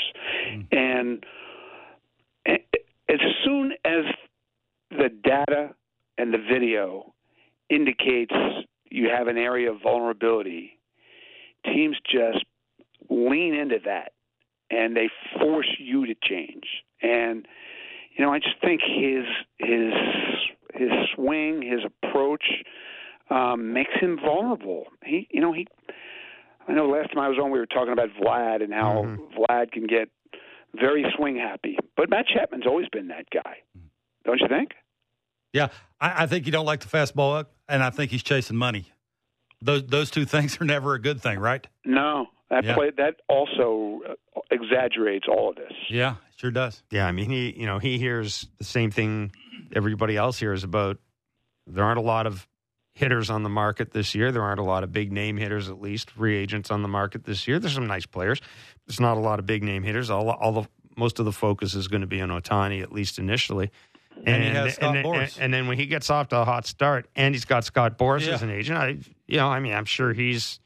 And 0.72 1.24
as 2.46 3.20
soon 3.44 3.72
as 3.84 4.04
the 4.90 5.08
data 5.22 5.74
and 6.18 6.32
the 6.32 6.38
video 6.38 7.12
indicates 7.68 8.32
you 8.96 9.10
have 9.10 9.28
an 9.28 9.36
area 9.36 9.70
of 9.70 9.82
vulnerability, 9.82 10.78
teams 11.64 11.96
just 12.10 12.44
lean 13.10 13.54
into 13.54 13.78
that 13.84 14.12
and 14.70 14.96
they 14.96 15.08
force 15.38 15.70
you 15.78 16.06
to 16.06 16.14
change. 16.22 16.64
And 17.02 17.46
you 18.16 18.24
know, 18.24 18.32
I 18.32 18.38
just 18.38 18.56
think 18.62 18.80
his 18.80 19.24
his 19.58 19.92
his 20.74 20.90
swing, 21.14 21.62
his 21.62 21.80
approach 21.84 22.44
um, 23.30 23.72
makes 23.72 23.92
him 24.00 24.18
vulnerable. 24.18 24.84
He, 25.04 25.28
you 25.30 25.40
know, 25.40 25.52
he. 25.52 25.66
I 26.68 26.72
know 26.72 26.88
last 26.88 27.12
time 27.12 27.22
I 27.22 27.28
was 27.28 27.38
on, 27.40 27.50
we 27.50 27.58
were 27.60 27.66
talking 27.66 27.92
about 27.92 28.08
Vlad 28.20 28.62
and 28.62 28.72
how 28.72 29.04
Mm-hmm. 29.06 29.38
Vlad 29.38 29.70
can 29.70 29.86
get 29.86 30.08
very 30.74 31.04
swing 31.16 31.36
happy, 31.36 31.78
but 31.96 32.10
Matt 32.10 32.26
Chapman's 32.26 32.66
always 32.66 32.88
been 32.88 33.08
that 33.08 33.26
guy, 33.30 33.58
don't 34.24 34.40
you 34.40 34.48
think? 34.48 34.72
Yeah, 35.52 35.68
I, 36.00 36.24
I 36.24 36.26
think 36.26 36.46
you 36.46 36.52
don't 36.52 36.66
like 36.66 36.80
the 36.80 36.88
fastball, 36.88 37.44
and 37.68 37.82
I 37.82 37.90
think 37.90 38.10
he's 38.10 38.22
chasing 38.22 38.56
money. 38.56 38.86
Those 39.62 39.86
those 39.86 40.10
two 40.10 40.24
things 40.34 40.60
are 40.60 40.64
never 40.64 40.94
a 40.94 41.00
good 41.00 41.20
thing, 41.20 41.38
right? 41.38 41.66
No, 41.84 42.26
That 42.50 42.64
Yeah. 42.64 42.74
play 42.74 42.90
that 42.96 43.16
also 43.28 44.00
uh, 44.08 44.40
exaggerates 44.50 45.26
all 45.28 45.50
of 45.50 45.56
this. 45.56 45.72
Yeah, 45.88 46.16
sure 46.36 46.50
does. 46.50 46.82
Yeah, 46.90 47.06
I 47.06 47.12
mean, 47.12 47.30
he 47.30 47.54
you 47.58 47.66
know 47.66 47.78
he 47.78 47.98
hears 47.98 48.46
the 48.58 48.64
same 48.64 48.90
thing 48.90 49.32
everybody 49.74 50.16
else 50.16 50.38
hears 50.38 50.64
about. 50.64 50.98
There 51.66 51.84
aren't 51.84 51.98
a 51.98 52.02
lot 52.02 52.26
of 52.26 52.46
hitters 52.94 53.28
on 53.28 53.42
the 53.42 53.48
market 53.48 53.92
this 53.92 54.14
year. 54.14 54.32
There 54.32 54.42
aren't 54.42 54.60
a 54.60 54.64
lot 54.64 54.82
of 54.84 54.90
big 54.92 55.12
name 55.12 55.36
hitters, 55.36 55.68
at 55.68 55.80
least 55.80 56.10
free 56.10 56.36
agents 56.36 56.70
on 56.70 56.80
the 56.82 56.88
market 56.88 57.24
this 57.24 57.46
year. 57.48 57.58
There's 57.58 57.74
some 57.74 57.86
nice 57.86 58.06
players. 58.06 58.40
There's 58.86 59.00
not 59.00 59.16
a 59.16 59.20
lot 59.20 59.38
of 59.38 59.46
big 59.46 59.62
name 59.62 59.82
hitters. 59.82 60.10
All 60.10 60.30
all 60.30 60.52
the 60.52 60.68
most 60.96 61.18
of 61.18 61.24
the 61.24 61.32
focus 61.32 61.74
is 61.74 61.88
going 61.88 62.00
to 62.02 62.06
be 62.06 62.20
on 62.20 62.28
Ohtani 62.30 62.82
at 62.82 62.92
least 62.92 63.18
initially. 63.18 63.70
And 64.24 64.42
he 64.42 64.48
has 64.50 64.74
Scott 64.74 64.96
and, 64.96 65.06
and, 65.06 65.32
and 65.38 65.54
then 65.54 65.66
when 65.68 65.76
he 65.78 65.86
gets 65.86 66.10
off 66.10 66.28
to 66.28 66.38
a 66.38 66.44
hot 66.44 66.66
start, 66.66 67.08
and 67.14 67.34
he's 67.34 67.44
got 67.44 67.64
Scott 67.64 67.98
Boras 67.98 68.26
Yeah. 68.26 68.34
as 68.34 68.42
an 68.42 68.50
agent, 68.50 68.78
I 68.78 68.98
you 69.26 69.36
know, 69.36 69.48
I 69.48 69.60
mean, 69.60 69.72
I'm 69.74 69.84
sure 69.84 70.12
he's 70.12 70.58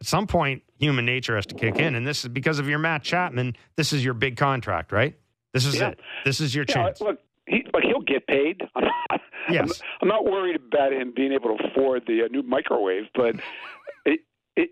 at 0.00 0.06
some 0.06 0.26
point 0.26 0.62
human 0.78 1.04
nature 1.06 1.34
has 1.36 1.46
to 1.46 1.54
kick 1.54 1.78
in, 1.80 1.94
and 1.94 2.06
this 2.06 2.24
is 2.24 2.28
because 2.28 2.58
of 2.58 2.68
your 2.68 2.78
Matt 2.78 3.02
Chapman. 3.02 3.56
This 3.76 3.92
is 3.92 4.04
your 4.04 4.14
big 4.14 4.36
contract, 4.36 4.92
right? 4.92 5.16
This 5.52 5.64
is 5.66 5.76
Yeah. 5.76 5.88
it. 5.90 6.00
This 6.24 6.40
is 6.40 6.54
your 6.54 6.64
Yeah, 6.68 6.74
chance. 6.74 7.00
look, 7.00 7.18
he, 7.46 7.64
look, 7.72 7.82
he'll 7.82 8.02
get 8.02 8.26
paid. 8.26 8.60
I'm 8.76 8.84
not, 8.84 9.20
Yes. 9.50 9.80
I'm, 9.80 9.98
I'm 10.02 10.08
not 10.08 10.24
worried 10.24 10.56
about 10.56 10.92
him 10.92 11.12
being 11.16 11.32
able 11.32 11.56
to 11.56 11.64
afford 11.68 12.04
the 12.06 12.22
uh, 12.24 12.28
new 12.30 12.42
microwave, 12.42 13.04
but 13.14 13.34
it, 14.04 14.20
it, 14.56 14.70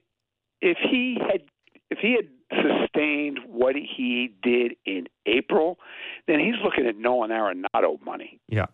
if 0.60 0.76
he 0.90 1.18
had 1.20 1.40
if 1.90 1.98
he 1.98 2.16
had 2.16 2.28
sustained 2.50 3.40
what 3.46 3.74
he 3.74 4.32
did 4.42 4.76
in 4.84 5.06
April, 5.26 5.78
then 6.26 6.38
he's 6.40 6.54
looking 6.62 6.86
at 6.86 6.96
Nolan 6.96 7.30
Arenado 7.30 8.02
money. 8.04 8.40
Yeah. 8.48 8.66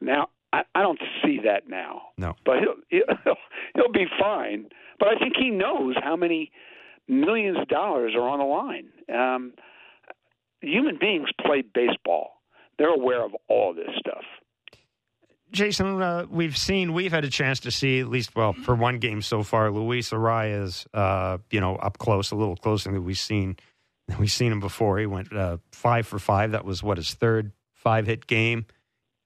Now, 0.00 0.28
I, 0.52 0.62
I 0.74 0.82
don't 0.82 1.00
see 1.22 1.40
that 1.44 1.68
now. 1.68 2.02
No. 2.16 2.34
But 2.44 2.56
he'll, 2.60 2.76
he'll 2.88 3.34
he'll 3.74 3.92
be 3.92 4.06
fine. 4.18 4.68
But 4.98 5.08
I 5.08 5.18
think 5.18 5.34
he 5.38 5.50
knows 5.50 5.94
how 6.02 6.16
many 6.16 6.50
millions 7.06 7.58
of 7.58 7.68
dollars 7.68 8.14
are 8.14 8.28
on 8.28 8.38
the 8.38 8.44
line. 8.44 8.88
Um, 9.12 9.52
human 10.60 10.98
beings 10.98 11.28
play 11.40 11.62
baseball. 11.62 12.40
They're 12.78 12.94
aware 12.94 13.24
of 13.24 13.32
all 13.48 13.74
this 13.74 13.90
stuff. 13.98 14.24
Jayson, 15.52 16.00
uh, 16.02 16.26
we've 16.30 16.56
seen, 16.56 16.92
we've 16.92 17.10
had 17.12 17.24
a 17.24 17.30
chance 17.30 17.60
to 17.60 17.70
see 17.70 18.00
at 18.00 18.08
least, 18.08 18.36
well, 18.36 18.52
for 18.52 18.74
one 18.74 18.98
game 18.98 19.22
so 19.22 19.42
far, 19.42 19.70
Luis 19.70 20.10
Arraez, 20.10 20.86
uh, 20.92 21.38
you 21.50 21.60
know, 21.60 21.76
up 21.76 21.98
close, 21.98 22.30
a 22.30 22.36
little 22.36 22.56
closer 22.56 22.90
than 22.92 23.04
we've 23.04 23.18
seen. 23.18 23.56
We've 24.18 24.30
seen 24.30 24.52
him 24.52 24.60
before. 24.60 24.98
He 24.98 25.06
went 25.06 25.32
uh, 25.34 25.58
five 25.72 26.06
for 26.06 26.18
five. 26.18 26.52
That 26.52 26.64
was 26.64 26.82
what 26.82 26.96
his 26.96 27.12
third 27.14 27.52
five 27.74 28.06
hit 28.06 28.26
game. 28.26 28.66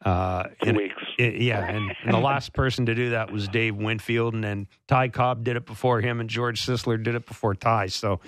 Uh, 0.04 0.44
Two 0.44 0.70
and- 0.70 0.76
weeks. 0.76 0.94
it- 1.18 1.40
yeah, 1.40 1.64
and, 1.64 1.92
and 2.04 2.12
the 2.14 2.18
last 2.18 2.52
person 2.52 2.86
to 2.86 2.94
do 2.94 3.10
that 3.10 3.30
was 3.30 3.46
Dave 3.48 3.76
Winfield, 3.76 4.34
and 4.34 4.42
then 4.42 4.66
Ty 4.88 5.08
Cobb 5.10 5.44
did 5.44 5.56
it 5.56 5.66
before 5.66 6.00
him, 6.00 6.18
and 6.20 6.28
George 6.28 6.64
Sisler 6.64 7.00
did 7.02 7.14
it 7.14 7.26
before 7.26 7.54
Ty. 7.54 7.86
So 7.86 8.18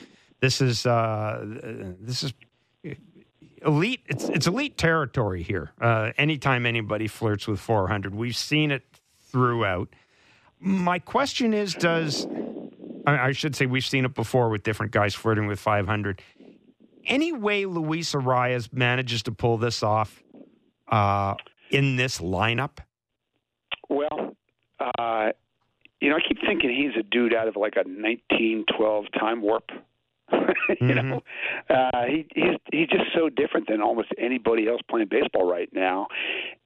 this 0.40 0.60
is 0.60 0.86
uh, 0.86 1.40
this 2.00 2.22
is 2.22 2.32
elite. 3.64 4.00
It's 4.06 4.28
it's 4.28 4.46
elite 4.46 4.76
territory 4.76 5.42
here. 5.42 5.72
Uh, 5.80 6.12
anytime 6.16 6.66
anybody 6.66 7.08
flirts 7.08 7.46
with 7.46 7.60
400, 7.60 8.14
we've 8.14 8.36
seen 8.36 8.70
it 8.70 8.82
throughout. 9.30 9.88
My 10.60 10.98
question 10.98 11.54
is, 11.54 11.74
does 11.74 12.26
I 13.06 13.28
I 13.28 13.32
should 13.32 13.56
say 13.56 13.66
we've 13.66 13.84
seen 13.84 14.04
it 14.04 14.14
before 14.14 14.48
with 14.48 14.62
different 14.62 14.92
guys 14.92 15.14
flirting 15.14 15.46
with 15.46 15.60
500. 15.60 16.22
Any 17.06 17.32
way 17.32 17.66
Luis 17.66 18.12
Arraez 18.12 18.72
manages 18.72 19.22
to 19.24 19.32
pull 19.32 19.58
this 19.58 19.82
off 19.82 20.22
uh, 20.88 21.34
in 21.70 21.96
this 21.96 22.18
lineup? 22.18 22.78
Well, 23.90 24.34
uh, 24.80 25.32
you 26.00 26.08
know, 26.08 26.16
I 26.16 26.20
keep 26.26 26.38
thinking 26.40 26.70
he's 26.70 26.98
a 26.98 27.02
dude 27.02 27.34
out 27.34 27.48
of 27.48 27.56
like 27.56 27.76
a 27.76 27.80
1912 27.80 29.04
time 29.18 29.42
warp. 29.42 29.70
you 30.80 30.94
know, 30.94 31.22
uh, 31.68 32.04
he 32.08 32.26
he's 32.34 32.56
he's 32.72 32.88
just 32.88 33.04
so 33.14 33.28
different 33.28 33.68
than 33.68 33.80
almost 33.82 34.08
anybody 34.18 34.68
else 34.68 34.80
playing 34.88 35.08
baseball 35.10 35.48
right 35.50 35.68
now. 35.72 36.06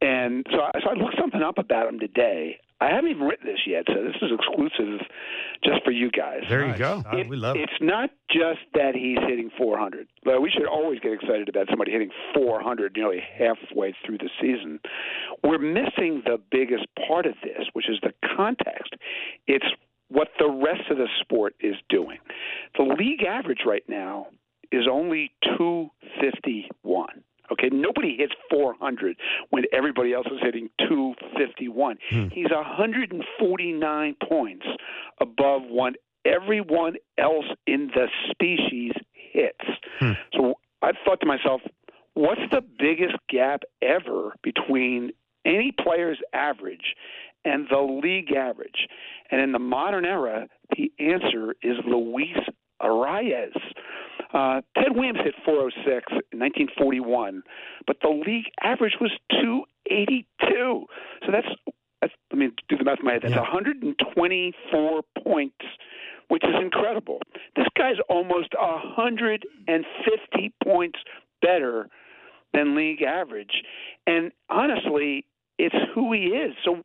And 0.01 0.47
so, 0.51 0.61
I, 0.61 0.71
so 0.83 0.91
I 0.91 0.95
looked 0.95 1.17
something 1.19 1.43
up 1.43 1.59
about 1.59 1.89
him 1.89 1.99
today. 1.99 2.61
I 2.81 2.91
haven't 2.91 3.11
even 3.11 3.25
written 3.25 3.47
this 3.47 3.59
yet, 3.67 3.85
so 3.89 3.95
this 4.05 4.15
is 4.23 4.31
exclusive 4.33 5.01
just 5.65 5.83
for 5.85 5.91
you 5.91 6.13
guys. 6.13 6.43
There 6.49 6.61
you 6.61 6.69
Nice. 6.69 6.79
go. 6.79 7.03
Uh, 7.11 7.25
we 7.29 7.37
love 7.37 7.57
it. 7.57 7.63
It's 7.63 7.81
not 7.81 8.11
just 8.31 8.61
that 8.75 8.95
he's 8.95 9.19
hitting 9.27 9.51
400. 9.59 10.07
But 10.23 10.41
we 10.41 10.51
should 10.51 10.67
always 10.67 11.01
get 11.01 11.13
excited 11.13 11.49
about 11.49 11.67
somebody 11.69 11.91
hitting 11.91 12.11
400 12.35 12.93
nearly 12.97 13.21
halfway 13.37 13.97
through 14.07 14.19
the 14.19 14.31
season. 14.41 14.79
We're 15.43 15.59
missing 15.59 16.23
the 16.25 16.39
biggest 16.53 16.87
part 17.09 17.27
of 17.27 17.35
this, 17.43 17.67
which 17.73 17.89
is 17.89 17.99
the 18.01 18.13
context. 18.37 18.95
It's 19.49 19.67
what 20.09 20.29
the 20.39 20.49
rest 20.49 20.91
of 20.91 20.97
the 20.97 21.09
sport 21.21 21.55
is 21.61 21.75
doing. 21.89 22.19
The 22.77 22.85
league 22.85 23.23
average 23.25 23.61
right 23.67 23.85
now 23.89 24.29
is 24.73 24.87
only 24.91 25.31
251. 25.57 27.09
Okay, 27.51 27.71
nobody 27.73 28.17
hits 28.19 28.35
400 28.51 29.17
when 29.51 29.65
everybody 29.73 30.13
else 30.13 30.27
is 30.27 30.39
hitting 30.43 30.69
251. 30.87 31.99
Hmm. 32.11 32.29
He's 32.29 32.51
149 32.51 34.17
points 34.29 34.67
above 35.21 35.63
what 35.69 35.95
everyone 36.27 36.97
else 37.17 37.47
in 37.67 37.91
the 37.95 38.09
species 38.31 38.93
hits. 39.13 39.65
Hmm. 39.99 40.13
So 40.35 40.55
I 40.83 40.93
thought 41.05 41.21
to 41.21 41.27
myself, 41.27 41.63
what's 42.13 42.43
the 42.51 42.63
biggest 42.79 43.17
gap 43.31 43.63
ever 43.81 44.35
between 44.43 45.13
any 45.47 45.73
player's 45.73 46.19
average 46.35 46.95
and 47.45 47.67
the 47.71 47.79
league 48.03 48.33
average? 48.33 48.87
And 49.31 49.41
in 49.41 49.53
the 49.53 49.59
modern 49.59 50.05
era, 50.05 50.49
the 50.77 50.91
answer 50.99 51.55
is 51.63 51.77
Luis 51.87 52.37
Arraez. 52.83 53.53
Uh, 54.33 54.61
Ted 54.77 54.95
Williams 54.95 55.21
hit 55.25 55.35
406 55.45 56.05
in 56.33 56.39
1941, 56.39 57.43
but 57.87 57.97
the 58.03 58.09
league 58.11 58.45
average 58.63 58.95
was 59.01 59.11
282. 59.31 60.85
So 61.25 61.33
that's, 61.33 61.47
that's 62.03 62.13
let 62.31 62.39
me 62.39 62.51
do 62.69 62.77
the 62.77 62.85
math 62.85 62.99
in 63.01 63.07
my 63.07 63.13
head. 63.15 63.23
That's 63.23 63.35
Yeah. 63.35 63.41
124 63.41 65.03
points, 65.25 65.65
which 66.29 66.45
is 66.45 66.55
incredible. 66.61 67.21
This 67.57 67.67
guy's 67.77 67.97
almost 68.11 68.55
150 68.59 70.53
points 70.63 70.99
better 71.41 71.89
than 72.53 72.75
league 72.77 73.03
average, 73.03 73.63
and 74.07 74.33
honestly, 74.49 75.25
it's 75.59 75.75
who 75.95 76.13
he 76.13 76.27
is. 76.29 76.55
So 76.65 76.83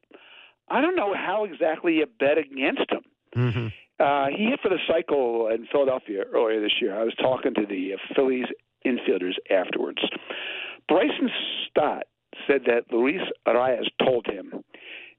I 0.69 0.81
don't 0.81 0.95
know 0.95 1.13
how 1.13 1.43
exactly 1.45 1.95
you 1.95 2.05
bet 2.19 2.37
against 2.37 2.89
him. 2.91 3.01
hmm 3.33 3.67
Uh, 3.99 4.27
he 4.35 4.45
hit 4.45 4.59
for 4.61 4.69
the 4.69 4.79
cycle 4.87 5.47
in 5.49 5.67
Philadelphia 5.71 6.23
earlier 6.33 6.59
this 6.59 6.81
year. 6.81 6.99
I 6.99 7.03
was 7.03 7.13
talking 7.21 7.53
to 7.53 7.65
the 7.65 7.93
uh, 7.93 7.97
Phillies 8.15 8.47
infielders 8.85 9.35
afterwards. 9.51 10.01
Bryson 10.87 11.29
Stott 11.69 12.03
said 12.47 12.61
that 12.65 12.91
Luis 12.91 13.21
Arraez 13.47 13.85
told 14.03 14.25
him, 14.25 14.63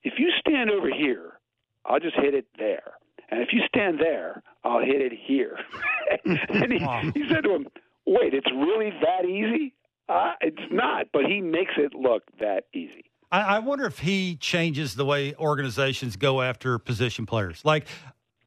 if 0.03 0.15
you 0.19 0.31
stand 0.41 0.71
over 0.71 0.91
here, 0.91 1.35
I'll 1.87 2.01
just 2.01 2.17
hit 2.17 2.35
it 2.35 2.47
there. 2.59 2.95
And 3.31 3.41
if 3.41 3.51
you 3.53 3.63
stand 3.69 4.01
there, 4.01 4.43
I'll 4.65 4.81
hit 4.85 5.01
it 5.01 5.13
here. 5.27 5.59
and 6.25 6.73
he, 6.73 6.79
he 7.15 7.29
said 7.33 7.45
to 7.45 7.55
him, 7.55 7.69
wait, 8.07 8.35
it's 8.35 8.51
really 8.53 8.91
that 9.01 9.25
easy? 9.25 9.73
Uh, 10.09 10.33
it's 10.43 10.61
not, 10.71 11.07
but 11.13 11.25
he 11.27 11.41
makes 11.41 11.73
it 11.79 11.95
look 11.95 12.25
that 12.41 12.65
easy. 12.75 13.05
I, 13.35 13.57
I 13.57 13.59
wonder 13.59 13.85
if 13.85 13.99
he 13.99 14.37
changes 14.37 14.95
the 14.95 15.05
way 15.05 15.35
organizations 15.35 16.14
go 16.14 16.41
after 16.41 16.78
position 16.78 17.26
players. 17.26 17.61
Like 17.64 17.89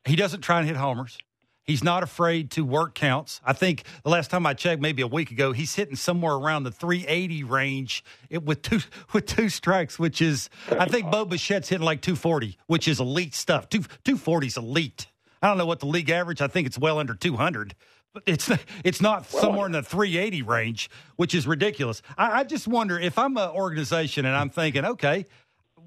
he 0.05 0.15
doesn't 0.15 0.41
try 0.41 0.59
and 0.59 0.67
hit 0.67 0.77
homers. 0.77 1.17
He's 1.65 1.83
not 1.83 2.01
afraid 2.01 2.51
to 2.51 2.63
work 2.63 2.95
counts. 2.95 3.41
I 3.43 3.51
think 3.51 3.83
the 4.03 4.09
last 4.09 4.31
time 4.31 4.45
I 4.45 4.53
checked, 4.53 4.81
maybe 4.81 5.01
a 5.01 5.07
week 5.07 5.31
ago, 5.31 5.51
he's 5.51 5.75
hitting 5.75 5.97
somewhere 5.97 6.35
around 6.35 6.63
the 6.63 6.71
380 6.71 7.43
range 7.43 8.05
it, 8.29 8.43
with 8.43 8.61
two 8.61 8.79
with 9.13 9.25
two 9.25 9.49
strikes, 9.49 9.99
which 9.99 10.21
is 10.21 10.49
I 10.71 10.85
think 10.85 11.11
Bo 11.11 11.25
Bichette's 11.25 11.67
hitting 11.67 11.85
like 11.85 12.01
240, 12.01 12.57
which 12.67 12.87
is 12.87 13.01
elite 13.01 13.35
stuff. 13.35 13.67
Two 13.67 13.81
240 13.81 14.47
is 14.47 14.55
elite. 14.55 15.07
I 15.41 15.49
don't 15.49 15.57
know 15.57 15.65
what 15.65 15.81
the 15.81 15.85
league 15.85 16.09
average. 16.09 16.41
I 16.41 16.47
think 16.47 16.65
it's 16.65 16.79
well 16.79 16.97
under 16.97 17.13
200. 17.13 17.75
But 18.13 18.23
it's 18.25 18.51
it's 18.83 19.01
not 19.01 19.27
somewhere 19.27 19.67
in 19.67 19.73
the 19.73 19.83
380 19.83 20.41
range, 20.41 20.89
which 21.17 21.35
is 21.35 21.45
ridiculous. 21.45 22.01
I, 22.17 22.39
I 22.39 22.43
just 22.43 22.67
wonder 22.67 22.99
if 22.99 23.17
I'm 23.17 23.37
an 23.37 23.49
organization 23.49 24.25
and 24.25 24.35
I'm 24.35 24.49
thinking, 24.49 24.85
okay, 24.85 25.25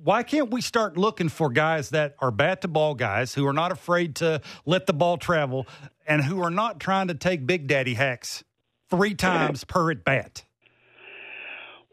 why 0.02 0.22
can't 0.22 0.50
we 0.50 0.60
start 0.60 0.96
looking 0.96 1.28
for 1.28 1.50
guys 1.50 1.90
that 1.90 2.14
are 2.20 2.30
bat 2.30 2.62
to 2.62 2.68
ball 2.68 2.94
guys 2.94 3.34
who 3.34 3.46
are 3.46 3.52
not 3.52 3.72
afraid 3.72 4.16
to 4.16 4.40
let 4.64 4.86
the 4.86 4.92
ball 4.92 5.18
travel 5.18 5.66
and 6.06 6.22
who 6.22 6.40
are 6.40 6.50
not 6.50 6.80
trying 6.80 7.08
to 7.08 7.14
take 7.14 7.46
big 7.46 7.66
daddy 7.66 7.94
hacks 7.94 8.42
three 8.88 9.14
times 9.16 9.64
per 9.64 9.90
at 9.90 10.04
bat? 10.04 10.44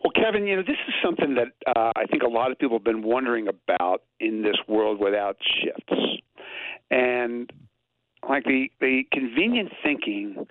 Well, 0.03 0.11
Kevin, 0.11 0.47
you 0.47 0.55
know, 0.55 0.61
this 0.61 0.77
is 0.87 0.93
something 1.03 1.35
that 1.35 1.47
uh, 1.75 1.91
I 1.95 2.05
think 2.05 2.23
a 2.23 2.29
lot 2.29 2.51
of 2.51 2.59
people 2.59 2.77
have 2.77 2.85
been 2.85 3.01
wondering 3.01 3.47
about 3.47 4.03
in 4.19 4.41
this 4.41 4.55
world 4.67 4.99
without 4.99 5.37
shifts. 5.61 6.21
And 6.89 7.51
like 8.27 8.43
the, 8.43 8.69
the 8.79 9.03
convenient 9.11 9.71
thinking 9.83 10.47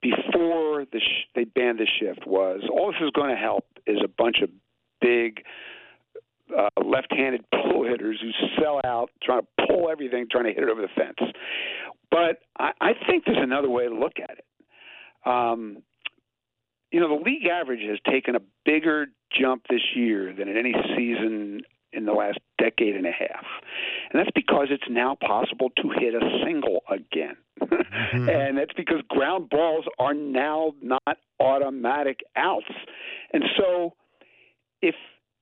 before 0.00 0.84
the 0.92 0.98
sh- 0.98 1.28
they 1.34 1.44
banned 1.44 1.78
the 1.78 1.86
shift 2.00 2.26
was 2.26 2.62
all 2.70 2.92
this 2.92 3.00
is 3.02 3.10
going 3.10 3.30
to 3.30 3.40
help 3.40 3.64
is 3.86 3.98
a 4.04 4.08
bunch 4.08 4.38
of 4.42 4.50
big 5.00 5.42
uh, 6.56 6.68
left-handed 6.84 7.44
pull 7.50 7.84
hitters 7.84 8.20
who 8.20 8.30
sell 8.60 8.80
out, 8.84 9.10
trying 9.22 9.40
to 9.40 9.66
pull 9.66 9.90
everything, 9.90 10.26
trying 10.30 10.44
to 10.44 10.52
hit 10.52 10.62
it 10.62 10.68
over 10.68 10.82
the 10.82 10.88
fence. 10.88 11.32
But 12.10 12.40
I, 12.58 12.72
I 12.80 12.92
think 13.06 13.24
there's 13.24 13.38
another 13.40 13.70
way 13.70 13.88
to 13.88 13.94
look 13.94 14.14
at 14.22 14.38
it. 14.38 14.44
Um, 15.24 15.82
you 16.90 17.00
know, 17.00 17.08
the 17.16 17.22
league 17.22 17.46
average 17.46 17.80
has 17.88 17.98
taken 18.10 18.36
a 18.36 18.40
bigger 18.66 19.06
jump 19.40 19.62
this 19.70 19.80
year 19.94 20.34
than 20.36 20.48
in 20.48 20.58
any 20.58 20.74
season 20.96 21.62
in 21.92 22.06
the 22.06 22.12
last 22.12 22.38
decade 22.58 22.96
and 22.96 23.06
a 23.06 23.12
half. 23.12 23.44
And 24.10 24.20
that's 24.20 24.30
because 24.34 24.68
it's 24.70 24.88
now 24.88 25.16
possible 25.20 25.70
to 25.76 25.90
hit 25.98 26.14
a 26.14 26.42
single 26.44 26.80
again. 26.90 27.36
Mm-hmm. 27.60 28.28
and 28.28 28.58
that's 28.58 28.72
because 28.76 29.02
ground 29.08 29.50
balls 29.50 29.84
are 29.98 30.14
now 30.14 30.74
not 30.82 31.18
automatic 31.40 32.20
outs. 32.36 32.66
And 33.32 33.44
so 33.56 33.94
if 34.80 34.94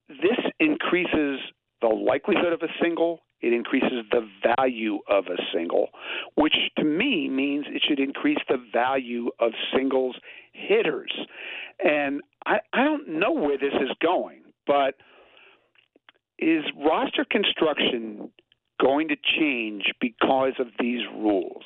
this 0.09 0.38
increases 0.59 1.40
the 1.80 1.88
likelihood 1.88 2.53
of 2.53 2.62
a 2.62 2.72
single, 2.82 3.20
it 3.40 3.53
increases 3.55 4.05
the 4.11 4.28
value 4.57 4.98
of 5.09 5.26
a 5.26 5.40
single, 5.55 5.88
which 6.34 6.55
to 6.76 6.84
me 6.84 7.28
means 7.28 7.64
it 7.68 7.82
should 7.86 7.98
increase 7.98 8.38
the 8.48 8.62
value 8.72 9.30
of 9.40 9.53
singles 9.74 10.16
hitters. 10.53 11.12
And 11.82 12.20
I, 12.44 12.59
I 12.72 12.84
don't 12.84 13.09
know 13.09 13.32
where 13.32 13.57
this 13.57 13.72
is 13.80 13.90
going, 14.03 14.42
but 14.66 14.96
is 16.41 16.64
roster 16.76 17.24
construction 17.28 18.30
going 18.80 19.09
to 19.09 19.16
change 19.38 19.93
because 20.01 20.55
of 20.59 20.68
these 20.78 21.03
rules? 21.14 21.64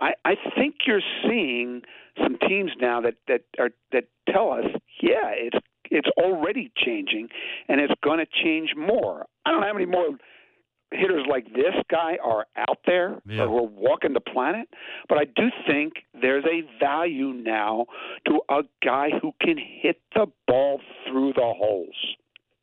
I, 0.00 0.12
I 0.24 0.34
think 0.56 0.76
you're 0.86 1.02
seeing 1.22 1.82
some 2.22 2.36
teams 2.48 2.72
now 2.80 3.00
that 3.02 3.14
that 3.28 3.42
are 3.58 3.70
that 3.92 4.04
tell 4.28 4.52
us, 4.52 4.64
yeah, 5.02 5.30
it's 5.32 5.58
it's 5.90 6.08
already 6.18 6.72
changing, 6.76 7.28
and 7.68 7.80
it's 7.80 7.92
going 8.02 8.18
to 8.18 8.26
change 8.42 8.70
more. 8.76 9.26
I 9.44 9.50
don't 9.50 9.60
know 9.60 9.66
how 9.66 9.72
many 9.72 9.86
more 9.86 10.16
hitters 10.92 11.24
like 11.28 11.52
this 11.52 11.74
guy 11.88 12.18
are 12.22 12.46
out 12.56 12.78
there 12.86 13.20
yeah. 13.26 13.44
or 13.44 13.60
are 13.60 13.66
walking 13.66 14.12
the 14.12 14.20
planet, 14.20 14.68
but 15.08 15.18
I 15.18 15.24
do 15.24 15.48
think 15.66 15.94
there's 16.20 16.44
a 16.44 16.62
value 16.82 17.32
now 17.32 17.86
to 18.26 18.40
a 18.48 18.62
guy 18.84 19.10
who 19.20 19.32
can 19.40 19.56
hit 19.56 20.00
the 20.14 20.26
ball 20.48 20.80
through 21.06 21.32
the 21.34 21.42
holes. 21.56 21.94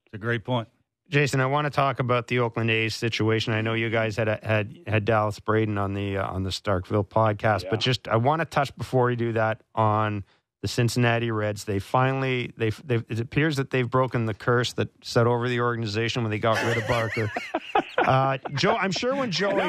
It's 0.05 0.15
a 0.15 0.17
great 0.17 0.43
point. 0.43 0.67
Jayson, 1.09 1.39
I 1.39 1.45
want 1.45 1.65
to 1.65 1.71
talk 1.71 1.99
about 1.99 2.27
the 2.27 2.39
Oakland 2.39 2.69
A's 2.69 2.95
situation. 2.95 3.53
I 3.53 3.61
know 3.61 3.73
you 3.73 3.89
guys 3.89 4.17
had 4.17 4.27
had 4.43 4.77
had 4.85 5.05
Dallas 5.05 5.39
Braden 5.39 5.77
on 5.77 5.93
the 5.93 6.17
uh, 6.17 6.27
on 6.27 6.43
the 6.43 6.49
Starkville 6.49 7.07
podcast, 7.07 7.63
yeah. 7.63 7.69
but 7.71 7.79
just 7.79 8.07
I 8.07 8.17
want 8.17 8.41
to 8.41 8.45
touch 8.45 8.75
before 8.75 9.05
we 9.05 9.15
do 9.15 9.31
that 9.33 9.61
on 9.73 10.25
the 10.61 10.67
Cincinnati 10.67 11.31
Reds. 11.31 11.63
They 11.63 11.79
finally 11.79 12.51
they 12.57 12.71
they 12.83 12.95
it 13.07 13.19
appears 13.21 13.55
that 13.55 13.69
they've 13.69 13.89
broken 13.89 14.25
the 14.25 14.33
curse 14.33 14.73
that 14.73 14.89
set 15.01 15.27
over 15.27 15.47
the 15.47 15.61
organization 15.61 16.23
when 16.23 16.31
they 16.31 16.39
got 16.39 16.61
rid 16.65 16.77
of 16.77 16.87
Barker. 16.87 17.31
uh, 17.99 18.37
Joe, 18.53 18.75
I'm 18.75 18.91
sure 18.91 19.15
when 19.15 19.31
Joey, 19.31 19.61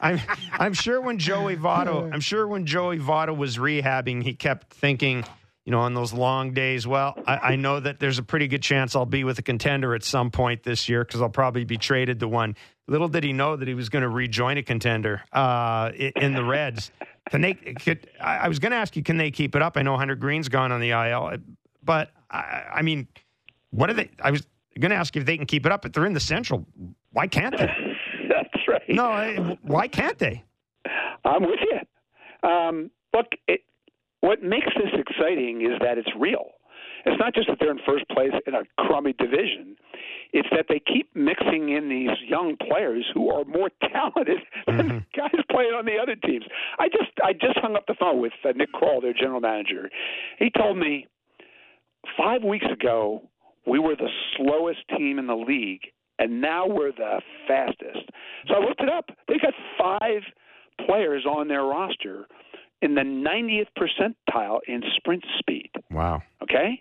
I'm 0.00 0.20
I'm 0.52 0.72
sure 0.72 1.00
when 1.00 1.18
Joey 1.18 1.56
Votto, 1.56 2.12
I'm 2.12 2.20
sure 2.20 2.46
when 2.46 2.64
Joey 2.64 2.98
Votto 2.98 3.36
was 3.36 3.58
rehabbing, 3.58 4.22
he 4.22 4.34
kept 4.34 4.72
thinking 4.72 5.24
you 5.66 5.72
know, 5.72 5.80
on 5.80 5.94
those 5.94 6.12
long 6.12 6.52
days. 6.52 6.86
Well, 6.86 7.14
I, 7.26 7.36
I, 7.38 7.56
know 7.56 7.80
that 7.80 7.98
there's 7.98 8.18
a 8.18 8.22
pretty 8.22 8.46
good 8.46 8.62
chance 8.62 8.94
I'll 8.94 9.04
be 9.04 9.24
with 9.24 9.40
a 9.40 9.42
contender 9.42 9.96
at 9.96 10.04
some 10.04 10.30
point 10.30 10.62
this 10.62 10.88
year 10.88 11.04
because 11.04 11.20
I'll 11.20 11.28
probably 11.28 11.64
be 11.64 11.76
traded 11.76 12.20
to 12.20 12.28
one. 12.28 12.54
Little 12.86 13.08
did 13.08 13.24
he 13.24 13.32
know 13.32 13.56
that 13.56 13.66
he 13.66 13.74
was 13.74 13.88
going 13.88 14.02
to 14.02 14.08
rejoin 14.08 14.58
a 14.58 14.62
contender 14.62 15.24
uh, 15.32 15.90
in 15.96 16.34
the 16.34 16.44
Reds. 16.44 16.92
Can 17.30 17.40
they? 17.40 17.54
Could, 17.54 18.08
I 18.20 18.46
was 18.46 18.60
going 18.60 18.70
to 18.70 18.78
ask 18.78 18.94
you, 18.94 19.02
can 19.02 19.16
they 19.16 19.32
keep 19.32 19.56
it 19.56 19.62
up? 19.62 19.76
I 19.76 19.82
know 19.82 19.96
Hunter 19.96 20.14
Greene's 20.14 20.48
gone 20.48 20.70
on 20.70 20.80
the 20.80 20.90
IL, 20.90 21.36
but 21.82 22.10
I, 22.30 22.62
I 22.76 22.82
mean, 22.82 23.08
what 23.70 23.90
are 23.90 23.94
they? 23.94 24.08
I 24.22 24.30
was 24.30 24.46
going 24.78 24.90
to 24.90 24.96
ask 24.96 25.16
you 25.16 25.20
if 25.20 25.26
they 25.26 25.36
can 25.36 25.46
keep 25.46 25.66
it 25.66 25.72
up, 25.72 25.82
but 25.82 25.92
they're 25.92 26.06
in 26.06 26.12
the 26.12 26.20
Central. 26.20 26.64
Why 27.10 27.26
can't 27.26 27.56
they? 27.56 27.66
That's 28.28 28.68
right. 28.68 28.82
No, 28.88 29.06
I, 29.06 29.58
why 29.62 29.88
can't 29.88 30.18
they? 30.18 30.44
I'm 31.24 31.42
with 31.42 31.58
you. 31.60 32.48
Um, 32.48 32.92
look, 33.12 33.26
it, 33.48 33.62
what 34.20 34.42
makes 34.42 34.68
this 34.76 34.92
exciting 34.94 35.62
is 35.62 35.78
that 35.80 35.98
it's 35.98 36.10
real. 36.18 36.52
It's 37.06 37.18
not 37.20 37.34
just 37.34 37.46
that 37.48 37.58
they're 37.60 37.70
in 37.70 37.78
first 37.86 38.08
place 38.08 38.32
in 38.48 38.54
a 38.54 38.62
crummy 38.78 39.12
division. 39.12 39.76
It's 40.32 40.48
that 40.50 40.66
they 40.68 40.80
keep 40.80 41.14
mixing 41.14 41.68
in 41.68 41.88
these 41.88 42.10
young 42.26 42.56
players 42.68 43.06
who 43.14 43.30
are 43.30 43.44
more 43.44 43.70
talented 43.92 44.38
than 44.66 44.76
mm-hmm. 44.76 44.98
guys 45.16 45.44
playing 45.50 45.72
on 45.72 45.86
the 45.86 45.98
other 46.02 46.16
teams. 46.16 46.44
I 46.80 46.88
just 46.88 47.12
I 47.22 47.32
just 47.32 47.58
hung 47.62 47.76
up 47.76 47.86
the 47.86 47.94
phone 47.98 48.20
with 48.20 48.32
uh, 48.44 48.50
Nick 48.56 48.72
Krall, 48.72 49.00
their 49.00 49.14
general 49.14 49.40
manager. 49.40 49.88
He 50.38 50.50
told 50.50 50.78
me 50.78 51.06
five 52.18 52.42
weeks 52.42 52.66
ago 52.72 53.22
we 53.66 53.78
were 53.78 53.94
the 53.94 54.10
slowest 54.36 54.80
team 54.96 55.20
in 55.20 55.28
the 55.28 55.36
league, 55.36 55.82
and 56.18 56.40
now 56.40 56.66
we're 56.66 56.92
the 56.92 57.20
fastest. 57.46 58.10
So 58.48 58.54
I 58.54 58.58
looked 58.60 58.80
it 58.80 58.88
up. 58.88 59.10
They 59.28 59.38
got 59.38 59.54
five 59.78 60.22
players 60.86 61.24
on 61.24 61.48
their 61.48 61.64
roster 61.64 62.26
in 62.82 62.94
the 62.94 63.02
90th 63.02 63.68
percentile 63.78 64.58
in 64.66 64.82
sprint 64.96 65.24
speed. 65.38 65.70
Wow. 65.90 66.22
Okay? 66.42 66.80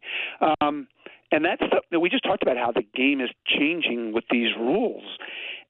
Um, 0.61 0.87
and 1.31 1.43
that's 1.43 1.63
the, 1.91 1.99
we 1.99 2.09
just 2.09 2.23
talked 2.23 2.43
about 2.43 2.57
how 2.57 2.71
the 2.71 2.83
game 2.95 3.21
is 3.21 3.29
changing 3.45 4.13
with 4.13 4.25
these 4.29 4.49
rules. 4.57 5.03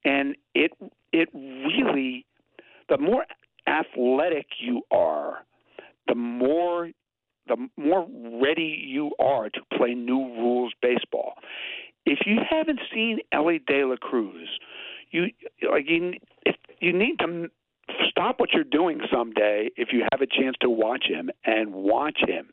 And 0.04 0.36
it 0.54 0.72
it 1.12 1.30
really 1.34 2.26
the 2.90 2.98
more 2.98 3.26
athletic 3.68 4.48
you 4.60 4.82
are, 4.92 5.46
the 6.08 6.16
more 6.16 6.90
the 7.48 7.68
more 7.78 8.08
ready 8.42 8.84
you 8.86 9.12
are 9.20 9.50
to 9.50 9.60
play 9.78 9.94
new 9.94 10.20
rules 10.20 10.74
baseball. 10.82 11.34
If 12.06 12.20
you 12.26 12.38
haven't 12.48 12.80
seen 12.94 13.20
Elly 13.32 13.60
De 13.66 13.84
La 13.86 13.96
Cruz, 13.96 14.48
you 15.12 15.28
like 15.72 15.86
you, 15.88 16.14
if 16.46 16.56
you 16.80 16.94
need 16.94 17.18
to 17.20 17.50
stop 18.10 18.40
what 18.40 18.54
you're 18.54 18.64
doing 18.64 19.02
someday 19.14 19.70
if 19.76 19.90
you 19.92 20.04
have 20.12 20.22
a 20.22 20.28
chance 20.28 20.56
to 20.62 20.70
watch 20.70 21.06
him 21.08 21.30
and 21.46 21.74
watch 21.74 22.20
him. 22.28 22.50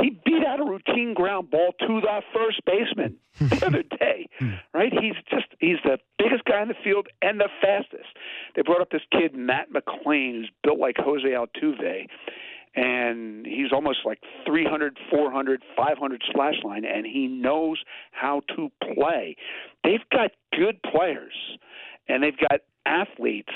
He 0.00 0.10
beat 0.24 0.44
out 0.46 0.60
a 0.60 0.64
routine 0.64 1.14
ground 1.14 1.50
ball 1.50 1.72
to 1.80 2.00
the 2.00 2.22
first 2.34 2.60
baseman 2.64 3.16
the 3.40 3.66
other 3.66 3.82
day, 3.82 4.28
right? 4.74 4.92
He's 4.92 5.14
just 5.30 5.46
he's 5.58 5.78
the 5.84 5.98
biggest 6.18 6.44
guy 6.44 6.62
in 6.62 6.68
the 6.68 6.74
field 6.84 7.08
and 7.22 7.40
the 7.40 7.48
fastest. 7.60 8.08
They 8.54 8.62
brought 8.62 8.80
up 8.80 8.90
this 8.90 9.02
kid 9.12 9.34
Matt 9.34 9.68
McLain 9.72 10.32
who's 10.32 10.50
built 10.62 10.78
like 10.78 10.96
Jose 10.98 11.26
Altuve 11.26 12.06
and 12.76 13.46
he's 13.46 13.72
almost 13.72 14.00
like 14.04 14.20
300, 14.46 14.98
400, 15.10 15.62
500 15.76 16.22
slash 16.32 16.54
line 16.62 16.84
and 16.84 17.06
he 17.06 17.26
knows 17.26 17.82
how 18.12 18.42
to 18.54 18.70
play. 18.94 19.36
They've 19.82 20.06
got 20.12 20.32
good 20.52 20.80
players 20.82 21.32
and 22.08 22.22
they've 22.22 22.36
got 22.38 22.60
athletes 22.84 23.52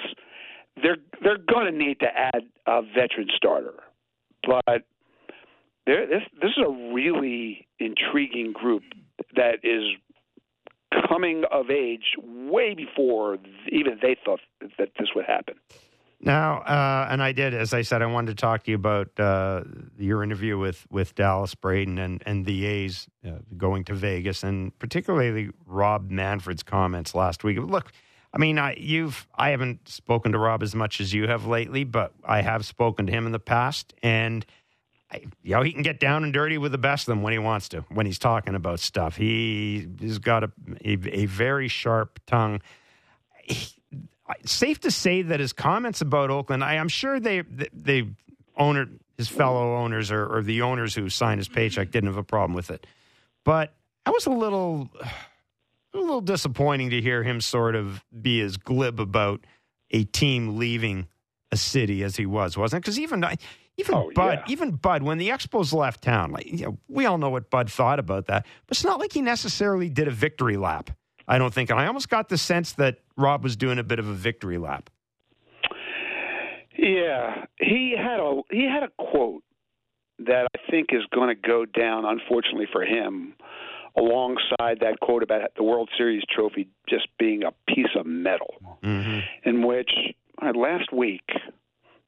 they're 0.83 0.97
they're 1.23 1.39
going 1.39 1.73
to 1.73 1.77
need 1.77 2.01
to 2.01 2.07
add 2.07 2.43
a 2.67 2.83
veteran 2.83 3.29
starter, 3.37 3.75
but 4.47 4.85
this 5.87 6.23
this 6.41 6.51
is 6.57 6.65
a 6.65 6.93
really 6.93 7.67
intriguing 7.79 8.53
group 8.53 8.83
that 9.37 9.59
is 9.63 9.85
coming 11.09 11.45
of 11.51 11.71
age 11.71 12.17
way 12.19 12.75
before 12.75 13.39
even 13.71 13.99
they 14.03 14.17
thought 14.25 14.41
that 14.79 14.89
this 14.99 15.09
would 15.15 15.25
happen. 15.25 15.55
Now, 16.23 16.59
uh, 16.59 17.09
and 17.11 17.23
I 17.23 17.33
did, 17.33 17.55
as 17.55 17.73
I 17.73 17.81
said, 17.81 18.03
I 18.03 18.07
wanted 18.07 18.37
to 18.37 18.41
talk 18.41 18.65
to 18.65 18.71
you 18.71 18.77
about 18.77 19.19
uh, 19.19 19.63
your 19.99 20.23
interview 20.23 20.59
with, 20.59 20.87
with 20.91 21.15
Dallas 21.15 21.55
Braden 21.55 21.99
and, 21.99 22.23
and 22.27 22.45
the 22.45 22.67
A's 22.67 23.09
uh, 23.27 23.39
going 23.57 23.85
to 23.85 23.95
Vegas, 23.95 24.43
and 24.43 24.79
particularly 24.79 25.49
Rob 25.65 26.11
Manfred's 26.11 26.63
comments 26.63 27.15
last 27.15 27.43
week. 27.43 27.57
Look, 27.59 27.93
I 28.33 28.39
mean, 28.39 28.59
I, 28.59 28.75
you've 28.75 29.27
I 29.35 29.51
haven't 29.51 29.89
spoken 29.89 30.33
to 30.33 30.39
Rob 30.39 30.63
as 30.63 30.75
much 30.75 31.01
as 31.01 31.13
you 31.13 31.27
have 31.27 31.47
lately, 31.47 31.85
but 31.85 32.13
I 32.25 32.43
have 32.43 32.65
spoken 32.65 33.07
to 33.07 33.13
him 33.13 33.27
in 33.27 33.33
the 33.33 33.41
past, 33.41 33.93
and 34.03 34.47
I, 35.11 35.25
you 35.43 35.55
know 35.55 35.63
he 35.63 35.73
can 35.73 35.83
get 35.83 35.99
down 35.99 36.23
and 36.23 36.33
dirty 36.33 36.57
with 36.57 36.73
the 36.73 36.79
best 36.79 37.09
of 37.09 37.13
them 37.13 37.23
when 37.23 37.33
he 37.33 37.39
wants 37.39 37.69
to. 37.71 37.81
When 37.89 38.07
he's 38.07 38.19
talking 38.19 38.55
about 38.55 38.79
stuff, 38.79 39.17
he 39.17 39.89
has 40.01 40.19
got 40.19 40.45
a 40.45 40.53
a, 40.85 41.23
a 41.23 41.27
very 41.27 41.69
sharp 41.69 42.21
tongue. 42.27 42.61
He, 43.43 43.75
safe 44.45 44.81
to 44.81 44.91
say 44.91 45.23
that 45.23 45.41
his 45.41 45.53
comments 45.53 46.01
about 46.01 46.31
Oakland, 46.31 46.63
I, 46.63 46.75
am 46.75 46.89
sure 46.89 47.19
they 47.19 47.43
they 47.73 48.09
owner 48.57 48.89
his 49.17 49.29
fellow 49.29 49.77
owners 49.77 50.11
or, 50.11 50.37
or 50.37 50.43
the 50.43 50.63
owners 50.63 50.95
who 50.95 51.09
signed 51.09 51.39
his 51.39 51.49
paycheck 51.49 51.91
didn't 51.91 52.09
have 52.09 52.17
a 52.17 52.23
problem 52.23 52.55
with 52.55 52.71
it, 52.71 52.87
but 53.45 53.75
I 54.07 54.11
was 54.11 54.27
a 54.27 54.31
little 54.31 54.89
a 55.95 55.99
little 55.99 56.21
disappointing 56.21 56.91
to 56.91 57.01
hear 57.01 57.23
him 57.23 57.41
sort 57.41 57.75
of 57.75 58.05
be 58.21 58.41
as 58.41 58.57
glib 58.57 59.01
about 59.01 59.45
a 59.91 60.05
team 60.05 60.57
leaving 60.57 61.09
a 61.53 61.57
city 61.57 62.03
as 62.05 62.17
he 62.17 62.27
was, 62.27 62.57
wasn't 62.57 62.79
it? 62.79 62.83
Because 62.83 62.99
even 62.99 63.25
uh, 63.25 63.35
even 63.77 63.95
oh, 63.95 64.11
Bud, 64.15 64.41
yeah. 64.47 64.53
even 64.53 64.73
Bud, 64.73 65.03
when 65.03 65.19
the 65.19 65.31
Expos 65.31 65.73
left 65.73 66.03
town, 66.03 66.33
like 66.33 66.47
you 66.47 66.65
know, 66.65 66.79
we 66.89 67.07
all 67.07 67.19
know 67.19 67.31
what 67.31 67.51
Bud 67.51 67.71
thought 67.71 67.99
about 67.99 68.27
that, 68.27 68.47
but 68.67 68.77
it's 68.77 68.85
not 68.85 69.01
like 69.01 69.13
he 69.13 69.23
necessarily 69.23 69.89
did 69.89 70.07
a 70.07 70.13
victory 70.13 70.57
lap. 70.57 70.91
I 71.27 71.39
don't 71.39 71.55
think, 71.55 71.71
and 71.71 71.79
I 71.79 71.87
almost 71.87 72.09
got 72.09 72.29
the 72.29 72.39
sense 72.39 72.73
that 72.73 72.99
Rob 73.17 73.43
was 73.43 73.57
doing 73.57 73.79
a 73.79 73.85
bit 73.85 73.99
of 73.99 74.09
a 74.09 74.15
victory 74.15 74.59
lap. 74.59 74.91
Yeah, 76.77 77.45
he 77.59 77.95
had 77.97 78.21
a 78.21 78.41
he 78.51 78.65
had 78.65 78.83
a 78.83 78.91
quote 78.99 79.43
that 80.21 80.47
I 80.55 80.71
think 80.71 80.89
is 80.93 81.03
going 81.15 81.29
to 81.29 81.35
go 81.35 81.65
down, 81.65 82.05
unfortunately 82.05 82.69
for 82.71 82.83
him, 82.83 83.35
alongside 83.97 84.81
that 84.81 85.01
quote 85.01 85.23
about 85.23 85.55
the 85.57 85.63
World 85.63 85.91
Series 85.97 86.23
trophy 86.31 86.69
just 86.89 87.09
being 87.19 87.43
a 87.45 87.53
piece 87.73 87.95
of 87.97 88.07
metal, 88.07 88.55
mm-hmm. 88.83 89.21
in 89.49 89.67
which 89.67 89.91
uh, 90.43 90.53
last 90.57 90.93
week 90.93 91.29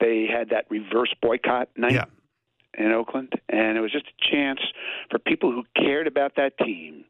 they 0.01 0.27
had 0.27 0.51
that 0.51 0.67
reverse 0.71 1.13
boycott 1.21 1.69
night 1.77 1.93
Yeah. 1.93 2.05
in 2.77 2.93
Oakland, 2.93 3.33
and 3.49 3.77
it 3.77 3.81
was 3.81 3.93
just 3.93 4.07
a 4.07 4.31
chance 4.31 4.61
for 5.11 5.19
people 5.19 5.51
who 5.53 5.65
cared 5.77 6.07
about 6.07 6.37
that 6.37 6.57
team 6.59 7.05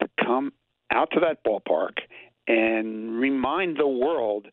to 0.00 0.08
come 0.24 0.52
out 0.90 1.10
to 1.12 1.20
that 1.20 1.42
ballpark 1.44 1.98
and 2.46 3.18
remind 3.20 3.76
the 3.76 3.86
world 3.88 4.46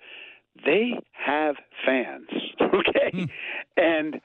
they 0.66 0.94
have 1.12 1.56
fans. 1.86 2.28
Okay, 2.74 3.28
and 3.78 4.20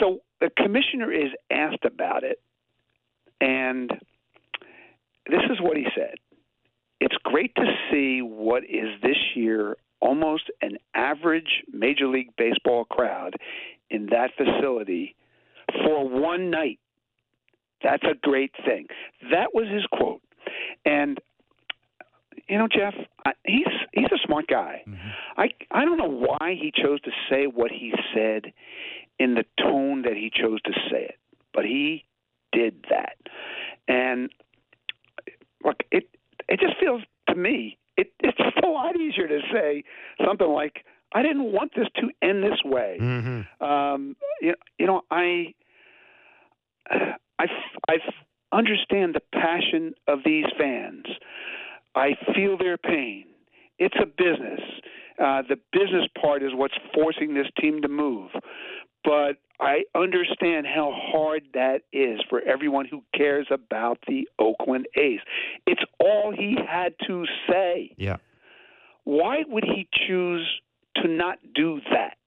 so 0.00 0.20
the 0.40 0.48
commissioner 0.56 1.12
is 1.12 1.30
asked 1.50 1.84
about 1.84 2.22
it, 2.22 2.40
and 3.40 3.90
this 5.26 5.42
is 5.50 5.60
what 5.60 5.76
he 5.76 5.86
said. 5.94 6.14
It's 7.00 7.16
great 7.22 7.54
to 7.54 7.64
see 7.90 8.20
what 8.22 8.64
is 8.64 9.00
this 9.02 9.16
year 9.34 9.76
almost 10.00 10.44
an 10.62 10.78
average 10.94 11.62
Major 11.72 12.06
League 12.06 12.30
Baseball 12.36 12.84
crowd 12.84 13.34
in 13.90 14.06
that 14.06 14.30
facility 14.36 15.14
for 15.84 16.08
one 16.08 16.50
night. 16.50 16.78
That's 17.82 18.02
a 18.04 18.14
great 18.20 18.52
thing. 18.64 18.86
That 19.30 19.54
was 19.54 19.68
his 19.68 19.84
quote. 19.92 20.22
And 20.84 21.18
you 22.48 22.56
know, 22.56 22.68
Jeff, 22.68 22.94
I, 23.26 23.32
he's 23.44 23.66
he's 23.92 24.06
a 24.06 24.26
smart 24.26 24.46
guy. 24.46 24.82
Mm-hmm. 24.86 25.08
I 25.36 25.48
I 25.70 25.84
don't 25.84 25.98
know 25.98 26.10
why 26.10 26.56
he 26.60 26.72
chose 26.74 27.00
to 27.02 27.10
say 27.30 27.46
what 27.46 27.70
he 27.70 27.92
said 28.14 28.52
in 29.18 29.34
the 29.34 29.44
tone 29.60 30.02
that 30.02 30.14
he 30.14 30.30
chose 30.34 30.60
to 30.62 30.72
say 30.90 31.04
it, 31.04 31.18
but 31.52 31.64
he 31.64 32.04
did 32.52 32.86
that. 32.90 33.16
And 33.88 34.30
look, 35.64 35.82
it 35.90 36.08
it 36.48 36.60
just 36.60 36.78
feels 36.78 37.02
to 37.28 37.34
me 37.34 37.78
it, 37.98 38.12
it's 38.20 38.38
just 38.38 38.56
a 38.64 38.68
lot 38.68 38.96
easier 38.96 39.26
to 39.26 39.40
say 39.52 39.82
something 40.24 40.48
like, 40.48 40.84
"I 41.12 41.22
didn't 41.22 41.52
want 41.52 41.72
this 41.76 41.88
to 41.96 42.08
end 42.22 42.42
this 42.42 42.60
way." 42.64 42.96
Mm-hmm. 43.00 43.64
Um, 43.64 44.16
you, 44.40 44.54
you 44.78 44.86
know, 44.86 45.02
I, 45.10 45.52
I, 46.88 47.46
I 47.88 47.96
understand 48.52 49.16
the 49.16 49.22
passion 49.32 49.94
of 50.06 50.20
these 50.24 50.46
fans. 50.56 51.04
I 51.94 52.10
feel 52.34 52.56
their 52.56 52.78
pain. 52.78 53.24
It's 53.80 53.96
a 54.00 54.06
business. 54.06 54.60
Uh, 55.18 55.42
the 55.48 55.56
business 55.72 56.06
part 56.20 56.44
is 56.44 56.50
what's 56.54 56.78
forcing 56.94 57.34
this 57.34 57.48
team 57.60 57.82
to 57.82 57.88
move. 57.88 58.30
But 59.04 59.36
I 59.60 59.84
understand 59.94 60.66
how 60.66 60.92
hard 60.94 61.42
that 61.54 61.82
is 61.92 62.20
for 62.28 62.40
everyone 62.40 62.86
who 62.86 63.02
cares 63.14 63.46
about 63.50 63.98
the 64.06 64.28
Oakland 64.38 64.86
A's. 64.96 65.20
It's 65.66 65.82
all 66.00 66.32
he 66.36 66.56
had 66.68 66.94
to 67.06 67.24
say. 67.48 67.94
Yeah. 67.96 68.16
Why 69.04 69.38
would 69.48 69.64
he 69.64 69.88
choose 70.06 70.46
to 70.96 71.08
not 71.08 71.38
do 71.54 71.80
that? 71.90 72.18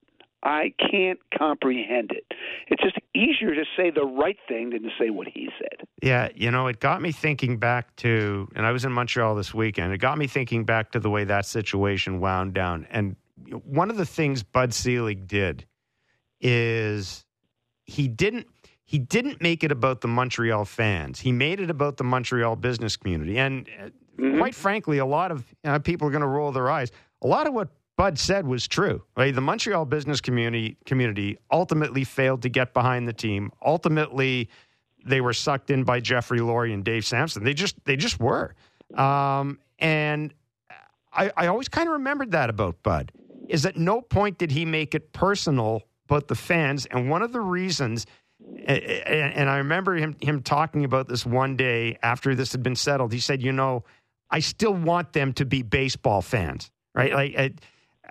I 0.44 0.74
can't 0.92 1.20
comprehend 1.38 2.12
it. 2.12 2.26
It's 2.68 2.82
just 2.82 2.98
easier 3.14 3.54
to 3.54 3.64
say 3.78 3.92
the 3.92 4.04
right 4.04 4.38
thing 4.48 4.72
than 4.72 4.82
to 4.82 4.90
say 5.00 5.12
what 5.12 5.28
he 5.28 5.50
said. 5.60 5.88
Yeah, 6.02 6.30
you 6.34 6.50
know, 6.50 6.66
it 6.68 6.80
got 6.80 7.02
me 7.02 7.12
thinking 7.12 7.58
back 7.58 7.96
to, 7.98 8.50
and 8.56 8.66
I 8.66 8.72
was 8.72 8.84
in 8.84 8.92
Montreal 8.92 9.36
this 9.36 9.54
weekend. 9.54 9.94
It 9.94 10.00
got 10.00 10.18
me 10.18 10.26
thinking 10.26 10.64
back 10.64 10.92
to 10.94 11.00
the 11.00 11.12
way 11.12 11.24
that 11.26 11.46
situation 11.46 12.20
wound 12.20 12.56
down. 12.56 12.88
And 12.90 13.16
one 13.64 13.92
of 13.92 13.98
the 13.98 14.06
things 14.06 14.42
Bud 14.42 14.74
Selig 14.74 15.28
did 15.28 15.68
is 16.42 17.26
he 17.86 18.08
didn't 18.08 18.48
he 18.84 19.00
didn't 19.00 19.42
make 19.42 19.64
it 19.64 19.72
about 19.72 20.02
the 20.02 20.10
Montreal 20.10 20.66
fans. 20.66 21.20
He 21.20 21.32
made 21.32 21.62
it 21.62 21.70
about 21.70 21.96
the 21.96 22.04
Montreal 22.04 22.58
business 22.58 22.98
community. 22.98 23.40
And 23.40 23.70
uh, 23.82 24.38
quite 24.38 24.54
frankly, 24.54 24.98
a 24.98 25.06
lot 25.06 25.32
of 25.32 25.46
you 25.64 25.72
know, 25.72 25.80
people 25.80 26.10
are 26.10 26.12
going 26.12 26.22
to 26.22 26.28
roll 26.28 26.52
their 26.52 26.70
eyes. 26.70 26.92
A 27.22 27.28
lot 27.28 27.48
of 27.48 27.54
what 27.54 27.70
Bud 27.96 28.20
said 28.20 28.46
was 28.46 28.68
true. 28.68 29.02
Right? 29.16 29.34
The 29.34 29.42
Montreal 29.42 29.86
business 29.86 30.20
community 30.20 30.78
community 30.86 31.38
ultimately 31.52 32.04
failed 32.04 32.42
to 32.42 32.50
get 32.50 32.74
behind 32.74 33.08
the 33.08 33.14
team. 33.14 33.52
Ultimately, 33.66 34.50
they 35.06 35.22
were 35.22 35.34
sucked 35.34 35.70
in 35.70 35.84
by 35.84 36.00
Jeffrey 36.00 36.40
Loria 36.40 36.74
and 36.74 36.84
Dave 36.84 37.06
Samson. 37.06 37.44
They 37.44 37.54
just 37.54 37.76
they 37.86 37.96
just 37.96 38.20
were. 38.20 38.56
Um, 38.96 39.60
and 39.80 40.34
I, 41.14 41.32
I 41.38 41.48
always 41.48 41.70
kind 41.70 41.88
of 41.88 41.94
remembered 41.94 42.32
that 42.32 42.50
about 42.50 42.82
Bud. 42.84 43.12
Is 43.48 43.66
at 43.66 43.78
no 43.78 44.02
point 44.02 44.38
did 44.38 44.52
he 44.52 44.66
make 44.66 44.96
it 44.96 45.14
personal 45.14 45.84
but 46.12 46.28
the 46.28 46.36
fans. 46.36 46.86
And 46.88 47.10
one 47.10 47.22
of 47.22 47.32
the 47.32 47.40
reasons, 47.40 48.06
and, 48.68 49.50
I 49.50 49.60
remember 49.60 49.96
him 49.96 50.18
him 50.20 50.44
talking 50.44 50.84
about 50.84 51.08
this 51.08 51.26
one 51.26 51.56
day 51.56 51.98
after 52.04 52.36
this 52.36 52.52
had 52.52 52.62
been 52.62 52.76
settled. 52.76 53.14
He 53.14 53.22
said, 53.22 53.42
"You 53.42 53.54
know, 53.54 53.86
I 54.30 54.42
still 54.42 54.74
want 54.74 55.14
them 55.14 55.32
to 55.34 55.46
be 55.46 55.64
baseball 55.64 56.22
fans, 56.22 56.70
right? 56.94 57.14
Like." 57.14 57.36
I, 57.38 57.52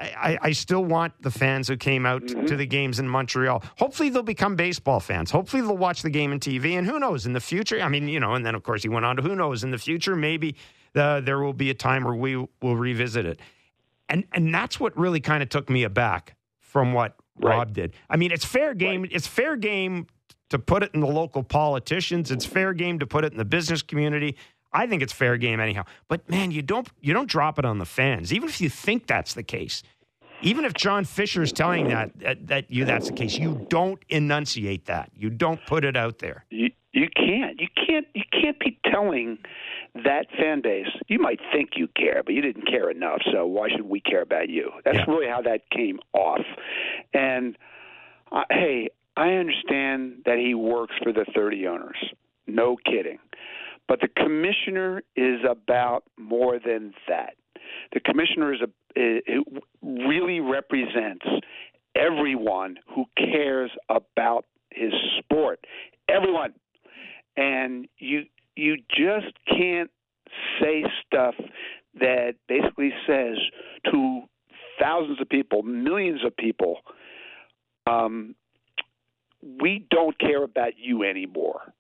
I, 0.03 0.39
I 0.41 0.53
still 0.53 0.83
want 0.83 1.21
the 1.21 1.31
fans 1.31 1.69
who 1.69 1.77
came 1.77 2.07
out 2.07 2.27
to 2.27 2.57
the 2.57 2.65
games 2.65 3.01
in 3.01 3.07
Montreal. 3.07 3.63
Hopefully, 3.77 4.09
they'll 4.09 4.23
become 4.23 4.57
baseball 4.57 4.99
fans. 4.99 5.31
Hopefully, 5.31 5.61
they'll 5.61 5.77
watch 5.77 6.01
the 6.01 6.09
game 6.09 6.33
on 6.33 6.41
TV. 6.41 6.79
And 6.79 6.87
who 6.87 6.99
knows 6.99 7.27
in 7.27 7.35
the 7.35 7.41
future? 7.41 7.79
I 7.83 7.89
mean, 7.91 8.09
you 8.09 8.19
know, 8.19 8.33
and 8.33 8.47
then 8.47 8.55
of 8.55 8.63
course 8.63 8.83
he 8.83 8.89
went 8.89 9.05
on 9.05 9.17
to 9.17 9.23
who 9.23 9.37
knows 9.37 9.63
in 9.63 9.73
the 9.73 9.79
future, 9.79 10.17
maybe 10.17 10.57
uh, 10.95 11.21
there 11.21 11.41
will 11.41 11.53
be 11.53 11.69
a 11.69 11.75
time 11.75 12.05
where 12.05 12.15
we 12.15 12.37
will 12.37 12.77
revisit 12.77 13.27
it. 13.27 13.41
And 14.09 14.25
and 14.33 14.55
that's 14.55 14.81
what 14.81 14.97
really 14.97 15.21
kind 15.21 15.43
of 15.43 15.51
took 15.51 15.69
me 15.69 15.83
aback 15.83 16.35
from 16.61 16.95
what 16.95 17.20
Rob 17.39 17.73
did. 17.73 17.95
I 18.09 18.17
mean, 18.17 18.33
it's 18.33 18.45
fair 18.45 18.75
game. 18.75 19.07
It's 19.11 19.27
fair 19.27 19.57
game 19.57 20.07
to 20.51 20.59
put 20.59 20.83
it 20.83 20.91
in 20.95 21.01
the 21.01 21.07
local 21.07 21.43
politicians. 21.43 22.31
It's 22.31 22.45
fair 22.45 22.73
game 22.75 22.99
to 22.99 23.07
put 23.07 23.25
it 23.25 23.33
in 23.33 23.39
the 23.39 23.45
business 23.45 23.83
community. 23.83 24.37
I 24.73 24.87
think 24.87 25.03
it's 25.03 25.13
fair 25.13 25.37
game 25.37 25.59
anyhow. 25.61 25.85
But 26.09 26.29
man, 26.29 26.51
you 26.51 26.63
don't 26.63 26.89
you 27.01 27.13
don't 27.13 27.29
drop 27.29 27.59
it 27.59 27.65
on 27.65 27.79
the 27.79 27.87
fans, 27.87 28.33
even 28.33 28.49
if 28.49 28.61
you 28.61 28.69
think 28.69 29.07
that's 29.07 29.35
the 29.35 29.43
case. 29.43 29.83
Even 30.43 30.65
if 30.65 30.73
John 30.73 31.05
Fisher 31.05 31.43
is 31.43 31.53
telling 31.53 31.89
that, 31.89 32.19
that 32.21 32.47
that 32.47 32.71
you 32.71 32.85
that's 32.85 33.09
the 33.09 33.15
case, 33.15 33.37
you 33.37 33.67
don't 33.69 34.03
enunciate 34.09 34.87
that. 34.87 35.11
You 35.15 35.31
don't 35.31 35.65
put 35.67 35.85
it 35.85 35.97
out 35.97 36.19
there. 36.19 36.45
You 36.51 36.71
you 36.93 37.09
can't 37.15 37.61
you 37.61 37.69
can't 37.87 38.07
you 38.15 38.23
can't 38.33 38.59
be 38.59 38.79
telling 38.91 39.39
that 39.95 40.27
fan 40.39 40.61
base 40.63 40.87
you 41.09 41.19
might 41.19 41.41
think 41.53 41.71
you 41.77 41.89
care, 41.97 42.23
but 42.25 42.35
you 42.35 42.41
didn't 42.43 42.67
care 42.67 42.91
enough. 42.91 43.21
So 43.33 43.47
why 43.47 43.69
should 43.71 43.83
we 43.89 44.01
care 44.01 44.23
about 44.23 44.49
you? 44.49 44.71
That's 44.85 44.99
Yeah. 44.99 45.05
really 45.09 45.27
how 45.29 45.43
that 45.43 45.69
came 45.71 46.01
off. 46.13 46.45
And 47.13 47.57
uh, 48.33 48.45
hey, 48.51 48.91
I 49.17 49.33
understand 49.35 50.23
that 50.25 50.39
he 50.39 50.55
works 50.55 50.95
for 51.03 51.13
the 51.13 51.25
30 51.35 51.67
owners. 51.67 51.97
No 52.47 52.77
kidding. 52.77 53.19
But 53.89 54.01
the 54.01 54.09
commissioner 54.09 55.03
is 55.17 55.41
about 55.49 56.05
more 56.17 56.59
than 56.65 56.95
that. 57.09 57.35
The 57.93 58.01
commissioner 58.01 58.53
is 58.55 58.61
a 58.61 58.69
it 58.97 59.47
really 59.83 60.41
represents 60.41 61.25
everyone 61.95 62.77
who 62.95 63.05
cares 63.17 63.71
about 63.89 64.47
his 64.71 64.93
sport. 65.19 65.65
Everyone. 66.09 66.55
And 67.37 67.87
you 67.99 68.25
you 68.57 68.77
just 68.91 69.33
can't 69.49 69.91
say 70.61 70.85
stuff 71.07 71.35
that 71.99 72.35
basically 72.49 72.93
says 73.07 73.37
to 73.91 74.23
thousands 74.81 75.21
of 75.21 75.29
people, 75.29 75.63
millions 75.63 76.21
of 76.25 76.37
people, 76.37 76.79
um, 77.87 78.35
we 79.43 79.87
don't 79.91 80.19
care 80.19 80.43
about 80.43 80.73
you 80.79 81.03
anymore. 81.05 81.73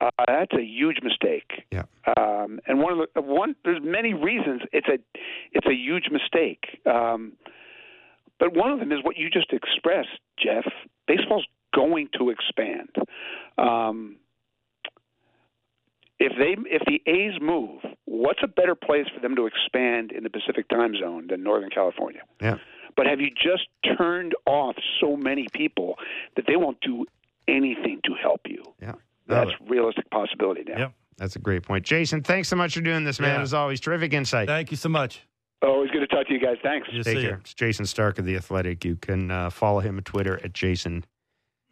Uh, 0.00 0.10
that's 0.26 0.52
a 0.54 0.62
huge 0.62 0.98
mistake. 1.02 1.64
Yeah. 1.70 1.84
Um, 2.16 2.58
and 2.66 2.80
one 2.80 2.98
of 2.98 3.08
the 3.14 3.22
one 3.22 3.54
there's 3.64 3.80
many 3.82 4.14
reasons 4.14 4.62
it's 4.72 4.88
a 4.88 4.98
it's 5.52 5.66
a 5.66 5.74
huge 5.74 6.08
mistake. 6.10 6.80
Um, 6.86 7.34
but 8.40 8.56
one 8.56 8.72
of 8.72 8.80
them 8.80 8.90
is 8.90 8.98
what 9.02 9.16
you 9.16 9.30
just 9.30 9.52
expressed, 9.52 10.08
Jeff. 10.42 10.64
Baseball's 11.06 11.46
going 11.72 12.08
to 12.18 12.30
expand. 12.30 12.88
Um, 13.58 14.16
if 16.22 16.32
they 16.38 16.56
if 16.70 16.82
the 16.86 17.02
A's 17.10 17.40
move, 17.40 17.80
what's 18.04 18.40
a 18.42 18.46
better 18.48 18.74
place 18.74 19.06
for 19.14 19.20
them 19.20 19.34
to 19.36 19.46
expand 19.46 20.12
in 20.12 20.22
the 20.22 20.30
Pacific 20.30 20.68
time 20.68 20.94
zone 20.98 21.26
than 21.28 21.42
Northern 21.42 21.70
California? 21.70 22.22
Yeah. 22.40 22.58
But 22.96 23.06
have 23.06 23.20
you 23.20 23.30
just 23.30 23.68
turned 23.98 24.34
off 24.46 24.76
so 25.00 25.16
many 25.16 25.48
people 25.52 25.96
that 26.36 26.46
they 26.46 26.56
won't 26.56 26.78
do 26.80 27.06
anything 27.48 28.00
to 28.04 28.14
help 28.20 28.42
you? 28.46 28.62
Yeah. 28.80 28.94
That's 29.26 29.50
realistic 29.66 30.10
possibility 30.10 30.62
now. 30.66 30.78
Yep. 30.78 30.92
That's 31.16 31.36
a 31.36 31.38
great 31.38 31.62
point. 31.62 31.86
Jayson, 31.86 32.22
thanks 32.22 32.48
so 32.48 32.56
much 32.56 32.74
for 32.74 32.80
doing 32.82 33.04
this, 33.04 33.18
man. 33.18 33.36
Yeah. 33.36 33.42
As 33.42 33.54
always, 33.54 33.80
terrific 33.80 34.12
insight. 34.12 34.48
Thank 34.48 34.70
you 34.70 34.76
so 34.76 34.88
much. 34.88 35.22
Always 35.62 35.90
good 35.90 36.00
to 36.00 36.06
talk 36.06 36.26
to 36.26 36.32
you 36.34 36.40
guys. 36.40 36.56
Thanks. 36.62 36.88
You 36.92 37.02
Take 37.02 37.16
see 37.16 37.22
care. 37.22 37.30
ya. 37.30 37.36
It's 37.40 37.54
Jayson 37.54 37.86
Stark 37.86 38.18
of 38.18 38.24
the 38.26 38.36
Athletic. 38.36 38.84
You 38.84 38.96
can 38.96 39.30
uh, 39.30 39.48
follow 39.50 39.80
him 39.80 39.96
on 39.96 40.02
Twitter 40.02 40.40
at 40.44 40.52
Jayson 40.52 41.04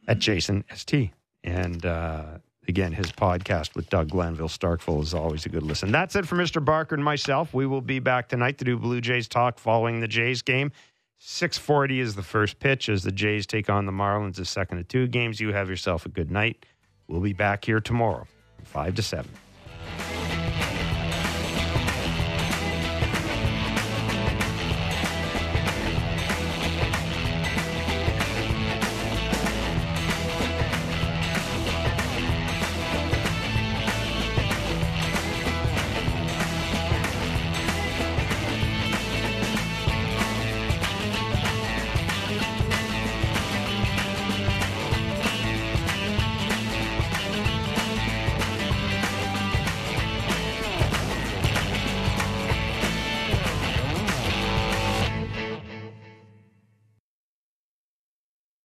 at 0.08 0.18
Jayson 0.18 0.64
St. 0.74 1.10
And 1.42 1.84
uh, 1.84 2.38
again, 2.68 2.92
his 2.92 3.12
podcast 3.12 3.74
with 3.74 3.88
Doug 3.90 4.10
Glanville 4.10 4.48
Starkville 4.48 5.02
is 5.02 5.14
always 5.14 5.46
a 5.46 5.48
good 5.48 5.62
listen. 5.62 5.90
That's 5.92 6.16
it 6.16 6.26
for 6.26 6.36
Mr. 6.36 6.64
Barker 6.64 6.94
and 6.94 7.04
myself. 7.04 7.52
We 7.54 7.66
will 7.66 7.80
be 7.80 7.98
back 7.98 8.28
tonight 8.28 8.58
to 8.58 8.64
do 8.64 8.76
Blue 8.76 9.00
Jays 9.00 9.28
talk 9.28 9.58
following 9.58 10.00
the 10.00 10.08
Jays 10.08 10.42
game. 10.42 10.72
640 11.18 12.00
is 12.00 12.14
the 12.14 12.22
first 12.22 12.58
pitch 12.58 12.88
as 12.88 13.02
the 13.02 13.12
Jays 13.12 13.46
take 13.46 13.68
on 13.68 13.84
the 13.84 13.92
Marlins, 13.92 14.36
the 14.36 14.44
second 14.44 14.78
of 14.78 14.88
two 14.88 15.06
games. 15.06 15.38
You 15.38 15.52
have 15.52 15.68
yourself 15.68 16.06
a 16.06 16.08
good 16.08 16.30
night. 16.30 16.64
We'll 17.08 17.20
be 17.20 17.34
back 17.34 17.64
here 17.64 17.80
tomorrow, 17.80 18.26
5 18.64 18.94
to 18.94 19.02
7. 19.02 19.30